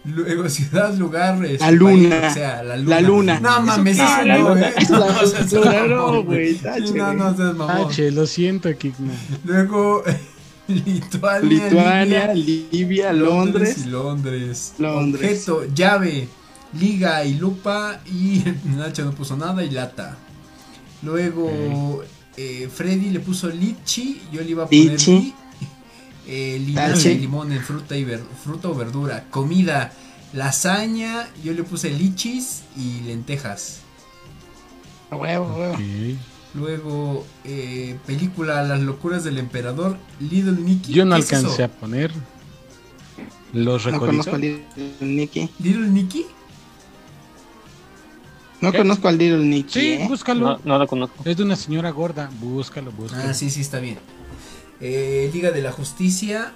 Luego, 0.06 0.48
ciudad, 0.48 0.94
lugar. 0.94 1.44
este, 1.44 1.58
La 1.64 1.70
luna. 1.72 2.20
país, 2.20 2.30
o 2.30 2.34
sea, 2.34 2.62
la 2.62 2.76
luna. 2.76 2.90
La 2.90 3.00
luna. 3.00 3.40
No 3.40 3.62
mames, 3.62 3.98
eso 3.98 4.04
la 4.24 4.38
no, 4.38 4.48
luna. 4.54 4.68
¿eh? 4.68 4.74
La 4.88 5.86
No 5.88 5.88
no, 6.12 6.22
güey, 6.24 6.54
tache, 6.54 6.92
No, 6.92 7.12
no 7.12 7.36
seas 7.36 7.54
mamón. 7.56 7.90
H, 7.90 8.10
lo 8.12 8.26
siento, 8.26 8.68
Kikna. 8.76 9.12
Luego, 9.44 10.04
Lituania. 10.68 11.40
Lituania, 11.66 12.34
Libia, 12.34 12.66
Libia, 12.72 13.12
Londres. 13.12 13.78
y 13.84 13.88
Londres. 13.88 14.74
Londres. 14.78 15.48
Objeto, 15.48 15.74
llave, 15.74 16.28
liga 16.78 17.24
y 17.24 17.34
lupa. 17.34 18.00
Y 18.06 18.42
Nacho 18.76 19.04
no 19.04 19.12
puso 19.12 19.36
nada 19.36 19.62
y 19.64 19.70
lata. 19.70 20.16
Luego, 21.02 22.02
eh, 22.36 22.68
Freddy 22.72 23.10
le 23.10 23.20
puso 23.20 23.48
lichi. 23.48 24.22
Yo 24.32 24.40
le 24.42 24.50
iba 24.50 24.64
a 24.64 24.66
poner 24.66 24.90
Lichi. 24.92 25.34
Eh, 26.28 26.72
Tache. 26.74 27.12
y 27.12 27.18
limón 27.18 27.52
en 27.52 27.62
fruta 27.62 27.96
y 27.96 28.04
ver- 28.04 28.24
fruta 28.42 28.68
o 28.68 28.74
verdura. 28.74 29.26
Comida, 29.30 29.92
lasaña. 30.32 31.28
Yo 31.44 31.52
le 31.52 31.62
puse 31.62 31.90
lichis 31.90 32.62
y 32.76 33.00
lentejas. 33.06 33.80
Huevo, 35.10 35.54
huevo. 35.56 35.76
Luego, 36.54 37.26
eh, 37.44 37.96
película 38.06 38.62
Las 38.62 38.80
locuras 38.80 39.22
del 39.24 39.38
emperador. 39.38 39.98
Little 40.20 40.52
Nicky. 40.52 40.92
Yo 40.92 41.04
no 41.04 41.14
¿Qué 41.16 41.22
es 41.22 41.32
alcancé 41.32 41.62
a 41.64 41.68
poner 41.68 42.10
los 43.52 43.84
No 43.84 43.92
recoditos. 43.92 44.26
conozco 44.26 44.34
al 44.34 44.40
Little 44.40 44.66
Nicky. 45.00 45.50
Little 45.60 45.88
Nicky. 45.88 46.26
No 48.60 48.72
¿Qué? 48.72 48.78
conozco 48.78 49.06
al 49.08 49.18
Little 49.18 49.44
Nicky. 49.44 49.80
Sí, 49.80 49.92
¿eh? 49.92 50.06
búscalo. 50.08 50.40
No, 50.46 50.60
no 50.64 50.78
lo 50.78 50.86
conozco. 50.86 51.22
Es 51.24 51.36
de 51.36 51.42
una 51.44 51.56
señora 51.56 51.90
gorda. 51.90 52.30
Búscalo, 52.40 52.90
búscalo. 52.90 53.22
Ah, 53.28 53.34
sí, 53.34 53.50
sí, 53.50 53.60
está 53.60 53.78
bien. 53.78 53.98
Eh, 54.80 55.30
Liga 55.32 55.50
de 55.50 55.62
la 55.62 55.72
Justicia. 55.72 56.52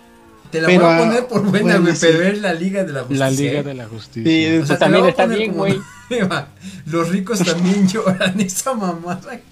Te 0.50 0.60
la 0.60 0.66
Pero, 0.66 0.84
voy 0.84 0.94
a 0.94 0.98
poner 0.98 1.26
por 1.28 1.42
buena, 1.42 1.60
bueno, 1.60 1.80
güey, 1.82 1.94
sí. 1.94 2.06
pero 2.10 2.22
es 2.24 2.40
la 2.40 2.52
Liga 2.54 2.82
de 2.82 2.92
la 2.92 3.00
Justicia. 3.02 3.24
La 3.24 3.30
Liga 3.30 3.58
¿eh? 3.60 3.62
de 3.62 3.74
la 3.74 3.86
Justicia. 3.86 4.32
Sí, 4.32 4.46
O 4.46 4.50
sea, 4.50 4.58
Pues 4.58 4.66
te 4.66 4.72
la 4.74 4.78
también 4.78 5.00
voy 5.00 5.06
a 5.06 5.10
está 5.10 5.22
poner 5.22 5.38
bien, 5.38 5.50
como 5.50 5.62
güey. 5.62 5.80
Los 6.86 7.08
ricos 7.10 7.38
también 7.38 7.86
lloran 7.92 8.40
esa 8.40 8.74
mamada. 8.74 9.40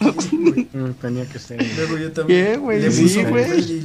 Mm, 0.71 0.91
tenía 1.01 1.25
que 1.27 1.39
ser. 1.39 1.65
Luego 1.77 1.97
yo 1.97 2.13
también. 2.13 2.45
¿Qué, 2.47 2.57
güey? 2.59 2.81
Le 2.81 2.91
Sí, 2.91 3.09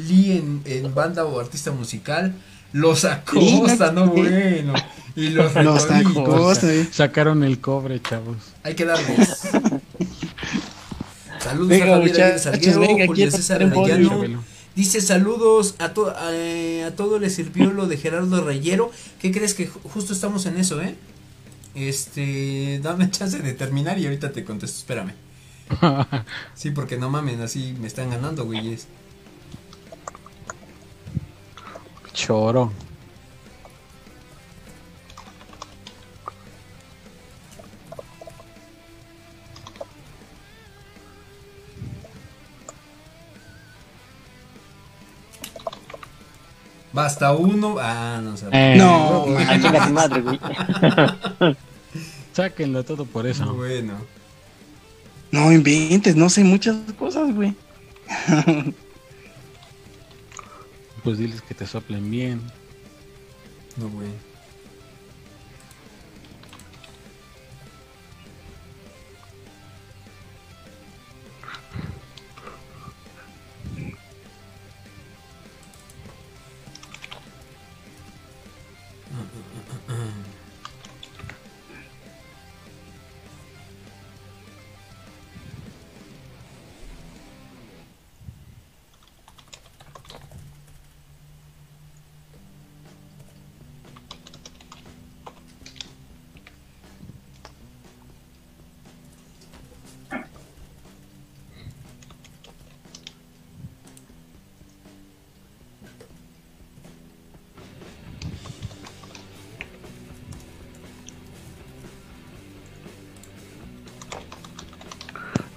Lee 0.08 0.38
en, 0.38 0.62
en 0.66 0.94
banda 0.94 1.24
o 1.26 1.40
artista 1.40 1.72
musical. 1.72 2.34
Los 2.74 3.06
Acosta, 3.06 3.92
no 3.92 4.08
bueno. 4.08 4.74
Y 5.16 5.30
los 5.30 5.54
Los. 5.56 5.90
Acosta, 5.90 6.74
eh. 6.74 6.88
Sacaron 6.92 7.44
el 7.44 7.60
cobre, 7.62 8.02
chavos. 8.02 8.38
Hay 8.64 8.74
que 8.76 8.86
darles. 8.86 9.42
Saludos 11.40 11.68
Venga, 11.70 11.86
a 11.86 11.98
Javier 12.00 12.40
Salguero, 12.40 13.06
Julio 13.06 13.32
César 13.32 13.64
Arellano. 13.64 14.44
Dice 14.76 15.02
saludos 15.02 15.76
a, 15.80 15.94
to 15.94 16.10
a, 16.10 16.34
eh, 16.34 16.84
a 16.84 16.96
todo 16.96 17.20
le 17.20 17.30
sirvió 17.30 17.72
lo 17.72 17.86
de 17.88 17.98
Gerardo 17.98 18.44
Reyero. 18.44 18.92
¿Qué 19.20 19.32
crees 19.32 19.54
que 19.54 19.70
ju- 19.70 19.80
justo 19.84 20.14
estamos 20.14 20.46
en 20.48 20.58
eso, 20.58 20.82
eh? 20.82 20.96
Este, 21.76 22.80
dame 22.82 23.10
chance 23.12 23.40
de 23.40 23.54
terminar 23.54 24.00
y 24.00 24.06
ahorita 24.06 24.32
te 24.32 24.44
contesto, 24.44 24.78
espérame. 24.80 25.14
Sí, 26.56 26.72
porque 26.72 26.98
no 26.98 27.10
mamen, 27.10 27.42
así 27.42 27.76
me 27.80 27.88
están 27.88 28.10
ganando, 28.10 28.46
güeyes. 28.46 28.88
Choro. 32.14 32.72
Basta 46.94 47.34
uno. 47.34 47.78
Ah, 47.80 48.20
no 48.24 48.38
sé. 48.38 48.46
Eh, 48.52 48.76
No, 48.78 49.26
Ah, 49.38 49.60
chinga 49.60 49.88
tu 49.88 49.94
madre, 49.94 50.22
güey. 50.22 50.40
Sáquenlo 52.34 52.84
todo 52.84 53.06
por 53.06 53.28
eso. 53.28 53.52
Bueno. 53.54 53.94
No 55.32 55.52
inventes, 55.52 56.16
no 56.16 56.30
sé 56.30 56.44
muchas 56.44 56.78
cosas, 56.98 57.34
güey. 57.34 57.54
Pues 61.04 61.18
diles 61.18 61.42
que 61.42 61.54
te 61.54 61.68
soplen 61.68 62.10
bien. 62.10 62.42
No, 63.76 63.90
güey. 63.90 64.08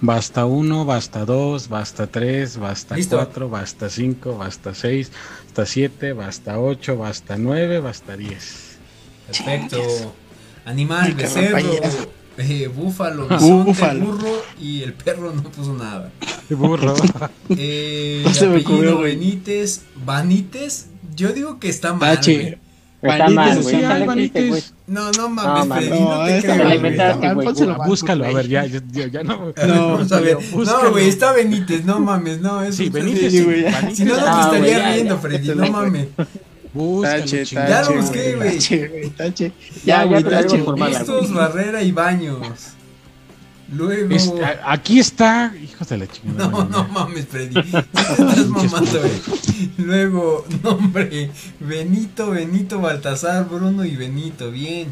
Basta 0.07 0.45
1, 0.45 0.85
basta 0.85 1.25
2, 1.25 1.67
basta 1.67 2.07
3, 2.07 2.57
basta 2.59 2.95
Listo. 2.95 3.17
4, 3.17 3.49
basta 3.49 3.89
5, 3.89 4.37
basta 4.37 4.73
6, 4.73 5.11
basta 5.47 5.65
7, 5.65 6.13
basta 6.13 6.59
8, 6.59 6.95
basta 6.95 7.37
9, 7.37 7.81
basta 7.81 8.15
10. 8.15 8.77
Perfecto. 9.27 10.15
Animal, 10.63 11.13
becerro, 11.13 11.59
eh, 12.37 12.69
búfalo, 12.73 13.27
bisonte, 13.27 13.71
Búfalo. 13.71 14.05
burro 14.05 14.43
y 14.61 14.81
el 14.81 14.93
perro 14.93 15.33
no 15.33 15.43
puso 15.43 15.73
nada. 15.73 16.09
Burro. 16.49 16.95
Eh, 17.49 18.21
No 18.25 18.33
se 18.33 18.47
me 18.47 18.61
ocurrió. 18.61 18.99
Benítez, 18.99 19.81
Vanites, 20.05 20.87
yo 21.17 21.33
digo 21.33 21.59
que 21.59 21.67
está 21.67 21.91
mal. 21.91 22.15
Tache. 22.15 22.59
Está 23.11 23.29
mal, 23.29 23.61
güey. 23.61 24.63
No, 24.87 25.11
no 25.11 25.29
mames. 25.29 25.77
Freddy, 25.77 25.99
no, 25.99 26.17
No, 26.17 26.25
te 26.25 26.41
creo, 27.63 27.77
Búscalo, 27.85 28.25
a 28.25 28.33
ver, 28.33 28.47
ya, 28.47 28.65
ya, 28.65 28.81
ya, 28.91 29.07
ya 29.07 29.23
no. 29.23 29.53
No. 29.67 29.99
No, 30.03 30.91
güey, 30.91 31.09
está 31.09 31.33
Benítez, 31.33 31.83
no 31.85 31.99
mames, 31.99 32.39
no, 32.41 32.61
eso 32.61 32.77
Sí, 32.77 32.89
Benítez. 32.89 33.33
Si 33.93 34.05
no, 34.05 34.15
no 34.15 34.23
te 34.23 34.29
Ah, 34.29 34.41
estaría 34.45 34.77
ya, 34.77 34.93
riendo, 34.93 35.15
ya. 35.15 35.21
Freddy, 35.21 35.47
no 35.55 35.71
mames. 35.71 36.07
Búscalo, 36.73 37.21
Tache, 37.21 37.45
chingada. 37.45 37.69
Ya 37.69 37.79
lo 37.81 37.87
tache, 37.87 37.97
busqué, 38.01 38.35
güey. 38.35 38.51
Tache, 38.53 38.87
güey, 38.87 39.09
tache. 39.09 39.51
Ya, 39.85 40.05
Ya, 40.05 40.23
tache. 40.23 40.63
Estos, 40.91 41.33
Barrera 41.33 41.81
y 41.81 41.91
Baños. 41.91 42.76
Luego. 43.71 44.15
Es- 44.15 44.31
a- 44.41 44.71
aquí 44.71 44.99
está, 44.99 45.53
hijos 45.61 45.89
de 45.89 45.97
la 45.97 46.07
chingada. 46.07 46.49
No, 46.49 46.63
no 46.65 46.87
mames, 46.87 47.27
Freddy. 47.27 47.59
Estás 47.93 48.47
mamando, 48.47 48.99
güey. 48.99 49.69
Luego, 49.77 50.45
nombre: 50.63 51.31
Benito, 51.59 52.31
Benito, 52.31 52.79
Baltasar, 52.79 53.47
Bruno 53.49 53.83
y 53.85 53.95
Benito. 53.95 54.51
Bien. 54.51 54.87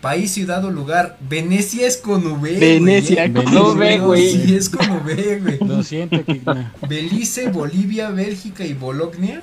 País, 0.00 0.32
ciudad 0.32 0.62
o 0.66 0.70
lugar. 0.70 1.16
Venecia 1.28 1.86
es 1.86 1.96
con 1.96 2.26
V. 2.26 2.58
Venecia, 2.58 3.32
con 3.32 3.46
V, 3.56 3.98
güey. 4.00 4.30
Sí, 4.32 4.54
es 4.54 4.68
con 4.68 4.88
V, 4.90 5.40
güey. 5.40 5.58
Lo 5.66 5.82
siento, 5.82 6.22
Kigna. 6.24 6.74
Belice, 6.86 7.48
Bolivia, 7.48 8.10
Bélgica 8.10 8.66
y 8.66 8.74
Bologna. 8.74 9.40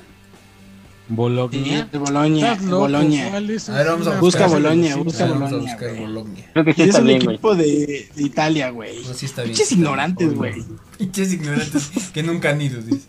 A 3.74 3.78
ver, 3.78 3.88
vamos 3.88 4.08
a 4.08 4.12
una- 4.12 4.20
Busca 4.20 4.48
Sí, 4.48 5.04
busca 5.04 5.26
vamos 5.26 5.42
a 5.42 5.56
Boloña, 5.56 5.72
buscar 5.72 5.90
güey. 5.90 6.02
Bologna. 6.02 6.40
Creo 6.54 6.66
que 6.66 6.74
sí 6.74 6.82
Es 6.84 6.96
un 6.96 7.06
bien, 7.06 7.22
equipo 7.22 7.56
de, 7.56 8.10
de 8.16 8.24
Italia, 8.24 8.70
güey. 8.70 8.98
Eso 9.00 9.14
sí 9.14 9.26
está 9.26 9.42
bien. 9.44 9.54
Pinches 9.54 9.72
ignorantes, 9.72 10.34
güey. 10.34 10.54
Pinches 10.98 11.34
ignorantes 11.34 11.90
que 12.14 12.24
nunca 12.24 12.50
han 12.52 12.62
ido, 12.62 12.82
dice. 12.82 13.08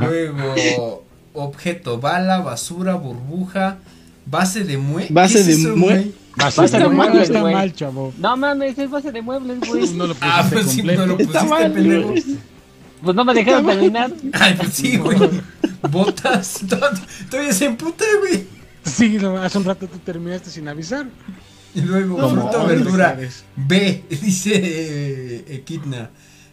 Luego, 0.00 1.04
objeto, 1.32 1.98
bala, 2.00 2.38
basura, 2.38 2.94
burbuja, 2.94 3.78
base 4.26 4.64
de 4.64 4.78
mue. 4.78 5.06
Base 5.10 5.34
¿Qué 5.34 5.40
es 5.40 5.46
de 5.46 5.52
eso, 5.54 5.76
mue- 5.76 5.80
güey? 5.80 6.12
Base 6.36 6.60
Base 6.60 6.78
de 6.78 6.88
muebles, 6.88 7.22
está 7.30 7.42
mal, 7.42 7.72
chavo. 7.74 8.12
No 8.18 8.36
mames, 8.36 8.76
es 8.76 8.90
base 8.90 9.12
de 9.12 9.22
muebles, 9.22 9.60
güey. 9.68 9.88
No 9.94 10.06
lo 10.08 10.14
pusiste 10.14 10.26
Ah, 10.28 10.46
pues 10.50 10.66
sí, 10.66 10.76
completo. 10.78 11.06
no 11.06 11.06
lo 11.14 11.18
Está 11.20 11.40
pusiste, 11.40 11.48
mal, 11.48 11.72
pendejo. 11.72 12.14
Pues 13.04 13.14
no 13.14 13.24
me 13.24 13.34
dejaron 13.34 13.66
terminar. 13.66 14.10
Ay, 14.32 14.54
pues 14.56 14.72
sí, 14.72 14.96
güey. 14.96 15.18
Botas. 15.90 16.60
to- 16.68 16.78
Todavía 17.30 17.52
se 17.52 17.66
emputa, 17.66 18.04
güey. 18.20 18.46
Sí, 18.84 19.18
no, 19.20 19.36
hace 19.38 19.58
un 19.58 19.64
rato 19.64 19.86
tú 19.86 19.98
terminaste 19.98 20.50
sin 20.50 20.66
avisar. 20.68 21.06
Y 21.74 21.80
luego, 21.82 22.18
No, 22.20 22.30
fruta 22.30 22.62
o 22.62 22.66
verdura. 22.66 23.18
B, 23.56 24.04
dice 24.10 24.52
eh, 24.54 25.44
Equidna. 25.48 26.10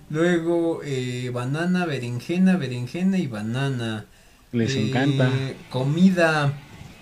Luego, 0.10 0.82
eh, 0.84 1.30
banana, 1.34 1.86
berenjena, 1.86 2.57
berenjena 2.57 3.18
y 3.18 3.28
banana. 3.28 4.06
Les 4.52 4.76
Eh, 4.76 4.88
encanta. 4.90 5.30
Comida, 5.69 6.52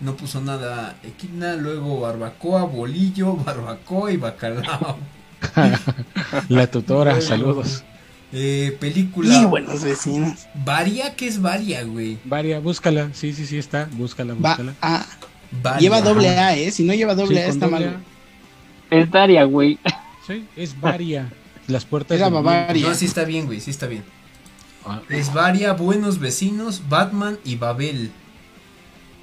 no 0.02 0.16
puso 0.16 0.42
nada. 0.42 0.96
Equidna, 1.04 1.56
luego 1.56 2.00
barbacoa, 2.02 2.64
bolillo, 2.66 3.36
barbacoa 3.36 4.12
y 4.12 4.18
bacalao. 4.18 4.98
La 6.50 6.68
tutora, 6.68 7.12
Luego, 7.14 7.28
saludos. 7.28 7.84
Eh, 8.32 8.72
Y 8.74 8.78
película. 8.78 9.46
buenos 9.48 9.84
vecinos. 9.84 10.48
Varia, 10.54 11.16
¿qué 11.16 11.28
es 11.28 11.42
varia, 11.42 11.84
güey? 11.84 12.18
Varia, 12.26 12.60
búscala. 12.60 13.10
Sí, 13.14 13.34
sí, 13.34 13.46
sí, 13.46 13.58
está. 13.58 13.90
Búscala, 13.94 14.34
Va 14.36 14.50
búscala. 14.50 14.76
a. 14.82 15.06
Varia. 15.64 15.80
Lleva 15.80 16.02
doble 16.02 16.30
A, 16.30 16.56
¿eh? 16.56 16.70
Si 16.72 16.84
no 16.84 16.94
lleva 16.94 17.16
doble 17.16 17.38
Sí, 17.38 17.42
A, 17.42 17.48
está 17.48 17.66
doble 17.68 17.86
mal. 17.88 17.96
A. 18.92 18.96
Es 18.96 19.10
Daria, 19.12 19.44
güey. 19.46 19.80
Sí, 20.28 20.46
es 20.56 20.80
varia. 20.80 21.32
Las 21.68 21.86
puertas 21.86 22.18
Era. 22.18 22.30
Bavaria. 22.30 22.88
No, 22.88 22.94
sí 22.96 23.06
está 23.06 23.24
bien, 23.24 23.46
güey, 23.48 23.60
sí 23.60 23.72
está 23.72 23.88
bien. 23.88 24.04
Ah, 24.86 25.02
Es 25.10 25.34
Varia, 25.34 25.74
Buenos 25.74 26.20
Vecinos, 26.20 26.84
Batman 26.90 27.38
y 27.44 27.56
Babel. 27.58 28.12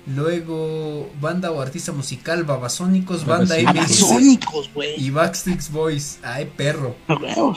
Luego, 0.06 1.10
banda 1.20 1.50
o 1.50 1.60
artista 1.60 1.90
musical, 1.92 2.44
Babasónicos, 2.44 3.24
Banda 3.26 3.56
Babasónicos. 3.56 3.90
MS 3.90 4.02
Abasónicos, 4.02 4.70
güey. 4.72 4.94
y 5.04 5.10
Backstreet 5.10 5.68
Boys. 5.70 6.18
Ay, 6.22 6.50
perro. 6.56 6.94
A. 7.08 7.54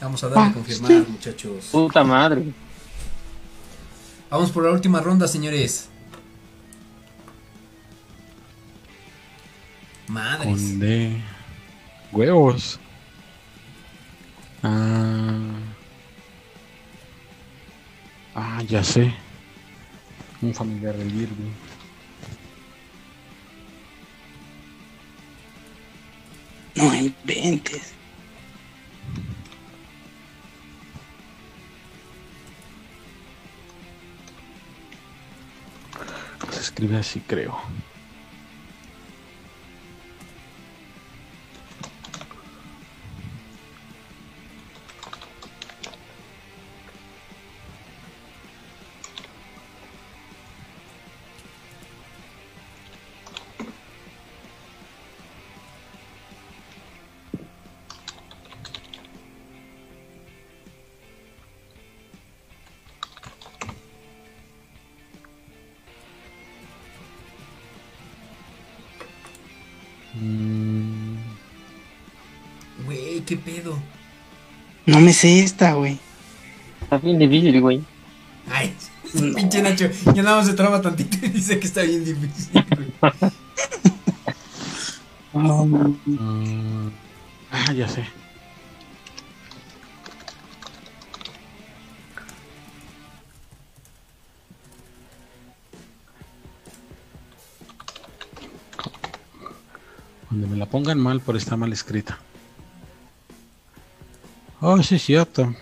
Vamos 0.00 0.22
a 0.22 0.28
darle 0.28 0.50
a 0.50 0.52
confirmar, 0.52 1.08
muchachos. 1.08 1.68
Puta 1.72 2.04
madre. 2.04 2.52
Vamos 4.30 4.50
por 4.50 4.64
la 4.64 4.70
última 4.70 5.00
ronda, 5.00 5.26
señores. 5.26 5.88
Madres. 10.06 10.46
Con. 10.46 11.22
Huevos. 12.12 12.78
Ah. 14.62 15.38
Ah, 18.34 18.62
ya 18.68 18.84
sé. 18.84 19.12
Un 20.40 20.54
familiar 20.54 20.96
del 20.96 21.10
Virgo. 21.10 21.34
No 26.76 26.94
inventes. 26.94 27.97
Escribe 36.60 36.96
así, 36.96 37.20
creo. 37.20 37.56
Qué 73.28 73.36
pedo. 73.36 73.78
No 74.86 75.00
me 75.00 75.12
sé 75.12 75.40
esta, 75.40 75.74
güey. 75.74 75.98
Está 76.80 76.96
bien 76.96 77.18
difícil, 77.18 77.60
güey. 77.60 77.84
Ay, 78.50 78.74
pinche 79.36 79.60
Nacho. 79.60 79.90
Ya 80.14 80.22
nada 80.22 80.38
más 80.38 80.46
se 80.46 80.54
traba 80.54 80.80
tantito 80.80 81.26
y 81.26 81.28
dice 81.28 81.60
que 81.60 81.66
está 81.66 81.82
bien 81.82 82.06
difícil, 82.06 82.64
güey. 82.74 83.12
mm, 86.06 86.88
ah, 87.52 87.72
ya 87.74 87.86
sé. 87.86 88.02
Donde 100.30 100.46
me 100.46 100.56
la 100.56 100.64
pongan 100.64 100.98
mal 100.98 101.20
por 101.20 101.36
estar 101.36 101.58
mal 101.58 101.74
escrita. 101.74 102.18
Oh, 104.60 104.82
sí, 104.82 104.96
es 104.96 105.02
cierto. 105.04 105.54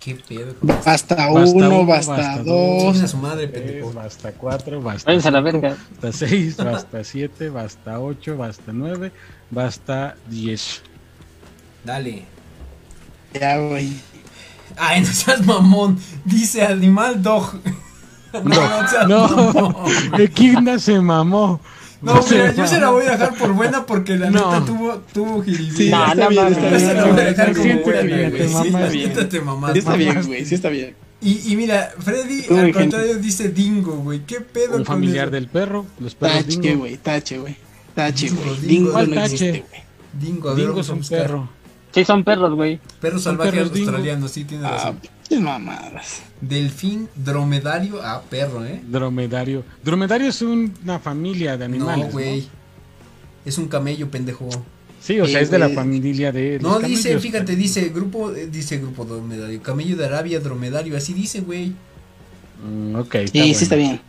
Qué 0.00 0.14
pedo. 0.14 0.54
Basta 0.62 1.30
uno, 1.30 1.84
basta 1.84 2.12
basta 2.12 2.42
dos. 2.42 2.96
Su 2.96 3.18
madre, 3.18 3.46
pendejo. 3.48 3.92
basta 3.92 4.32
cuatro, 4.32 4.80
basta 4.80 5.10
Váyanse 5.10 5.28
a 5.28 5.30
la 5.32 5.40
verga. 5.42 5.76
Basta 6.00 6.26
6, 6.26 6.56
basta 6.56 7.04
7, 7.04 7.50
basta 7.50 8.00
8, 8.00 8.36
basta 8.38 8.72
9, 8.72 9.12
basta 9.50 10.16
10. 10.30 10.82
Dale. 11.84 12.37
Ya, 13.34 13.58
güey. 13.58 13.92
Ay, 14.76 15.00
no 15.02 15.06
seas 15.08 15.44
mamón. 15.44 15.98
Dice 16.24 16.62
animal 16.62 17.22
dog. 17.22 17.60
No, 18.32 18.42
no 18.44 18.88
seas 18.88 19.08
No, 19.08 19.28
mamón. 19.28 20.20
Equidna 20.20 20.78
se 20.78 21.00
mamó. 21.00 21.60
No, 22.00 22.20
mira, 22.30 22.54
yo 22.54 22.64
se 22.66 22.78
la 22.78 22.90
voy 22.90 23.06
a 23.06 23.12
dejar 23.12 23.34
por 23.36 23.52
buena 23.54 23.84
porque 23.84 24.16
la 24.16 24.30
No. 24.30 24.52
neta 24.52 24.64
tuvo, 24.64 24.98
tuvo 25.12 25.42
jiribilla. 25.42 25.76
Sí, 25.76 25.90
No, 25.90 26.06
está 26.06 26.28
bien, 26.28 26.46
está 26.46 26.62
Yo 26.62 26.68
bien. 26.76 26.80
se 26.80 26.94
la 26.94 27.04
voy 27.06 27.20
a 27.20 27.24
dejar 27.24 27.48
Sí, 27.48 27.54
como 27.54 27.72
está 27.72 27.84
buena, 27.90 28.02
bien, 28.02 28.30
güey. 28.30 28.48
Sí, 28.48 28.54
mamas 28.54 28.72
la 28.82 28.88
bien. 28.88 29.08
neta 29.08 29.28
te 29.28 29.40
mamaste. 29.40 29.72
Sí 29.72 29.78
está 29.80 29.96
bien, 29.96 30.22
güey, 30.26 30.44
sí 30.44 30.54
está 30.54 30.68
bien. 30.68 30.94
Y, 31.20 31.52
y 31.52 31.56
mira, 31.56 31.90
Freddy 31.98 32.44
al 32.50 32.56
gente. 32.66 32.72
contrario 32.74 33.14
dice 33.16 33.48
dingo, 33.48 33.92
güey. 33.96 34.20
¿Qué 34.20 34.40
pedo 34.40 34.72
Un 34.76 34.84
con 34.84 34.84
familiar 34.84 35.24
eso? 35.24 35.32
del 35.32 35.48
perro, 35.48 35.86
los 35.98 36.14
perros 36.14 36.44
Tache, 36.44 36.60
dingo. 36.60 36.78
güey, 36.78 36.96
tache, 36.98 37.38
güey. 37.38 37.56
Tache, 37.96 38.26
Dingo, 38.26 38.42
güey. 38.44 38.54
dingo. 38.60 38.68
Dingo 38.68 38.92
¿Cuál 38.92 39.08
no 39.10 39.14
tache? 39.16 39.32
existe, 39.34 39.64
güey. 39.68 39.82
Dingo, 40.12 40.48
a 40.50 40.54
ver, 40.54 40.66
Dingo 40.66 40.80
es 40.80 40.88
un 40.90 41.00
perro. 41.00 41.48
Sí, 41.92 42.04
son 42.04 42.22
perros, 42.24 42.54
güey. 42.54 42.78
Perro 43.00 43.18
Son 43.18 43.32
salvaje 43.32 43.50
perros 43.52 43.72
dingo. 43.72 43.88
australiano, 43.90 44.28
sí, 44.28 44.44
tiene 44.44 44.66
Ah, 44.66 44.70
razón. 44.70 44.98
pinches 45.00 45.40
mamadas. 45.40 46.22
Delfín, 46.40 47.08
dromedario, 47.16 48.00
ah, 48.02 48.22
perro, 48.28 48.64
¿eh? 48.64 48.82
Dromedario. 48.86 49.64
Dromedario 49.82 50.28
es 50.28 50.42
un- 50.42 50.72
una 50.84 50.98
familia 50.98 51.56
de 51.56 51.64
animales. 51.64 52.06
No, 52.06 52.12
güey. 52.12 52.46
Es 53.44 53.56
un 53.58 53.68
camello, 53.68 54.10
pendejo. 54.10 54.48
Sí, 55.00 55.18
o 55.20 55.26
sea, 55.26 55.38
Sí, 55.38 55.44
es 55.44 55.50
de 55.50 55.58
la 55.60 55.68
familia 55.70 56.32
de. 56.32 56.58
No, 56.60 56.78
los 56.78 56.82
dice, 56.88 57.10
camellos. 57.10 57.22
fíjate, 57.22 57.56
dice 57.56 57.88
grupo, 57.88 58.32
eh, 58.32 58.48
dice 58.50 58.78
grupo 58.78 59.04
dromedario. 59.04 59.62
Camello 59.62 59.96
de 59.96 60.04
Arabia, 60.04 60.40
dromedario, 60.40 60.96
así 60.96 61.14
dice, 61.14 61.40
güey. 61.40 61.72
Mm, 62.64 62.96
ok, 62.96 63.12
Sí, 63.12 63.18
está 63.24 63.32
sí 63.32 63.38
bueno. 63.40 63.58
está 63.62 63.76
bien. 63.76 64.00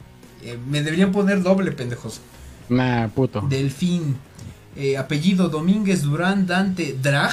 Eh, 0.43 0.57
me 0.69 0.81
deberían 0.81 1.11
poner 1.11 1.41
doble, 1.43 1.71
pendejos. 1.71 2.19
Nah, 2.67 3.07
puto. 3.09 3.41
Delfín. 3.47 4.15
Eh, 4.75 4.97
apellido 4.97 5.47
Domínguez 5.49 6.01
Durán 6.03 6.45
Dante 6.47 6.95
Drag. 7.01 7.31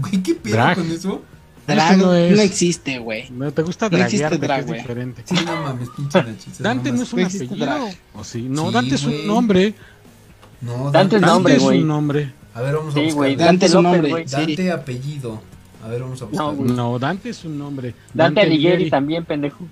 Güey, 0.00 0.22
¿qué 0.22 0.34
pedo 0.34 0.54
Drag. 0.54 0.76
con 0.76 0.90
eso? 0.90 1.22
Drag 1.66 1.98
no 1.98 2.06
no, 2.06 2.14
es- 2.14 2.38
existe, 2.40 2.98
güey. 2.98 3.28
No 3.30 3.50
te 3.52 3.62
gusta 3.62 3.88
No 3.88 3.96
existe 3.98 4.38
drag, 4.38 4.60
es 4.60 4.66
güey. 4.66 4.80
diferente. 4.80 5.22
Sí, 5.24 5.34
no 5.44 5.62
mames, 5.62 5.88
pinche 5.96 6.22
Nachis, 6.22 6.58
Dante 6.58 6.92
no 6.92 7.02
es 7.02 7.12
un 7.12 7.20
No 7.20 7.26
apellido. 7.26 7.56
drag. 7.56 7.96
¿O 8.14 8.24
sí? 8.24 8.42
No, 8.48 8.68
Sí, 8.68 8.72
Dante 8.74 8.94
es 8.94 9.04
un 9.04 9.26
nombre. 9.26 9.74
No, 10.60 10.90
Dante 10.90 10.92
Dante, 10.92 11.16
es 11.16 11.22
Dante 11.22 11.26
nombre, 11.34 11.56
es 11.56 11.62
güey. 11.62 11.80
un 11.82 11.88
nombre. 11.88 12.32
A 12.54 12.60
ver, 12.62 12.76
vamos 12.76 12.94
a 12.94 12.98
Sí, 12.98 13.00
buscar. 13.04 13.14
güey. 13.16 13.30
Dante, 13.36 13.44
Dante 13.46 13.66
es 13.66 13.74
un 13.74 13.82
nombre, 13.82 14.24
sí. 14.28 14.32
Dante 14.36 14.72
apellido. 14.72 15.40
A 15.84 15.88
ver, 15.88 16.00
vamos 16.02 16.22
a 16.22 16.24
buscar. 16.26 16.54
No. 16.54 16.74
No, 16.74 16.98
Dante 16.98 17.28
es 17.30 17.44
un 17.44 17.58
nombre. 17.58 17.94
Dante 18.14 18.40
Alighieri 18.40 18.88
también, 18.90 19.24
pendejo. 19.24 19.66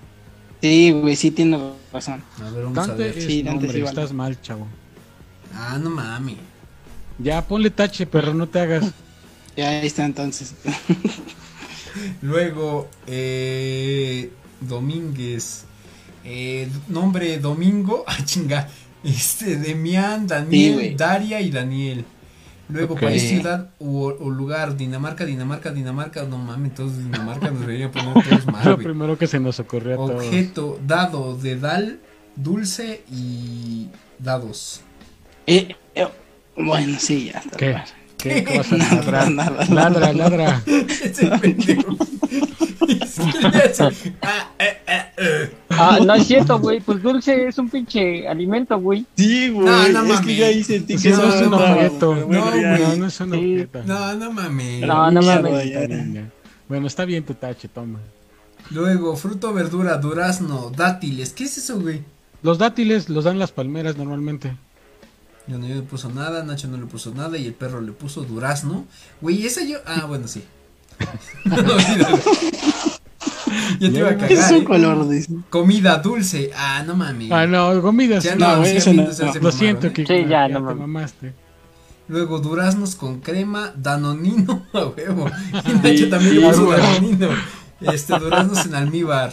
Sí, 0.60 0.90
güey, 0.92 1.14
sí 1.16 1.30
tiene 1.30 1.58
razón. 1.92 2.22
A 2.40 2.50
ver, 2.50 2.64
vamos 2.64 2.78
a 2.78 2.86
Dante 2.88 3.02
ver. 3.04 3.18
es 3.18 3.24
Sí, 3.24 3.42
Dante 3.42 3.66
nombre, 3.66 3.82
es 3.82 3.88
estás 3.88 4.12
mal, 4.12 4.40
chavo. 4.40 4.66
Ah, 5.54 5.78
no 5.80 5.90
mames. 5.90 6.36
Ya, 7.18 7.40
ponle 7.46 7.70
tache, 7.70 8.06
perro, 8.06 8.34
no 8.34 8.48
te 8.48 8.58
hagas. 8.60 8.92
Ya 9.56 9.68
ahí 9.68 9.86
está 9.86 10.04
entonces. 10.04 10.54
Luego, 12.22 12.88
eh, 13.06 14.30
Domínguez. 14.60 15.64
Eh, 16.24 16.68
nombre 16.88 17.38
Domingo. 17.38 18.04
Ah, 18.08 18.24
chinga. 18.24 18.68
Este, 19.04 19.56
Demián, 19.56 20.26
Daniel. 20.26 20.96
Daria 20.96 21.40
y 21.40 21.50
Daniel. 21.50 22.04
Luego, 22.68 22.94
país, 22.94 23.22
ciudad 23.22 23.70
o, 23.78 24.06
o 24.06 24.30
lugar. 24.30 24.76
Dinamarca, 24.76 25.24
Dinamarca, 25.26 25.70
Dinamarca. 25.70 26.22
No 26.24 26.38
mames, 26.38 26.74
todos 26.74 26.96
Dinamarca 26.96 27.50
nos 27.50 27.60
deberían 27.60 27.90
poner 27.90 28.14
todos 28.24 28.46
mal, 28.46 28.64
Lo 28.70 28.78
primero 28.78 29.18
que 29.18 29.26
se 29.26 29.38
nos 29.38 29.60
ocurrió 29.60 29.94
a 29.94 29.96
todos. 29.96 30.24
Objeto, 30.24 30.80
dado, 30.86 31.36
dedal, 31.36 32.00
dulce 32.36 33.02
y 33.10 33.88
dados. 34.18 34.80
Eh, 35.46 35.76
eh, 35.94 36.08
bueno, 36.56 36.96
sí, 36.98 37.30
ya 37.32 37.40
está. 37.40 37.84
¿Qué? 38.24 38.42
¿Qué, 38.42 38.44
¿Qué 38.44 38.56
vas 38.58 38.72
a 38.72 39.30
Nada, 39.30 39.66
Ladra, 39.68 40.12
ladra. 40.14 40.62
Que 40.64 41.28
ah, 44.22 44.50
eh, 44.58 44.78
eh, 44.86 45.02
eh. 45.18 45.50
Ah, 45.68 45.98
no 46.04 46.14
es 46.14 46.26
cierto, 46.26 46.58
güey. 46.58 46.80
Pues 46.80 47.02
dulce 47.02 47.48
es 47.48 47.58
un 47.58 47.68
pinche 47.68 48.26
alimento, 48.26 48.78
güey. 48.78 49.04
Sí, 49.16 49.50
güey. 49.50 49.66
No, 49.66 49.76
no 49.76 49.84
es 49.84 49.92
mames. 49.92 50.20
que 50.20 50.36
que 50.36 51.10
no 51.10 51.16
es 51.16 51.20
un 51.20 51.44
estaba, 51.44 51.72
objeto. 51.74 52.14
pero 52.14 52.26
bueno, 52.26 52.44
No, 52.46 52.56
ya. 52.60 52.76
güey. 52.76 52.88
No, 52.88 52.96
no 52.96 53.06
es 53.06 53.20
un 53.20 53.32
objeto. 53.34 53.82
No, 53.84 54.14
no 54.14 54.32
mames. 54.32 54.80
No, 54.86 55.10
no 55.10 55.22
mames. 55.22 56.24
Bueno, 56.68 56.86
está 56.86 57.04
bien 57.04 57.24
tu 57.24 57.34
tache, 57.34 57.68
toma. 57.68 57.98
Luego, 58.70 59.16
fruto, 59.16 59.52
verdura, 59.52 59.98
durazno, 59.98 60.72
dátiles. 60.74 61.34
¿Qué 61.34 61.44
es 61.44 61.58
eso, 61.58 61.78
güey? 61.78 62.00
Los 62.42 62.56
dátiles 62.56 63.10
los 63.10 63.24
dan 63.24 63.38
las 63.38 63.52
palmeras 63.52 63.98
normalmente. 63.98 64.56
Yo 65.46 65.58
no, 65.58 65.66
yo 65.66 65.74
no 65.74 65.80
le 65.82 65.86
puso 65.86 66.08
nada, 66.10 66.42
Nacho 66.42 66.68
no 66.68 66.76
le 66.78 66.86
puso 66.86 67.12
nada 67.14 67.36
y 67.36 67.46
el 67.46 67.54
perro 67.54 67.80
le 67.80 67.92
puso 67.92 68.22
durazno. 68.22 68.86
Güey, 69.20 69.44
esa 69.46 69.62
yo. 69.64 69.78
Ah, 69.86 70.06
bueno, 70.06 70.26
sí. 70.26 70.42
no, 71.44 71.56
olvídalo. 71.56 72.18
Yo 73.78 73.92
te 73.92 73.98
iba 73.98 74.08
a 74.08 74.12
Es 74.12 74.38
cagar. 74.40 74.52
un 74.54 74.60
¿eh? 74.62 74.64
color, 74.64 75.08
dice. 75.08 75.32
Comida 75.50 75.98
dulce. 75.98 76.50
Ah, 76.56 76.82
no 76.86 76.96
mames. 76.96 77.30
Ah, 77.30 77.46
no, 77.46 77.80
comidas. 77.82 78.24
Ya 78.24 78.32
sí. 78.32 78.38
no, 78.38 78.56
No, 78.56 78.62
es 78.64 78.72
eso 78.76 78.92
no, 78.94 79.02
no 79.04 79.12
se 79.12 79.24
no. 79.26 79.34
Lo 79.34 79.52
siento, 79.52 79.86
¿eh? 79.88 79.92
que 79.92 80.06
Sí, 80.06 80.24
ya, 80.28 80.46
te 80.46 80.52
no 80.54 80.60
mames. 80.60 80.78
mamaste. 80.80 81.34
Luego, 82.08 82.38
duraznos 82.38 82.94
con 82.96 83.20
crema, 83.20 83.72
danonino, 83.76 84.66
a 84.72 84.86
huevo. 84.86 85.26
Y 85.52 85.72
Nacho 85.74 86.08
también 86.08 86.34
le 86.40 86.40
sí, 86.40 86.46
puso 86.60 86.70
danonino. 86.70 87.28
Este, 87.80 88.18
duraznos 88.18 88.64
en 88.66 88.74
almíbar. 88.74 89.32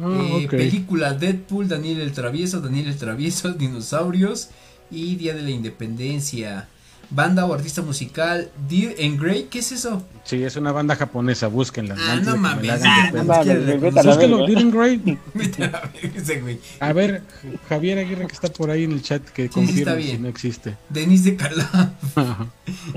Ah, 0.00 0.08
Eh. 0.40 0.46
Película 0.50 1.14
Deadpool, 1.14 1.68
Daniel 1.68 2.00
el 2.00 2.12
Travieso, 2.12 2.60
Daniel 2.60 2.88
el 2.88 2.96
Travieso, 2.96 3.52
Dinosaurios 3.54 4.50
y 4.90 5.16
Día 5.16 5.34
de 5.34 5.42
la 5.42 5.50
Independencia. 5.50 6.68
Banda 7.08 7.46
o 7.46 7.54
artista 7.54 7.82
musical, 7.82 8.50
Dear 8.68 8.94
and 9.00 9.20
Grey, 9.20 9.44
¿qué 9.44 9.60
es 9.60 9.70
eso? 9.70 10.02
Sí, 10.24 10.42
es 10.42 10.56
una 10.56 10.72
banda 10.72 10.96
japonesa, 10.96 11.46
búsquenla. 11.46 11.94
Ah, 11.96 12.16
no 12.16 12.36
mames. 12.36 12.80
Ah. 12.84 13.10
Búsquenlo, 13.12 14.38
verga. 14.38 14.46
Didn't 14.48 14.74
Grey. 14.74 15.18
A 16.80 16.92
ver, 16.92 17.22
Javier 17.68 17.98
Aguirre 17.98 18.26
que 18.26 18.32
está 18.32 18.48
por 18.48 18.70
ahí 18.70 18.84
en 18.84 18.92
el 18.92 19.02
chat 19.02 19.22
que 19.22 19.44
está 19.44 19.64
si 19.64 20.18
no 20.18 20.26
existe. 20.26 20.76
Denis 20.88 21.22
de 21.22 21.36
Calaf 21.36 21.92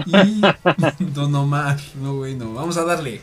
y 0.08 0.42
Don 1.14 1.36
Omar. 1.36 1.80
No, 2.02 2.16
güey, 2.16 2.34
no. 2.34 2.54
Vamos 2.56 2.78
a 2.78 2.86
darle. 2.86 3.22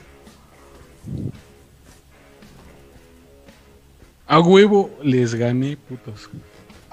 A 4.29 4.39
huevo 4.39 4.91
les 5.03 5.35
gané, 5.35 5.77
putos. 5.77 6.31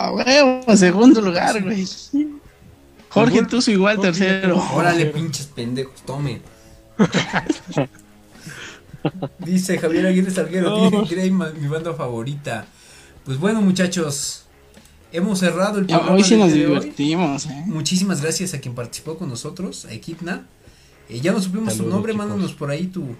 A 0.03 0.11
huevo, 0.11 0.75
segundo 0.75 1.21
lugar, 1.21 1.61
güey. 1.63 1.85
Jorge 3.09 3.38
Jorge- 3.39 3.45
Tuzo 3.49 3.71
igual 3.71 3.95
Jorge- 3.97 4.11
tercero. 4.11 4.61
Órale, 4.73 5.05
pinches 5.07 5.45
pendejos, 5.47 6.01
tomen. 6.05 6.41
Dice 9.39 9.77
Javier 9.77 10.07
Aguirre 10.07 10.31
Salguero, 10.31 10.69
No. 10.91 11.05
Ma- 11.31 11.51
mi 11.51 11.67
banda 11.67 11.93
favorita. 11.93 12.65
Pues 13.25 13.38
bueno, 13.38 13.61
muchachos, 13.61 14.43
hemos 15.11 15.39
cerrado 15.39 15.80
el 15.80 15.85
programa. 15.85 16.13
Hoy 16.15 16.23
sí 16.23 16.35
nos 16.35 16.51
divertimos, 16.53 17.45
eh. 17.45 17.63
Muchísimas 17.65 18.21
gracias 18.21 18.53
a 18.53 18.59
quien 18.59 18.75
participó 18.75 19.17
con 19.17 19.30
nosotros, 19.30 19.85
a 19.85 19.93
Equipna. 19.93 20.47
Eh, 21.09 21.19
ya 21.21 21.31
no 21.34 21.41
supimos 21.41 21.77
tu 21.77 21.84
nombre, 21.85 22.13
chicos. 22.13 22.27
mándanos 22.27 22.53
por 22.53 22.71
ahí 22.71 22.88
tu, 22.88 23.15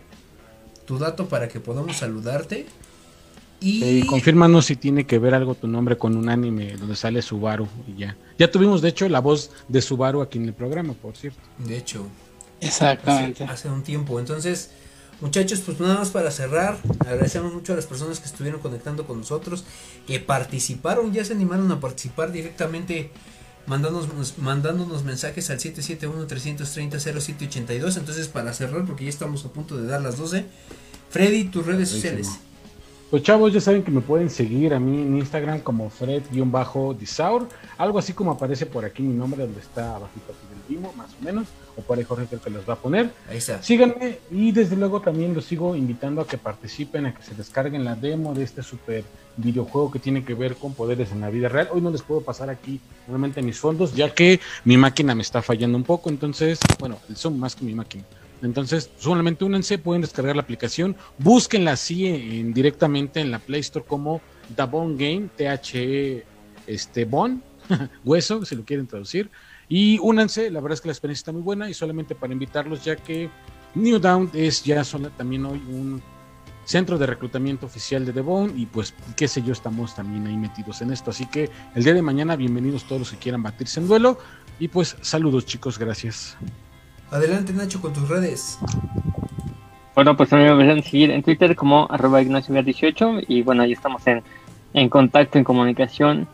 tu 0.86 0.98
dato 0.98 1.28
para 1.28 1.48
que 1.48 1.60
podamos 1.60 1.98
saludarte. 1.98 2.66
Y 3.64 3.80
Sí, 3.80 4.04
confírmanos 4.08 4.66
si 4.66 4.76
tiene 4.76 5.06
que 5.06 5.18
ver 5.20 5.34
algo 5.34 5.56
tu 5.56 5.68
nombre 5.68 5.98
con 5.98 6.18
un 6.18 6.28
anime 6.30 6.76
donde 6.78 6.96
sale 6.98 7.22
Subaru 7.22 7.68
y 7.88 7.96
ya. 8.02 8.18
Ya 8.38 8.52
tuvimos, 8.52 8.82
de 8.82 8.90
hecho, 8.90 9.08
la 9.08 9.22
voz 9.22 9.52
de 9.70 9.82
Subaru 9.82 10.22
aquí 10.22 10.38
en 10.38 10.46
el 10.46 10.54
programa, 10.54 10.94
por 10.94 11.16
cierto. 11.16 11.40
de 11.60 11.78
hecho, 11.78 12.06
Exactamente. 12.60 13.46
hace 13.46 13.70
un 13.70 13.84
tiempo. 13.84 14.20
Entonces, 14.20 14.72
muchachos, 15.22 15.62
pues 15.62 15.80
nada 15.80 15.96
más 15.96 16.10
para 16.10 16.30
cerrar, 16.32 16.78
agradecemos 17.00 17.54
mucho 17.54 17.72
a 17.74 17.76
las 17.78 17.86
personas 17.86 18.20
que 18.20 18.26
estuvieron 18.26 18.60
conectando 18.60 19.06
con 19.08 19.20
nosotros, 19.20 19.64
que 20.08 20.20
participaron, 20.20 21.14
ya 21.14 21.24
se 21.24 21.32
animaron 21.34 21.72
a 21.72 21.80
participar 21.80 22.32
directamente. 22.32 23.12
Mandándonos, 23.66 24.38
mandándonos 24.40 25.06
mensajes 25.06 25.50
al 25.50 25.58
771-330-0782. 25.60 27.98
Entonces, 27.98 28.28
para 28.28 28.52
cerrar, 28.54 28.86
porque 28.86 29.06
ya 29.06 29.10
estamos 29.10 29.46
a 29.46 29.54
punto 29.54 29.78
de 29.78 29.88
dar 29.88 30.02
las 30.02 30.18
12, 30.18 30.46
Freddy, 31.10 31.46
tus 31.46 31.66
redes 31.66 31.88
sociales. 31.90 32.28
Pues 33.14 33.22
chavos, 33.22 33.54
ya 33.54 33.62
saben 33.62 33.84
que 33.84 33.92
me 33.92 34.02
pueden 34.02 34.28
seguir 34.28 34.74
a 34.74 34.80
mí 34.80 35.04
en 35.04 35.16
Instagram 35.18 35.60
como 35.60 35.88
Fred-Disaur, 35.92 37.48
algo 37.78 38.00
así 38.00 38.12
como 38.14 38.32
aparece 38.32 38.66
por 38.66 38.86
aquí 38.86 39.04
mi 39.04 39.14
nombre, 39.14 39.44
donde 39.44 39.60
está 39.60 39.98
abajito 39.98 40.32
aquí 40.32 40.48
del 40.50 40.64
Vimo, 40.68 40.92
más 40.94 41.12
o 41.22 41.24
menos, 41.24 41.48
o 41.78 41.82
por 41.84 42.00
ahí 42.00 42.04
Jorge 42.06 42.26
creo 42.26 42.42
que 42.42 42.50
los 42.50 42.68
va 42.68 42.74
a 42.74 42.78
poner. 42.78 43.12
Ahí 43.30 43.38
está. 43.38 43.62
Síganme 43.62 44.18
y 44.32 44.52
desde 44.52 44.76
luego 44.76 45.00
también 45.00 45.36
los 45.36 45.46
sigo 45.46 45.76
invitando 45.76 46.22
a 46.22 46.28
que 46.28 46.40
participen, 46.40 47.06
a 47.06 47.14
que 47.14 47.22
se 47.22 47.36
descarguen 47.36 47.86
la 47.86 47.94
demo 47.94 48.34
de 48.34 48.42
este 48.42 48.64
super 48.64 49.04
videojuego 49.38 49.92
que 49.92 50.00
tiene 50.00 50.26
que 50.26 50.34
ver 50.34 50.56
con 50.56 50.74
poderes 50.74 51.12
en 51.12 51.22
la 51.22 51.30
vida 51.30 51.50
real. 51.50 51.70
Hoy 51.72 51.82
no 51.82 51.92
les 51.92 52.02
puedo 52.02 52.22
pasar 52.22 52.50
aquí 52.50 52.80
nuevamente 53.06 53.44
mis 53.44 53.60
fondos, 53.60 53.94
ya 53.94 54.12
que 54.12 54.40
mi 54.66 54.76
máquina 54.76 55.14
me 55.14 55.22
está 55.22 55.44
fallando 55.44 55.78
un 55.78 55.84
poco, 55.84 56.10
entonces, 56.10 56.60
bueno, 56.80 56.98
el 57.08 57.16
Zoom 57.16 57.38
más 57.38 57.56
que 57.56 57.64
mi 57.64 57.76
máquina. 57.76 58.06
Entonces, 58.44 58.92
solamente 58.98 59.46
únense, 59.46 59.78
pueden 59.78 60.02
descargar 60.02 60.36
la 60.36 60.42
aplicación, 60.42 60.96
búsquenla 61.18 61.72
así 61.72 62.08
en- 62.08 62.54
directamente 62.54 63.22
en 63.22 63.32
la 63.32 63.40
Play 63.40 63.62
Store 63.62 63.86
como 63.86 64.22
The 64.56 64.64
Game, 64.66 65.30
T-H-E, 65.36 66.26
este, 66.68 67.06
Bone, 67.06 67.40
hueso, 68.04 68.46
si 68.46 68.56
lo 68.56 68.64
quieren 68.64 68.88
traducir. 68.88 69.32
Y 69.70 69.98
únanse, 70.00 70.52
la 70.52 70.60
verdad 70.60 70.76
es 70.76 70.82
que 70.82 70.90
la 70.90 70.94
experiencia 70.94 71.22
está 71.22 71.32
muy 71.32 71.42
buena 71.42 71.70
y 71.70 71.74
solamente 71.74 72.16
para 72.16 72.34
invitarlos, 72.34 72.84
ya 72.84 72.96
que 72.96 73.30
New 73.76 74.00
Down 74.00 74.30
es 74.34 74.64
ya 74.64 74.84
sola, 74.84 75.10
también 75.10 75.46
hoy 75.46 75.58
un 75.70 76.02
centro 76.66 76.98
de 76.98 77.06
reclutamiento 77.06 77.66
oficial 77.66 78.06
de 78.06 78.14
The 78.14 78.24
y 78.56 78.66
pues 78.66 78.94
qué 79.16 79.28
sé 79.28 79.42
yo, 79.42 79.52
estamos 79.52 79.96
también 79.96 80.28
ahí 80.28 80.38
metidos 80.38 80.82
en 80.82 80.92
esto. 80.92 81.12
Así 81.12 81.26
que 81.26 81.50
el 81.76 81.84
día 81.84 81.94
de 81.94 82.02
mañana, 82.02 82.36
bienvenidos 82.36 82.84
todos 82.86 83.00
los 83.00 83.12
que 83.12 83.18
quieran 83.18 83.44
batirse 83.44 83.80
en 83.80 83.88
duelo 83.88 84.18
y 84.60 84.68
pues 84.68 84.96
saludos 85.02 85.46
chicos, 85.46 85.78
gracias. 85.80 86.38
Adelante 87.14 87.54
Nacho 87.54 87.80
con 87.80 87.94
tus 87.94 88.10
redes. 88.10 88.58
Bueno, 89.94 90.18
pues 90.18 90.32
mí 90.32 90.40
me 90.40 90.56
pueden 90.56 90.82
seguir 90.82 91.12
en 91.12 91.22
Twitter 91.22 91.56
como 91.56 91.86
arroba 91.92 92.24
ignacio18 92.24 93.26
y 93.28 93.44
bueno, 93.44 93.62
ahí 93.62 93.72
estamos 93.72 94.06
en, 94.08 94.24
en 94.74 94.90
contacto, 94.90 95.38
en 95.38 95.44
comunicación 95.44 96.28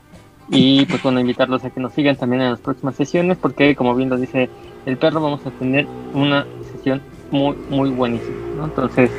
y 0.49 0.85
pues 0.85 1.03
bueno, 1.03 1.19
invitarlos 1.19 1.65
a 1.65 1.69
que 1.69 1.81
nos 1.81 1.93
sigan 1.93 2.15
también 2.15 2.43
en 2.43 2.51
las 2.51 2.61
próximas 2.61 2.95
sesiones 2.95 3.37
porque 3.37 3.75
como 3.75 3.93
bien 3.93 4.09
lo 4.09 4.17
dice 4.17 4.49
el 4.85 4.97
perro, 4.97 5.19
vamos 5.19 5.45
a 5.45 5.51
tener 5.51 5.85
una 6.13 6.47
sesión 6.71 7.01
muy, 7.29 7.57
muy 7.69 7.89
buenísima, 7.89 8.37
¿no? 8.55 8.65
Entonces, 8.65 9.11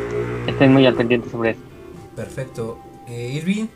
estén 0.47 0.73
muy 0.73 0.87
al 0.87 0.95
pendiente 0.95 1.29
sobre 1.29 1.51
eso. 1.51 1.61
Perfecto. 2.17 2.79
Eh, 3.07 3.35
Irving. 3.35 3.67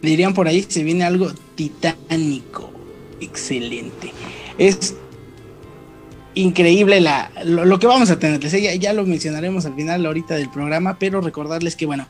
Dirían 0.00 0.32
por 0.32 0.46
ahí, 0.46 0.62
se 0.62 0.84
viene 0.84 1.02
algo 1.02 1.26
titánico. 1.56 2.70
Excelente. 3.20 4.12
Es 4.56 4.96
increíble 6.38 7.00
la, 7.00 7.30
lo, 7.44 7.78
que 7.78 7.86
vamos 7.86 8.10
a 8.10 8.18
tener. 8.18 8.40
Ya, 8.40 8.74
ya, 8.74 8.92
lo 8.92 9.04
mencionaremos 9.04 9.66
al 9.66 9.74
final 9.74 10.06
ahorita 10.06 10.36
del 10.36 10.50
programa, 10.50 10.98
pero 10.98 11.20
recordarles 11.20 11.76
que, 11.76 11.86
bueno, 11.86 12.06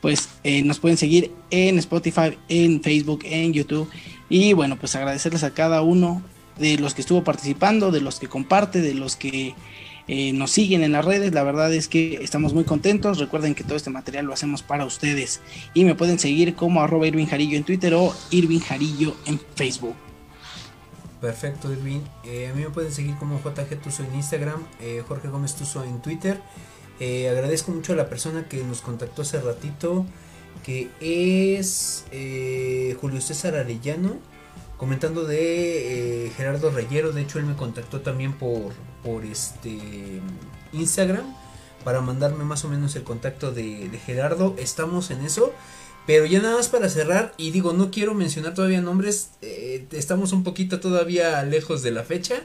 pues 0.00 0.28
eh, 0.44 0.62
nos 0.62 0.78
pueden 0.78 0.96
seguir 0.96 1.32
en 1.50 1.78
Spotify, 1.78 2.38
en 2.48 2.82
Facebook, 2.82 3.20
en 3.24 3.52
YouTube. 3.52 3.88
Y 4.28 4.52
bueno, 4.52 4.76
pues 4.78 4.94
agradecerles 4.96 5.42
a 5.44 5.52
cada 5.52 5.82
uno 5.82 6.22
de 6.58 6.78
los 6.78 6.94
que 6.94 7.00
estuvo 7.00 7.24
participando, 7.24 7.90
de 7.90 8.00
los 8.00 8.18
que 8.18 8.28
comparte, 8.28 8.80
de 8.80 8.94
los 8.94 9.16
que 9.16 9.54
eh, 10.08 10.32
nos 10.32 10.50
siguen 10.52 10.84
en 10.84 10.92
las 10.92 11.04
redes. 11.04 11.32
La 11.34 11.42
verdad 11.42 11.72
es 11.74 11.88
que 11.88 12.20
estamos 12.22 12.54
muy 12.54 12.64
contentos. 12.64 13.18
Recuerden 13.18 13.54
que 13.54 13.64
todo 13.64 13.76
este 13.76 13.90
material 13.90 14.26
lo 14.26 14.32
hacemos 14.32 14.62
para 14.62 14.84
ustedes. 14.84 15.40
Y 15.74 15.84
me 15.84 15.94
pueden 15.94 16.18
seguir 16.18 16.54
como 16.54 16.82
arroba 16.82 17.06
Irving 17.06 17.26
Jarillo 17.26 17.56
en 17.56 17.64
Twitter 17.64 17.94
o 17.94 18.14
Irving 18.30 18.60
Jarillo 18.60 19.16
en 19.26 19.40
Facebook. 19.54 19.94
Perfecto, 21.22 21.72
Irving. 21.72 22.00
Eh, 22.24 22.48
a 22.48 22.54
mí 22.54 22.62
me 22.62 22.68
pueden 22.68 22.92
seguir 22.92 23.16
como 23.16 23.40
JG 23.40 23.80
Tuso 23.80 24.02
en 24.02 24.14
Instagram, 24.14 24.62
eh, 24.80 25.02
Jorge 25.08 25.28
Gómez 25.28 25.54
Tuso 25.54 25.82
en 25.84 26.02
Twitter. 26.02 26.38
agradezco 27.00 27.72
mucho 27.72 27.94
a 27.94 27.96
la 27.96 28.10
persona 28.10 28.46
que 28.46 28.62
nos 28.62 28.82
contactó 28.82 29.22
hace 29.22 29.40
ratito, 29.40 30.04
que 30.62 30.90
es 31.00 32.04
Julio 33.00 33.22
César 33.22 33.54
Arellano 33.56 34.18
comentando 34.82 35.24
de 35.24 36.26
eh, 36.26 36.30
Gerardo 36.36 36.68
Reyero. 36.72 37.12
De 37.12 37.22
hecho, 37.22 37.38
él 37.38 37.44
me 37.44 37.54
contactó 37.54 38.00
también 38.00 38.32
por, 38.32 38.72
por 39.04 39.24
este 39.24 39.78
Instagram 40.72 41.24
para 41.84 42.00
mandarme 42.00 42.42
más 42.42 42.64
o 42.64 42.68
menos 42.68 42.96
el 42.96 43.04
contacto 43.04 43.52
de, 43.52 43.88
Gerardo. 44.04 44.56
Estamos 44.58 45.12
en 45.12 45.20
eso. 45.20 45.52
Pero 46.06 46.26
ya 46.26 46.40
nada 46.40 46.56
más 46.56 46.68
para 46.68 46.88
cerrar, 46.88 47.32
y 47.36 47.52
digo, 47.52 47.72
no 47.72 47.90
quiero 47.90 48.14
mencionar 48.14 48.54
todavía 48.54 48.80
nombres, 48.80 49.30
eh, 49.40 49.86
estamos 49.92 50.32
un 50.32 50.42
poquito 50.42 50.80
todavía 50.80 51.42
lejos 51.44 51.82
de 51.82 51.92
la 51.92 52.02
fecha. 52.02 52.42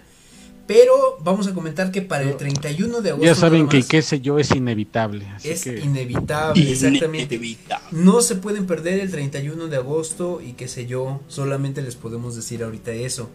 Pero 0.68 1.18
vamos 1.22 1.48
a 1.48 1.54
comentar 1.54 1.92
que 1.92 2.02
para 2.02 2.26
el 2.26 2.36
31 2.36 3.02
de 3.02 3.12
agosto. 3.12 3.26
Ya 3.26 3.36
saben 3.36 3.70
que 3.70 3.84
qué 3.84 4.02
sé 4.02 4.20
yo 4.20 4.38
es 4.38 4.52
inevitable. 4.52 5.26
es 5.42 5.66
inevitable, 5.66 6.70
exactamente. 6.70 7.58
No 7.92 8.22
se 8.22 8.36
pueden 8.36 8.68
perder 8.68 9.00
el 9.00 9.10
31 9.10 9.68
de 9.68 9.78
agosto 9.78 10.42
y 10.42 10.54
qué 10.54 10.68
sé 10.68 10.86
yo. 10.86 11.22
Solamente 11.30 11.82
les 11.82 11.96
podemos 11.96 12.36
decir 12.36 12.64
ahorita 12.64 12.92
eso. 12.92 13.30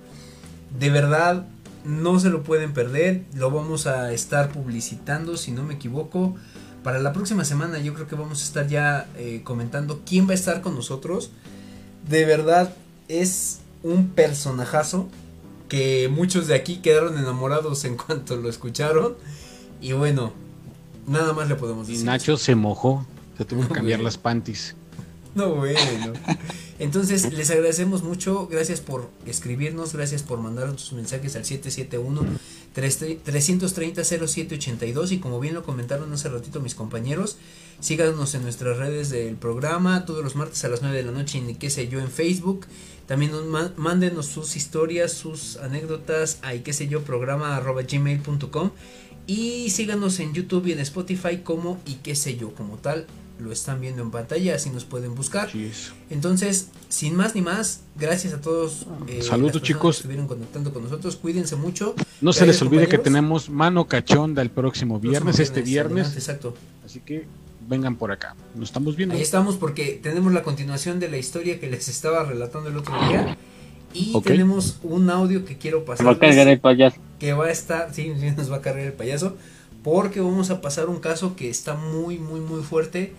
De 0.78 0.90
verdad, 0.90 1.46
no 1.86 2.20
se 2.20 2.28
lo 2.28 2.42
pueden 2.42 2.74
perder. 2.74 3.22
Lo 3.34 3.50
vamos 3.50 3.86
a 3.86 4.12
estar 4.12 4.52
publicitando, 4.52 5.38
si 5.38 5.52
no 5.52 5.62
me 5.62 5.74
equivoco. 5.74 6.36
Para 6.82 6.98
la 6.98 7.12
próxima 7.12 7.44
semana 7.44 7.78
yo 7.78 7.94
creo 7.94 8.08
que 8.08 8.16
vamos 8.16 8.42
a 8.42 8.44
estar 8.44 8.66
ya 8.66 9.08
eh, 9.16 9.40
comentando 9.44 10.02
quién 10.04 10.26
va 10.26 10.32
a 10.32 10.34
estar 10.34 10.60
con 10.62 10.74
nosotros. 10.74 11.30
De 12.08 12.24
verdad, 12.24 12.74
es 13.08 13.60
un 13.82 14.08
personajazo 14.08 15.08
que 15.68 16.08
muchos 16.12 16.48
de 16.48 16.54
aquí 16.54 16.76
quedaron 16.78 17.16
enamorados 17.18 17.84
en 17.84 17.96
cuanto 18.06 18.36
lo 18.36 18.48
escucharon. 18.48 19.14
Y 19.80 19.92
bueno, 19.92 20.32
nada 21.06 21.32
más 21.32 21.48
le 21.48 21.54
podemos 21.54 21.86
decir. 21.86 22.02
Y 22.02 22.06
Nacho 22.06 22.36
se 22.36 22.54
mojó, 22.54 23.06
se 23.38 23.44
tuvo 23.44 23.66
que 23.68 23.74
cambiar 23.74 24.00
las 24.00 24.18
panties. 24.18 24.74
No, 25.34 25.54
bueno. 25.54 26.12
Entonces, 26.78 27.30
les 27.32 27.50
agradecemos 27.50 28.02
mucho. 28.02 28.48
Gracias 28.48 28.80
por 28.80 29.10
escribirnos. 29.26 29.92
Gracias 29.92 30.22
por 30.22 30.40
mandar 30.40 30.78
sus 30.78 30.94
mensajes 30.94 31.36
al 31.36 31.44
771-330-0782. 32.74 35.12
Y 35.12 35.18
como 35.18 35.38
bien 35.40 35.54
lo 35.54 35.62
comentaron 35.62 36.12
hace 36.12 36.28
ratito 36.28 36.60
mis 36.60 36.74
compañeros, 36.74 37.38
síganos 37.80 38.34
en 38.34 38.42
nuestras 38.42 38.76
redes 38.78 39.08
del 39.10 39.36
programa. 39.36 40.04
Todos 40.04 40.24
los 40.24 40.36
martes 40.36 40.64
a 40.64 40.68
las 40.68 40.82
9 40.82 40.96
de 40.96 41.04
la 41.04 41.12
noche, 41.12 41.42
y 41.46 41.54
qué 41.54 41.70
sé 41.70 41.86
yo, 41.88 42.00
en 42.00 42.10
Facebook. 42.10 42.66
También 43.06 43.32
nos 43.32 43.76
mándenos 43.76 44.26
sus 44.26 44.56
historias, 44.56 45.12
sus 45.12 45.58
anécdotas 45.58 46.38
a 46.42 46.54
qué 46.54 46.72
sé 46.72 46.88
yo, 46.88 47.02
programa 47.02 47.56
arroba 47.56 47.82
gmail.com. 47.82 48.70
Y 49.26 49.70
síganos 49.70 50.18
en 50.18 50.32
YouTube 50.32 50.66
y 50.66 50.72
en 50.72 50.80
Spotify 50.80 51.38
como 51.44 51.80
y 51.86 51.94
qué 51.96 52.16
sé 52.16 52.36
yo, 52.36 52.54
como 52.54 52.78
tal. 52.78 53.06
Lo 53.42 53.50
están 53.50 53.80
viendo 53.80 54.02
en 54.02 54.10
pantalla, 54.12 54.54
así 54.54 54.70
nos 54.70 54.84
pueden 54.84 55.14
buscar. 55.14 55.50
Entonces, 56.10 56.68
sin 56.88 57.16
más 57.16 57.34
ni 57.34 57.42
más, 57.42 57.80
gracias 57.96 58.32
a 58.34 58.40
todos. 58.40 58.86
Eh, 59.08 59.20
Saludos 59.22 59.62
chicos. 59.62 59.96
Que 59.96 60.00
estuvieron 60.00 60.28
conectando 60.28 60.72
con 60.72 60.84
nosotros. 60.84 61.16
Cuídense 61.16 61.56
mucho. 61.56 61.94
No 62.20 62.32
se 62.32 62.46
les 62.46 62.62
olvide 62.62 62.86
que 62.86 62.98
tenemos 62.98 63.50
mano 63.50 63.88
cachonda 63.88 64.42
el 64.42 64.50
próximo 64.50 65.00
viernes, 65.00 65.40
este 65.40 65.62
viernes. 65.62 66.14
exacto. 66.14 66.54
Así 66.84 67.00
que 67.00 67.26
vengan 67.68 67.96
por 67.96 68.12
acá. 68.12 68.36
Nos 68.54 68.68
estamos 68.68 68.94
viendo. 68.94 69.16
Ahí 69.16 69.22
estamos 69.22 69.56
porque 69.56 69.98
tenemos 70.00 70.32
la 70.32 70.44
continuación 70.44 71.00
de 71.00 71.08
la 71.08 71.18
historia 71.18 71.58
que 71.58 71.68
les 71.68 71.88
estaba 71.88 72.24
relatando 72.24 72.68
el 72.68 72.76
otro 72.76 72.94
día. 73.08 73.36
Y 73.92 74.18
tenemos 74.22 74.78
un 74.84 75.10
audio 75.10 75.44
que 75.44 75.58
quiero 75.58 75.84
pasar. 75.84 76.06
Va 76.06 76.12
a 76.12 76.18
cargar 76.18 76.46
el 76.46 76.60
payaso. 76.60 76.96
Que 77.18 77.32
va 77.32 77.46
a 77.46 77.50
estar, 77.50 77.92
sí, 77.92 78.12
nos 78.36 78.50
va 78.52 78.56
a 78.56 78.60
cargar 78.60 78.86
el 78.86 78.92
payaso. 78.92 79.36
Porque 79.82 80.20
vamos 80.20 80.50
a 80.50 80.60
pasar 80.60 80.88
un 80.88 81.00
caso 81.00 81.34
que 81.34 81.50
está 81.50 81.74
muy, 81.74 82.18
muy, 82.18 82.38
muy 82.40 82.62
fuerte 82.62 83.12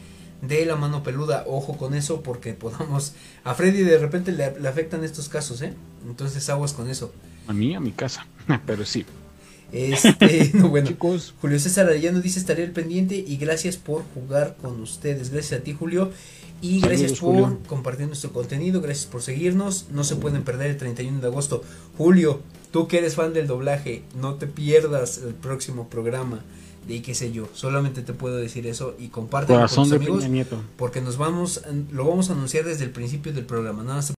de 0.48 0.66
la 0.66 0.76
mano 0.76 1.04
peluda. 1.04 1.46
Ojo 1.48 1.78
con 1.78 1.94
eso 1.94 2.22
porque 2.22 2.54
podamos... 2.54 3.14
A 3.44 3.54
Freddy 3.54 3.84
de 3.84 3.98
repente 3.98 4.32
le, 4.32 4.60
le 4.60 4.68
afectan 4.68 5.04
estos 5.04 5.30
casos, 5.30 5.62
¿eh? 5.62 5.74
Entonces 6.06 6.50
aguas 6.50 6.74
con 6.74 6.90
eso. 6.90 7.14
A 7.48 7.54
mí, 7.54 7.76
a 7.76 7.80
mi 7.80 7.92
casa. 7.92 8.28
Pero 8.66 8.86
sí. 8.86 9.06
Este, 9.72 10.52
no, 10.54 10.70
bueno, 10.70 10.88
Chicos. 10.88 11.34
Julio 11.42 11.60
César 11.60 11.88
Arellano 11.88 12.22
dice 12.22 12.40
estaría 12.40 12.64
el 12.64 12.72
pendiente 12.72 13.16
y 13.16 13.38
gracias 13.38 13.78
por 13.78 14.04
jugar 14.14 14.56
con 14.62 14.80
ustedes. 14.82 15.32
Gracias 15.32 15.62
a 15.62 15.64
ti, 15.64 15.74
Julio. 15.74 16.12
Y 16.62 16.80
gracias 16.80 17.20
por 17.20 17.62
compartir 17.64 18.08
nuestro 18.08 18.32
contenido, 18.32 18.80
gracias 18.80 19.06
por 19.06 19.22
seguirnos. 19.22 19.88
No 19.92 20.06
se 20.06 20.16
pueden 20.16 20.44
perder 20.44 20.72
el 20.72 20.78
31 20.78 21.20
de 21.20 21.28
agosto. 21.28 21.62
Julio, 21.98 22.40
tú 22.72 22.88
que 22.88 23.00
eres 23.00 23.16
fan 23.16 23.34
del 23.34 23.48
doblaje, 23.48 24.04
no 24.16 24.36
te 24.36 24.48
pierdas 24.48 25.18
el 25.18 25.34
próximo 25.34 25.90
programa 25.90 26.42
de 26.88 27.02
qué 27.02 27.16
sé 27.16 27.32
yo. 27.32 27.48
Solamente 27.54 28.02
te 28.02 28.14
puedo 28.14 28.36
decir 28.36 28.68
eso 28.68 28.96
y 29.00 29.08
comparte 29.08 29.54
con 29.54 29.68
tus 29.68 29.92
amigos 29.94 30.26
porque 30.78 31.02
nos 31.02 31.18
vamos, 31.18 31.62
lo 31.92 32.06
vamos 32.06 32.30
a 32.30 32.34
anunciar 32.34 32.66
desde 32.66 32.84
el 32.84 32.92
principio 32.92 33.34
del 33.34 33.46
programa. 33.46 33.84
Nada 33.84 33.96
más 33.96 34.10